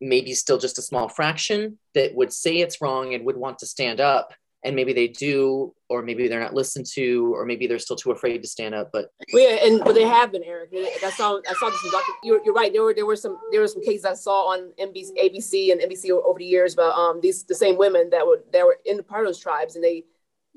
maybe 0.01 0.35
still 0.35 0.59
just 0.59 0.79
a 0.79 0.83
small 0.83 1.09
fraction 1.09 1.79
that 1.95 2.15
would 2.15 2.33
say 2.33 2.59
it's 2.59 2.81
wrong 2.81 3.15
and 3.15 3.25
would 3.25 3.37
want 3.37 3.59
to 3.59 3.67
stand 3.67 4.01
up 4.01 4.33
and 4.63 4.77
maybe 4.77 4.93
they 4.93 5.09
do 5.09 5.75
or 5.89 6.03
maybe 6.03 6.29
they're 6.29 6.41
not 6.41 6.55
listened 6.55 6.85
to 6.85 7.35
or 7.35 7.47
maybe 7.47 7.67
they're 7.67 7.79
still 7.79 7.97
too 7.97 8.11
afraid 8.11 8.43
to 8.43 8.49
stand 8.49 8.75
up 8.75 8.91
but 8.93 9.11
well, 9.33 9.43
yeah 9.43 9.67
and 9.67 9.83
but 9.85 9.95
they 9.95 10.05
have 10.05 10.33
been 10.33 10.45
eric. 10.45 10.71
I 10.73 11.11
saw 11.11 11.41
i 11.49 11.53
saw 11.55 11.71
this 11.71 11.81
docu- 11.93 12.03
you're, 12.23 12.45
you're 12.45 12.55
right. 12.55 12.73
There 12.73 12.83
were 12.83 12.95
there 12.95 13.07
were 13.07 13.17
some 13.17 13.39
there 13.51 13.61
were 13.61 13.69
some 13.69 13.83
cases 13.83 14.05
i 14.05 14.15
saw 14.15 14.53
on 14.53 14.73
NBC, 14.79 15.11
abc 15.19 15.73
and 15.73 15.81
nbc 15.81 16.11
over 16.11 16.39
the 16.39 16.45
years 16.45 16.75
about 16.75 16.95
um 16.95 17.21
these 17.21 17.45
the 17.45 17.55
same 17.55 17.79
women 17.79 18.11
that 18.11 18.27
were 18.27 18.45
that 18.53 18.65
were 18.65 18.79
in 18.85 19.03
part 19.03 19.23
of 19.23 19.29
those 19.29 19.39
tribes 19.39 19.75
and 19.77 19.85
they 19.85 20.05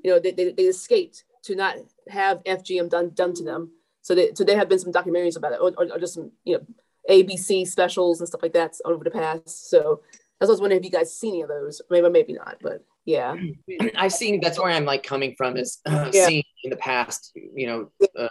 you 0.03 0.11
know 0.11 0.19
they, 0.19 0.31
they, 0.31 0.51
they 0.51 0.63
escaped 0.63 1.23
to 1.43 1.55
not 1.55 1.75
have 2.09 2.43
fgm 2.43 2.89
done 2.89 3.11
done 3.13 3.34
to 3.34 3.43
them. 3.43 3.71
So 4.01 4.15
they 4.15 4.34
so 4.34 4.43
there 4.43 4.57
have 4.57 4.69
been 4.69 4.80
some 4.80 4.91
documentaries 4.91 5.38
about 5.38 5.53
it 5.53 5.59
or, 5.61 5.71
or, 5.77 5.91
or 5.93 5.99
just 5.99 6.15
some 6.15 6.31
you 6.43 6.57
know 6.57 6.65
abc 7.09 7.67
specials 7.67 8.19
and 8.19 8.27
stuff 8.27 8.43
like 8.43 8.53
that 8.53 8.73
over 8.85 9.03
the 9.03 9.11
past. 9.11 9.69
So 9.69 10.01
I 10.41 10.45
was 10.45 10.59
wondering 10.59 10.81
if 10.81 10.85
you 10.85 10.91
guys 10.91 11.17
seen 11.17 11.35
any 11.35 11.41
of 11.43 11.47
those. 11.47 11.81
Maybe, 11.89 12.09
maybe 12.09 12.34
not, 12.34 12.57
but 12.61 12.84
yeah 13.05 13.35
i've 13.95 14.13
seen 14.13 14.39
that's 14.41 14.59
where 14.59 14.71
i'm 14.71 14.85
like 14.85 15.03
coming 15.03 15.34
from 15.38 15.57
is 15.57 15.80
uh, 15.85 16.09
yeah. 16.13 16.25
seeing 16.27 16.43
in 16.63 16.69
the 16.69 16.77
past 16.77 17.31
you 17.35 17.67
know 17.67 17.89
uh, 18.17 18.27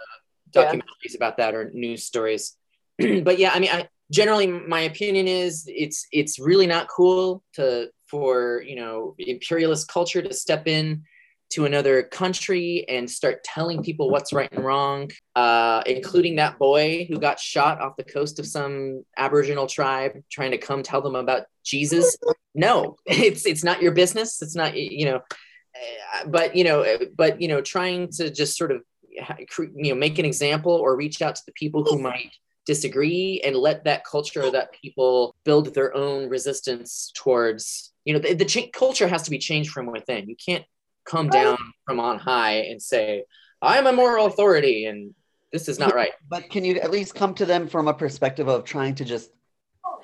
documentaries 0.51 1.11
yeah. 1.11 1.17
about 1.17 1.37
that 1.37 1.53
or 1.53 1.71
news 1.73 2.05
stories 2.05 2.55
but 2.97 3.39
yeah 3.39 3.51
i 3.53 3.59
mean 3.59 3.69
i 3.71 3.87
generally 4.11 4.47
my 4.47 4.81
opinion 4.81 5.27
is 5.27 5.65
it's 5.67 6.07
it's 6.11 6.39
really 6.39 6.67
not 6.67 6.87
cool 6.87 7.43
to 7.53 7.89
for 8.07 8.63
you 8.65 8.75
know 8.75 9.15
imperialist 9.17 9.87
culture 9.87 10.21
to 10.21 10.33
step 10.33 10.67
in 10.67 11.03
to 11.53 11.65
another 11.65 12.01
country 12.01 12.83
and 12.89 13.09
start 13.09 13.43
telling 13.43 13.83
people 13.83 14.09
what's 14.09 14.33
right 14.33 14.51
and 14.51 14.65
wrong, 14.65 15.09
uh, 15.35 15.83
including 15.85 16.37
that 16.37 16.57
boy 16.57 17.05
who 17.07 17.19
got 17.19 17.39
shot 17.39 17.79
off 17.79 17.95
the 17.95 18.03
coast 18.03 18.39
of 18.39 18.47
some 18.47 19.03
Aboriginal 19.17 19.67
tribe 19.67 20.13
trying 20.31 20.51
to 20.51 20.57
come 20.57 20.81
tell 20.81 21.01
them 21.01 21.15
about 21.15 21.43
Jesus. 21.63 22.17
No, 22.55 22.95
it's 23.05 23.45
it's 23.45 23.63
not 23.63 23.81
your 23.81 23.91
business. 23.91 24.41
It's 24.41 24.55
not 24.55 24.75
you 24.75 25.05
know, 25.05 25.17
uh, 25.17 26.27
but 26.27 26.55
you 26.55 26.63
know, 26.63 26.97
but 27.15 27.39
you 27.39 27.47
know, 27.47 27.61
trying 27.61 28.09
to 28.13 28.31
just 28.31 28.57
sort 28.57 28.71
of 28.71 28.81
you 29.75 29.93
know 29.93 29.95
make 29.95 30.17
an 30.17 30.25
example 30.25 30.73
or 30.73 30.95
reach 30.95 31.21
out 31.21 31.35
to 31.35 31.43
the 31.45 31.53
people 31.53 31.83
who 31.83 31.99
might 31.99 32.31
disagree 32.65 33.41
and 33.43 33.55
let 33.55 33.83
that 33.83 34.05
culture 34.05 34.49
that 34.49 34.71
people 34.71 35.35
build 35.43 35.73
their 35.75 35.93
own 35.95 36.29
resistance 36.29 37.11
towards 37.13 37.91
you 38.05 38.13
know 38.13 38.19
the, 38.19 38.33
the 38.33 38.45
ch- 38.45 38.71
culture 38.71 39.07
has 39.07 39.23
to 39.23 39.29
be 39.29 39.37
changed 39.37 39.69
from 39.69 39.85
within 39.85 40.29
you 40.29 40.35
can't 40.43 40.63
come 41.05 41.29
down 41.29 41.57
from 41.85 41.99
on 41.99 42.19
high 42.19 42.53
and 42.53 42.81
say, 42.81 43.23
I'm 43.61 43.87
a 43.87 43.93
moral 43.93 44.25
authority 44.25 44.85
and 44.85 45.13
this 45.51 45.69
is 45.69 45.79
not 45.79 45.93
right. 45.93 46.11
But 46.29 46.49
can 46.49 46.65
you 46.65 46.75
at 46.75 46.91
least 46.91 47.15
come 47.15 47.33
to 47.35 47.45
them 47.45 47.67
from 47.67 47.87
a 47.87 47.93
perspective 47.93 48.47
of 48.47 48.63
trying 48.63 48.95
to 48.95 49.05
just 49.05 49.31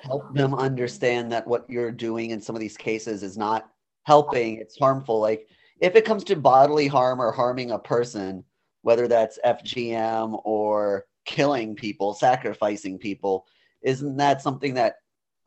help 0.02 0.32
them 0.34 0.54
understand 0.54 1.32
that 1.32 1.46
what 1.46 1.68
you're 1.68 1.90
doing 1.90 2.30
in 2.30 2.40
some 2.40 2.54
of 2.54 2.60
these 2.60 2.76
cases 2.76 3.22
is 3.22 3.36
not 3.36 3.68
helping, 4.04 4.56
it's 4.58 4.78
harmful. 4.78 5.20
Like 5.20 5.48
if 5.80 5.96
it 5.96 6.04
comes 6.04 6.24
to 6.24 6.36
bodily 6.36 6.86
harm 6.86 7.20
or 7.20 7.32
harming 7.32 7.72
a 7.72 7.78
person, 7.78 8.44
whether 8.82 9.08
that's 9.08 9.38
FGM 9.44 10.40
or 10.44 11.06
killing 11.24 11.74
people, 11.74 12.14
sacrificing 12.14 12.98
people, 12.98 13.46
isn't 13.82 14.16
that 14.18 14.42
something 14.42 14.74
that 14.74 14.96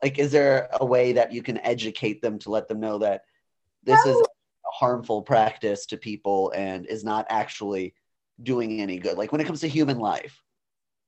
like 0.02 0.18
is 0.18 0.30
there 0.30 0.68
a 0.80 0.84
way 0.84 1.12
that 1.12 1.32
you 1.32 1.42
can 1.42 1.58
educate 1.58 2.20
them 2.20 2.38
to 2.40 2.50
let 2.50 2.68
them 2.68 2.80
know 2.80 2.98
that 2.98 3.22
this 3.84 4.04
is 4.06 4.22
harmful 4.74 5.22
practice 5.22 5.86
to 5.86 5.96
people 5.96 6.52
and 6.56 6.84
is 6.86 7.04
not 7.04 7.26
actually 7.30 7.94
doing 8.42 8.80
any 8.80 8.98
good. 8.98 9.16
Like 9.16 9.30
when 9.30 9.40
it 9.40 9.44
comes 9.44 9.60
to 9.60 9.68
human 9.68 9.98
life. 9.98 10.42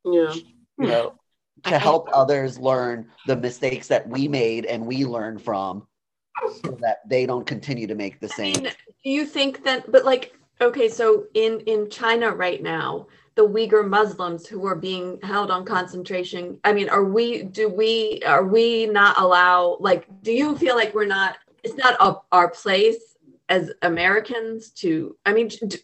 Yeah. 0.05 0.33
You 0.79 0.87
know, 0.87 1.19
hmm. 1.63 1.69
to 1.71 1.77
help 1.77 2.07
others 2.13 2.57
learn 2.57 3.09
the 3.25 3.35
mistakes 3.35 3.87
that 3.87 4.07
we 4.07 4.27
made 4.27 4.65
and 4.65 4.85
we 4.85 5.05
learn 5.05 5.37
from 5.37 5.85
so 6.63 6.71
that 6.81 6.99
they 7.09 7.25
don't 7.25 7.45
continue 7.45 7.87
to 7.87 7.95
make 7.95 8.21
the 8.21 8.29
same. 8.29 8.55
I 8.55 8.61
mean, 8.61 8.71
do 9.03 9.09
you 9.09 9.25
think 9.25 9.65
that 9.65 9.91
but 9.91 10.05
like 10.05 10.33
okay, 10.61 10.87
so 10.87 11.25
in 11.33 11.59
in 11.61 11.89
China 11.89 12.31
right 12.31 12.63
now, 12.63 13.07
the 13.35 13.47
Uyghur 13.47 13.85
Muslims 13.85 14.47
who 14.47 14.65
are 14.65 14.75
being 14.75 15.19
held 15.23 15.51
on 15.51 15.65
concentration, 15.65 16.59
I 16.63 16.71
mean, 16.71 16.87
are 16.89 17.03
we 17.03 17.43
do 17.43 17.67
we 17.67 18.21
are 18.25 18.45
we 18.45 18.85
not 18.85 19.19
allow 19.19 19.77
like 19.81 20.07
do 20.21 20.31
you 20.31 20.55
feel 20.57 20.75
like 20.75 20.93
we're 20.93 21.05
not 21.05 21.37
it's 21.63 21.75
not 21.75 21.97
a, 21.99 22.15
our 22.31 22.49
place 22.49 23.16
as 23.49 23.71
Americans 23.81 24.71
to, 24.71 25.15
I 25.25 25.33
mean, 25.33 25.47
do, 25.47 25.77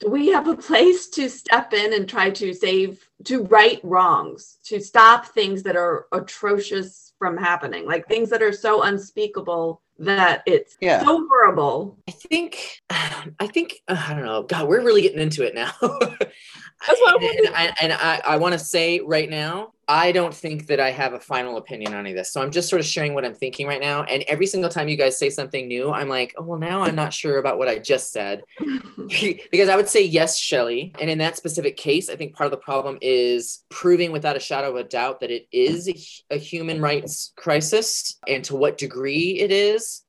do, 0.00 0.10
we 0.10 0.28
have 0.28 0.48
a 0.48 0.56
place 0.56 1.08
to 1.10 1.28
step 1.28 1.72
in 1.72 1.92
and 1.94 2.08
try 2.08 2.30
to 2.30 2.52
save, 2.52 3.08
to 3.24 3.44
right 3.44 3.80
wrongs, 3.84 4.58
to 4.64 4.80
stop 4.80 5.26
things 5.26 5.62
that 5.62 5.76
are 5.76 6.06
atrocious 6.12 7.12
from 7.18 7.36
happening, 7.36 7.86
like 7.86 8.06
things 8.06 8.30
that 8.30 8.42
are 8.42 8.52
so 8.52 8.82
unspeakable 8.82 9.80
that 9.98 10.42
it's 10.46 10.76
yeah. 10.80 11.00
so 11.04 11.26
horrible. 11.28 11.98
I 12.08 12.12
think, 12.12 12.82
I 12.90 13.46
think, 13.46 13.82
I 13.88 14.14
don't 14.14 14.24
know. 14.24 14.42
God, 14.42 14.68
we're 14.68 14.82
really 14.84 15.02
getting 15.02 15.20
into 15.20 15.44
it 15.44 15.54
now. 15.54 15.72
That's 16.86 17.00
what 17.00 17.22
and, 17.22 17.46
and, 17.46 17.54
I, 17.54 17.74
and 17.80 17.92
I, 17.92 18.20
I 18.24 18.36
want 18.36 18.52
to 18.52 18.58
say 18.58 19.00
right 19.00 19.28
now, 19.28 19.72
I 19.88 20.12
don't 20.12 20.34
think 20.34 20.66
that 20.66 20.80
I 20.80 20.90
have 20.90 21.14
a 21.14 21.20
final 21.20 21.56
opinion 21.56 21.94
on 21.94 22.00
any 22.00 22.10
of 22.10 22.16
this. 22.16 22.32
So 22.32 22.42
I'm 22.42 22.50
just 22.50 22.68
sort 22.68 22.80
of 22.80 22.86
sharing 22.86 23.14
what 23.14 23.24
I'm 23.24 23.34
thinking 23.34 23.66
right 23.66 23.80
now. 23.80 24.02
And 24.04 24.22
every 24.28 24.46
single 24.46 24.70
time 24.70 24.86
you 24.88 24.96
guys 24.96 25.18
say 25.18 25.30
something 25.30 25.66
new, 25.66 25.90
I'm 25.90 26.08
like, 26.08 26.34
oh, 26.36 26.44
well, 26.44 26.58
now 26.58 26.82
I'm 26.82 26.94
not 26.94 27.12
sure 27.12 27.38
about 27.38 27.58
what 27.58 27.68
I 27.68 27.78
just 27.78 28.12
said. 28.12 28.42
because 29.50 29.68
I 29.68 29.76
would 29.76 29.88
say 29.88 30.04
yes, 30.04 30.38
Shelly. 30.38 30.94
And 31.00 31.08
in 31.08 31.18
that 31.18 31.36
specific 31.36 31.76
case, 31.76 32.10
I 32.10 32.16
think 32.16 32.34
part 32.34 32.46
of 32.46 32.50
the 32.50 32.62
problem 32.62 32.98
is 33.00 33.64
proving 33.70 34.12
without 34.12 34.36
a 34.36 34.40
shadow 34.40 34.70
of 34.70 34.76
a 34.76 34.84
doubt 34.84 35.20
that 35.20 35.30
it 35.30 35.46
is 35.50 35.88
a, 36.30 36.38
human 36.38 36.80
rights 36.80 37.32
crisis 37.36 38.18
and 38.28 38.44
to 38.44 38.56
what 38.56 38.78
degree 38.78 39.38
it 39.40 39.50
is. 39.50 40.02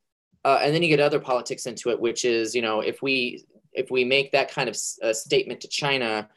Uh, 0.45 0.59
and 0.61 0.73
then 0.73 0.83
you 0.83 0.89
get 0.89 0.99
other 0.99 1.19
politics 1.19 1.65
into 1.65 1.89
it, 1.89 1.99
which 1.99 2.25
is, 2.25 2.53
you 2.53 2.61
know, 2.61 2.81
if 2.81 3.01
we 3.01 3.45
if 3.73 3.91
we 3.91 4.03
make 4.03 4.31
that 4.31 4.51
kind 4.51 4.67
of 4.67 4.75
statement 4.75 5.61
to 5.61 5.67
China, 5.67 6.27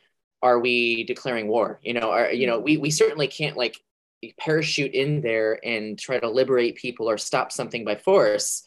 are 0.42 0.58
we 0.58 1.04
declaring 1.04 1.48
war? 1.48 1.78
You 1.82 1.94
know, 1.94 2.10
are 2.10 2.32
you 2.32 2.46
know, 2.46 2.58
we 2.58 2.76
we 2.76 2.90
certainly 2.90 3.28
can't 3.28 3.56
like 3.56 3.80
parachute 4.38 4.92
in 4.92 5.20
there 5.20 5.58
and 5.64 5.98
try 5.98 6.18
to 6.18 6.28
liberate 6.28 6.76
people 6.76 7.08
or 7.08 7.18
stop 7.18 7.50
something 7.50 7.84
by 7.84 7.96
force 7.96 8.62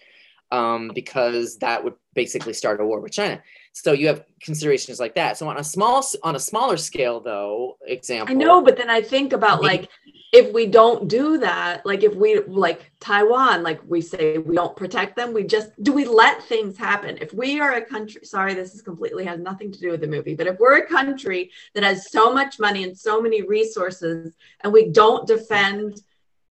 um, 0.52 0.92
because 0.94 1.58
that 1.58 1.84
would 1.84 1.94
basically 2.14 2.54
start 2.54 2.82
a 2.82 2.86
war 2.86 3.00
with 3.00 3.12
China. 3.12 3.42
So 3.74 3.92
you 3.92 4.08
have 4.08 4.24
considerations 4.42 5.00
like 5.00 5.16
that. 5.16 5.38
So 5.38 5.50
on 5.50 5.58
a 5.58 5.64
small 5.64 6.06
on 6.24 6.36
a 6.36 6.40
smaller 6.40 6.78
scale, 6.78 7.20
though, 7.20 7.78
example. 7.86 8.34
I 8.34 8.38
know, 8.38 8.62
but 8.62 8.78
then 8.78 8.90
I 8.90 9.02
think 9.02 9.34
about 9.34 9.62
like 9.62 9.90
if 10.36 10.54
we 10.54 10.66
don't 10.66 11.08
do 11.08 11.38
that, 11.38 11.86
like 11.86 12.04
if 12.04 12.14
we 12.14 12.42
like 12.42 12.92
Taiwan, 13.00 13.64
like 13.64 13.80
we 13.88 14.02
say 14.02 14.38
we 14.38 14.54
don't 14.54 14.76
protect 14.76 15.16
them, 15.16 15.34
we 15.34 15.46
just 15.46 15.72
do 15.82 15.94
we 15.94 16.04
let 16.04 16.44
things 16.44 16.78
happen? 16.78 17.18
If 17.22 17.34
we 17.34 17.62
are 17.62 17.76
a 17.76 17.86
country, 17.86 18.26
sorry, 18.26 18.54
this 18.54 18.76
is 18.76 18.82
completely 18.82 19.24
has 19.24 19.40
nothing 19.40 19.72
to 19.72 19.80
do 19.80 19.92
with 19.92 20.02
the 20.02 20.08
movie, 20.08 20.36
but 20.36 20.48
if 20.48 20.60
we're 20.60 20.80
a 20.80 20.88
country 20.88 21.52
that 21.74 21.86
has 21.86 22.12
so 22.12 22.34
much 22.34 22.60
money 22.60 22.84
and 22.84 22.98
so 22.98 23.22
many 23.22 23.44
resources, 23.44 24.36
and 24.62 24.74
we 24.74 24.90
don't 24.90 25.26
defend 25.26 26.02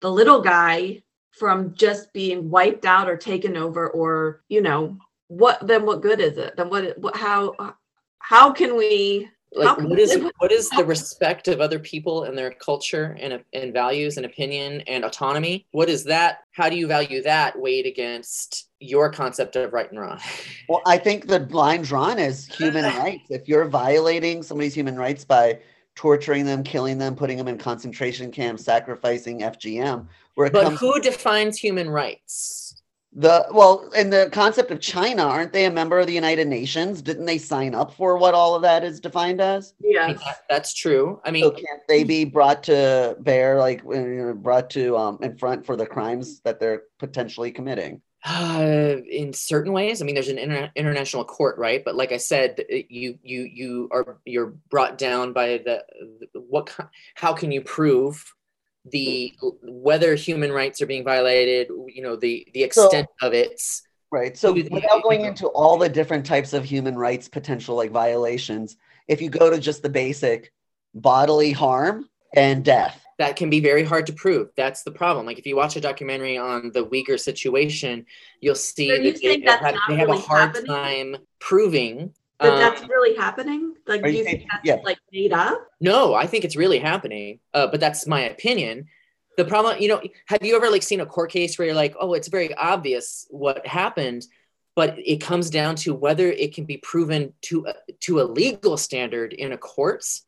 the 0.00 0.10
little 0.10 0.40
guy 0.40 1.02
from 1.32 1.74
just 1.74 2.10
being 2.14 2.48
wiped 2.48 2.86
out 2.86 3.06
or 3.06 3.18
taken 3.18 3.54
over 3.54 3.90
or 3.90 4.42
you 4.48 4.62
know 4.62 4.96
what 5.28 5.58
then 5.66 5.84
what 5.84 6.00
good 6.00 6.20
is 6.20 6.38
it 6.38 6.56
then 6.56 6.70
what, 6.70 6.98
what 6.98 7.14
how 7.16 7.74
how 8.18 8.50
can 8.50 8.78
we 8.78 9.28
like 9.54 9.78
what 9.78 9.98
is 9.98 10.18
what 10.38 10.52
is 10.52 10.68
the 10.70 10.84
respect 10.84 11.48
of 11.48 11.60
other 11.60 11.78
people 11.78 12.24
and 12.24 12.36
their 12.36 12.50
culture 12.50 13.16
and, 13.20 13.42
and 13.52 13.72
values 13.72 14.16
and 14.16 14.26
opinion 14.26 14.82
and 14.82 15.04
autonomy? 15.04 15.66
What 15.70 15.88
is 15.88 16.04
that? 16.04 16.40
How 16.52 16.68
do 16.68 16.76
you 16.76 16.86
value 16.86 17.22
that 17.22 17.58
weighed 17.58 17.86
against 17.86 18.68
your 18.80 19.10
concept 19.10 19.56
of 19.56 19.72
right 19.72 19.90
and 19.90 20.00
wrong? 20.00 20.20
Well 20.68 20.82
i 20.86 20.96
think 20.96 21.26
the 21.26 21.40
line 21.50 21.82
drawn 21.82 22.18
is 22.18 22.46
human 22.46 22.84
rights. 22.98 23.24
If 23.30 23.48
you're 23.48 23.66
violating 23.66 24.42
somebody's 24.42 24.74
human 24.74 24.96
rights 24.96 25.24
by 25.24 25.60
torturing 25.94 26.44
them 26.44 26.62
killing 26.64 26.98
them 26.98 27.14
putting 27.14 27.36
them 27.38 27.48
in 27.48 27.56
concentration 27.56 28.32
camps 28.32 28.64
sacrificing 28.64 29.40
fgm 29.40 30.06
where 30.34 30.50
but 30.50 30.64
comes- 30.64 30.80
who 30.80 31.00
defines 31.00 31.56
human 31.56 31.88
rights 31.88 32.63
the 33.14 33.46
well 33.52 33.88
in 33.96 34.10
the 34.10 34.28
concept 34.32 34.72
of 34.72 34.80
china 34.80 35.22
aren't 35.22 35.52
they 35.52 35.66
a 35.66 35.70
member 35.70 36.00
of 36.00 36.06
the 36.06 36.12
united 36.12 36.48
nations? 36.48 37.00
Didn't 37.00 37.26
they 37.26 37.38
sign 37.38 37.74
up 37.74 37.94
for 37.94 38.18
what 38.18 38.34
all 38.34 38.54
of 38.54 38.62
that 38.62 38.82
is 38.82 39.00
defined 39.00 39.40
as? 39.40 39.74
Yeah. 39.80 40.14
That's 40.50 40.74
true. 40.74 41.20
I 41.24 41.30
mean 41.30 41.44
so 41.44 41.50
can't 41.52 41.82
they 41.88 42.02
be 42.04 42.24
brought 42.24 42.64
to 42.64 43.16
bear 43.20 43.58
like 43.58 43.84
brought 43.84 44.70
to 44.70 44.96
um 44.96 45.18
in 45.22 45.36
front 45.36 45.64
for 45.64 45.76
the 45.76 45.86
crimes 45.86 46.40
that 46.40 46.58
they're 46.58 46.82
potentially 46.98 47.52
committing? 47.52 48.02
Uh, 48.26 48.96
in 49.10 49.34
certain 49.34 49.72
ways. 49.72 50.00
I 50.02 50.06
mean 50.06 50.14
there's 50.14 50.28
an 50.28 50.38
inter- 50.38 50.72
international 50.74 51.24
court 51.24 51.56
right? 51.58 51.84
But 51.84 51.94
like 51.94 52.10
i 52.10 52.16
said 52.16 52.64
you 52.68 53.18
you 53.22 53.42
you 53.42 53.88
are 53.92 54.18
you're 54.24 54.54
brought 54.70 54.98
down 54.98 55.32
by 55.32 55.58
the 55.58 55.84
what 56.32 56.74
how 57.14 57.32
can 57.32 57.52
you 57.52 57.60
prove 57.60 58.34
the 58.84 59.34
hmm. 59.40 59.48
whether 59.62 60.14
human 60.14 60.52
rights 60.52 60.80
are 60.82 60.86
being 60.86 61.04
violated, 61.04 61.68
you 61.88 62.02
know, 62.02 62.16
the 62.16 62.46
the 62.54 62.62
extent 62.62 63.08
so, 63.20 63.26
of 63.26 63.34
it. 63.34 63.60
Right. 64.10 64.36
So 64.38 64.52
without 64.52 65.02
going 65.02 65.24
into 65.24 65.48
all 65.48 65.76
the 65.76 65.88
different 65.88 66.24
types 66.24 66.52
of 66.52 66.64
human 66.64 66.96
rights 66.96 67.28
potential 67.28 67.74
like 67.74 67.90
violations, 67.90 68.76
if 69.08 69.20
you 69.20 69.28
go 69.28 69.50
to 69.50 69.58
just 69.58 69.82
the 69.82 69.88
basic 69.88 70.52
bodily 70.94 71.50
harm 71.50 72.08
and 72.34 72.64
death. 72.64 73.00
That 73.18 73.36
can 73.36 73.50
be 73.50 73.60
very 73.60 73.84
hard 73.84 74.06
to 74.06 74.12
prove. 74.12 74.50
That's 74.56 74.82
the 74.82 74.90
problem. 74.90 75.26
Like 75.26 75.38
if 75.38 75.46
you 75.46 75.56
watch 75.56 75.76
a 75.76 75.80
documentary 75.80 76.36
on 76.36 76.72
the 76.72 76.84
Uyghur 76.84 77.18
situation, 77.18 78.06
you'll 78.40 78.54
see 78.54 78.88
so 78.88 79.02
that 79.02 79.20
they, 79.20 79.40
have, 79.50 79.74
they 79.88 79.96
have 79.96 80.08
really 80.08 80.18
a 80.18 80.22
hard 80.22 80.56
happening? 80.56 80.66
time 80.66 81.16
proving 81.38 82.14
but 82.38 82.50
um, 82.50 82.58
that's 82.58 82.88
really 82.88 83.16
happening? 83.16 83.74
Like, 83.86 84.02
do 84.02 84.10
you 84.10 84.24
think 84.24 84.46
that's 84.50 84.64
yeah. 84.64 84.76
like 84.82 84.98
made 85.12 85.32
up? 85.32 85.66
No, 85.80 86.14
I 86.14 86.26
think 86.26 86.44
it's 86.44 86.56
really 86.56 86.78
happening. 86.78 87.40
Uh, 87.52 87.68
but 87.68 87.80
that's 87.80 88.06
my 88.06 88.22
opinion. 88.22 88.86
The 89.36 89.44
problem, 89.44 89.78
you 89.80 89.88
know, 89.88 90.02
have 90.26 90.44
you 90.44 90.56
ever 90.56 90.70
like 90.70 90.82
seen 90.82 91.00
a 91.00 91.06
court 91.06 91.30
case 91.30 91.58
where 91.58 91.66
you're 91.66 91.76
like, 91.76 91.94
oh, 91.98 92.14
it's 92.14 92.28
very 92.28 92.54
obvious 92.54 93.26
what 93.30 93.66
happened, 93.66 94.26
but 94.74 94.96
it 94.98 95.20
comes 95.20 95.50
down 95.50 95.76
to 95.76 95.94
whether 95.94 96.30
it 96.30 96.54
can 96.54 96.64
be 96.64 96.76
proven 96.78 97.32
to 97.42 97.66
to 98.00 98.20
a 98.20 98.24
legal 98.24 98.76
standard 98.76 99.32
in 99.32 99.52
a 99.52 99.58
courts. 99.58 100.26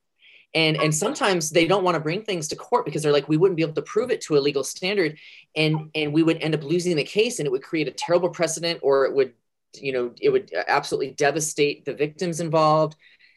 And, 0.54 0.78
and 0.78 0.94
sometimes 0.94 1.50
they 1.50 1.66
don't 1.66 1.84
want 1.84 1.96
to 1.96 2.00
bring 2.00 2.22
things 2.22 2.48
to 2.48 2.56
court 2.56 2.86
because 2.86 3.02
they're 3.02 3.12
like 3.12 3.28
we 3.28 3.36
wouldn't 3.36 3.56
be 3.56 3.62
able 3.62 3.74
to 3.74 3.82
prove 3.82 4.10
it 4.10 4.22
to 4.22 4.38
a 4.38 4.40
legal 4.40 4.64
standard 4.64 5.18
and 5.54 5.90
and 5.94 6.14
we 6.14 6.22
would 6.22 6.38
end 6.38 6.54
up 6.54 6.62
losing 6.62 6.96
the 6.96 7.04
case 7.04 7.38
and 7.38 7.46
it 7.46 7.50
would 7.50 7.62
create 7.62 7.88
a 7.88 7.90
terrible 7.90 8.30
precedent 8.30 8.80
or 8.82 9.04
it 9.04 9.14
would 9.14 9.34
you 9.80 9.92
know 9.92 10.12
it 10.20 10.30
would 10.30 10.50
absolutely 10.68 11.12
devastate 11.12 11.84
the 11.84 11.94
victims 11.94 12.40
involved. 12.40 12.96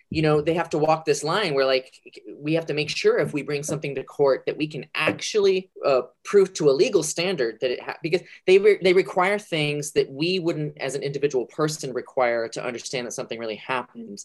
You 0.09 0.23
know 0.23 0.41
they 0.41 0.55
have 0.55 0.69
to 0.71 0.77
walk 0.77 1.05
this 1.05 1.23
line 1.23 1.53
where 1.53 1.65
like 1.65 1.93
we 2.35 2.53
have 2.53 2.65
to 2.67 2.73
make 2.73 2.89
sure 2.89 3.19
if 3.19 3.31
we 3.31 3.43
bring 3.43 3.61
something 3.63 3.93
to 3.95 4.03
court 4.03 4.43
that 4.47 4.57
we 4.57 4.67
can 4.67 4.85
actually 4.95 5.69
uh, 5.85 6.01
prove 6.23 6.53
to 6.53 6.69
a 6.69 6.71
legal 6.71 7.03
standard 7.03 7.59
that 7.61 7.71
it 7.71 7.81
ha- 7.81 7.97
because 8.01 8.21
they 8.47 8.57
re- 8.57 8.79
they 8.81 8.93
require 8.93 9.37
things 9.37 9.91
that 9.91 10.11
we 10.11 10.39
wouldn't 10.39 10.77
as 10.79 10.95
an 10.95 11.03
individual 11.03 11.45
person 11.45 11.93
require 11.93 12.47
to 12.49 12.65
understand 12.65 13.05
that 13.05 13.11
something 13.11 13.39
really 13.39 13.57
happened. 13.57 14.19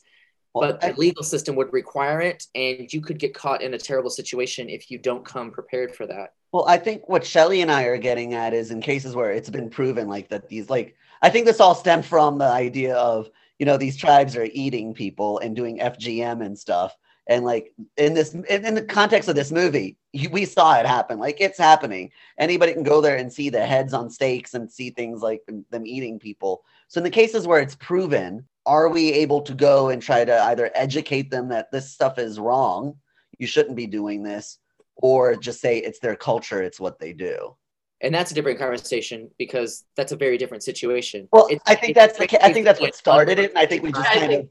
But 0.54 0.80
the 0.80 0.92
legal 0.92 1.24
system 1.24 1.56
would 1.56 1.72
require 1.72 2.20
it 2.20 2.46
and 2.54 2.90
you 2.92 3.00
could 3.00 3.18
get 3.18 3.34
caught 3.34 3.60
in 3.60 3.74
a 3.74 3.78
terrible 3.78 4.08
situation 4.08 4.68
if 4.68 4.88
you 4.88 4.98
don't 4.98 5.24
come 5.24 5.50
prepared 5.50 5.96
for 5.96 6.06
that. 6.06 6.34
Well 6.54 6.66
i 6.68 6.76
think 6.76 7.08
what 7.08 7.26
shelly 7.26 7.62
and 7.62 7.70
i 7.72 7.82
are 7.82 7.98
getting 7.98 8.32
at 8.34 8.54
is 8.54 8.70
in 8.70 8.80
cases 8.80 9.16
where 9.16 9.32
it's 9.32 9.50
been 9.50 9.68
proven 9.68 10.06
like 10.06 10.28
that 10.28 10.48
these 10.48 10.70
like 10.70 10.94
I 11.22 11.30
think 11.30 11.46
this 11.46 11.60
all 11.60 11.74
stemmed 11.74 12.06
from 12.06 12.38
the 12.38 12.44
idea 12.44 12.94
of, 12.96 13.30
you 13.58 13.66
know, 13.66 13.76
these 13.76 13.96
tribes 13.96 14.36
are 14.36 14.48
eating 14.52 14.94
people 14.94 15.38
and 15.38 15.56
doing 15.56 15.78
FGM 15.78 16.44
and 16.44 16.58
stuff. 16.58 16.96
And 17.26 17.44
like 17.44 17.72
in 17.96 18.12
this, 18.12 18.34
in, 18.34 18.74
the 18.74 18.82
context 18.82 19.28
of 19.28 19.34
this 19.34 19.50
movie, 19.50 19.96
we 20.30 20.44
saw 20.44 20.78
it 20.78 20.86
happen. 20.86 21.18
Like 21.18 21.40
it's 21.40 21.58
happening. 21.58 22.10
Anybody 22.38 22.74
can 22.74 22.82
go 22.82 23.00
there 23.00 23.16
and 23.16 23.32
see 23.32 23.48
the 23.48 23.64
heads 23.64 23.94
on 23.94 24.10
stakes 24.10 24.54
and 24.54 24.70
see 24.70 24.90
things 24.90 25.22
like 25.22 25.40
them 25.46 25.86
eating 25.86 26.18
people. 26.18 26.64
So 26.88 26.98
in 26.98 27.04
the 27.04 27.10
cases 27.10 27.46
where 27.46 27.60
it's 27.60 27.76
proven, 27.76 28.46
are 28.66 28.88
we 28.88 29.12
able 29.12 29.40
to 29.42 29.54
go 29.54 29.88
and 29.88 30.02
try 30.02 30.24
to 30.24 30.42
either 30.44 30.70
educate 30.74 31.30
them 31.30 31.48
that 31.48 31.70
this 31.70 31.90
stuff 31.90 32.18
is 32.18 32.38
wrong, 32.38 32.96
you 33.38 33.46
shouldn't 33.46 33.76
be 33.76 33.86
doing 33.86 34.22
this, 34.22 34.58
or 34.96 35.36
just 35.36 35.60
say 35.60 35.78
it's 35.78 35.98
their 35.98 36.16
culture, 36.16 36.62
it's 36.62 36.80
what 36.80 36.98
they 36.98 37.12
do? 37.12 37.56
And 38.04 38.14
that's 38.14 38.30
a 38.30 38.34
different 38.34 38.58
conversation 38.58 39.30
because 39.38 39.84
that's 39.96 40.12
a 40.12 40.16
very 40.16 40.36
different 40.36 40.62
situation. 40.62 41.26
Well, 41.32 41.46
it's, 41.50 41.62
I 41.66 41.74
think 41.74 41.94
that's 41.94 42.18
the, 42.18 42.44
I 42.44 42.52
think 42.52 42.66
that's 42.66 42.80
what 42.80 42.94
started 42.94 43.38
it. 43.38 43.52
I 43.56 43.66
think 43.66 43.82
we 43.82 43.92
just 43.92 44.06
kind 44.06 44.32
of 44.32 44.48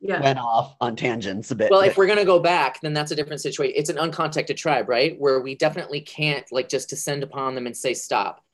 yeah. 0.00 0.20
went 0.22 0.38
off 0.38 0.76
on 0.80 0.94
tangents 0.94 1.50
a 1.50 1.56
bit. 1.56 1.70
Well, 1.70 1.80
if 1.80 1.96
we're 1.96 2.06
gonna 2.06 2.24
go 2.24 2.38
back, 2.38 2.80
then 2.80 2.92
that's 2.94 3.10
a 3.10 3.16
different 3.16 3.42
situation. 3.42 3.74
It's 3.76 3.90
an 3.90 3.96
uncontacted 3.96 4.56
tribe, 4.56 4.88
right? 4.88 5.18
Where 5.18 5.40
we 5.40 5.56
definitely 5.56 6.00
can't 6.00 6.46
like 6.52 6.68
just 6.68 6.88
descend 6.88 7.22
upon 7.22 7.54
them 7.54 7.66
and 7.66 7.76
say 7.76 7.92
stop. 7.92 8.44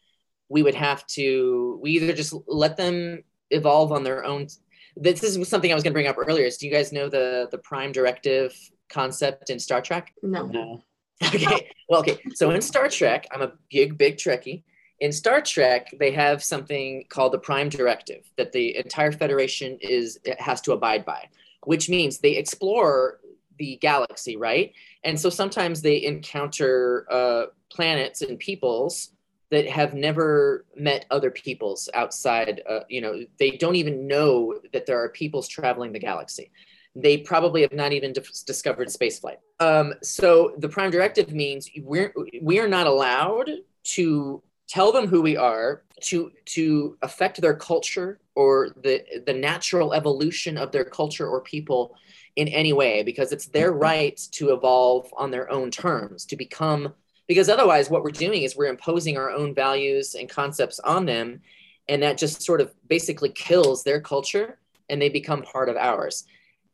We 0.49 0.63
would 0.63 0.75
have 0.75 1.07
to. 1.09 1.79
We 1.83 1.93
either 1.93 2.15
just 2.15 2.35
let 2.47 2.77
them 2.77 3.23
evolve 3.51 3.93
on 3.93 4.03
their 4.03 4.25
own. 4.25 4.49
This 4.97 5.23
is 5.23 5.47
something 5.49 5.71
I 5.71 5.75
was 5.75 5.85
gonna 5.85 5.93
bring 5.93 6.07
up 6.07 6.17
earlier. 6.19 6.47
Is 6.47 6.57
do 6.57 6.67
you 6.67 6.73
guys 6.73 6.91
know 6.91 7.09
the 7.09 7.49
the 7.51 7.59
Prime 7.59 7.93
Directive 7.93 8.55
concept 8.89 9.51
in 9.51 9.59
Star 9.59 9.83
Trek? 9.83 10.15
No. 10.23 10.47
No. 10.47 10.85
okay. 11.35 11.71
Well, 11.89 12.01
okay. 12.01 12.19
So 12.35 12.51
in 12.51 12.61
Star 12.61 12.89
Trek, 12.89 13.27
I'm 13.33 13.43
a 13.43 13.53
big, 13.71 13.99
big 13.99 14.17
Trekkie. 14.17 14.63
In 15.01 15.13
Star 15.13 15.41
Trek, 15.41 15.89
they 15.99 16.11
have 16.13 16.43
something 16.43 17.05
called 17.09 17.33
the 17.33 17.39
Prime 17.39 17.69
Directive 17.69 18.31
that 18.37 18.53
the 18.53 18.77
entire 18.77 19.13
Federation 19.13 19.79
is 19.81 20.19
has 20.39 20.61
to 20.63 20.73
abide 20.73 21.05
by, 21.05 21.29
which 21.65 21.89
means 21.89 22.19
they 22.19 22.37
explore 22.37 23.21
the 23.59 23.77
galaxy, 23.81 24.37
right? 24.37 24.73
And 25.05 25.19
so 25.19 25.31
sometimes 25.31 25.83
they 25.83 26.05
encounter 26.05 27.07
uh, 27.11 27.47
planets 27.71 28.23
and 28.23 28.39
peoples 28.39 29.11
that 29.51 29.67
have 29.67 29.95
never 29.95 30.67
met 30.77 31.07
other 31.11 31.31
peoples 31.31 31.89
outside. 31.95 32.63
Uh, 32.69 32.81
you 32.89 33.01
know, 33.01 33.25
they 33.39 33.53
don't 33.53 33.77
even 33.77 34.07
know 34.07 34.61
that 34.73 34.87
there 34.87 35.03
are 35.03 35.09
peoples 35.09 35.49
traveling 35.49 35.93
the 35.93 35.99
galaxy 35.99 36.51
they 36.95 37.19
probably 37.19 37.63
have 37.63 37.73
not 37.73 37.93
even 37.93 38.13
dis- 38.13 38.43
discovered 38.43 38.89
spaceflight. 38.89 39.37
Um, 39.61 39.95
so 40.03 40.55
the 40.59 40.69
prime 40.69 40.91
directive 40.91 41.33
means 41.33 41.71
we're 41.83 42.13
we 42.43 42.59
are 42.59 42.69
not 42.69 42.87
allowed 42.87 43.51
to 43.85 44.43
tell 44.69 44.93
them 44.93 45.07
who 45.07 45.23
we 45.23 45.37
are, 45.37 45.83
to 46.01 46.31
to 46.45 46.97
affect 47.03 47.41
their 47.41 47.55
culture 47.55 48.21
or 48.35 48.71
the 48.83 49.05
the 49.27 49.33
natural 49.33 49.95
evolution 49.95 50.57
of 50.57 50.73
their 50.73 50.85
culture 50.85 51.27
or 51.27 51.41
people 51.41 51.95
in 52.37 52.49
any 52.49 52.73
way, 52.73 53.03
because 53.03 53.33
it's 53.33 53.47
their 53.47 53.73
right 53.73 54.17
to 54.31 54.53
evolve 54.53 55.13
on 55.17 55.31
their 55.31 55.51
own 55.51 55.71
terms, 55.71 56.25
to 56.27 56.37
become. 56.37 56.95
Because 57.27 57.49
otherwise, 57.49 57.91
what 57.91 58.03
we're 58.03 58.11
doing 58.11 58.43
is 58.43 58.57
we're 58.57 58.67
imposing 58.67 59.19
our 59.19 59.31
own 59.31 59.55
values 59.55 60.15
and 60.15 60.29
concepts 60.31 60.79
on 60.81 61.05
them, 61.05 61.43
and 61.89 62.03
that 62.03 62.17
just 62.17 62.43
sort 62.43 62.61
of 62.61 62.73
basically 62.89 63.29
kills 63.29 63.85
their 63.85 64.01
culture, 64.01 64.59
and 64.89 65.03
they 65.03 65.09
become 65.11 65.43
part 65.43 65.69
of 65.69 65.77
ours 65.77 66.25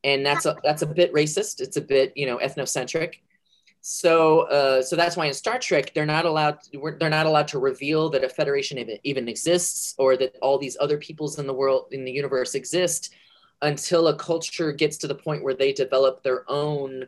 and 0.05 0.25
that's 0.25 0.45
a 0.45 0.57
that's 0.63 0.83
a 0.83 0.87
bit 0.87 1.13
racist. 1.13 1.61
It's 1.61 1.77
a 1.77 1.81
bit 1.81 2.13
you 2.15 2.27
know 2.27 2.39
ethnocentric. 2.39 3.15
So 3.81 4.43
uh, 4.43 4.83
so 4.83 4.97
that's 4.97 5.17
why 5.17 5.27
in 5.27 5.35
Star 5.35 5.59
Trek 5.59 5.93
they're 5.95 6.07
not 6.07 6.27
allowed 6.27 6.59
they're 6.73 7.11
not 7.11 7.27
allowed 7.27 7.49
to 7.49 7.59
reveal 7.59 8.11
that 8.11 8.23
a 8.23 8.29
federation 8.29 8.79
even, 9.03 9.29
exists 9.29 9.95
or 9.99 10.17
that 10.19 10.37
all 10.41 10.59
these 10.59 10.77
other 10.81 10.99
peoples 10.99 11.39
in 11.39 11.47
the 11.47 11.53
world 11.53 11.89
in 11.91 12.05
the 12.05 12.13
universe 12.13 12.55
exist 12.55 13.13
until 13.63 14.09
a 14.09 14.17
culture 14.17 14.73
gets 14.73 14.99
to 14.99 15.07
the 15.07 15.15
point 15.15 15.43
where 15.43 15.55
they 15.55 15.73
develop 15.73 16.23
their 16.23 16.45
own 16.49 17.07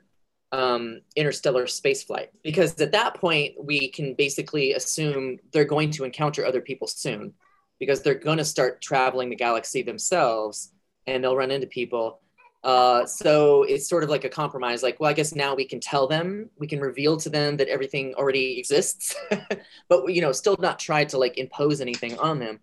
um, 0.52 1.00
interstellar 1.16 1.66
space 1.66 2.02
flight 2.02 2.30
because 2.42 2.80
at 2.80 2.92
that 2.92 3.14
point 3.14 3.54
we 3.62 3.88
can 3.88 4.14
basically 4.14 4.72
assume 4.72 5.38
they're 5.52 5.64
going 5.64 5.90
to 5.90 6.04
encounter 6.04 6.46
other 6.46 6.60
people 6.60 6.86
soon 6.86 7.32
because 7.80 8.00
they're 8.00 8.14
going 8.14 8.38
to 8.38 8.44
start 8.44 8.80
traveling 8.80 9.28
the 9.28 9.36
galaxy 9.36 9.82
themselves 9.82 10.72
and 11.06 11.22
they'll 11.22 11.36
run 11.36 11.50
into 11.50 11.66
people 11.66 12.20
uh, 12.66 13.06
so 13.06 13.62
it's 13.62 13.88
sort 13.88 14.02
of 14.04 14.10
like 14.10 14.24
a 14.24 14.28
compromise 14.28 14.82
like 14.82 14.98
well 15.00 15.10
i 15.10 15.14
guess 15.14 15.34
now 15.34 15.54
we 15.54 15.64
can 15.64 15.80
tell 15.80 16.06
them 16.06 16.50
we 16.58 16.66
can 16.66 16.80
reveal 16.80 17.16
to 17.16 17.30
them 17.30 17.56
that 17.56 17.68
everything 17.68 18.12
already 18.14 18.58
exists 18.58 19.14
but 19.88 20.12
you 20.12 20.20
know 20.20 20.32
still 20.32 20.56
not 20.58 20.78
try 20.78 21.04
to 21.04 21.18
like 21.18 21.38
impose 21.38 21.80
anything 21.80 22.18
on 22.18 22.38
them. 22.38 22.60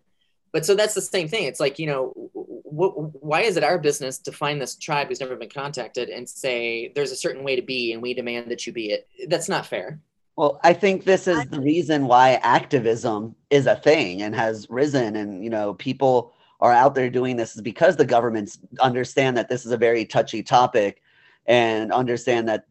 But 0.52 0.68
so 0.68 0.76
that's 0.76 0.94
the 0.94 1.02
same 1.02 1.28
thing. 1.28 1.46
It's 1.46 1.60
like 1.60 1.80
you 1.80 1.88
know 1.88 2.10
wh- 2.34 3.24
why 3.24 3.42
is 3.42 3.58
it 3.58 3.64
our 3.64 3.78
business 3.78 4.20
to 4.20 4.32
find 4.32 4.62
this 4.62 4.76
tribe 4.76 5.08
who's 5.08 5.20
never 5.20 5.36
been 5.36 5.50
contacted 5.50 6.10
and 6.10 6.28
say 6.28 6.92
there's 6.96 7.12
a 7.12 7.16
certain 7.16 7.44
way 7.44 7.56
to 7.56 7.62
be 7.62 7.94
and 7.94 8.02
we 8.02 8.14
demand 8.14 8.52
that 8.52 8.66
you 8.68 8.74
be 8.74 8.92
it? 8.92 9.08
That's 9.28 9.50
not 9.50 9.66
fair. 9.66 10.00
Well 10.36 10.60
i 10.64 10.74
think 10.74 11.04
this 11.04 11.28
is 11.28 11.46
the 11.46 11.62
reason 11.62 12.08
why 12.08 12.40
activism 12.42 13.36
is 13.52 13.68
a 13.68 13.76
thing 13.76 14.24
and 14.24 14.34
has 14.34 14.68
risen 14.70 15.16
and 15.16 15.44
you 15.44 15.50
know 15.52 15.76
people 15.76 16.34
are 16.64 16.72
out 16.72 16.96
there 16.96 17.10
doing 17.10 17.36
this 17.36 17.56
is 17.56 17.62
because 17.62 17.98
the 17.98 18.06
governments 18.06 18.58
understand 18.80 19.36
that 19.36 19.50
this 19.50 19.66
is 19.66 19.74
a 19.74 19.78
very 19.78 20.06
touchy 20.06 20.42
topic 20.42 21.02
and 21.46 21.92
understand 21.92 22.48
that 22.48 22.66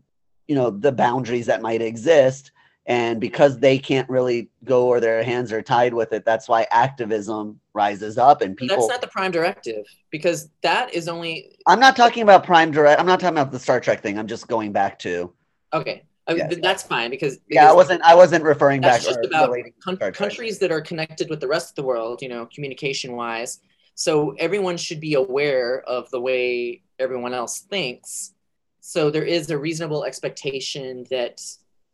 you 0.48 0.54
know 0.54 0.70
the 0.70 0.90
boundaries 0.90 1.44
that 1.46 1.60
might 1.60 1.82
exist 1.82 2.52
and 2.86 3.20
because 3.20 3.58
they 3.58 3.78
can't 3.78 4.08
really 4.08 4.48
go 4.64 4.88
or 4.88 4.98
their 4.98 5.22
hands 5.22 5.52
are 5.52 5.60
tied 5.60 5.92
with 5.92 6.12
it 6.14 6.24
that's 6.24 6.48
why 6.48 6.66
activism 6.70 7.60
rises 7.74 8.16
up 8.16 8.40
and 8.40 8.56
people 8.56 8.74
that's 8.76 8.88
not 8.88 9.02
the 9.02 9.06
prime 9.08 9.30
directive 9.30 9.84
because 10.10 10.48
that 10.62 10.92
is 10.94 11.06
only 11.06 11.54
i'm 11.66 11.78
not 11.78 11.94
talking 11.94 12.22
about 12.22 12.44
prime 12.44 12.70
direct 12.70 12.98
i'm 12.98 13.06
not 13.06 13.20
talking 13.20 13.36
about 13.36 13.52
the 13.52 13.58
star 13.58 13.78
trek 13.78 14.02
thing 14.02 14.18
i'm 14.18 14.26
just 14.26 14.48
going 14.48 14.72
back 14.72 14.98
to 14.98 15.30
okay 15.74 16.02
I 16.28 16.34
mean, 16.34 16.38
Yes. 16.50 16.58
that's 16.62 16.82
fine 16.84 17.10
because, 17.10 17.38
yeah 17.50 17.68
i 17.68 17.74
wasn't 17.74 18.00
i 18.02 18.14
wasn't 18.14 18.42
referring 18.44 18.80
back 18.80 19.02
just 19.02 19.18
about 19.24 19.50
relating 19.50 19.72
to 19.72 19.80
coun- 19.84 19.96
Star 19.96 20.10
Trek. 20.12 20.14
countries 20.30 20.58
that 20.60 20.70
are 20.72 20.80
connected 20.80 21.28
with 21.28 21.40
the 21.40 21.48
rest 21.48 21.70
of 21.70 21.74
the 21.74 21.82
world 21.82 22.22
you 22.22 22.28
know 22.28 22.46
communication 22.54 23.16
wise 23.16 23.58
so 23.94 24.34
everyone 24.38 24.76
should 24.76 25.00
be 25.00 25.14
aware 25.14 25.82
of 25.82 26.10
the 26.10 26.20
way 26.20 26.82
everyone 26.98 27.34
else 27.34 27.60
thinks. 27.60 28.32
So 28.80 29.10
there 29.10 29.24
is 29.24 29.50
a 29.50 29.58
reasonable 29.58 30.04
expectation 30.04 31.06
that 31.10 31.40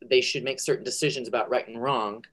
they 0.04 0.20
should 0.20 0.44
make 0.44 0.60
certain 0.60 0.84
decisions 0.84 1.28
about 1.28 1.50
right 1.50 1.66
and 1.66 1.80
wrong. 1.82 2.24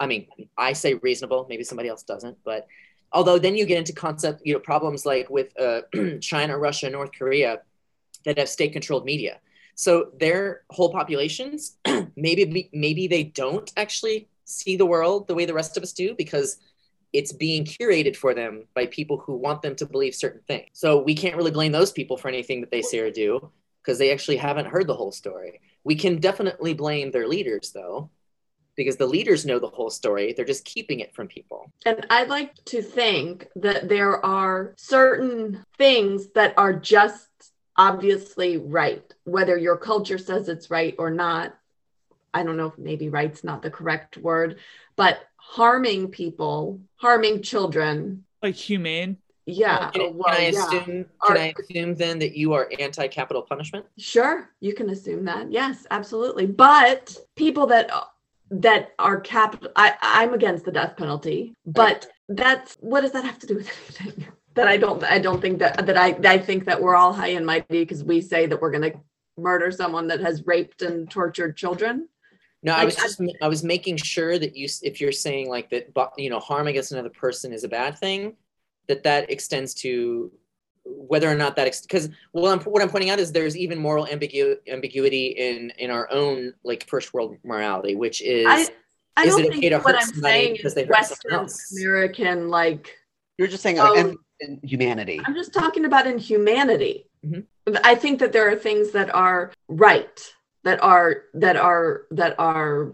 I 0.00 0.06
mean 0.06 0.28
i 0.56 0.74
say 0.74 0.94
reasonable 0.94 1.44
maybe 1.48 1.64
somebody 1.64 1.88
else 1.88 2.04
doesn't 2.04 2.38
but 2.44 2.68
although 3.10 3.36
then 3.36 3.56
you 3.56 3.66
get 3.66 3.78
into 3.78 3.92
concept 3.92 4.40
you 4.44 4.52
know 4.54 4.60
problems 4.60 5.04
like 5.04 5.28
with 5.28 5.48
uh, 5.58 5.80
china 6.20 6.56
russia 6.56 6.88
north 6.88 7.10
korea 7.18 7.62
that 8.24 8.38
have 8.38 8.48
state 8.48 8.72
controlled 8.72 9.04
media. 9.04 9.40
So 9.74 10.10
their 10.18 10.62
whole 10.70 10.92
populations 10.92 11.76
maybe 12.16 12.68
maybe 12.72 13.06
they 13.06 13.24
don't 13.24 13.70
actually 13.76 14.28
see 14.44 14.76
the 14.76 14.86
world 14.86 15.28
the 15.28 15.34
way 15.34 15.44
the 15.44 15.54
rest 15.54 15.76
of 15.76 15.82
us 15.82 15.92
do 15.92 16.14
because 16.14 16.56
it's 17.12 17.32
being 17.32 17.64
curated 17.64 18.16
for 18.16 18.34
them 18.34 18.64
by 18.74 18.86
people 18.86 19.18
who 19.18 19.36
want 19.36 19.62
them 19.62 19.74
to 19.76 19.86
believe 19.86 20.14
certain 20.14 20.42
things. 20.46 20.68
So 20.72 21.00
we 21.02 21.14
can't 21.14 21.36
really 21.36 21.50
blame 21.50 21.72
those 21.72 21.92
people 21.92 22.16
for 22.16 22.28
anything 22.28 22.60
that 22.60 22.70
they 22.70 22.82
say 22.82 22.98
or 22.98 23.10
do 23.10 23.50
because 23.82 23.98
they 23.98 24.12
actually 24.12 24.36
haven't 24.36 24.66
heard 24.66 24.86
the 24.86 24.94
whole 24.94 25.12
story. 25.12 25.60
We 25.84 25.94
can 25.94 26.20
definitely 26.20 26.74
blame 26.74 27.10
their 27.10 27.26
leaders 27.26 27.72
though 27.72 28.10
because 28.76 28.96
the 28.96 29.06
leaders 29.06 29.44
know 29.44 29.58
the 29.58 29.68
whole 29.68 29.90
story. 29.90 30.32
They're 30.32 30.44
just 30.44 30.64
keeping 30.64 31.00
it 31.00 31.14
from 31.14 31.26
people. 31.26 31.72
And 31.84 32.06
I'd 32.10 32.28
like 32.28 32.54
to 32.66 32.80
think 32.80 33.48
that 33.56 33.88
there 33.88 34.24
are 34.24 34.74
certain 34.76 35.64
things 35.76 36.28
that 36.34 36.54
are 36.56 36.72
just 36.72 37.28
obviously 37.76 38.56
right, 38.56 39.14
whether 39.24 39.56
your 39.56 39.76
culture 39.76 40.18
says 40.18 40.48
it's 40.48 40.70
right 40.70 40.94
or 40.98 41.10
not. 41.10 41.56
I 42.32 42.44
don't 42.44 42.56
know 42.56 42.66
if 42.66 42.78
maybe 42.78 43.08
right's 43.08 43.42
not 43.42 43.62
the 43.62 43.70
correct 43.70 44.16
word, 44.16 44.58
but 44.94 45.18
harming 45.48 46.08
people, 46.08 46.78
harming 46.96 47.42
children. 47.42 48.24
Like 48.42 48.54
humane. 48.54 49.16
Yeah. 49.46 49.90
Can, 49.90 50.14
well, 50.14 50.34
can 50.34 50.42
I 50.42 50.48
yeah. 50.48 50.66
assume 50.66 50.84
can 50.84 51.36
Are- 51.36 51.38
I 51.38 51.54
assume 51.58 51.94
then 51.94 52.18
that 52.18 52.36
you 52.36 52.52
are 52.52 52.70
anti-capital 52.78 53.42
punishment? 53.42 53.86
Sure, 53.96 54.50
you 54.60 54.74
can 54.74 54.90
assume 54.90 55.24
that. 55.24 55.50
Yes, 55.50 55.86
absolutely. 55.90 56.44
But 56.46 57.16
people 57.34 57.66
that 57.68 57.90
that 58.50 58.92
are 58.98 59.20
capital 59.20 59.70
I 59.74 59.94
I'm 60.02 60.34
against 60.34 60.64
the 60.66 60.72
death 60.72 60.96
penalty, 60.96 61.54
but 61.64 62.06
that's 62.28 62.76
what 62.80 63.00
does 63.00 63.12
that 63.12 63.24
have 63.24 63.38
to 63.40 63.46
do 63.46 63.56
with 63.56 63.70
anything? 64.00 64.26
That 64.54 64.66
I 64.66 64.76
don't 64.76 65.04
I 65.04 65.20
don't 65.20 65.40
think 65.40 65.60
that 65.60 65.86
that 65.86 65.96
I 65.96 66.18
I 66.24 66.36
think 66.36 66.64
that 66.64 66.82
we're 66.82 66.96
all 66.96 67.12
high 67.12 67.28
and 67.38 67.46
mighty 67.46 67.82
because 67.84 68.02
we 68.02 68.20
say 68.20 68.46
that 68.46 68.60
we're 68.60 68.72
going 68.72 68.90
to 68.90 68.98
murder 69.36 69.70
someone 69.70 70.08
that 70.08 70.18
has 70.20 70.44
raped 70.46 70.82
and 70.82 71.08
tortured 71.08 71.56
children. 71.56 72.08
No, 72.62 72.74
I 72.74 72.84
was 72.84 72.96
just 72.96 73.20
I 73.40 73.48
was 73.48 73.62
making 73.62 73.98
sure 73.98 74.38
that 74.38 74.56
you 74.56 74.68
if 74.82 75.00
you're 75.00 75.12
saying 75.12 75.48
like 75.48 75.70
that 75.70 75.88
you 76.16 76.28
know 76.28 76.40
harm 76.40 76.66
against 76.66 76.92
another 76.92 77.10
person 77.10 77.52
is 77.52 77.64
a 77.64 77.68
bad 77.68 77.98
thing, 77.98 78.36
that 78.88 79.04
that 79.04 79.30
extends 79.30 79.74
to 79.74 80.32
whether 80.84 81.30
or 81.30 81.34
not 81.34 81.54
that 81.54 81.80
because 81.82 82.08
well 82.32 82.52
I'm, 82.52 82.60
what 82.60 82.82
I'm 82.82 82.88
pointing 82.88 83.10
out 83.10 83.20
is 83.20 83.30
there's 83.30 83.56
even 83.56 83.78
moral 83.78 84.06
ambigu- 84.06 84.56
ambiguity 84.68 85.28
in 85.28 85.70
in 85.78 85.90
our 85.90 86.10
own 86.10 86.52
like 86.64 86.88
first 86.88 87.14
world 87.14 87.36
morality, 87.44 87.94
which 87.94 88.22
is 88.22 88.46
I 88.48 88.68
I 89.16 89.24
Is 89.24 89.36
don't 89.36 89.44
it 89.44 89.48
okay 89.48 89.60
think 89.60 89.72
to 89.72 89.78
what 89.78 89.94
hurt 89.94 90.02
I'm 90.02 90.08
somebody 90.08 90.34
saying 90.34 90.52
because 90.54 90.72
is 90.72 90.74
they 90.74 90.84
hurt 90.84 91.04
someone 91.04 91.10
Western 91.10 91.32
else? 91.32 91.76
American 91.78 92.48
like 92.48 92.96
you're 93.36 93.48
just 93.48 93.62
saying 93.62 93.76
like, 93.76 93.98
in, 93.98 94.16
in 94.40 94.60
humanity 94.62 95.20
I'm 95.24 95.34
just 95.34 95.52
talking 95.54 95.84
about 95.84 96.06
in 96.06 96.18
humanity. 96.18 97.06
Mhm. 97.24 97.44
I 97.84 97.94
think 97.94 98.18
that 98.20 98.32
there 98.32 98.48
are 98.50 98.56
things 98.56 98.92
that 98.92 99.14
are 99.14 99.52
right, 99.68 100.34
that 100.68 100.82
are 100.82 101.22
that 101.32 101.56
are 101.56 102.02
that 102.10 102.34
are 102.38 102.92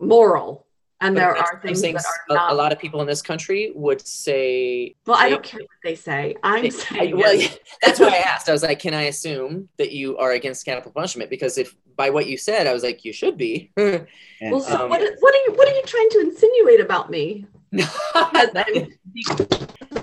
moral, 0.00 0.66
and 1.00 1.14
but 1.14 1.20
there 1.20 1.36
are 1.36 1.54
I'm 1.54 1.60
things 1.60 1.80
saying 1.80 1.94
that 1.94 2.04
a, 2.30 2.32
are 2.32 2.36
not. 2.36 2.52
a 2.52 2.54
lot 2.54 2.72
of 2.72 2.80
people 2.80 3.00
in 3.00 3.06
this 3.06 3.22
country 3.22 3.70
would 3.76 4.04
say 4.04 4.96
well, 5.06 5.16
I 5.16 5.30
don't 5.30 5.44
care 5.44 5.60
what 5.60 5.68
they 5.84 5.94
say. 5.94 6.34
I'm 6.42 6.64
I- 6.64 6.68
saying 6.70 7.16
well, 7.16 7.32
is- 7.32 7.60
that's 7.82 8.00
why 8.00 8.08
I 8.08 8.22
asked. 8.26 8.48
I 8.48 8.52
was 8.52 8.64
like, 8.64 8.80
can 8.80 8.92
I 8.92 9.02
assume 9.02 9.68
that 9.78 9.92
you 9.92 10.18
are 10.18 10.32
against 10.32 10.64
capital 10.64 10.90
punishment? 10.90 11.30
Because 11.30 11.58
if 11.58 11.76
by 11.94 12.10
what 12.10 12.26
you 12.26 12.36
said, 12.36 12.66
I 12.66 12.72
was 12.72 12.82
like, 12.82 13.04
you 13.04 13.12
should 13.12 13.38
be. 13.38 13.70
and, 13.76 14.04
well, 14.50 14.60
so 14.60 14.84
um, 14.84 14.90
what, 14.90 15.00
what 15.20 15.34
are 15.34 15.42
you 15.46 15.52
what 15.54 15.68
are 15.68 15.74
you 15.74 15.82
trying 15.86 16.10
to 16.10 16.20
insinuate 16.20 16.80
about 16.80 17.08
me? 17.08 17.46
not, 17.72 18.56
I'm, 18.56 18.88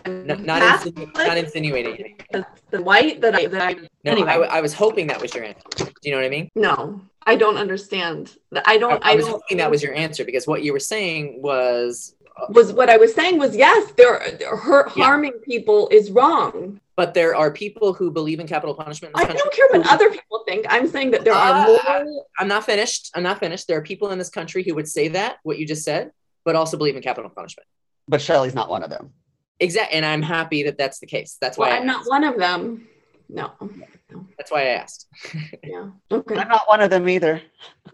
not, 0.05 0.39
not, 0.41 0.61
insinu- 0.61 1.13
not 1.15 1.37
insinuating. 1.37 2.17
the 2.71 2.81
white 2.81 3.21
that 3.21 3.35
I 3.35 3.47
that 3.47 3.61
I 3.61 3.73
No, 4.03 4.11
Anyway. 4.11 4.29
I, 4.29 4.33
w- 4.33 4.51
I 4.51 4.61
was 4.61 4.73
hoping 4.73 5.07
that 5.07 5.21
was 5.21 5.33
your 5.33 5.43
answer. 5.43 5.61
Do 5.77 5.85
you 6.03 6.11
know 6.11 6.17
what 6.17 6.25
I 6.25 6.29
mean? 6.29 6.49
no, 6.55 7.01
I 7.25 7.35
don't 7.35 7.57
understand. 7.57 8.35
I 8.53 8.61
I, 8.65 8.77
don't. 8.77 9.03
I 9.05 9.11
I, 9.11 9.15
was 9.15 9.25
don't 9.25 9.33
hoping 9.41 9.57
that 9.57 9.71
was 9.71 9.81
your 9.83 9.93
answer 9.93 10.23
because 10.25 10.47
what 10.47 10.63
you 10.63 10.71
were 10.73 10.79
saying 10.79 11.41
was, 11.41 12.15
uh, 12.39 12.45
was 12.49 12.71
what 12.73 12.89
I 12.89 12.97
was 12.97 13.13
saying 13.13 13.37
was 13.37 13.55
yes, 13.55 13.91
there 13.97 14.17
hurt 14.67 14.91
Yeah. 14.95 15.03
harming 15.05 15.33
people 15.51 15.89
is 15.91 16.11
wrong. 16.11 16.79
but 16.95 17.13
there 17.13 17.33
are 17.41 17.49
people 17.49 17.93
who 17.93 18.11
believe 18.11 18.39
in 18.43 18.47
capital 18.55 18.75
punishment 18.75 19.13
in 19.13 19.19
I 19.19 19.23
this 19.23 19.27
country. 19.27 19.39
don't 19.43 19.53
care 19.59 19.67
what 19.79 19.87
other 19.95 20.09
people 20.17 20.43
think. 20.47 20.65
I'm 20.69 20.85
saying 20.95 21.11
that 21.11 21.23
there 21.23 21.33
are 21.33 21.53
Ah. 21.61 21.65
moral. 21.67 22.25
I'm 22.39 22.49
not 22.55 22.63
finished. 22.65 23.09
I'm 23.15 23.23
not 23.29 23.37
finished. 23.39 23.67
There 23.69 23.77
are 23.77 23.81
people 23.91 24.07
in 24.11 24.17
this 24.17 24.29
country 24.39 24.61
who 24.65 24.73
would 24.75 24.87
say 24.97 25.07
that, 25.17 25.37
what 25.43 25.57
you 25.59 25.65
just 25.65 25.83
said, 25.83 26.11
but 26.45 26.55
also 26.59 26.75
believe 26.77 26.95
in 26.97 27.01
capital 27.01 27.29
punishment. 27.39 27.67
but 28.13 28.19
Shelley's 28.21 28.55
not 28.61 28.67
one 28.75 28.83
of 28.83 28.89
them 28.89 29.05
Exactly. 29.59 29.97
And 29.97 30.05
I'm 30.05 30.21
happy 30.21 30.63
that 30.63 30.77
that's 30.77 30.99
the 30.99 31.05
case. 31.05 31.37
That's 31.41 31.57
why 31.57 31.71
I 31.71 31.77
I'm 31.77 31.85
not 31.85 32.07
one 32.07 32.23
of 32.23 32.37
them. 32.37 32.87
No. 33.29 33.51
That's 34.37 34.51
why 34.51 34.61
I 34.63 34.67
asked. 34.69 35.07
Yeah. 35.63 35.89
Okay. 36.11 36.35
i'm 36.35 36.47
not 36.47 36.67
one 36.67 36.81
of 36.81 36.89
them 36.89 37.07
either 37.07 37.41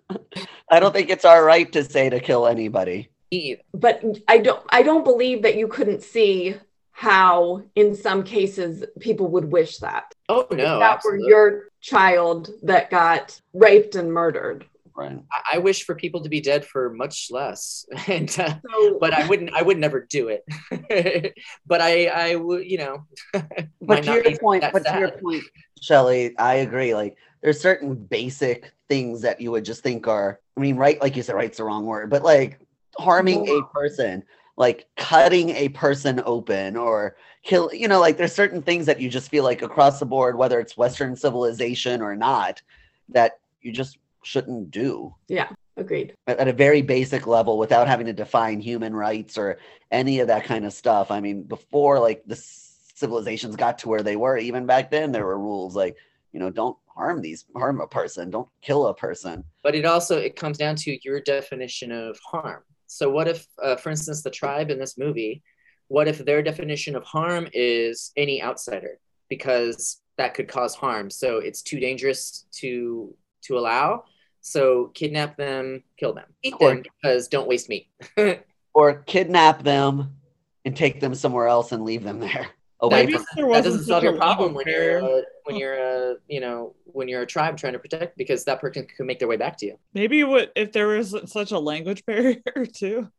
i 0.70 0.80
don't 0.80 0.94
think 0.94 1.10
it's 1.10 1.26
our 1.26 1.44
right 1.44 1.70
to 1.74 1.84
say 1.84 2.10
to 2.10 2.20
kill 2.22 2.48
anybody 2.48 3.10
Me 3.32 3.38
either. 3.52 3.62
But 3.74 4.02
I 4.28 4.38
don't. 4.38 4.64
I 4.70 4.82
don't 4.84 5.04
believe 5.04 5.42
that 5.44 5.58
you 5.58 5.68
couldn't 5.68 6.04
see 6.04 6.56
how, 6.92 7.64
in 7.76 7.96
some 7.96 8.24
cases, 8.24 8.86
people 9.00 9.28
would 9.30 9.52
wish 9.52 9.80
that. 9.80 10.14
Oh 10.30 10.48
If 10.52 10.58
no, 10.58 10.80
that 10.80 11.02
were 11.04 11.18
your 11.18 11.70
child 11.82 12.52
that 12.64 12.90
got 12.90 13.42
raped 13.54 13.96
and 13.96 14.14
murdered. 14.14 14.66
Right 14.96 15.20
I- 15.32 15.56
I 15.56 15.58
wish 15.60 15.86
for 15.86 15.96
people 15.96 16.22
to 16.24 16.30
be 16.30 16.42
dead 16.42 16.66
for 16.66 16.90
much 16.94 17.28
less, 17.32 17.86
and 18.08 18.30
uh, 18.40 18.56
So, 18.70 18.98
but 19.00 19.14
I 19.14 19.28
wouldn't. 19.28 19.54
I 19.54 19.62
would 19.62 19.78
never 19.78 20.02
do 20.02 20.30
it. 20.30 21.36
but 21.66 21.82
I, 21.82 22.06
I 22.08 22.36
would, 22.36 22.66
you 22.66 22.78
know. 22.78 23.06
but 23.82 24.04
to 24.04 24.14
your 24.14 24.38
point 24.40 24.62
that 24.62 24.74
but 24.74 24.86
to 24.86 25.00
your 25.00 25.12
point 25.12 25.44
Shelley, 25.82 26.38
i 26.38 26.56
agree 26.56 26.94
like 26.96 27.18
there's 27.42 27.60
certain 27.60 27.96
basic 27.96 28.74
things 28.90 29.22
that 29.22 29.42
you 29.42 29.52
would 29.52 29.66
just 29.66 29.84
think 29.84 30.08
are 30.08 30.40
i 30.58 30.60
mean 30.60 30.76
right 30.78 31.00
like 31.02 31.16
you 31.16 31.24
said 31.24 31.36
right's 31.36 31.58
the 31.58 31.64
wrong 31.64 31.86
word 31.86 32.10
but 32.10 32.24
like 32.24 32.60
harming 32.98 33.48
a 33.48 33.62
person 33.74 34.24
like 34.58 34.88
cutting 34.96 35.50
a 35.50 35.70
person 35.70 36.22
open 36.26 36.78
or 36.78 37.18
kill 37.44 37.72
you 37.74 37.88
know 37.88 38.00
like 38.00 38.18
there's 38.18 38.34
certain 38.34 38.62
things 38.62 38.86
that 38.86 39.00
you 39.02 39.10
just 39.10 39.30
feel 39.30 39.44
like 39.44 39.62
across 39.62 40.00
the 40.00 40.06
board 40.06 40.38
whether 40.38 40.60
it's 40.60 40.78
western 40.78 41.16
civilization 41.16 42.02
or 42.02 42.16
not 42.16 42.62
that 43.10 43.40
you 43.62 43.72
just 43.72 43.98
shouldn't 44.26 44.72
do 44.72 45.16
Yeah, 45.28 45.50
agreed. 45.78 46.14
at, 46.28 46.40
at 46.40 46.48
a 46.48 46.54
very 46.54 46.82
basic 46.82 47.28
level 47.28 47.58
without 47.58 47.88
having 47.88 48.08
to 48.08 48.14
define 48.14 48.60
human 48.60 48.96
rights 48.96 49.38
or 49.38 49.58
any 49.92 50.20
of 50.20 50.28
that 50.28 50.46
kind 50.46 50.66
of 50.66 50.74
stuff. 50.74 51.12
I 51.12 51.20
mean, 51.20 51.44
before 51.44 52.00
like 52.00 52.24
the 52.26 52.36
civilizations 52.36 53.56
got 53.56 53.80
to 53.80 53.90
where 53.90 54.04
they 54.04 54.16
were, 54.16 54.38
even 54.38 54.66
back 54.66 54.92
then 54.92 55.12
there 55.12 55.26
were 55.26 55.40
rules 55.40 55.76
like 55.76 55.98
you 56.36 56.40
know, 56.40 56.50
don't 56.50 56.78
harm 56.88 57.22
these 57.22 57.46
harm 57.56 57.80
a 57.80 57.88
person, 57.88 58.30
don't 58.30 58.50
kill 58.62 58.88
a 58.88 58.94
person. 58.94 59.46
But 59.64 59.74
it 59.74 59.86
also 59.86 60.18
it 60.18 60.36
comes 60.36 60.58
down 60.58 60.76
to 60.78 60.98
your 61.02 61.22
definition 61.22 61.94
of 61.94 62.20
harm. 62.30 62.62
So 62.88 63.10
what 63.10 63.30
if, 63.30 63.48
uh, 63.64 63.78
for 63.78 63.90
instance, 63.90 64.22
the 64.22 64.30
tribe 64.30 64.70
in 64.70 64.78
this 64.78 64.98
movie, 64.98 65.42
what 65.88 66.10
if 66.10 66.18
their 66.18 66.44
definition 66.44 66.94
of 66.98 67.06
harm 67.06 67.48
is 67.54 68.12
any 68.18 68.44
outsider 68.44 69.00
because 69.30 70.02
that 70.18 70.34
could 70.34 70.50
cause 70.50 70.76
harm? 70.76 71.10
So 71.10 71.38
it's 71.38 71.62
too 71.62 71.80
dangerous 71.80 72.46
to 72.60 73.16
to 73.44 73.58
allow. 73.58 74.04
So 74.48 74.92
kidnap 74.94 75.38
them, 75.38 75.82
kill 75.98 76.14
them, 76.14 76.28
eat 76.44 76.54
them 76.60 76.84
because 76.84 77.28
don't 77.28 77.48
waste 77.48 77.68
meat. 77.68 77.88
or 78.76 79.02
kidnap 79.08 79.64
them 79.64 80.18
and 80.64 80.78
take 80.78 81.00
them 81.00 81.16
somewhere 81.16 81.48
else 81.48 81.72
and 81.72 81.84
leave 81.84 82.04
them 82.04 82.20
there. 82.20 82.50
Away 82.80 83.08
that, 83.08 83.26
from 83.34 83.52
that 83.52 83.64
doesn't 83.64 83.86
solve 83.86 84.04
your 84.04 84.16
problem 84.16 84.54
when 84.54 84.68
you're 84.68 85.04
uh, 85.04 85.22
when 85.46 85.56
you're 85.56 85.80
uh, 85.80 86.14
you 86.28 86.42
know 86.42 86.76
when 86.84 87.08
you're 87.08 87.24
a 87.24 87.26
tribe 87.26 87.58
trying 87.58 87.74
to 87.74 87.80
protect 87.80 88.20
because 88.20 88.44
that 88.44 88.62
person 88.62 88.86
could 88.96 89.08
make 89.08 89.18
their 89.18 89.28
way 89.28 89.38
back 89.38 89.58
to 89.58 89.66
you. 89.66 89.80
Maybe 89.96 90.24
what 90.24 90.52
if 90.56 90.72
there 90.72 90.90
was 90.90 91.16
such 91.26 91.52
a 91.52 91.58
language 91.58 92.06
barrier 92.06 92.44
too? 92.72 93.10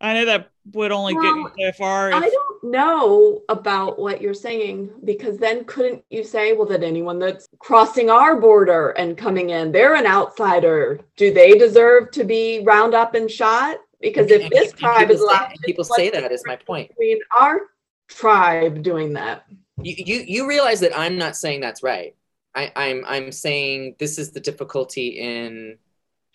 I 0.00 0.14
know 0.14 0.24
that 0.24 0.50
would 0.72 0.90
only 0.90 1.14
well, 1.14 1.44
get 1.44 1.58
you 1.58 1.66
so 1.68 1.72
far. 1.78 2.08
If... 2.08 2.14
I 2.16 2.28
don't 2.28 2.49
know 2.62 3.42
about 3.48 3.98
what 3.98 4.20
you're 4.20 4.34
saying 4.34 4.90
because 5.04 5.38
then 5.38 5.64
couldn't 5.64 6.04
you 6.10 6.24
say, 6.24 6.52
well, 6.52 6.66
that 6.66 6.82
anyone 6.82 7.18
that's 7.18 7.48
crossing 7.58 8.10
our 8.10 8.40
border 8.40 8.90
and 8.90 9.16
coming 9.16 9.50
in, 9.50 9.72
they're 9.72 9.94
an 9.94 10.06
outsider. 10.06 11.00
Do 11.16 11.32
they 11.32 11.58
deserve 11.58 12.10
to 12.12 12.24
be 12.24 12.62
round 12.64 12.94
up 12.94 13.14
and 13.14 13.30
shot? 13.30 13.78
Because 14.00 14.30
if 14.30 14.50
this 14.50 14.72
tribe 14.72 15.10
is 15.10 15.20
allowed, 15.20 15.52
people 15.64 15.84
say 15.84 16.10
that 16.10 16.32
is 16.32 16.42
my 16.46 16.56
point. 16.56 16.88
Between 16.88 17.18
our 17.38 17.60
tribe 18.08 18.82
doing 18.82 19.12
that. 19.14 19.44
You, 19.82 19.94
you 19.98 20.24
you 20.26 20.48
realize 20.48 20.80
that 20.80 20.96
I'm 20.98 21.16
not 21.16 21.36
saying 21.36 21.60
that's 21.60 21.82
right. 21.82 22.14
I, 22.54 22.72
I'm 22.76 23.04
I'm 23.06 23.32
saying 23.32 23.96
this 23.98 24.18
is 24.18 24.32
the 24.32 24.40
difficulty 24.40 25.18
in. 25.18 25.78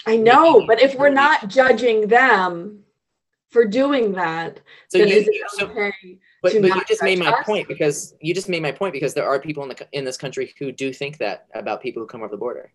I 0.06 0.18
know, 0.18 0.66
but 0.68 0.82
if 0.82 0.96
we're 0.96 1.10
not 1.10 1.48
judging 1.48 2.08
them 2.08 2.85
for 3.56 3.64
doing 3.66 4.12
that, 4.12 4.60
so 4.90 4.98
then 4.98 5.08
you, 5.08 5.16
is 5.16 5.28
it 5.28 5.36
so, 5.58 5.68
okay 5.68 5.94
but, 6.46 6.62
but 6.62 6.76
you 6.76 6.84
just 6.86 7.02
made 7.02 7.18
my 7.18 7.32
us? 7.32 7.46
point 7.46 7.68
because 7.68 8.14
you 8.22 8.34
just 8.34 8.50
made 8.50 8.62
my 8.62 8.72
point 8.72 8.94
because 8.94 9.14
there 9.14 9.28
are 9.28 9.40
people 9.40 9.64
in 9.64 9.70
the 9.70 9.88
in 9.94 10.06
this 10.06 10.18
country 10.18 10.54
who 10.60 10.72
do 10.72 10.94
think 10.94 11.18
that 11.18 11.48
about 11.56 11.82
people 11.82 12.02
who 12.02 12.08
come 12.08 12.22
over 12.22 12.30
the 12.30 12.38
border. 12.38 12.72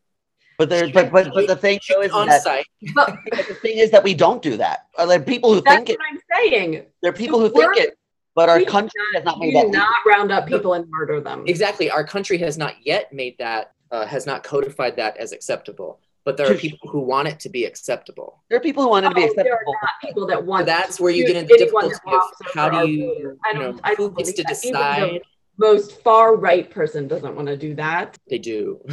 But 0.58 0.68
there, 0.68 0.90
but, 0.90 1.12
but 1.12 1.32
but 1.32 1.46
the 1.46 1.56
thing 1.56 1.78
is 2.02 2.10
on 2.10 2.26
that, 2.26 2.42
site. 2.42 2.66
But, 2.94 3.16
the 3.30 3.54
thing 3.54 3.78
is 3.78 3.90
that 3.92 4.02
we 4.02 4.12
don't 4.12 4.42
do 4.42 4.56
that. 4.56 4.86
There 4.96 5.08
are 5.08 5.20
people 5.20 5.54
who 5.54 5.62
think 5.62 5.88
it. 5.88 5.98
That's 5.98 6.22
what 6.32 6.42
I'm 6.42 6.50
saying. 6.50 6.86
There 7.00 7.10
are 7.10 7.14
people 7.14 7.38
so 7.38 7.48
who 7.48 7.60
think 7.60 7.76
it, 7.76 7.98
but 8.34 8.48
our 8.48 8.60
country 8.62 9.00
not, 9.12 9.18
has 9.18 9.24
not 9.24 9.38
made 9.38 9.54
that. 9.54 9.68
not 9.68 9.98
round 10.06 10.32
up 10.32 10.48
people 10.48 10.74
and 10.74 10.84
murder 10.90 11.20
them. 11.20 11.44
Exactly, 11.46 11.90
our 11.90 12.04
country 12.04 12.38
has 12.38 12.58
not 12.58 12.74
yet 12.84 13.12
made 13.12 13.38
that. 13.38 13.72
Uh, 13.92 14.06
has 14.06 14.24
not 14.24 14.44
codified 14.44 14.96
that 14.96 15.16
as 15.16 15.32
acceptable. 15.32 15.98
But 16.24 16.36
there 16.36 16.50
are 16.50 16.54
people 16.54 16.88
who 16.90 17.00
want 17.00 17.28
it 17.28 17.40
to 17.40 17.48
be 17.48 17.64
acceptable. 17.64 18.42
There 18.48 18.58
are 18.58 18.62
people 18.62 18.82
who 18.82 18.90
want 18.90 19.06
it 19.06 19.10
to 19.10 19.14
be 19.14 19.24
acceptable. 19.24 19.44
There 19.44 19.54
are 19.54 19.82
not 19.82 19.90
people 20.02 20.26
that 20.26 20.44
want. 20.44 20.62
So 20.62 20.66
that's 20.66 21.00
where 21.00 21.12
you 21.12 21.26
get 21.26 21.36
into 21.36 21.56
difficulty 21.56 21.94
of 22.06 22.22
how 22.54 22.68
do 22.68 22.90
you, 22.90 23.38
I 23.44 23.52
don't, 23.52 23.62
you 23.62 23.72
know, 23.72 23.80
I 23.82 23.94
don't 23.94 24.10
who 24.10 24.16
gets 24.16 24.32
to 24.34 24.42
decide. 24.42 25.22
most 25.56 26.02
far 26.02 26.36
right 26.36 26.70
person 26.70 27.08
doesn't 27.08 27.34
want 27.34 27.48
to 27.48 27.56
do 27.56 27.74
that. 27.76 28.18
They 28.28 28.38
do. 28.38 28.80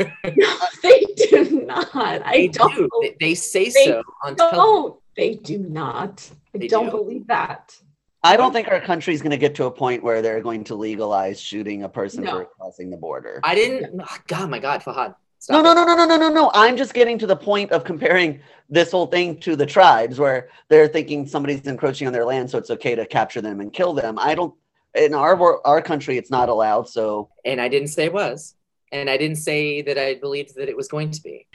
no, 0.00 0.56
they 0.82 1.06
do 1.30 1.64
not. 1.66 1.94
I 1.94 2.32
they 2.32 2.48
don't. 2.48 2.74
Do. 2.74 2.88
They, 3.02 3.16
they 3.20 3.34
say 3.34 3.70
they 3.70 3.86
so 3.86 4.02
on 4.24 4.34
don't. 4.34 4.50
Television. 4.50 4.98
They 5.16 5.34
do 5.34 5.58
not. 5.58 6.28
I 6.54 6.58
they 6.58 6.68
don't 6.68 6.86
do. 6.86 6.90
believe 6.90 7.26
that. 7.28 7.76
I 8.24 8.36
don't 8.36 8.52
think 8.52 8.68
our 8.68 8.80
country 8.80 9.14
is 9.14 9.20
going 9.20 9.32
to 9.32 9.36
get 9.36 9.56
to 9.56 9.64
a 9.64 9.70
point 9.70 10.02
where 10.02 10.22
they're 10.22 10.40
going 10.40 10.64
to 10.64 10.76
legalize 10.76 11.40
shooting 11.40 11.82
a 11.82 11.88
person 11.88 12.22
no. 12.22 12.30
for 12.30 12.44
crossing 12.56 12.90
the 12.90 12.96
border. 12.96 13.40
I 13.42 13.54
didn't. 13.54 14.00
Oh, 14.00 14.16
God, 14.28 14.48
my 14.48 14.60
God, 14.60 14.82
Fahad. 14.82 15.16
No, 15.50 15.62
no, 15.62 15.74
no, 15.74 15.84
no, 15.84 15.94
no, 15.94 16.06
no, 16.06 16.16
no, 16.16 16.28
no. 16.28 16.50
I'm 16.54 16.76
just 16.76 16.94
getting 16.94 17.18
to 17.18 17.26
the 17.26 17.36
point 17.36 17.72
of 17.72 17.84
comparing 17.84 18.40
this 18.68 18.90
whole 18.90 19.06
thing 19.06 19.38
to 19.40 19.56
the 19.56 19.66
tribes 19.66 20.18
where 20.18 20.48
they're 20.68 20.88
thinking 20.88 21.26
somebody's 21.26 21.66
encroaching 21.66 22.06
on 22.06 22.12
their 22.12 22.24
land, 22.24 22.50
so 22.50 22.58
it's 22.58 22.70
okay 22.70 22.94
to 22.94 23.06
capture 23.06 23.40
them 23.40 23.60
and 23.60 23.72
kill 23.72 23.92
them. 23.92 24.18
I 24.18 24.34
don't. 24.34 24.54
In 24.94 25.14
our 25.14 25.66
our 25.66 25.80
country, 25.80 26.18
it's 26.18 26.30
not 26.30 26.48
allowed. 26.48 26.88
So. 26.88 27.30
And 27.44 27.60
I 27.60 27.68
didn't 27.68 27.88
say 27.88 28.04
it 28.04 28.12
was 28.12 28.54
and 28.92 29.08
I 29.08 29.16
didn't 29.16 29.38
say 29.38 29.80
that 29.82 29.98
I 29.98 30.14
believed 30.14 30.54
that 30.56 30.68
it 30.68 30.76
was 30.76 30.86
going 30.86 31.10
to 31.12 31.22
be. 31.22 31.46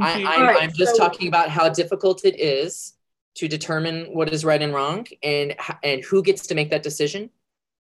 I, 0.00 0.58
am 0.62 0.72
just 0.72 0.96
so, 0.96 1.04
talking 1.04 1.28
about 1.28 1.50
how 1.50 1.68
difficult 1.68 2.24
it 2.24 2.40
is 2.40 2.94
to 3.36 3.48
determine 3.48 4.06
what 4.14 4.32
is 4.32 4.44
right 4.44 4.60
and 4.60 4.74
wrong 4.74 5.06
and 5.22 5.54
and 5.84 6.02
who 6.04 6.22
gets 6.22 6.46
to 6.48 6.54
make 6.54 6.70
that 6.70 6.82
decision 6.82 7.30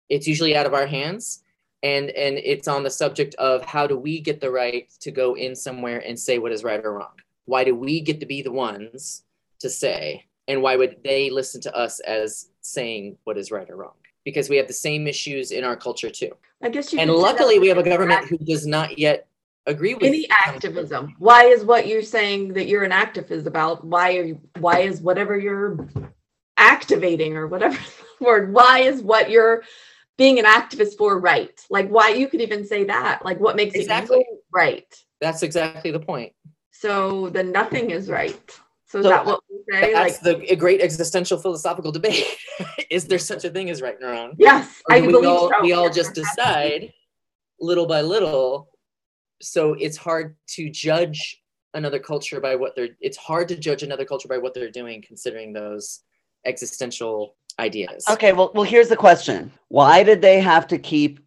it's 0.09 0.27
usually 0.27 0.55
out 0.55 0.65
of 0.65 0.73
our 0.73 0.87
hands 0.87 1.43
and 1.87 2.09
and 2.11 2.37
it's 2.43 2.67
on 2.67 2.83
the 2.83 2.89
subject 2.89 3.33
of 3.35 3.63
how 3.63 3.87
do 3.87 3.97
we 3.97 4.19
get 4.19 4.41
the 4.41 4.51
right 4.51 4.89
to 4.99 5.11
go 5.11 5.35
in 5.35 5.55
somewhere 5.55 5.99
and 6.05 6.19
say 6.19 6.37
what 6.37 6.51
is 6.51 6.63
right 6.63 6.83
or 6.83 6.93
wrong? 6.93 7.15
Why 7.45 7.63
do 7.63 7.73
we 7.73 8.01
get 8.01 8.19
to 8.19 8.25
be 8.25 8.41
the 8.41 8.51
ones 8.51 9.23
to 9.59 9.69
say 9.69 10.25
and 10.47 10.61
why 10.61 10.75
would 10.75 10.97
they 11.03 11.29
listen 11.29 11.61
to 11.61 11.75
us 11.75 11.99
as 12.01 12.49
saying 12.61 13.17
what 13.23 13.37
is 13.37 13.51
right 13.51 13.69
or 13.69 13.77
wrong? 13.77 13.97
Because 14.25 14.49
we 14.49 14.57
have 14.57 14.67
the 14.67 14.73
same 14.73 15.07
issues 15.07 15.51
in 15.51 15.63
our 15.63 15.77
culture 15.77 16.09
too. 16.09 16.31
I 16.61 16.69
guess 16.69 16.91
you 16.91 16.99
and 16.99 17.11
luckily 17.11 17.59
we 17.59 17.69
have 17.69 17.77
a 17.77 17.83
government 17.83 18.25
who 18.25 18.37
does 18.37 18.65
not 18.65 18.99
yet 18.99 19.27
agree 19.65 19.93
with 19.93 20.03
any 20.03 20.27
activism. 20.29 21.15
Why 21.19 21.45
is 21.45 21.63
what 21.63 21.87
you're 21.87 22.01
saying 22.01 22.53
that 22.53 22.67
you're 22.67 22.83
an 22.83 22.91
activist 22.91 23.45
about? 23.45 23.85
Why 23.85 24.17
are 24.17 24.23
you 24.23 24.41
why 24.59 24.79
is 24.79 24.99
whatever 25.01 25.37
you're 25.37 25.87
activating 26.57 27.37
or 27.37 27.47
whatever 27.47 27.77
word 28.19 28.51
why 28.51 28.79
is 28.79 29.01
what 29.01 29.29
you're 29.29 29.63
being 30.17 30.39
an 30.39 30.45
activist 30.45 30.97
for 30.97 31.19
right. 31.19 31.59
Like 31.69 31.89
why 31.89 32.09
you 32.09 32.27
could 32.27 32.41
even 32.41 32.65
say 32.65 32.83
that? 32.85 33.23
Like 33.23 33.39
what 33.39 33.55
makes 33.55 33.75
exactly. 33.75 34.19
it 34.19 34.27
right? 34.53 34.85
That's 35.21 35.43
exactly 35.43 35.91
the 35.91 35.99
point. 35.99 36.33
So 36.71 37.29
then 37.29 37.51
nothing 37.51 37.91
is 37.91 38.09
right. 38.09 38.51
So, 38.85 39.01
so 39.01 39.09
is 39.09 39.09
that 39.09 39.25
what 39.25 39.41
we 39.49 39.57
say? 39.69 39.93
that's 39.93 40.23
like, 40.23 40.47
the 40.47 40.55
great 40.55 40.81
existential 40.81 41.37
philosophical 41.37 41.91
debate. 41.91 42.23
Is 42.89 43.05
there 43.05 43.19
such 43.19 43.43
a 43.43 43.49
thing 43.49 43.69
as 43.69 43.81
right 43.81 43.95
and 43.99 44.09
wrong? 44.09 44.33
Yes 44.37 44.81
i 44.89 45.01
believe 45.01 45.25
all, 45.25 45.49
so. 45.49 45.61
we 45.61 45.73
all 45.73 45.89
just 45.89 46.13
decide 46.13 46.91
little 47.59 47.85
by 47.85 48.01
little 48.01 48.69
so 49.41 49.73
it's 49.73 49.97
hard 49.97 50.35
to 50.47 50.69
judge 50.69 51.41
another 51.73 51.99
culture 51.99 52.39
by 52.39 52.55
what 52.55 52.75
they're 52.75 52.89
it's 53.01 53.17
hard 53.17 53.47
to 53.47 53.55
judge 53.55 53.83
another 53.83 54.05
culture 54.05 54.27
by 54.27 54.37
what 54.37 54.53
they're 54.53 54.71
doing 54.71 55.03
considering 55.05 55.53
those 55.53 56.01
existential 56.45 57.35
ideas 57.59 58.05
okay 58.09 58.33
well 58.33 58.51
well 58.53 58.63
here's 58.63 58.89
the 58.89 58.95
question 58.95 59.51
why 59.69 60.03
did 60.03 60.21
they 60.21 60.39
have 60.39 60.67
to 60.67 60.77
keep 60.77 61.19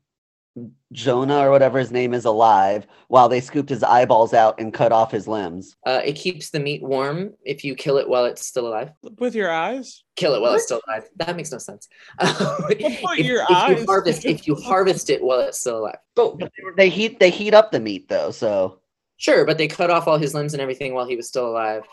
Jonah 0.92 1.38
or 1.38 1.50
whatever 1.50 1.78
his 1.78 1.92
name 1.92 2.12
is 2.12 2.24
alive 2.24 2.86
while 3.08 3.28
they 3.28 3.40
scooped 3.40 3.70
his 3.70 3.84
eyeballs 3.84 4.34
out 4.34 4.58
and 4.58 4.74
cut 4.74 4.90
off 4.90 5.12
his 5.12 5.28
limbs. 5.28 5.76
Uh, 5.86 6.00
it 6.04 6.14
keeps 6.14 6.50
the 6.50 6.58
meat 6.58 6.82
warm 6.82 7.32
if 7.44 7.62
you 7.62 7.76
kill 7.76 7.96
it 7.98 8.08
while 8.08 8.24
it's 8.24 8.44
still 8.44 8.66
alive. 8.66 8.90
With 9.18 9.36
your 9.36 9.50
eyes? 9.50 10.02
Kill 10.16 10.34
it 10.34 10.40
while 10.40 10.50
what? 10.50 10.56
it's 10.56 10.64
still 10.64 10.80
alive. 10.88 11.04
That 11.16 11.36
makes 11.36 11.52
no 11.52 11.58
sense. 11.58 11.88
if, 12.20 12.80
your 13.18 13.42
if 13.42 13.50
eyes. 13.50 13.80
You 13.80 13.86
harvest, 13.86 14.24
if 14.24 14.46
you 14.48 14.56
harvest 14.56 15.10
it 15.10 15.22
while 15.22 15.40
it's 15.40 15.60
still 15.60 15.78
alive. 15.78 15.98
But 16.16 16.50
they 16.76 16.88
heat 16.88 17.20
they 17.20 17.30
heat 17.30 17.54
up 17.54 17.70
the 17.70 17.80
meat 17.80 18.08
though, 18.08 18.32
so 18.32 18.80
sure. 19.16 19.44
But 19.44 19.58
they 19.58 19.68
cut 19.68 19.90
off 19.90 20.08
all 20.08 20.18
his 20.18 20.34
limbs 20.34 20.54
and 20.54 20.60
everything 20.60 20.92
while 20.92 21.06
he 21.06 21.14
was 21.14 21.28
still 21.28 21.48
alive. 21.48 21.84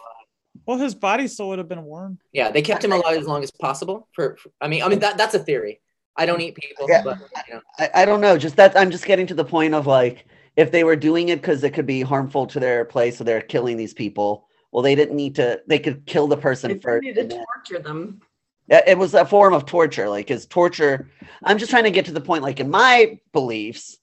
Well, 0.66 0.78
his 0.78 0.96
body 0.96 1.28
still 1.28 1.50
would 1.50 1.60
have 1.60 1.68
been 1.68 1.84
warm. 1.84 2.20
Yeah, 2.32 2.52
they 2.52 2.62
kept 2.62 2.84
him 2.84 2.92
alive 2.92 3.20
as 3.20 3.28
long 3.28 3.44
as 3.44 3.52
possible. 3.52 4.08
For, 4.14 4.38
for 4.38 4.52
I 4.62 4.68
mean, 4.68 4.84
I 4.84 4.88
mean 4.88 5.00
that 5.00 5.18
that's 5.18 5.36
a 5.36 5.40
theory. 5.40 5.82
I 6.16 6.26
don't 6.26 6.42
eat 6.42 6.56
people. 6.56 6.88
Yeah, 6.90 7.04
but, 7.04 7.20
you 7.48 7.56
know. 7.56 7.62
I, 7.78 7.90
I 7.96 8.06
don't 8.06 8.22
know. 8.22 8.38
Just 8.38 8.56
that 8.56 8.78
I'm 8.78 8.92
just 8.92 9.06
getting 9.06 9.28
to 9.28 9.34
the 9.34 9.46
point 9.46 9.74
of 9.74 9.88
like 9.88 10.26
if 10.56 10.72
they 10.72 10.84
were 10.84 10.96
doing 10.96 11.30
it 11.30 11.42
because 11.42 11.64
it 11.64 11.72
could 11.72 11.86
be 11.86 12.02
harmful 12.02 12.48
to 12.48 12.60
their 12.60 12.86
place, 12.86 13.18
so 13.18 13.24
they're 13.24 13.42
killing 13.42 13.78
these 13.78 13.94
people. 13.94 14.48
Well, 14.72 14.84
they 14.84 14.96
didn't 14.96 15.16
need 15.16 15.36
to. 15.36 15.62
They 15.68 15.80
could 15.80 16.06
kill 16.06 16.28
the 16.28 16.38
person 16.38 16.72
they 16.72 16.80
first. 16.80 17.04
Need 17.04 17.16
to 17.16 17.28
torture 17.28 17.84
them. 17.84 18.22
It 18.70 18.98
was 18.98 19.14
a 19.14 19.26
form 19.26 19.54
of 19.54 19.66
torture, 19.66 20.10
like 20.10 20.30
is 20.30 20.46
torture. 20.46 21.10
I'm 21.42 21.58
just 21.58 21.72
trying 21.72 21.86
to 21.86 21.92
get 21.92 22.06
to 22.06 22.12
the 22.12 22.20
point. 22.20 22.44
Like 22.44 22.60
in 22.60 22.70
my 22.70 23.18
beliefs, 23.32 23.98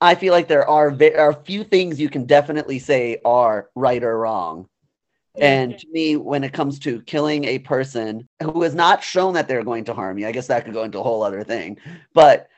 I 0.00 0.14
feel 0.14 0.32
like 0.32 0.48
there 0.48 0.66
are 0.66 0.90
there 0.94 1.20
are 1.20 1.30
a 1.30 1.44
few 1.44 1.62
things 1.62 2.00
you 2.00 2.08
can 2.08 2.24
definitely 2.24 2.78
say 2.78 3.20
are 3.24 3.68
right 3.74 4.02
or 4.02 4.16
wrong. 4.18 4.66
And 5.36 5.78
to 5.78 5.86
me, 5.90 6.16
when 6.16 6.42
it 6.42 6.52
comes 6.52 6.78
to 6.80 7.00
killing 7.02 7.44
a 7.44 7.58
person 7.60 8.28
who 8.42 8.62
has 8.62 8.74
not 8.74 9.02
shown 9.04 9.34
that 9.34 9.46
they're 9.46 9.64
going 9.64 9.84
to 9.84 9.94
harm 9.94 10.18
you, 10.18 10.26
I 10.26 10.32
guess 10.32 10.48
that 10.48 10.64
could 10.64 10.74
go 10.74 10.82
into 10.82 10.98
a 10.98 11.02
whole 11.02 11.22
other 11.22 11.44
thing. 11.44 11.78
But 12.12 12.48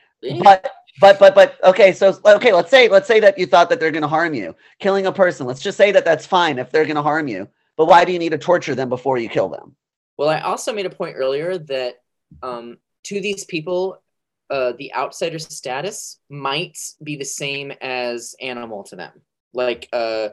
but 0.43 0.71
but 0.99 1.19
but 1.19 1.35
but 1.35 1.63
okay, 1.63 1.93
so 1.93 2.19
okay, 2.25 2.53
let's 2.53 2.69
say 2.69 2.89
let's 2.89 3.07
say 3.07 3.19
that 3.19 3.37
you 3.37 3.45
thought 3.45 3.69
that 3.69 3.79
they're 3.79 3.91
going 3.91 4.01
to 4.01 4.07
harm 4.07 4.33
you. 4.33 4.55
Killing 4.79 5.05
a 5.05 5.11
person, 5.11 5.45
let's 5.45 5.61
just 5.61 5.77
say 5.77 5.91
that 5.91 6.05
that's 6.05 6.25
fine 6.25 6.57
if 6.57 6.71
they're 6.71 6.85
going 6.85 6.95
to 6.95 7.01
harm 7.01 7.27
you. 7.27 7.47
But 7.77 7.85
why 7.85 8.05
do 8.05 8.11
you 8.11 8.19
need 8.19 8.29
to 8.29 8.37
torture 8.37 8.75
them 8.75 8.89
before 8.89 9.17
you 9.17 9.29
kill 9.29 9.49
them? 9.49 9.75
Well, 10.17 10.29
I 10.29 10.41
also 10.41 10.73
made 10.73 10.85
a 10.85 10.91
point 10.91 11.15
earlier 11.17 11.57
that 11.57 11.95
um, 12.43 12.77
to 13.03 13.21
these 13.21 13.45
people, 13.45 14.01
uh, 14.49 14.73
the 14.77 14.93
outsider 14.93 15.39
status 15.39 16.19
might 16.29 16.77
be 17.01 17.15
the 17.15 17.25
same 17.25 17.71
as 17.81 18.35
animal 18.41 18.83
to 18.85 18.95
them. 18.95 19.13
Like 19.53 19.87
uh, 19.93 20.29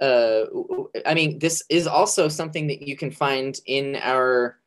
uh, 0.00 0.44
I 1.06 1.14
mean, 1.14 1.38
this 1.38 1.62
is 1.68 1.86
also 1.86 2.28
something 2.28 2.66
that 2.68 2.82
you 2.82 2.96
can 2.96 3.10
find 3.10 3.58
in 3.66 3.96
our 3.96 4.58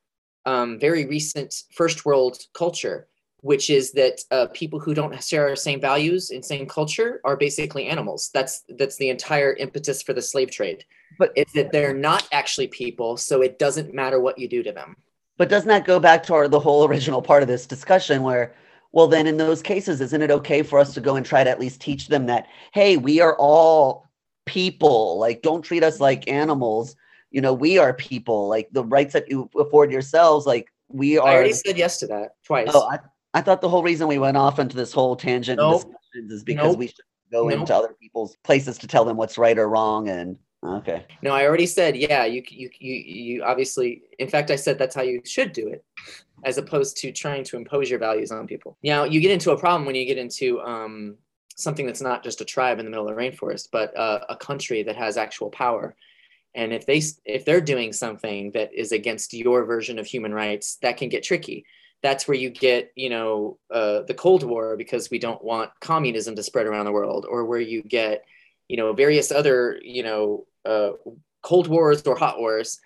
um, 0.45 0.79
very 0.79 1.05
recent 1.05 1.63
first 1.71 2.05
world 2.05 2.37
culture 2.53 3.07
which 3.45 3.69
is 3.69 3.91
that 3.91 4.21
uh, 4.31 4.47
people 4.55 4.79
who 4.79 4.95
don't 4.95 5.23
share 5.23 5.47
our 5.47 5.55
same 5.55 5.79
values 5.79 6.31
and 6.31 6.43
same 6.43 6.65
culture 6.65 7.21
are 7.23 7.37
basically 7.37 7.85
animals. 7.85 8.31
That's 8.33 8.63
that's 8.69 8.97
the 8.97 9.09
entire 9.09 9.53
impetus 9.53 10.01
for 10.01 10.13
the 10.13 10.21
slave 10.21 10.49
trade. 10.49 10.83
But 11.19 11.31
It's 11.35 11.53
that 11.53 11.71
they're 11.71 11.93
not 11.93 12.27
actually 12.31 12.69
people, 12.69 13.17
so 13.17 13.43
it 13.43 13.59
doesn't 13.59 13.93
matter 13.93 14.19
what 14.19 14.39
you 14.39 14.47
do 14.47 14.63
to 14.63 14.71
them. 14.71 14.95
But 15.37 15.49
doesn't 15.49 15.67
that 15.67 15.85
go 15.85 15.99
back 15.99 16.23
to 16.23 16.33
our, 16.33 16.47
the 16.47 16.59
whole 16.59 16.85
original 16.87 17.21
part 17.21 17.43
of 17.43 17.47
this 17.47 17.67
discussion 17.67 18.23
where, 18.23 18.55
well, 18.93 19.05
then 19.05 19.27
in 19.27 19.37
those 19.37 19.61
cases, 19.61 20.01
isn't 20.01 20.23
it 20.23 20.31
okay 20.31 20.63
for 20.63 20.79
us 20.79 20.95
to 20.95 20.99
go 20.99 21.15
and 21.15 21.23
try 21.23 21.43
to 21.43 21.49
at 21.49 21.59
least 21.59 21.79
teach 21.79 22.07
them 22.07 22.25
that, 22.25 22.47
hey, 22.73 22.97
we 22.97 23.21
are 23.21 23.37
all 23.37 24.04
people. 24.45 25.19
Like, 25.19 25.41
don't 25.41 25.61
treat 25.61 25.83
us 25.83 25.99
like 25.99 26.27
animals. 26.29 26.95
You 27.31 27.41
know, 27.41 27.53
we 27.53 27.77
are 27.77 27.93
people. 27.93 28.47
Like 28.47 28.69
the 28.71 28.83
rights 28.83 29.13
that 29.13 29.29
you 29.29 29.49
afford 29.59 29.91
yourselves, 29.91 30.45
like 30.45 30.71
we 30.87 31.17
are. 31.17 31.27
I 31.27 31.33
already 31.33 31.53
said 31.53 31.77
yes 31.77 31.99
to 31.99 32.07
that 32.07 32.35
twice. 32.45 32.69
Oh, 32.73 32.87
I, 32.89 32.99
I 33.33 33.41
thought 33.41 33.61
the 33.61 33.69
whole 33.69 33.83
reason 33.83 34.07
we 34.07 34.19
went 34.19 34.37
off 34.37 34.59
into 34.59 34.77
this 34.77 34.93
whole 34.93 35.15
tangent 35.15 35.57
Nope. 35.57 35.83
discussions 35.83 36.31
is 36.31 36.43
because 36.43 36.71
Nope. 36.71 36.77
we 36.79 36.87
should 36.87 37.05
go 37.31 37.49
Nope. 37.49 37.59
into 37.59 37.75
other 37.75 37.95
people's 37.99 38.37
places 38.43 38.77
to 38.77 38.87
tell 38.87 39.03
them 39.03 39.17
what's 39.17 39.37
right 39.37 39.57
or 39.57 39.67
wrong. 39.67 40.07
And 40.07 40.37
okay. 40.63 41.05
No, 41.21 41.31
I 41.31 41.45
already 41.45 41.65
said, 41.65 41.97
yeah, 41.97 42.23
you, 42.23 42.43
you, 42.47 42.69
you, 42.79 42.93
you 42.93 43.43
obviously, 43.43 44.03
in 44.19 44.29
fact, 44.29 44.51
I 44.51 44.55
said 44.55 44.77
that's 44.77 44.95
how 44.95 45.01
you 45.01 45.21
should 45.25 45.51
do 45.51 45.67
it, 45.67 45.83
as 46.45 46.57
opposed 46.57 46.95
to 46.97 47.11
trying 47.11 47.43
to 47.45 47.57
impose 47.57 47.89
your 47.89 47.99
values 47.99 48.31
on 48.31 48.47
people. 48.47 48.77
Now, 48.83 49.03
you 49.03 49.19
get 49.19 49.31
into 49.31 49.51
a 49.51 49.59
problem 49.59 49.85
when 49.85 49.95
you 49.95 50.05
get 50.05 50.17
into 50.17 50.61
um, 50.61 51.17
something 51.55 51.85
that's 51.85 52.01
not 52.01 52.23
just 52.23 52.41
a 52.41 52.45
tribe 52.45 52.79
in 52.79 52.85
the 52.85 52.91
middle 52.91 53.07
of 53.07 53.15
the 53.15 53.21
rainforest, 53.21 53.69
but 53.71 53.97
uh, 53.97 54.19
a 54.29 54.35
country 54.35 54.83
that 54.83 54.95
has 54.95 55.17
actual 55.17 55.49
power. 55.49 55.95
And 56.53 56.71
if 56.71 56.85
they 56.85 57.01
if 57.25 57.43
they're 57.43 57.61
doing 57.61 57.91
something 57.91 58.51
that 58.51 58.73
is 58.73 58.91
against 58.91 59.33
your 59.33 59.65
version 59.65 59.99
of 59.99 60.05
human 60.05 60.33
rights, 60.33 60.77
that 60.81 60.97
can 60.97 61.09
get 61.09 61.23
tricky. 61.23 61.65
That's 62.01 62.27
where 62.27 62.37
you 62.37 62.49
get, 62.49 62.91
you 62.95 63.09
know, 63.09 63.57
uh, 63.71 64.01
the 64.03 64.13
Cold 64.13 64.43
War 64.43 64.77
because 64.77 65.09
we 65.09 65.17
don't 65.19 65.43
want 65.43 65.71
communism 65.81 66.35
to 66.35 66.43
spread 66.43 66.67
around 66.67 66.85
the 66.85 66.91
world, 66.91 67.25
or 67.27 67.45
where 67.45 67.59
you 67.59 67.81
get, 67.83 68.25
you 68.67 68.77
know, 68.77 68.93
various 68.93 69.31
other, 69.31 69.79
you 69.81 70.03
know, 70.03 70.45
uh, 70.65 70.91
cold 71.41 71.67
wars 71.67 72.03
or 72.03 72.15
hot 72.15 72.39
wars 72.39 72.79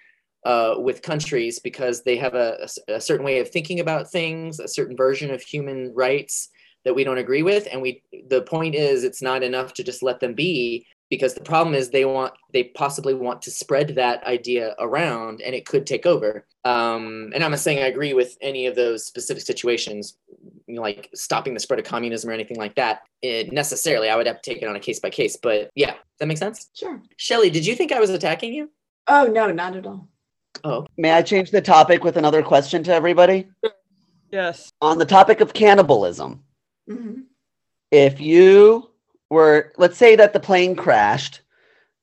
uh, 0.46 0.76
with 0.78 1.02
countries 1.02 1.60
because 1.60 2.02
they 2.04 2.18
have 2.18 2.34
a, 2.34 2.68
a- 2.88 2.94
a 2.96 3.02
certain 3.02 3.26
way 3.26 3.40
of 3.40 3.50
thinking 3.50 3.80
about 3.82 4.10
things, 4.10 4.60
a 4.60 4.68
certain 4.68 4.96
version 4.96 5.32
of 5.32 5.42
human 5.42 5.94
rights 5.94 6.50
that 6.86 6.96
we 6.96 7.04
don't 7.04 7.18
agree 7.18 7.44
with. 7.44 7.68
And 7.72 7.82
we, 7.82 8.04
the 8.28 8.42
point 8.42 8.76
is, 8.76 9.04
it's 9.04 9.22
not 9.22 9.44
enough 9.44 9.74
to 9.76 9.84
just 9.84 10.04
let 10.04 10.20
them 10.20 10.34
be 10.34 10.86
because 11.10 11.34
the 11.34 11.42
problem 11.42 11.76
is 11.76 11.90
they 11.90 12.06
want, 12.06 12.34
they 12.54 12.66
possibly 12.66 13.14
want 13.14 13.42
to 13.44 13.52
spread 13.52 13.96
that 13.96 14.24
idea 14.26 14.76
around 14.80 15.42
and 15.42 15.56
it 15.56 15.66
could 15.66 15.88
take 15.88 16.06
over. 16.06 16.46
Um, 16.66 17.32
and 17.34 17.44
I'm 17.44 17.52
not 17.52 17.60
saying 17.60 17.80
I 17.80 17.88
agree 17.88 18.14
with 18.14 18.38
any 18.42 18.68
of 18.68 18.76
those 18.76 19.06
specific 19.06 19.44
situations, 19.44 20.18
you 20.68 20.76
know, 20.76 20.82
like 20.82 21.10
stopping 21.16 21.54
the 21.54 21.60
spread 21.60 21.80
of 21.80 21.86
communism 21.86 22.30
or 22.30 22.34
anything 22.34 22.58
like 22.58 22.76
that. 22.76 23.02
It, 23.22 23.52
necessarily, 23.52 24.10
I 24.10 24.16
would 24.16 24.28
have 24.28 24.42
to 24.42 24.50
take 24.54 24.62
it 24.62 24.68
on 24.68 24.76
a 24.76 24.80
case 24.80 25.00
by 25.00 25.10
case. 25.10 25.36
But 25.36 25.72
yeah, 25.74 25.92
does 25.92 26.20
that 26.20 26.28
make 26.28 26.38
sense? 26.38 26.70
Sure. 26.76 27.02
Shelly, 27.18 27.50
did 27.50 27.66
you 27.66 27.76
think 27.76 27.92
I 27.92 28.00
was 28.00 28.12
attacking 28.12 28.54
you? 28.54 28.70
Oh 29.08 29.26
no, 29.26 29.52
not 29.52 29.76
at 29.76 29.88
all. 29.88 30.08
Oh, 30.64 30.86
May 30.98 31.12
I 31.12 31.22
change 31.22 31.52
the 31.52 31.62
topic 31.62 32.04
with 32.04 32.18
another 32.18 32.44
question 32.44 32.84
to 32.84 32.94
everybody? 32.94 33.48
Yes. 34.32 34.72
On 34.82 34.98
the 34.98 35.06
topic 35.06 35.42
of 35.42 35.54
cannibalism, 35.54 36.44
Mhm. 36.90 37.24
if 37.92 38.20
you 38.20 38.90
were, 39.30 39.72
let's 39.78 39.98
say 39.98 40.16
that 40.16 40.34
the 40.34 40.40
plane 40.40 40.76
crashed 40.76 41.42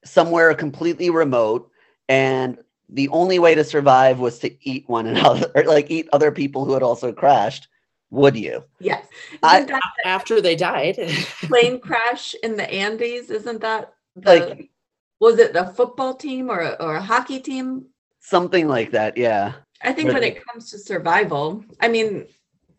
somewhere 0.05 0.55
completely 0.55 1.11
remote 1.11 1.71
and 2.09 2.59
the 2.89 3.09
only 3.09 3.39
way 3.39 3.55
to 3.55 3.65
survive 3.65 4.21
was 4.21 4.39
to 4.41 4.57
eat 4.69 4.89
one 4.89 5.07
another, 5.13 5.51
or 5.55 5.65
like 5.65 5.91
eat 5.91 6.09
other 6.13 6.31
people 6.31 6.65
who 6.65 6.73
had 6.73 6.83
also 6.83 7.13
crashed, 7.13 7.69
would 8.11 8.37
you? 8.37 8.63
Yes. 8.79 9.07
I- 9.43 9.67
after 10.05 10.41
they 10.41 10.55
died. 10.55 10.97
plane 11.43 11.81
crash 11.81 12.35
in 12.43 12.57
the 12.57 12.71
Andes? 12.71 13.31
Isn't 13.31 13.61
that 13.61 13.93
the, 14.15 14.23
Like 14.31 14.71
was 15.19 15.39
it 15.39 15.57
a 15.57 15.67
football 15.67 16.15
team 16.15 16.51
or 16.51 16.61
a, 16.61 16.71
or 16.81 16.97
a 16.97 17.03
hockey 17.03 17.41
team? 17.41 17.87
something 18.21 18.67
like 18.69 18.91
that, 18.93 19.17
yeah. 19.17 19.53
I 19.83 19.93
think 19.93 20.13
when 20.13 20.23
it 20.25 20.45
comes 20.45 20.71
to 20.71 20.79
survival, 20.79 21.65
I 21.81 21.89
mean, 21.89 22.27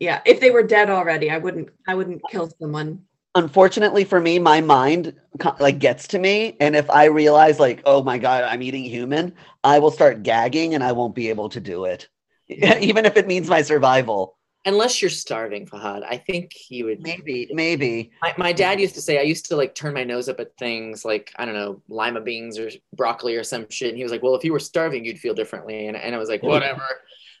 yeah, 0.00 0.20
if 0.24 0.40
they 0.40 0.50
were 0.50 0.62
dead 0.62 0.90
already, 0.90 1.30
I 1.30 1.38
wouldn't 1.38 1.68
I 1.86 1.94
wouldn't 1.94 2.22
kill 2.30 2.50
someone. 2.60 3.04
Unfortunately 3.34 4.04
for 4.04 4.20
me, 4.20 4.38
my 4.38 4.60
mind 4.60 5.14
like 5.58 5.78
gets 5.78 6.08
to 6.08 6.18
me, 6.18 6.56
and 6.60 6.74
if 6.74 6.88
I 6.90 7.06
realize 7.06 7.60
like, 7.60 7.82
oh 7.84 8.02
my 8.02 8.18
god, 8.18 8.44
I'm 8.44 8.62
eating 8.62 8.84
human, 8.84 9.34
I 9.64 9.78
will 9.78 9.90
start 9.90 10.22
gagging, 10.22 10.74
and 10.74 10.82
I 10.82 10.92
won't 10.92 11.14
be 11.14 11.28
able 11.28 11.48
to 11.50 11.60
do 11.60 11.84
it, 11.84 12.08
even 12.48 13.04
if 13.04 13.16
it 13.16 13.26
means 13.26 13.48
my 13.48 13.62
survival. 13.62 14.36
Unless 14.66 15.00
you're 15.00 15.10
starving, 15.10 15.66
Fahad, 15.66 16.02
I 16.04 16.16
think 16.16 16.50
you 16.68 16.86
would. 16.86 17.00
Maybe, 17.00 17.48
maybe. 17.52 18.10
My, 18.20 18.34
my 18.36 18.52
dad 18.52 18.80
used 18.80 18.96
to 18.96 19.00
say 19.00 19.18
I 19.18 19.22
used 19.22 19.46
to 19.46 19.56
like 19.56 19.74
turn 19.74 19.94
my 19.94 20.04
nose 20.04 20.28
up 20.28 20.40
at 20.40 20.56
things 20.58 21.04
like 21.04 21.32
I 21.36 21.44
don't 21.44 21.54
know 21.54 21.80
lima 21.88 22.20
beans 22.20 22.58
or 22.58 22.70
broccoli 22.94 23.36
or 23.36 23.44
some 23.44 23.66
shit, 23.70 23.88
and 23.88 23.96
he 23.96 24.02
was 24.02 24.12
like, 24.12 24.22
"Well, 24.22 24.34
if 24.34 24.44
you 24.44 24.52
were 24.52 24.58
starving, 24.58 25.04
you'd 25.04 25.20
feel 25.20 25.34
differently," 25.34 25.86
and, 25.86 25.96
and 25.96 26.14
I 26.14 26.18
was 26.18 26.28
like, 26.28 26.42
"Whatever." 26.42 26.82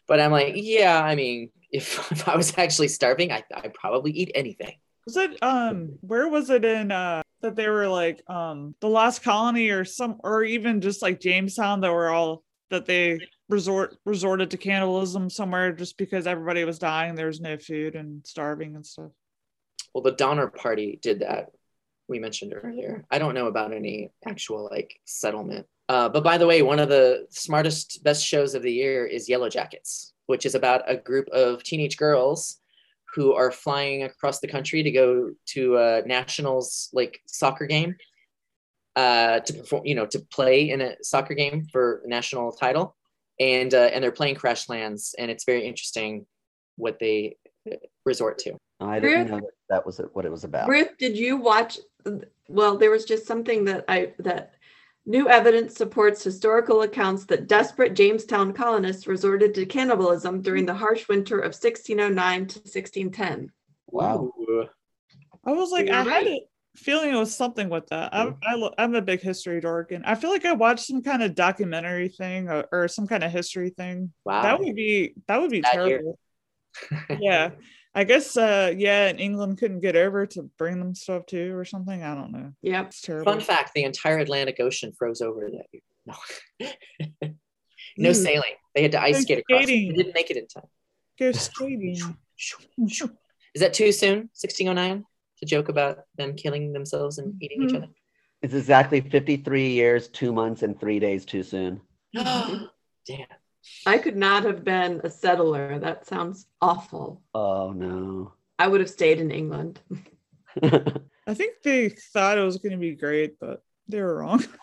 But 0.08 0.20
I'm 0.20 0.32
like, 0.32 0.54
yeah, 0.56 1.00
I 1.04 1.14
mean, 1.14 1.50
if, 1.70 2.10
if 2.12 2.28
I 2.28 2.36
was 2.36 2.56
actually 2.58 2.88
starving, 2.88 3.32
I 3.32 3.44
I'd 3.54 3.74
probably 3.74 4.12
eat 4.12 4.32
anything. 4.34 4.74
Was 5.06 5.16
it 5.16 5.42
um 5.42 5.98
where 6.00 6.28
was 6.28 6.50
it 6.50 6.64
in 6.64 6.92
uh 6.92 7.22
that 7.40 7.56
they 7.56 7.68
were 7.68 7.88
like 7.88 8.22
um 8.28 8.74
the 8.80 8.88
lost 8.88 9.22
colony 9.22 9.70
or 9.70 9.84
some 9.84 10.16
or 10.22 10.44
even 10.44 10.80
just 10.80 11.00
like 11.00 11.20
Jamestown 11.20 11.80
that 11.80 11.92
were 11.92 12.10
all 12.10 12.42
that 12.70 12.84
they 12.84 13.18
resort 13.48 13.96
resorted 14.04 14.50
to 14.50 14.58
cannibalism 14.58 15.30
somewhere 15.30 15.72
just 15.72 15.96
because 15.96 16.26
everybody 16.26 16.64
was 16.64 16.78
dying, 16.78 17.14
there 17.14 17.26
was 17.26 17.40
no 17.40 17.56
food 17.56 17.94
and 17.94 18.26
starving 18.26 18.76
and 18.76 18.84
stuff. 18.84 19.10
Well, 19.94 20.02
the 20.02 20.12
Donner 20.12 20.48
Party 20.48 20.98
did 21.00 21.20
that. 21.20 21.50
We 22.08 22.18
mentioned 22.18 22.54
earlier. 22.54 23.04
I 23.10 23.18
don't 23.18 23.34
know 23.34 23.46
about 23.46 23.72
any 23.72 24.10
actual 24.26 24.68
like 24.70 25.00
settlement. 25.04 25.66
Uh, 25.88 26.08
but 26.08 26.22
by 26.22 26.36
the 26.36 26.46
way, 26.46 26.60
one 26.60 26.78
of 26.78 26.90
the 26.90 27.26
smartest, 27.30 28.04
best 28.04 28.24
shows 28.24 28.54
of 28.54 28.62
the 28.62 28.72
year 28.72 29.06
is 29.06 29.28
Yellowjackets, 29.28 30.12
which 30.28 30.46
is 30.46 30.54
about 30.54 30.82
a 30.86 30.96
group 30.96 31.26
of 31.28 31.62
teenage 31.62 31.96
girls 31.96 32.58
who 33.14 33.32
are 33.32 33.50
flying 33.50 34.02
across 34.02 34.38
the 34.40 34.46
country 34.46 34.82
to 34.82 34.90
go 34.90 35.30
to 35.46 35.76
a 35.78 36.02
nationals 36.06 36.90
like 36.92 37.20
soccer 37.26 37.66
game 37.66 37.96
uh, 38.94 39.40
to 39.40 39.52
perform, 39.54 39.86
you 39.86 39.94
know, 39.94 40.06
to 40.06 40.20
play 40.30 40.70
in 40.70 40.80
a 40.80 40.94
soccer 41.02 41.34
game 41.34 41.66
for 41.72 42.02
a 42.04 42.08
national 42.08 42.52
title, 42.52 42.94
and 43.40 43.72
uh, 43.72 43.90
and 43.92 44.04
they're 44.04 44.12
playing 44.12 44.34
crash 44.34 44.68
lands, 44.68 45.14
and 45.18 45.30
it's 45.30 45.44
very 45.44 45.66
interesting 45.66 46.26
what 46.76 46.98
they 46.98 47.36
uh, 47.70 47.76
resort 48.04 48.38
to. 48.38 48.56
I 48.80 49.00
didn't 49.00 49.18
Ruth? 49.18 49.30
know 49.30 49.36
that, 49.36 49.54
that 49.70 49.86
was 49.86 50.00
what 50.12 50.24
it 50.26 50.30
was 50.30 50.44
about. 50.44 50.68
Ruth, 50.68 50.90
did 50.98 51.16
you 51.16 51.38
watch 51.38 51.78
well, 52.48 52.76
there 52.76 52.90
was 52.90 53.04
just 53.04 53.26
something 53.26 53.64
that 53.64 53.84
I 53.88 54.12
that 54.18 54.54
new 55.08 55.28
evidence 55.28 55.74
supports 55.74 56.22
historical 56.22 56.82
accounts 56.82 57.24
that 57.24 57.48
desperate 57.48 57.94
Jamestown 57.94 58.52
colonists 58.52 59.06
resorted 59.06 59.54
to 59.54 59.66
cannibalism 59.66 60.42
during 60.42 60.66
the 60.66 60.74
harsh 60.74 61.08
winter 61.08 61.38
of 61.38 61.54
1609 61.54 62.46
to 62.46 62.58
1610. 62.58 63.50
Wow. 63.88 64.30
I 65.46 65.52
was 65.52 65.72
like, 65.72 65.88
I 65.88 66.02
had 66.02 66.26
a 66.26 66.40
feeling 66.76 67.10
it 67.12 67.16
was 67.16 67.34
something 67.34 67.70
with 67.70 67.86
that. 67.86 68.14
I, 68.14 68.34
I 68.46 68.54
lo- 68.54 68.74
I'm 68.76 68.94
a 68.94 69.02
big 69.02 69.20
history 69.20 69.60
dork, 69.62 69.92
and 69.92 70.04
I 70.04 70.14
feel 70.14 70.30
like 70.30 70.44
I 70.44 70.52
watched 70.52 70.86
some 70.86 71.02
kind 71.02 71.22
of 71.22 71.34
documentary 71.34 72.08
thing 72.08 72.48
or, 72.50 72.66
or 72.70 72.86
some 72.88 73.06
kind 73.06 73.24
of 73.24 73.32
history 73.32 73.70
thing. 73.70 74.12
Wow. 74.26 74.42
That 74.42 74.60
would 74.60 74.76
be 74.76 75.14
that 75.26 75.40
would 75.40 75.50
be 75.50 75.62
That 75.62 75.72
terrible. 75.72 76.18
yeah, 77.18 77.50
I 77.98 78.04
guess. 78.04 78.36
Uh, 78.36 78.72
yeah, 78.76 79.08
and 79.08 79.18
England 79.18 79.58
couldn't 79.58 79.80
get 79.80 79.96
over 79.96 80.24
to 80.26 80.42
bring 80.56 80.78
them 80.78 80.94
stuff 80.94 81.26
too, 81.26 81.56
or 81.56 81.64
something. 81.64 82.02
I 82.04 82.14
don't 82.14 82.30
know. 82.30 82.52
Yeah. 82.62 82.84
It's 82.86 83.00
terrible. 83.00 83.32
Fun 83.32 83.40
fact: 83.40 83.72
the 83.74 83.82
entire 83.82 84.18
Atlantic 84.18 84.60
Ocean 84.60 84.92
froze 84.96 85.20
over 85.20 85.50
that 85.50 85.66
year. 85.72 85.82
No, 86.06 87.28
no 87.98 88.10
Ooh. 88.10 88.14
sailing. 88.14 88.54
They 88.74 88.82
had 88.82 88.92
to 88.92 89.02
ice 89.02 89.16
Go 89.16 89.20
skate 89.22 89.38
across. 89.40 89.60
They 89.60 89.64
skating. 89.66 89.94
didn't 89.96 90.14
make 90.14 90.30
it 90.30 90.36
in 90.36 90.46
time. 90.46 90.68
Go 91.18 91.32
skating. 91.32 91.96
Is 93.54 93.60
that 93.62 93.74
too 93.74 93.90
soon? 93.90 94.30
1609 94.40 95.04
to 95.38 95.46
joke 95.46 95.68
about 95.68 96.04
them 96.16 96.34
killing 96.36 96.72
themselves 96.72 97.18
and 97.18 97.34
eating 97.42 97.62
each 97.64 97.70
Mhm. 97.70 97.76
other. 97.78 97.88
It's 98.42 98.54
exactly 98.54 99.00
53 99.00 99.70
years, 99.70 100.06
two 100.08 100.32
months, 100.32 100.62
and 100.62 100.78
three 100.78 101.00
days 101.00 101.24
too 101.24 101.42
soon. 101.42 101.80
Damn. 102.14 103.26
I 103.86 103.98
could 103.98 104.16
not 104.16 104.44
have 104.44 104.64
been 104.64 105.00
a 105.04 105.10
settler. 105.10 105.78
That 105.78 106.06
sounds 106.06 106.46
awful. 106.60 107.22
Oh 107.34 107.72
no. 107.72 108.32
I 108.58 108.66
would 108.68 108.80
have 108.80 108.90
stayed 108.90 109.20
in 109.20 109.30
England. 109.30 109.80
I 110.62 111.34
think 111.34 111.56
they 111.62 111.90
thought 111.90 112.38
it 112.38 112.44
was 112.44 112.58
going 112.58 112.72
to 112.72 112.78
be 112.78 112.94
great, 112.94 113.38
but 113.38 113.62
they 113.88 114.00
were 114.00 114.18
wrong. 114.18 114.44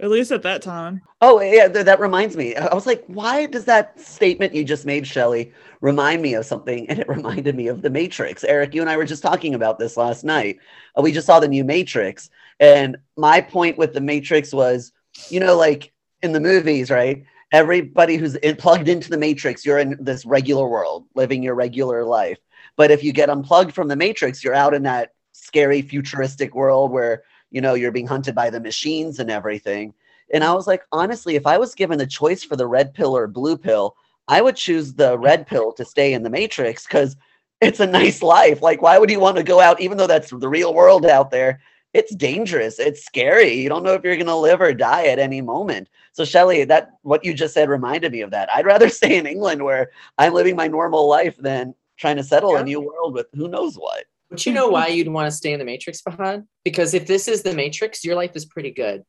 At 0.00 0.08
least 0.08 0.32
at 0.32 0.40
that 0.44 0.62
time. 0.62 1.02
oh 1.20 1.38
yeah, 1.38 1.68
th- 1.68 1.84
that 1.84 2.00
reminds 2.00 2.34
me. 2.34 2.56
I 2.56 2.74
was 2.74 2.86
like, 2.86 3.04
why 3.08 3.44
does 3.44 3.66
that 3.66 4.00
statement 4.00 4.54
you 4.54 4.64
just 4.64 4.86
made, 4.86 5.06
Shelley, 5.06 5.52
remind 5.82 6.22
me 6.22 6.32
of 6.32 6.46
something? 6.46 6.88
And 6.88 6.98
it 6.98 7.06
reminded 7.10 7.54
me 7.54 7.66
of 7.66 7.82
the 7.82 7.90
Matrix. 7.90 8.42
Eric, 8.42 8.72
you 8.74 8.80
and 8.80 8.88
I 8.88 8.96
were 8.96 9.04
just 9.04 9.22
talking 9.22 9.52
about 9.54 9.78
this 9.78 9.98
last 9.98 10.24
night. 10.24 10.60
Uh, 10.96 11.02
we 11.02 11.12
just 11.12 11.26
saw 11.26 11.40
the 11.40 11.48
new 11.48 11.62
Matrix, 11.62 12.30
and 12.58 12.96
my 13.18 13.42
point 13.42 13.76
with 13.76 13.92
the 13.92 14.00
Matrix 14.00 14.54
was, 14.54 14.92
you 15.28 15.40
know, 15.40 15.58
like 15.58 15.92
in 16.22 16.32
the 16.32 16.40
movies, 16.40 16.90
right? 16.90 17.24
Everybody 17.52 18.16
who's 18.16 18.34
in, 18.36 18.56
plugged 18.56 18.88
into 18.88 19.10
the 19.10 19.18
Matrix, 19.18 19.64
you're 19.64 19.78
in 19.78 19.96
this 20.00 20.26
regular 20.26 20.68
world, 20.68 21.06
living 21.14 21.42
your 21.42 21.54
regular 21.54 22.04
life. 22.04 22.38
But 22.76 22.90
if 22.90 23.04
you 23.04 23.12
get 23.12 23.30
unplugged 23.30 23.72
from 23.72 23.88
the 23.88 23.96
Matrix, 23.96 24.42
you're 24.42 24.54
out 24.54 24.74
in 24.74 24.82
that 24.82 25.12
scary 25.32 25.82
futuristic 25.82 26.54
world 26.54 26.90
where 26.90 27.22
you 27.50 27.60
know 27.60 27.74
you're 27.74 27.92
being 27.92 28.06
hunted 28.06 28.34
by 28.34 28.50
the 28.50 28.60
machines 28.60 29.20
and 29.20 29.30
everything. 29.30 29.94
And 30.32 30.42
I 30.42 30.54
was 30.54 30.66
like, 30.66 30.82
honestly, 30.90 31.36
if 31.36 31.46
I 31.46 31.58
was 31.58 31.74
given 31.74 31.98
the 31.98 32.06
choice 32.06 32.42
for 32.42 32.56
the 32.56 32.66
red 32.66 32.94
pill 32.94 33.16
or 33.16 33.28
blue 33.28 33.56
pill, 33.56 33.96
I 34.28 34.42
would 34.42 34.56
choose 34.56 34.94
the 34.94 35.16
red 35.16 35.46
pill 35.46 35.72
to 35.74 35.84
stay 35.84 36.12
in 36.12 36.24
the 36.24 36.30
Matrix 36.30 36.84
because 36.84 37.16
it's 37.60 37.80
a 37.80 37.86
nice 37.86 38.22
life. 38.22 38.60
Like, 38.60 38.82
why 38.82 38.98
would 38.98 39.10
you 39.10 39.20
want 39.20 39.36
to 39.36 39.42
go 39.42 39.60
out, 39.60 39.80
even 39.80 39.96
though 39.96 40.08
that's 40.08 40.30
the 40.30 40.48
real 40.48 40.74
world 40.74 41.06
out 41.06 41.30
there? 41.30 41.60
It's 41.96 42.14
dangerous. 42.14 42.78
It's 42.78 43.04
scary. 43.04 43.52
You 43.54 43.68
don't 43.70 43.82
know 43.82 43.94
if 43.94 44.04
you're 44.04 44.16
going 44.16 44.26
to 44.26 44.36
live 44.36 44.60
or 44.60 44.74
die 44.74 45.06
at 45.06 45.18
any 45.18 45.40
moment. 45.40 45.88
So, 46.12 46.24
Shelly, 46.24 46.64
that 46.64 46.90
what 47.02 47.24
you 47.24 47.32
just 47.32 47.54
said 47.54 47.68
reminded 47.70 48.12
me 48.12 48.20
of 48.20 48.30
that. 48.32 48.48
I'd 48.54 48.66
rather 48.66 48.88
stay 49.00 49.16
in 49.16 49.26
England 49.26 49.62
where 49.64 49.90
I'm 50.18 50.34
living 50.34 50.56
my 50.56 50.68
normal 50.68 51.08
life 51.08 51.36
than 51.38 51.74
trying 51.96 52.16
to 52.16 52.22
settle 52.24 52.52
Yeah. 52.52 52.60
a 52.60 52.64
new 52.64 52.80
world 52.80 53.14
with 53.14 53.26
who 53.34 53.48
knows 53.48 53.76
what. 53.76 54.04
But 54.30 54.44
you 54.44 54.52
know 54.52 54.68
why 54.68 54.88
you'd 54.88 55.08
want 55.08 55.26
to 55.30 55.36
stay 55.36 55.52
in 55.52 55.58
the 55.58 55.64
Matrix, 55.64 56.02
Fahad? 56.02 56.46
Because 56.64 56.94
if 56.94 57.06
this 57.06 57.28
is 57.28 57.42
the 57.42 57.54
Matrix, 57.54 58.04
your 58.04 58.16
life 58.16 58.32
is 58.34 58.44
pretty 58.44 58.72
good. 58.72 59.04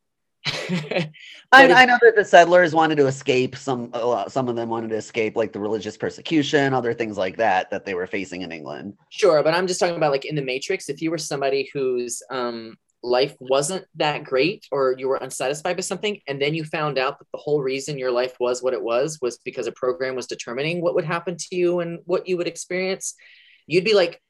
I, 1.51 1.71
I 1.71 1.85
know 1.85 1.97
that 2.01 2.15
the 2.15 2.25
settlers 2.25 2.73
wanted 2.73 2.95
to 2.95 3.07
escape. 3.07 3.55
Some 3.55 3.89
uh, 3.93 4.27
some 4.29 4.49
of 4.49 4.55
them 4.55 4.69
wanted 4.69 4.89
to 4.89 4.95
escape, 4.95 5.35
like 5.35 5.53
the 5.53 5.59
religious 5.59 5.97
persecution, 5.97 6.73
other 6.73 6.93
things 6.93 7.17
like 7.17 7.37
that 7.37 7.69
that 7.71 7.85
they 7.85 7.93
were 7.93 8.07
facing 8.07 8.41
in 8.41 8.51
England. 8.51 8.93
Sure, 9.09 9.43
but 9.43 9.53
I'm 9.53 9.67
just 9.67 9.79
talking 9.79 9.95
about 9.95 10.11
like 10.11 10.25
in 10.25 10.35
the 10.35 10.41
Matrix, 10.41 10.89
if 10.89 11.01
you 11.01 11.11
were 11.11 11.17
somebody 11.17 11.69
whose 11.73 12.21
um 12.29 12.77
life 13.03 13.35
wasn't 13.39 13.85
that 13.95 14.23
great 14.23 14.65
or 14.71 14.95
you 14.97 15.07
were 15.07 15.17
unsatisfied 15.17 15.75
with 15.75 15.85
something 15.85 16.19
and 16.27 16.41
then 16.41 16.53
you 16.55 16.63
found 16.63 16.97
out 16.97 17.19
that 17.19 17.27
the 17.31 17.37
whole 17.37 17.61
reason 17.61 17.97
your 17.97 18.11
life 18.11 18.35
was 18.39 18.63
what 18.63 18.73
it 18.73 18.81
was 18.81 19.19
was 19.21 19.37
because 19.45 19.67
a 19.67 19.71
program 19.71 20.15
was 20.15 20.25
determining 20.25 20.81
what 20.81 20.95
would 20.95 21.05
happen 21.05 21.37
to 21.37 21.55
you 21.55 21.79
and 21.79 21.99
what 22.05 22.27
you 22.27 22.37
would 22.37 22.47
experience, 22.47 23.13
you'd 23.67 23.85
be 23.85 23.93
like 23.93 24.21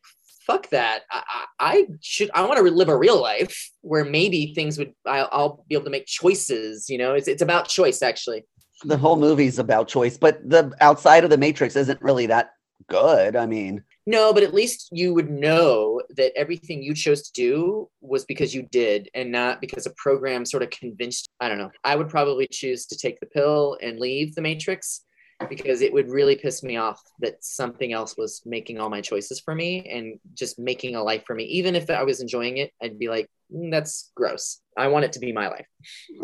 fuck 0.48 0.70
that. 0.70 1.02
I, 1.12 1.46
I, 1.60 1.88
should 2.02 2.32
I 2.34 2.46
want 2.48 2.58
to 2.58 2.64
live 2.64 2.90
a 2.90 2.98
real 2.98 3.22
life 3.22 3.72
where 3.82 4.06
maybe 4.06 4.54
things 4.56 4.78
would 4.78 4.94
I'll, 5.06 5.30
I'll 5.32 5.66
be 5.68 5.76
able 5.76 5.86
to 5.86 5.92
make 5.92 6.06
choices, 6.08 6.90
you 6.90 6.98
know. 6.98 7.14
It's 7.14 7.28
it's 7.28 7.42
about 7.42 7.68
choice 7.68 8.02
actually. 8.02 8.46
The 8.84 8.98
whole 8.98 9.18
movie's 9.18 9.60
about 9.60 9.88
choice, 9.88 10.18
but 10.18 10.48
the 10.48 10.74
outside 10.80 11.24
of 11.24 11.30
the 11.30 11.38
Matrix 11.38 11.76
isn't 11.76 12.02
really 12.02 12.28
that 12.28 12.52
good. 12.88 13.36
I 13.36 13.46
mean, 13.46 13.84
No, 14.06 14.34
but 14.34 14.44
at 14.44 14.54
least 14.54 14.90
you 14.92 15.14
would 15.14 15.30
know 15.30 16.02
that 16.16 16.32
everything 16.36 16.82
you 16.82 16.94
chose 16.94 17.24
to 17.24 17.32
do 17.34 17.90
was 18.02 18.24
because 18.26 18.54
you 18.56 18.64
did 18.72 19.10
and 19.14 19.32
not 19.32 19.60
because 19.60 19.86
a 19.86 19.94
program 19.98 20.46
sort 20.46 20.64
of 20.64 20.70
convinced. 20.70 21.28
I 21.40 21.50
don't 21.50 21.58
know. 21.58 21.72
I 21.84 21.96
would 21.96 22.10
probably 22.10 22.48
choose 22.48 22.86
to 22.88 22.98
take 22.98 23.20
the 23.20 23.26
pill 23.26 23.78
and 23.82 24.00
leave 24.00 24.36
the 24.36 24.42
matrix 24.42 25.04
because 25.50 25.82
it 25.82 25.94
would 25.94 26.10
really 26.10 26.36
piss 26.36 26.64
me 26.64 26.78
off 26.78 27.02
that 27.20 27.44
something 27.44 27.94
else 27.94 28.18
was 28.18 28.42
making 28.46 28.80
all 28.80 28.90
my 28.90 29.02
choices 29.02 29.40
for 29.40 29.54
me 29.54 29.88
and 29.90 30.20
just 30.34 30.58
making 30.58 30.96
a 30.96 31.04
life 31.04 31.24
for 31.26 31.36
me. 31.36 31.44
Even 31.46 31.76
if 31.76 31.90
I 31.90 32.04
was 32.04 32.22
enjoying 32.22 32.58
it, 32.58 32.72
I'd 32.82 32.98
be 32.98 33.08
like, 33.10 33.30
"Mm, 33.54 33.72
that's 33.72 34.12
gross. 34.16 34.62
I 34.76 34.88
want 34.88 35.06
it 35.06 35.14
to 35.14 35.20
be 35.20 35.32
my 35.32 35.48
life. 35.48 35.68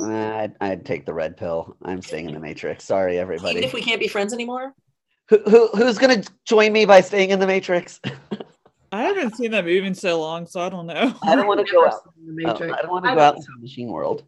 I'd, 0.01 0.53
I'd 0.59 0.85
take 0.85 1.05
the 1.05 1.13
red 1.13 1.37
pill. 1.37 1.77
I'm 1.83 2.01
staying 2.01 2.27
in 2.27 2.33
the 2.33 2.39
Matrix. 2.39 2.85
Sorry, 2.85 3.19
everybody. 3.19 3.51
Even 3.51 3.63
if 3.63 3.73
we 3.73 3.81
can't 3.81 3.99
be 3.99 4.07
friends 4.07 4.33
anymore. 4.33 4.73
Who, 5.29 5.39
who 5.43 5.67
who's 5.69 5.97
gonna 5.97 6.23
join 6.45 6.73
me 6.73 6.85
by 6.85 7.01
staying 7.01 7.29
in 7.29 7.39
the 7.39 7.47
Matrix? 7.47 8.01
I 8.91 9.03
haven't 9.03 9.35
seen 9.35 9.51
that 9.51 9.65
movie 9.65 9.87
in 9.87 9.95
so 9.95 10.19
long, 10.19 10.45
so 10.45 10.59
I 10.61 10.69
don't 10.69 10.85
know. 10.85 11.15
I 11.23 11.35
don't 11.35 11.47
want 11.47 11.65
to 11.65 11.71
go 11.71 11.85
out. 11.85 12.01
seen 12.15 12.35
the 12.35 12.45
Oh, 12.45 12.73
I 12.73 12.81
don't 12.81 12.91
want 12.91 13.05
to 13.05 13.15
go 13.15 13.19
out 13.19 13.35
into 13.37 13.47
the 13.55 13.61
machine 13.61 13.87
world. 13.87 14.23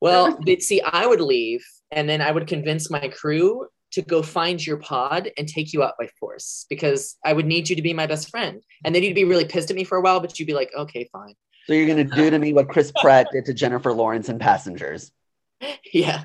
Well, 0.00 0.36
but 0.44 0.60
see, 0.60 0.82
I 0.82 1.06
would 1.06 1.22
leave 1.22 1.64
and 1.90 2.06
then 2.06 2.20
I 2.20 2.30
would 2.30 2.46
convince 2.46 2.90
my 2.90 3.08
crew 3.08 3.66
to 3.94 4.02
go 4.02 4.22
find 4.22 4.64
your 4.64 4.76
pod 4.76 5.30
and 5.38 5.48
take 5.48 5.72
you 5.72 5.82
out 5.82 5.94
by 5.98 6.08
force 6.18 6.66
because 6.68 7.16
I 7.24 7.32
would 7.32 7.46
need 7.46 7.68
you 7.68 7.76
to 7.76 7.82
be 7.82 7.94
my 7.94 8.06
best 8.06 8.30
friend. 8.30 8.62
And 8.84 8.94
then 8.94 9.02
you'd 9.02 9.14
be 9.14 9.24
really 9.24 9.44
pissed 9.44 9.70
at 9.70 9.76
me 9.76 9.84
for 9.84 9.98
a 9.98 10.00
while, 10.00 10.20
but 10.20 10.38
you'd 10.38 10.46
be 10.46 10.54
like, 10.54 10.70
okay, 10.76 11.08
fine. 11.12 11.34
So 11.66 11.72
you're 11.72 11.86
gonna 11.86 12.04
do 12.04 12.28
to 12.28 12.38
me 12.38 12.52
what 12.52 12.68
Chris 12.68 12.92
Pratt 13.00 13.28
did 13.32 13.44
to 13.46 13.54
Jennifer 13.54 13.92
Lawrence 13.92 14.28
in 14.28 14.38
Passengers. 14.38 15.12
Yeah. 15.92 16.24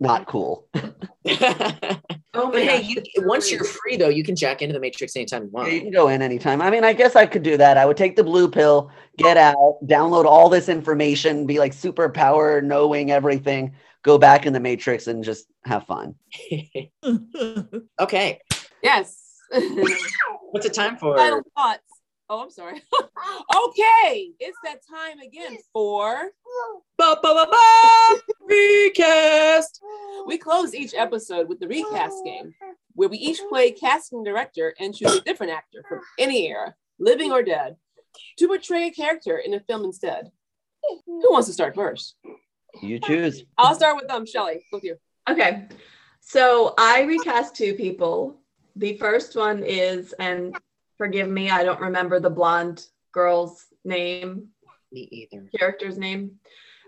Not 0.00 0.26
cool. 0.26 0.68
but 0.72 0.94
Oh 2.34 2.52
my 2.52 2.60
hey, 2.60 2.82
you, 2.82 3.02
once 3.18 3.50
you're 3.50 3.64
free 3.64 3.96
though, 3.96 4.08
you 4.08 4.22
can 4.22 4.36
jack 4.36 4.62
into 4.62 4.72
the 4.72 4.78
Matrix 4.78 5.16
anytime 5.16 5.44
you 5.44 5.50
Yeah, 5.56 5.66
you 5.66 5.80
can 5.80 5.90
go 5.90 6.08
in 6.08 6.22
anytime. 6.22 6.62
I 6.62 6.70
mean, 6.70 6.84
I 6.84 6.92
guess 6.92 7.16
I 7.16 7.26
could 7.26 7.42
do 7.42 7.56
that. 7.56 7.76
I 7.76 7.84
would 7.84 7.96
take 7.96 8.14
the 8.14 8.22
blue 8.22 8.48
pill, 8.48 8.92
get 9.16 9.36
out, 9.36 9.78
download 9.84 10.24
all 10.24 10.48
this 10.48 10.68
information, 10.68 11.46
be 11.46 11.58
like 11.58 11.72
superpower, 11.72 12.62
knowing 12.62 13.10
everything, 13.10 13.74
go 14.02 14.18
back 14.18 14.46
in 14.46 14.52
the 14.52 14.60
Matrix 14.60 15.06
and 15.06 15.24
just 15.24 15.46
have 15.64 15.86
fun. 15.86 16.14
okay. 18.00 18.40
Yes. 18.82 19.22
What's 20.50 20.66
it 20.66 20.74
time 20.74 20.96
for? 20.96 21.16
Final 21.16 21.42
thoughts. 21.56 21.82
Oh, 22.30 22.42
I'm 22.42 22.50
sorry. 22.50 22.82
okay, 23.66 24.32
it's 24.38 24.58
that 24.62 24.80
time 24.86 25.18
again 25.20 25.56
for 25.72 26.30
Ba, 26.98 27.16
ba, 27.22 27.34
ba, 27.34 27.46
ba! 27.50 28.20
Recast. 28.44 29.80
we 30.26 30.36
close 30.36 30.74
each 30.74 30.92
episode 30.94 31.48
with 31.48 31.58
the 31.58 31.68
recast 31.68 32.22
game, 32.24 32.52
where 32.94 33.08
we 33.08 33.16
each 33.16 33.40
play 33.48 33.70
casting 33.70 34.24
director 34.24 34.74
and 34.78 34.94
choose 34.94 35.14
a 35.14 35.20
different 35.22 35.52
actor 35.52 35.82
from 35.88 36.00
any 36.18 36.48
era, 36.48 36.74
living 36.98 37.32
or 37.32 37.42
dead, 37.42 37.76
to 38.36 38.46
portray 38.48 38.88
a 38.88 38.90
character 38.90 39.38
in 39.38 39.54
a 39.54 39.60
film 39.60 39.84
instead. 39.84 40.30
Who 41.06 41.32
wants 41.32 41.46
to 41.48 41.54
start 41.54 41.74
first? 41.74 42.16
You 42.82 42.98
choose. 43.00 43.44
I'll 43.56 43.74
start 43.74 43.96
with 43.96 44.10
um 44.10 44.26
Shelly. 44.26 44.64
With 44.72 44.84
you. 44.84 44.96
Okay. 45.28 45.68
So 46.20 46.74
I 46.78 47.02
recast 47.02 47.54
two 47.56 47.74
people. 47.74 48.40
The 48.76 48.96
first 48.98 49.34
one 49.34 49.62
is, 49.64 50.12
and 50.18 50.54
forgive 50.96 51.28
me, 51.28 51.50
I 51.50 51.64
don't 51.64 51.80
remember 51.80 52.20
the 52.20 52.30
blonde 52.30 52.84
girl's 53.12 53.66
name, 53.84 54.48
Me 54.92 55.08
either. 55.32 55.48
character's 55.58 55.98
name, 55.98 56.38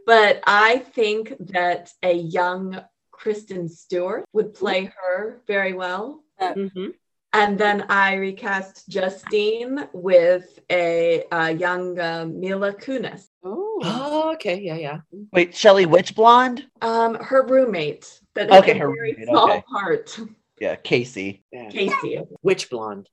but 0.06 0.40
I 0.46 0.78
think 0.78 1.34
that 1.52 1.92
a 2.02 2.12
young 2.12 2.80
Kristen 3.10 3.68
Stewart 3.68 4.24
would 4.32 4.54
play 4.54 4.92
her 5.02 5.42
very 5.46 5.72
well. 5.72 6.22
Mhm. 6.40 6.94
And 7.32 7.56
then 7.58 7.82
I 7.88 8.14
recast 8.14 8.88
Justine 8.88 9.88
with 9.92 10.58
a, 10.68 11.24
a 11.30 11.52
young 11.52 11.98
uh, 11.98 12.26
Mila 12.28 12.72
Kunis, 12.72 13.26
Oh. 13.44 13.80
Oh, 13.82 14.32
okay. 14.34 14.60
Yeah, 14.60 14.74
yeah. 14.76 15.00
Wait, 15.32 15.54
Shelly, 15.56 15.86
which 15.86 16.14
blonde? 16.14 16.66
um, 16.82 17.14
her 17.14 17.46
roommate. 17.46 18.20
That 18.34 18.50
is 18.50 18.56
Okay, 18.56 18.72
a 18.72 18.78
her 18.78 18.92
very 18.92 19.12
roommate, 19.12 19.28
small 19.28 19.50
okay. 19.50 19.62
part. 19.72 20.18
Yeah, 20.60 20.74
Casey. 20.76 21.44
yeah. 21.52 21.70
Casey. 21.70 22.20
Witch 22.42 22.68
blonde. 22.68 23.08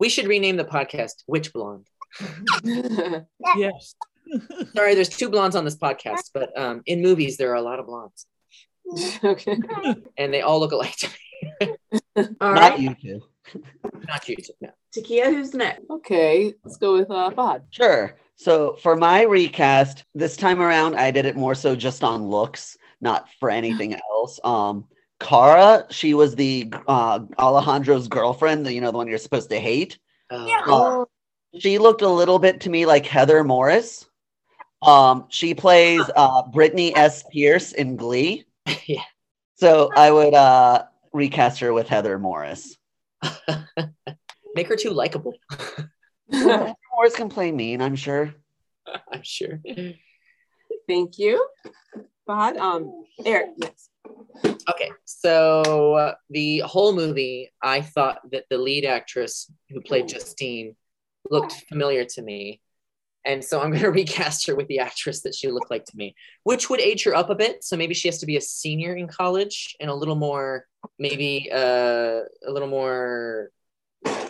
We 0.00 0.08
should 0.08 0.26
rename 0.26 0.56
the 0.56 0.64
podcast 0.64 1.22
Witch 1.28 1.52
Blonde. 1.52 1.86
yes. 3.56 3.94
Sorry, 4.74 4.94
there's 4.94 5.08
two 5.08 5.28
blondes 5.30 5.54
on 5.56 5.64
this 5.64 5.76
podcast, 5.76 6.30
but 6.34 6.58
um, 6.58 6.82
in 6.86 7.00
movies 7.02 7.36
there 7.36 7.50
are 7.52 7.54
a 7.54 7.62
lot 7.62 7.78
of 7.78 7.86
blondes, 7.86 8.26
okay. 9.24 9.56
and 10.18 10.34
they 10.34 10.40
all 10.42 10.58
look 10.58 10.72
alike. 10.72 10.96
to 10.96 11.06
me. 11.06 11.12
All 12.16 12.54
Not 12.54 12.72
right. 12.72 12.78
you 12.78 12.94
two. 13.00 13.22
Not 14.08 14.28
you, 14.28 14.36
no. 14.60 14.70
Takia, 14.94 15.26
who's 15.26 15.54
next? 15.54 15.82
Okay. 15.90 16.54
Let's 16.64 16.76
go 16.78 16.94
with 16.94 17.10
uh 17.10 17.30
Fahad. 17.30 17.62
Sure. 17.70 18.16
So 18.36 18.76
for 18.82 18.96
my 18.96 19.22
recast, 19.22 20.04
this 20.14 20.36
time 20.36 20.60
around, 20.60 20.96
I 20.96 21.10
did 21.10 21.26
it 21.26 21.36
more 21.36 21.54
so 21.54 21.74
just 21.76 22.04
on 22.04 22.28
looks, 22.28 22.76
not 23.00 23.28
for 23.40 23.50
anything 23.50 23.94
else. 23.94 24.38
Um, 24.44 24.86
Cara, 25.20 25.86
she 25.90 26.12
was 26.12 26.34
the 26.34 26.70
uh, 26.86 27.20
Alejandro's 27.38 28.08
girlfriend, 28.08 28.66
the, 28.66 28.72
you 28.74 28.82
know, 28.82 28.90
the 28.90 28.98
one 28.98 29.08
you're 29.08 29.16
supposed 29.16 29.48
to 29.50 29.58
hate. 29.58 29.98
Uh, 30.30 30.46
Uh, 30.66 31.04
she 31.58 31.78
looked 31.78 32.02
a 32.02 32.08
little 32.08 32.38
bit 32.38 32.60
to 32.62 32.70
me 32.70 32.84
like 32.84 33.06
Heather 33.06 33.42
Morris. 33.42 34.04
Um, 34.82 35.24
she 35.30 35.54
plays 35.54 36.02
uh, 36.14 36.42
Brittany 36.48 36.94
S. 36.94 37.24
Pierce 37.32 37.72
in 37.72 37.96
Glee. 37.96 38.44
yeah. 38.86 39.02
So 39.54 39.90
I 39.96 40.10
would 40.10 40.34
uh, 40.34 40.84
recast 41.16 41.60
her 41.60 41.72
with 41.72 41.88
Heather 41.88 42.18
Morris. 42.18 42.76
Make 44.54 44.68
her 44.68 44.76
too 44.76 44.90
likable. 44.90 45.34
Morris 46.30 47.14
can 47.14 47.28
play 47.28 47.52
mean, 47.52 47.80
I'm 47.82 47.96
sure. 47.96 48.34
I'm 49.12 49.22
sure. 49.22 49.60
Thank 50.88 51.18
you. 51.18 51.46
Fahad. 52.28 52.56
Um 52.56 53.04
Eric 53.24 53.50
next. 53.58 53.90
Okay, 54.44 54.90
so 55.04 55.94
uh, 55.94 56.14
the 56.30 56.58
whole 56.58 56.94
movie, 56.94 57.52
I 57.62 57.80
thought 57.80 58.18
that 58.32 58.44
the 58.50 58.58
lead 58.58 58.84
actress 58.84 59.50
who 59.70 59.80
played 59.80 60.08
Justine 60.08 60.76
looked 61.30 61.64
familiar 61.68 62.04
to 62.04 62.22
me. 62.22 62.60
And 63.24 63.44
so 63.44 63.60
I'm 63.60 63.70
going 63.70 63.82
to 63.82 63.90
recast 63.90 64.46
her 64.46 64.54
with 64.54 64.68
the 64.68 64.78
actress 64.78 65.22
that 65.22 65.34
she 65.34 65.50
looked 65.50 65.70
like 65.70 65.84
to 65.86 65.96
me, 65.96 66.14
which 66.44 66.70
would 66.70 66.80
age 66.80 67.04
her 67.04 67.14
up 67.14 67.30
a 67.30 67.34
bit. 67.34 67.64
So 67.64 67.76
maybe 67.76 67.94
she 67.94 68.08
has 68.08 68.18
to 68.18 68.26
be 68.26 68.36
a 68.36 68.40
senior 68.40 68.94
in 68.94 69.08
college 69.08 69.76
and 69.80 69.90
a 69.90 69.94
little 69.94 70.14
more, 70.14 70.66
maybe 70.98 71.50
uh, 71.52 72.20
a 72.46 72.50
little 72.50 72.68
more, 72.68 73.50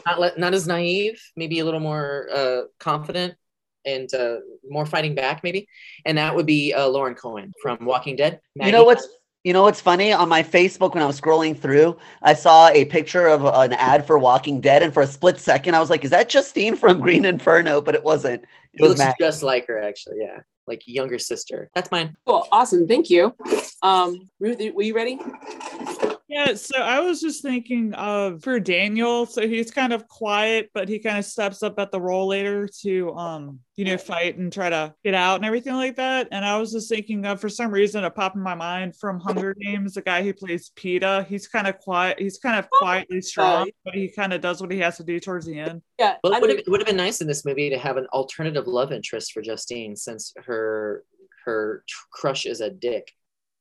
not, 0.07 0.21
le- 0.21 0.39
not 0.39 0.55
as 0.55 0.67
naive, 0.67 1.21
maybe 1.37 1.59
a 1.61 1.65
little 1.65 1.81
more 1.81 2.29
uh, 2.35 2.63
confident 2.79 3.35
and 3.85 4.13
uh, 4.15 4.39
more 4.69 4.87
fighting 4.87 5.15
back, 5.15 5.43
maybe. 5.45 5.69
And 6.05 6.19
that 6.19 6.35
would 6.35 6.47
be 6.47 6.75
uh, 6.75 6.89
Lauren 6.89 7.15
Cohan 7.15 7.53
from 7.63 7.85
Walking 7.85 8.17
Dead. 8.17 8.41
You 8.55 8.73
know 8.73 8.85
what's 8.85 9.07
You 9.45 9.53
know 9.53 9.63
what's 9.63 9.81
funny? 9.81 10.13
On 10.13 10.29
my 10.29 10.43
Facebook, 10.43 10.95
when 10.95 11.05
I 11.05 11.07
was 11.07 11.21
scrolling 11.21 11.57
through, 11.57 11.97
I 12.21 12.35
saw 12.35 12.69
a 12.71 12.85
picture 12.85 13.29
of 13.29 13.45
an 13.45 13.75
ad 13.75 14.05
for 14.05 14.19
Walking 14.19 14.61
Dead, 14.61 14.83
and 14.83 14.93
for 14.93 15.03
a 15.03 15.07
split 15.07 15.39
second, 15.39 15.77
I 15.77 15.81
was 15.81 15.89
like, 15.89 16.03
"Is 16.05 16.11
that 16.11 16.29
Justine 16.29 16.75
from 16.75 17.01
Green 17.01 17.25
Inferno?" 17.25 17.81
But 17.81 17.95
it 17.95 18.03
wasn't. 18.03 18.43
It 18.43 18.81
It 18.81 18.83
was 18.83 18.89
looks 18.91 18.99
Matt. 18.99 19.15
just 19.21 19.45
like 19.45 19.69
her, 19.69 19.81
actually. 19.81 20.17
Yeah, 20.19 20.41
like 20.67 20.83
younger 20.87 21.21
sister. 21.21 21.71
That's 21.77 21.93
mine. 21.93 22.17
Cool. 22.27 22.45
Awesome. 22.51 22.89
Thank 22.89 23.09
you. 23.09 23.37
Um, 23.83 24.29
Ruth, 24.41 24.59
were 24.75 24.83
you 24.83 24.97
ready? 24.97 25.21
Yeah, 26.29 26.55
so 26.55 26.79
I 26.79 26.99
was 26.99 27.21
just 27.21 27.41
thinking 27.41 27.95
of 27.95 28.43
for 28.43 28.59
Daniel, 28.59 29.27
so 29.27 29.47
he's 29.47 29.71
kind 29.71 29.93
of 29.93 30.09
quiet, 30.09 30.71
but 30.75 30.89
he 30.89 30.99
kind 30.99 31.19
of 31.19 31.25
steps 31.25 31.63
up 31.63 31.79
at 31.79 31.93
the 31.93 32.01
role 32.01 32.27
later 32.27 32.69
to 32.83 33.15
um, 33.15 33.61
you 33.77 33.85
know, 33.85 33.97
fight 33.97 34.37
and 34.37 34.53
try 34.53 34.69
to 34.69 34.93
get 35.05 35.15
out 35.15 35.37
and 35.37 35.45
everything 35.45 35.75
like 35.75 35.95
that. 35.97 36.27
And 36.33 36.45
I 36.45 36.59
was 36.59 36.73
just 36.73 36.89
thinking 36.89 37.25
of 37.27 37.41
for 37.41 37.49
some 37.49 37.71
reason 37.71 38.03
it 38.03 38.15
popped 38.17 38.35
in 38.35 38.43
my 38.43 38.57
mind 38.57 38.97
from 38.97 39.21
Hunger 39.21 39.55
Games, 39.55 39.95
the 39.95 40.03
guy 40.03 40.25
who 40.25 40.35
plays 40.35 40.73
Peeta. 40.75 41.25
He's 41.27 41.47
kind 41.47 41.69
of 41.69 41.79
quiet, 41.79 42.19
he's 42.19 42.39
kind 42.39 42.59
of 42.59 42.69
quietly 42.71 43.21
strong, 43.21 43.71
but 43.85 43.95
he 43.95 44.09
kind 44.09 44.33
of 44.33 44.41
does 44.41 44.61
what 44.61 44.73
he 44.73 44.81
has 44.81 44.97
to 44.97 45.05
do 45.05 45.21
towards 45.21 45.47
the 45.47 45.61
end. 45.61 45.81
Yeah. 45.97 46.17
Well, 46.25 46.33
it 46.33 46.41
would 46.41 46.51
have, 46.51 46.59
it 46.59 46.69
would 46.69 46.81
have 46.81 46.89
been 46.89 46.97
nice 46.97 47.21
in 47.21 47.29
this 47.29 47.45
movie 47.45 47.71
to 47.71 47.79
have 47.79 47.99
an 47.99 48.07
alternative 48.13 48.67
love 48.67 48.91
interest 48.91 49.31
for 49.31 49.43
Justine, 49.43 49.95
since 49.95 50.33
her 50.45 51.05
her 51.45 51.85
tr- 51.89 52.07
crush 52.11 52.47
is 52.47 52.61
a 52.61 52.71
dick. 52.71 53.13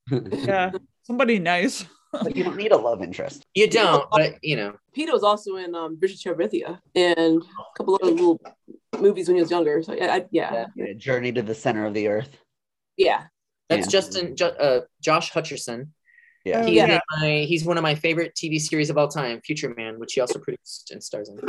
Yeah. 0.10 0.72
Somebody 1.04 1.38
nice. 1.38 1.86
But 2.24 2.36
you 2.36 2.44
don't 2.44 2.58
need 2.58 2.72
a 2.72 2.78
love 2.78 3.02
interest. 3.02 3.46
You 3.54 3.70
don't, 3.70 4.10
but 4.12 4.44
you 4.44 4.56
know. 4.56 4.76
Peter 4.94 5.12
was 5.12 5.24
also 5.24 5.56
in 5.58 5.76
um, 5.76 5.96
Bridge 5.96 6.22
to 6.22 6.30
Terabithia 6.30 6.80
and 6.96 7.42
a 7.42 7.78
couple 7.78 8.00
other 8.02 8.12
little 8.12 8.42
movies 9.00 9.28
when 9.28 9.36
he 9.36 9.42
was 9.42 9.52
younger. 9.52 9.82
So 9.84 9.94
yeah, 9.94 10.14
I, 10.14 10.26
yeah, 10.32 10.66
Yeah, 10.76 10.94
Journey 10.98 11.32
to 11.34 11.42
the 11.42 11.56
center 11.56 11.86
of 11.86 11.94
the 11.94 12.08
earth. 12.08 12.38
yeah. 12.98 13.26
That's 13.68 13.88
Yeah. 13.88 13.92
Justin, 13.92 14.36
uh, 14.42 14.82
Josh 15.02 15.32
Hutcherson. 15.32 15.88
Yeah. 16.44 16.64
He's, 16.66 16.76
yeah. 16.76 17.00
my, 17.20 17.46
he's 17.48 17.66
one 17.66 17.78
of 17.78 17.82
my 17.84 17.96
favorite 17.96 18.36
TV 18.36 18.62
series 18.62 18.92
of 18.92 18.98
all 18.98 19.08
time, 19.08 19.42
Future 19.42 19.74
Man, 19.76 19.98
which 20.00 20.14
he 20.14 20.22
also 20.22 20.38
produced 20.38 20.92
and 20.92 21.04
stars 21.04 21.30
in. 21.30 21.40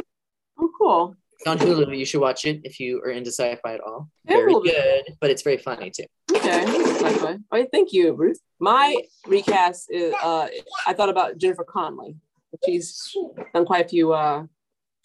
Oh, 0.59 0.71
cool. 0.79 1.15
It's 1.39 1.47
on 1.47 1.59
Hulu. 1.59 1.97
You 1.97 2.05
should 2.05 2.21
watch 2.21 2.45
it 2.45 2.61
if 2.65 2.81
you 2.81 3.01
are 3.03 3.11
into 3.11 3.31
sci-fi 3.31 3.75
at 3.75 3.81
all. 3.81 4.09
Very 4.27 4.47
little 4.47 4.63
good, 4.63 5.17
but 5.21 5.31
it's 5.31 5.43
very 5.43 5.59
funny 5.59 5.91
too. 5.91 6.05
Okay. 6.35 6.65
Sci-fi. 6.65 7.33
All 7.33 7.39
right. 7.53 7.69
Thank 7.71 7.93
you, 7.93 8.15
Ruth. 8.15 8.41
My 8.59 8.97
recast 9.27 9.91
is 9.91 10.15
uh, 10.23 10.49
I 10.87 10.93
thought 10.93 11.11
about 11.11 11.39
Jennifer 11.39 11.65
Connelly. 11.65 12.17
She's 12.65 13.15
done 13.53 13.67
quite 13.67 13.85
a 13.85 13.89
few 13.89 14.13
uh, 14.13 14.45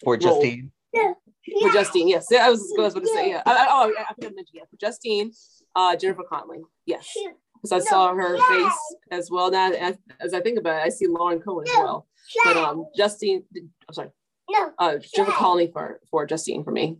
For 0.02 0.16
Justine. 0.16 0.72
Yeah. 0.94 1.12
for 1.60 1.70
Justine. 1.70 2.08
Yes, 2.08 2.26
I 2.32 2.48
was 2.50 2.72
going 2.76 2.92
to 2.92 3.06
say 3.06 3.30
yeah. 3.30 3.42
I, 3.44 3.52
I, 3.52 3.66
oh, 3.68 3.92
I 3.98 4.14
forgot 4.14 4.30
to 4.30 4.34
mention 4.34 4.54
yeah. 4.54 4.62
For 4.70 4.76
Justine, 4.76 5.32
uh, 5.74 5.96
Jennifer 5.96 6.22
Connelly. 6.28 6.62
Yes, 6.86 7.14
because 7.54 7.72
I 7.72 7.90
saw 7.90 8.14
her 8.14 8.36
face 8.36 8.96
as 9.10 9.30
well. 9.30 9.50
Now, 9.50 9.70
as, 9.72 9.98
as 10.20 10.34
I 10.34 10.40
think 10.40 10.58
about 10.58 10.80
it, 10.80 10.86
I 10.86 10.88
see 10.88 11.06
Lauren 11.06 11.40
Cohan 11.40 11.64
as 11.68 11.74
well. 11.76 12.06
But 12.44 12.56
um, 12.56 12.86
Justine, 12.96 13.44
I'm 13.56 13.94
sorry. 13.94 14.10
Uh, 14.78 14.96
Jennifer 15.14 15.32
Connelly 15.32 15.70
for 15.72 16.00
for 16.10 16.26
Justine 16.26 16.64
for 16.64 16.70
me. 16.70 16.98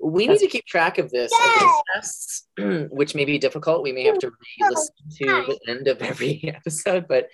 We 0.00 0.26
need 0.26 0.40
to 0.40 0.48
keep 0.48 0.66
track 0.66 0.98
of 0.98 1.10
this, 1.10 1.32
of 1.32 1.60
the 1.60 1.82
tests, 1.94 2.48
which 2.90 3.14
may 3.14 3.24
be 3.24 3.38
difficult. 3.38 3.82
We 3.82 3.92
may 3.92 4.04
have 4.04 4.18
to 4.18 4.26
re-listen 4.28 4.94
to 5.18 5.24
the 5.46 5.58
end 5.68 5.88
of 5.88 6.02
every 6.02 6.42
episode, 6.54 7.06
but 7.08 7.28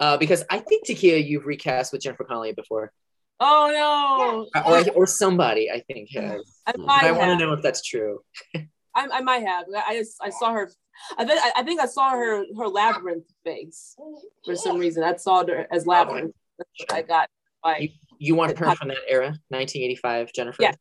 uh, 0.00 0.16
because 0.16 0.42
I 0.50 0.58
think 0.58 0.86
Takia, 0.86 1.24
you've 1.24 1.46
recast 1.46 1.92
with 1.92 2.02
Jennifer 2.02 2.24
Connelly 2.24 2.54
before, 2.54 2.92
Oh 3.40 4.48
no, 4.52 4.62
or, 4.64 4.84
or 4.94 5.06
somebody 5.06 5.70
I 5.70 5.80
think 5.80 6.10
has. 6.14 6.40
I 6.66 6.72
But 6.72 6.80
might 6.80 7.04
I 7.04 7.12
want 7.12 7.38
to 7.38 7.46
know 7.46 7.52
if 7.52 7.62
that's 7.62 7.82
true. 7.82 8.20
I, 8.56 9.06
I 9.12 9.20
might 9.20 9.46
have. 9.46 9.66
I 9.76 10.02
I 10.20 10.30
saw 10.30 10.52
her. 10.52 10.70
I 11.16 11.24
think 11.24 11.40
I 11.56 11.62
think 11.62 11.80
I 11.80 11.86
saw 11.86 12.10
her 12.10 12.44
her 12.56 12.68
labyrinth 12.68 13.26
face 13.44 13.94
for 14.44 14.56
some 14.56 14.78
reason. 14.78 15.04
I 15.04 15.14
saw 15.16 15.46
her 15.46 15.68
as 15.70 15.86
labyrinth. 15.86 16.34
That's 16.58 16.92
I 16.92 17.02
got. 17.02 17.28
By 17.62 17.90
You 18.18 18.34
want 18.34 18.58
her 18.58 18.74
from 18.74 18.88
that 18.88 18.98
era, 19.08 19.26
1985, 19.48 20.32
Jennifer? 20.32 20.62
Yeah. 20.62 20.72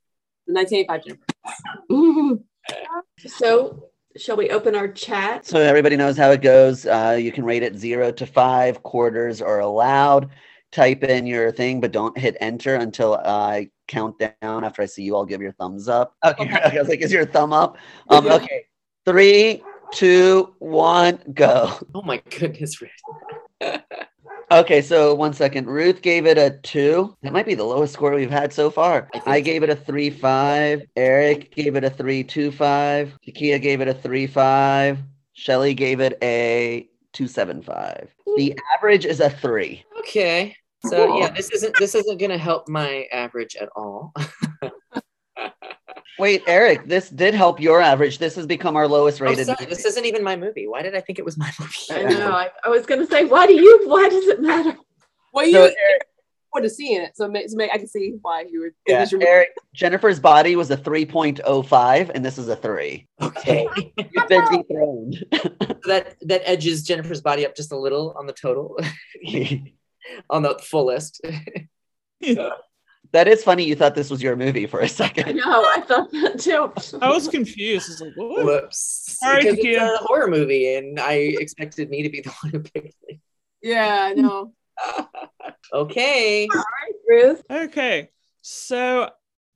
1985 0.46 1.04
Jennifer. 1.04 2.44
So, 3.26 3.90
shall 4.18 4.36
we 4.36 4.50
open 4.50 4.76
our 4.76 4.90
chat? 4.90 5.46
So 5.46 5.58
everybody 5.58 5.96
knows 5.96 6.18
how 6.18 6.32
it 6.32 6.42
goes. 6.42 6.86
Uh, 6.86 7.18
you 7.20 7.32
can 7.32 7.46
rate 7.46 7.64
it 7.64 7.78
zero 7.78 8.12
to 8.12 8.26
five. 8.26 8.84
Quarters 8.84 9.42
are 9.42 9.60
allowed. 9.62 10.30
Type 10.74 11.04
in 11.04 11.26
your 11.26 11.52
thing, 11.54 11.80
but 11.80 11.94
don't 11.94 12.18
hit 12.18 12.36
enter 12.42 12.76
until 12.76 13.16
I 13.16 13.70
count 13.88 14.16
down. 14.20 14.66
After 14.66 14.82
I 14.82 14.86
see 14.86 15.04
you 15.04 15.16
all 15.16 15.26
give 15.26 15.42
your 15.42 15.54
thumbs 15.54 15.88
up. 15.88 16.14
Okay, 16.26 16.44
Okay. 16.44 16.60
I 16.78 16.80
was 16.80 16.90
like, 16.90 17.00
is 17.00 17.12
your 17.12 17.26
thumb 17.26 17.54
up? 17.54 17.78
Um, 18.10 18.28
okay, 18.32 18.66
three, 19.06 19.64
two, 19.94 20.54
one, 20.60 21.20
go. 21.34 21.72
Oh 21.96 22.02
my 22.02 22.22
goodness, 22.30 22.82
Ruth. 22.82 23.82
Okay, 24.50 24.82
so 24.82 25.14
one 25.14 25.34
second. 25.34 25.68
Ruth 25.68 26.02
gave 26.02 26.26
it 26.26 26.38
a 26.38 26.58
two. 26.64 27.16
That 27.22 27.34
might 27.34 27.46
be 27.46 27.56
the 27.56 27.66
lowest 27.66 27.94
score 27.94 28.14
we've 28.14 28.32
had 28.32 28.54
so 28.54 28.70
far. 28.70 29.10
I 29.14 29.22
I 29.26 29.40
gave 29.42 29.62
it 29.64 29.70
a 29.70 29.76
three 29.76 30.10
five. 30.10 30.84
Eric 30.96 31.54
gave 31.54 31.76
it 31.76 31.84
a 31.84 31.90
three 31.90 32.24
two 32.24 32.52
five. 32.52 33.14
Takia 33.28 33.62
gave 33.62 33.82
it 33.82 33.90
a 33.90 33.94
three 33.94 34.26
five. 34.26 35.00
Shelly 35.34 35.74
gave 35.74 36.00
it 36.00 36.18
a 36.24 36.88
two 37.12 37.28
seven 37.28 37.62
five. 37.62 38.10
The 38.38 38.58
average 38.76 39.06
is 39.06 39.20
a 39.20 39.30
three. 39.30 39.84
Okay. 40.00 40.56
So 40.86 41.18
yeah, 41.18 41.30
this 41.30 41.52
isn't 41.52 41.76
this 41.78 41.96
isn't 41.96 42.18
gonna 42.18 42.38
help 42.38 42.70
my 42.70 43.06
average 43.12 43.58
at 43.58 43.70
all. 43.76 44.14
Wait, 46.20 46.44
Eric, 46.48 46.86
this 46.86 47.10
did 47.10 47.34
help 47.34 47.60
your 47.62 47.80
average. 47.82 48.18
This 48.18 48.36
has 48.36 48.46
become 48.48 48.76
our 48.76 48.88
lowest 48.88 49.22
Oh, 49.22 49.26
rated. 49.26 49.46
sorry, 49.46 49.66
this 49.66 49.86
isn't 49.86 50.06
even 50.06 50.24
my 50.24 50.36
movie. 50.36 50.68
Why 50.68 50.82
did 50.82 50.96
I 50.96 51.02
think 51.02 51.20
it 51.20 51.26
was 51.26 51.38
my 51.38 51.52
movie? 51.60 51.74
I 51.92 52.04
know. 52.14 52.32
I, 52.32 52.50
I 52.64 52.70
was 52.70 52.86
going 52.86 53.00
to 53.02 53.08
say, 53.08 53.26
why 53.26 53.46
do 53.48 53.54
you? 53.54 53.82
Why 53.86 54.10
does 54.10 54.26
it 54.28 54.42
matter? 54.42 54.76
Well, 55.34 55.46
you 55.46 55.54
So, 55.54 55.62
look 55.62 55.74
Eric, 55.90 56.02
forward 56.52 56.68
to 56.68 56.74
seeing 56.74 57.02
it, 57.04 57.16
so, 57.16 57.28
ma- 57.28 57.42
so 57.46 57.56
ma- 57.58 57.68
I 57.72 57.78
can 57.78 57.88
see 57.88 58.16
why 58.22 58.46
you 58.50 58.62
were. 58.62 58.74
yeah, 58.88 59.00
because 59.00 59.12
you're- 59.12 59.28
Eric, 59.28 59.50
Jennifer's 59.76 60.20
body 60.20 60.56
was 60.56 60.72
a 60.72 60.78
3.05, 60.78 62.12
and 62.16 62.26
this 62.26 62.38
is 62.40 62.48
a 62.48 62.56
three. 62.56 63.08
Okay. 63.22 63.68
You've 63.98 64.28
been 64.28 64.44
dethroned. 64.52 65.24
that 65.86 66.16
that 66.22 66.42
edges 66.50 66.82
Jennifer's 66.84 67.22
body 67.22 67.46
up 67.46 67.56
just 67.56 67.72
a 67.72 67.78
little 67.78 68.16
on 68.18 68.26
the 68.26 68.34
total, 68.34 68.78
on 70.32 70.42
the 70.42 70.58
full 70.64 70.86
list. 70.88 71.22
That 73.12 73.28
is 73.28 73.44
funny. 73.44 73.64
You 73.64 73.76
thought 73.76 73.96
this 73.96 74.10
was 74.10 74.22
your 74.22 74.36
movie 74.36 74.66
for 74.68 74.80
a 74.82 74.88
second. 75.02 75.36
No, 75.38 75.44
I 75.66 75.82
thought 75.82 76.12
that 76.12 76.40
too. 76.40 76.72
I 77.02 77.10
was 77.10 77.28
confused. 77.28 77.90
I 77.90 77.92
was 77.92 78.02
like, 78.02 78.14
what? 78.16 78.46
Whoops. 78.46 79.18
All 79.24 79.32
right, 79.32 79.42
because 79.42 79.58
it's 79.58 79.66
Takia. 79.80 79.96
a 79.96 79.98
horror 80.04 80.28
movie, 80.28 80.76
and 80.76 81.00
I 81.00 81.14
expected 81.14 81.90
me 81.90 82.04
to 82.04 82.10
be 82.10 82.22
the 82.22 82.30
one 82.42 82.52
who 82.52 82.60
picked 82.60 82.96
it. 83.08 83.20
yeah, 83.62 84.10
I 84.10 84.14
know. 84.22 84.54
Okay. 85.74 86.48
All 86.54 86.58
right, 86.58 86.94
Ruth. 87.08 87.44
Okay. 87.50 88.10
So 88.42 89.10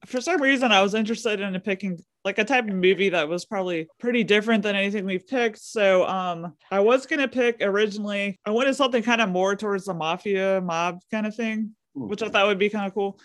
for 0.07 0.19
some 0.19 0.41
reason 0.41 0.71
I 0.71 0.81
was 0.81 0.93
interested 0.95 1.39
in 1.39 1.57
picking 1.61 1.99
like 2.25 2.37
a 2.39 2.43
type 2.43 2.67
of 2.67 2.73
movie 2.73 3.09
that 3.09 3.29
was 3.29 3.45
probably 3.45 3.87
pretty 3.99 4.23
different 4.23 4.63
than 4.63 4.75
anything 4.75 5.05
we've 5.05 5.27
picked. 5.27 5.59
So 5.59 6.05
um 6.07 6.55
I 6.71 6.79
was 6.79 7.05
gonna 7.05 7.27
pick 7.27 7.57
originally, 7.61 8.39
I 8.45 8.49
wanted 8.51 8.75
something 8.75 9.03
kind 9.03 9.21
of 9.21 9.29
more 9.29 9.55
towards 9.55 9.85
the 9.85 9.93
mafia 9.93 10.59
mob 10.61 10.99
kind 11.11 11.25
of 11.27 11.35
thing, 11.35 11.75
which 11.93 12.21
I 12.21 12.29
thought 12.29 12.47
would 12.47 12.59
be 12.59 12.69
kind 12.69 12.87
of 12.87 12.93
cool. 12.93 13.19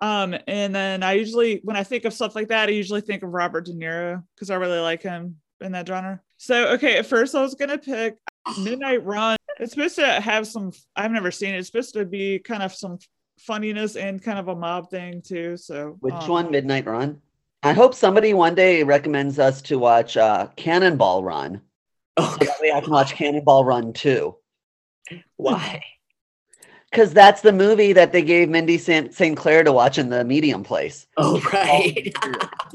Um, 0.00 0.34
and 0.48 0.74
then 0.74 1.02
I 1.02 1.12
usually 1.12 1.60
when 1.62 1.76
I 1.76 1.84
think 1.84 2.04
of 2.04 2.12
stuff 2.12 2.34
like 2.34 2.48
that, 2.48 2.68
I 2.68 2.72
usually 2.72 3.02
think 3.02 3.22
of 3.22 3.30
Robert 3.30 3.66
De 3.66 3.72
Niro 3.72 4.22
because 4.34 4.50
I 4.50 4.56
really 4.56 4.80
like 4.80 5.02
him 5.02 5.36
in 5.60 5.72
that 5.72 5.86
genre. 5.86 6.20
So 6.38 6.68
okay, 6.70 6.98
at 6.98 7.06
first 7.06 7.34
I 7.34 7.42
was 7.42 7.54
gonna 7.54 7.78
pick 7.78 8.16
Midnight 8.58 9.04
Run. 9.04 9.36
It's 9.60 9.72
supposed 9.72 9.96
to 9.96 10.20
have 10.20 10.46
some 10.46 10.72
I've 10.96 11.12
never 11.12 11.30
seen 11.30 11.54
it. 11.54 11.58
It's 11.58 11.68
supposed 11.68 11.94
to 11.94 12.04
be 12.04 12.38
kind 12.40 12.62
of 12.62 12.74
some 12.74 12.98
funniness 13.38 13.96
and 13.96 14.22
kind 14.22 14.38
of 14.38 14.48
a 14.48 14.56
mob 14.56 14.90
thing 14.90 15.22
too. 15.22 15.56
So 15.56 15.96
Which 16.00 16.14
um, 16.14 16.28
one? 16.28 16.50
Midnight 16.50 16.86
Run. 16.86 17.20
I 17.62 17.72
hope 17.72 17.94
somebody 17.94 18.34
one 18.34 18.56
day 18.56 18.82
recommends 18.82 19.38
us 19.38 19.62
to 19.62 19.78
watch 19.78 20.16
uh, 20.16 20.48
Cannonball 20.56 21.22
Run. 21.22 21.60
Oh, 22.16 22.36
So 22.40 22.46
that 22.46 22.60
way 22.60 22.72
I 22.72 22.80
can 22.80 22.90
watch 22.90 23.14
Cannonball 23.14 23.64
Run 23.64 23.92
too. 23.92 24.36
why? 25.36 25.82
Because 26.92 27.14
that's 27.14 27.40
the 27.40 27.52
movie 27.52 27.94
that 27.94 28.12
they 28.12 28.20
gave 28.20 28.50
Mindy 28.50 28.76
St. 28.76 29.14
St. 29.14 29.34
Clair 29.34 29.64
to 29.64 29.72
watch 29.72 29.96
in 29.96 30.10
the 30.10 30.24
medium 30.24 30.62
place. 30.62 31.06
Oh, 31.16 31.40
right. 31.52 32.14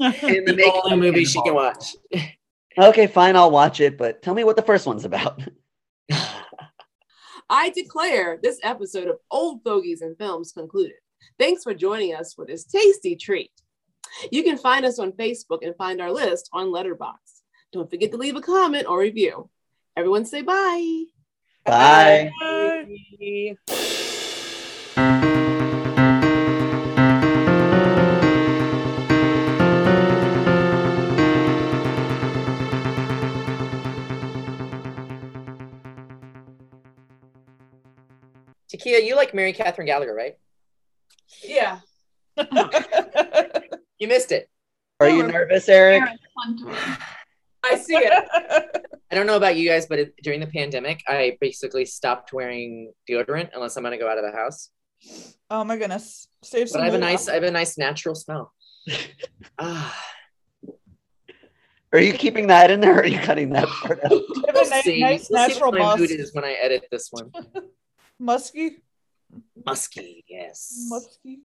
In 0.00 0.44
the 0.44 0.52
the 0.52 0.56
makeup 0.56 0.82
only 0.84 0.96
movie 0.96 1.24
she 1.24 1.40
can 1.42 1.54
watch. 1.54 1.96
Okay, 2.76 3.06
fine, 3.06 3.34
I'll 3.36 3.50
watch 3.50 3.80
it, 3.80 3.98
but 3.98 4.22
tell 4.22 4.34
me 4.34 4.44
what 4.44 4.56
the 4.56 4.62
first 4.62 4.86
one's 4.86 5.04
about. 5.04 5.40
I 7.50 7.70
declare 7.70 8.38
this 8.42 8.60
episode 8.62 9.08
of 9.08 9.18
Old 9.30 9.62
Fogies 9.64 10.02
and 10.02 10.16
Films 10.18 10.52
concluded. 10.52 10.96
Thanks 11.38 11.62
for 11.62 11.74
joining 11.74 12.14
us 12.14 12.34
for 12.34 12.44
this 12.44 12.64
tasty 12.64 13.16
treat. 13.16 13.50
You 14.30 14.42
can 14.42 14.58
find 14.58 14.84
us 14.84 14.98
on 14.98 15.12
Facebook 15.12 15.60
and 15.62 15.76
find 15.76 16.00
our 16.00 16.12
list 16.12 16.48
on 16.52 16.66
Letterboxd. 16.66 17.42
Don't 17.72 17.90
forget 17.90 18.10
to 18.12 18.16
leave 18.16 18.36
a 18.36 18.40
comment 18.40 18.86
or 18.88 18.98
review. 18.98 19.50
Everyone 19.96 20.24
say 20.24 20.42
bye. 20.42 21.04
Bye. 21.68 22.32
Takia, 38.72 39.04
you 39.04 39.14
like 39.14 39.34
Mary 39.34 39.52
Catherine 39.52 39.86
Gallagher, 39.86 40.14
right? 40.14 40.38
Yeah. 41.44 41.80
You 44.00 44.06
missed 44.06 44.30
it. 44.30 44.48
Are 45.00 45.08
you 45.08 45.24
nervous, 45.26 45.68
Eric? 45.68 46.04
Aaron's 47.64 47.86
fun 47.86 48.02
to 48.02 48.08
her. 48.08 48.22
I 48.22 48.28
see 48.28 48.56
it. 48.60 48.86
I 49.10 49.14
don't 49.14 49.26
know 49.26 49.36
about 49.36 49.56
you 49.56 49.68
guys, 49.68 49.86
but 49.86 49.98
it, 49.98 50.14
during 50.22 50.40
the 50.40 50.46
pandemic, 50.46 51.02
I 51.08 51.38
basically 51.40 51.84
stopped 51.86 52.32
wearing 52.32 52.92
deodorant 53.08 53.50
unless 53.54 53.76
I'm 53.76 53.82
gonna 53.82 53.98
go 53.98 54.08
out 54.10 54.18
of 54.18 54.24
the 54.24 54.36
house. 54.36 54.70
oh 55.50 55.64
my 55.64 55.76
goodness. 55.76 56.28
Save 56.42 56.66
But 56.66 56.70
some 56.72 56.80
I 56.82 56.84
have 56.86 56.94
a 56.94 56.98
lube. 56.98 57.04
nice, 57.06 57.28
I 57.28 57.34
have 57.34 57.42
a 57.44 57.50
nice 57.50 57.78
natural 57.78 58.14
smell. 58.14 58.52
ah, 59.58 60.04
Are 61.92 62.00
you 62.00 62.12
keeping 62.12 62.48
that 62.48 62.70
in 62.70 62.80
there 62.80 62.96
or 62.96 63.00
are 63.00 63.06
you 63.06 63.18
cutting 63.18 63.50
that 63.50 63.66
part 63.68 64.04
out? 64.04 64.12
I 64.12 64.16
have 64.16 64.54
we'll 64.54 64.66
a 64.66 64.70
nice, 64.70 64.84
see. 64.84 65.00
nice 65.00 65.28
We'll 65.30 65.48
see 65.48 65.48
natural 65.54 65.70
what 65.72 65.78
my 65.80 65.96
mood 65.96 66.10
musk. 66.10 66.20
is 66.20 66.34
when 66.34 66.44
I 66.44 66.52
edit 66.52 66.84
this 66.90 67.08
one. 67.10 67.30
Musky. 68.18 68.76
Musky, 69.64 70.24
yes. 70.28 70.86
Musky. 70.88 71.40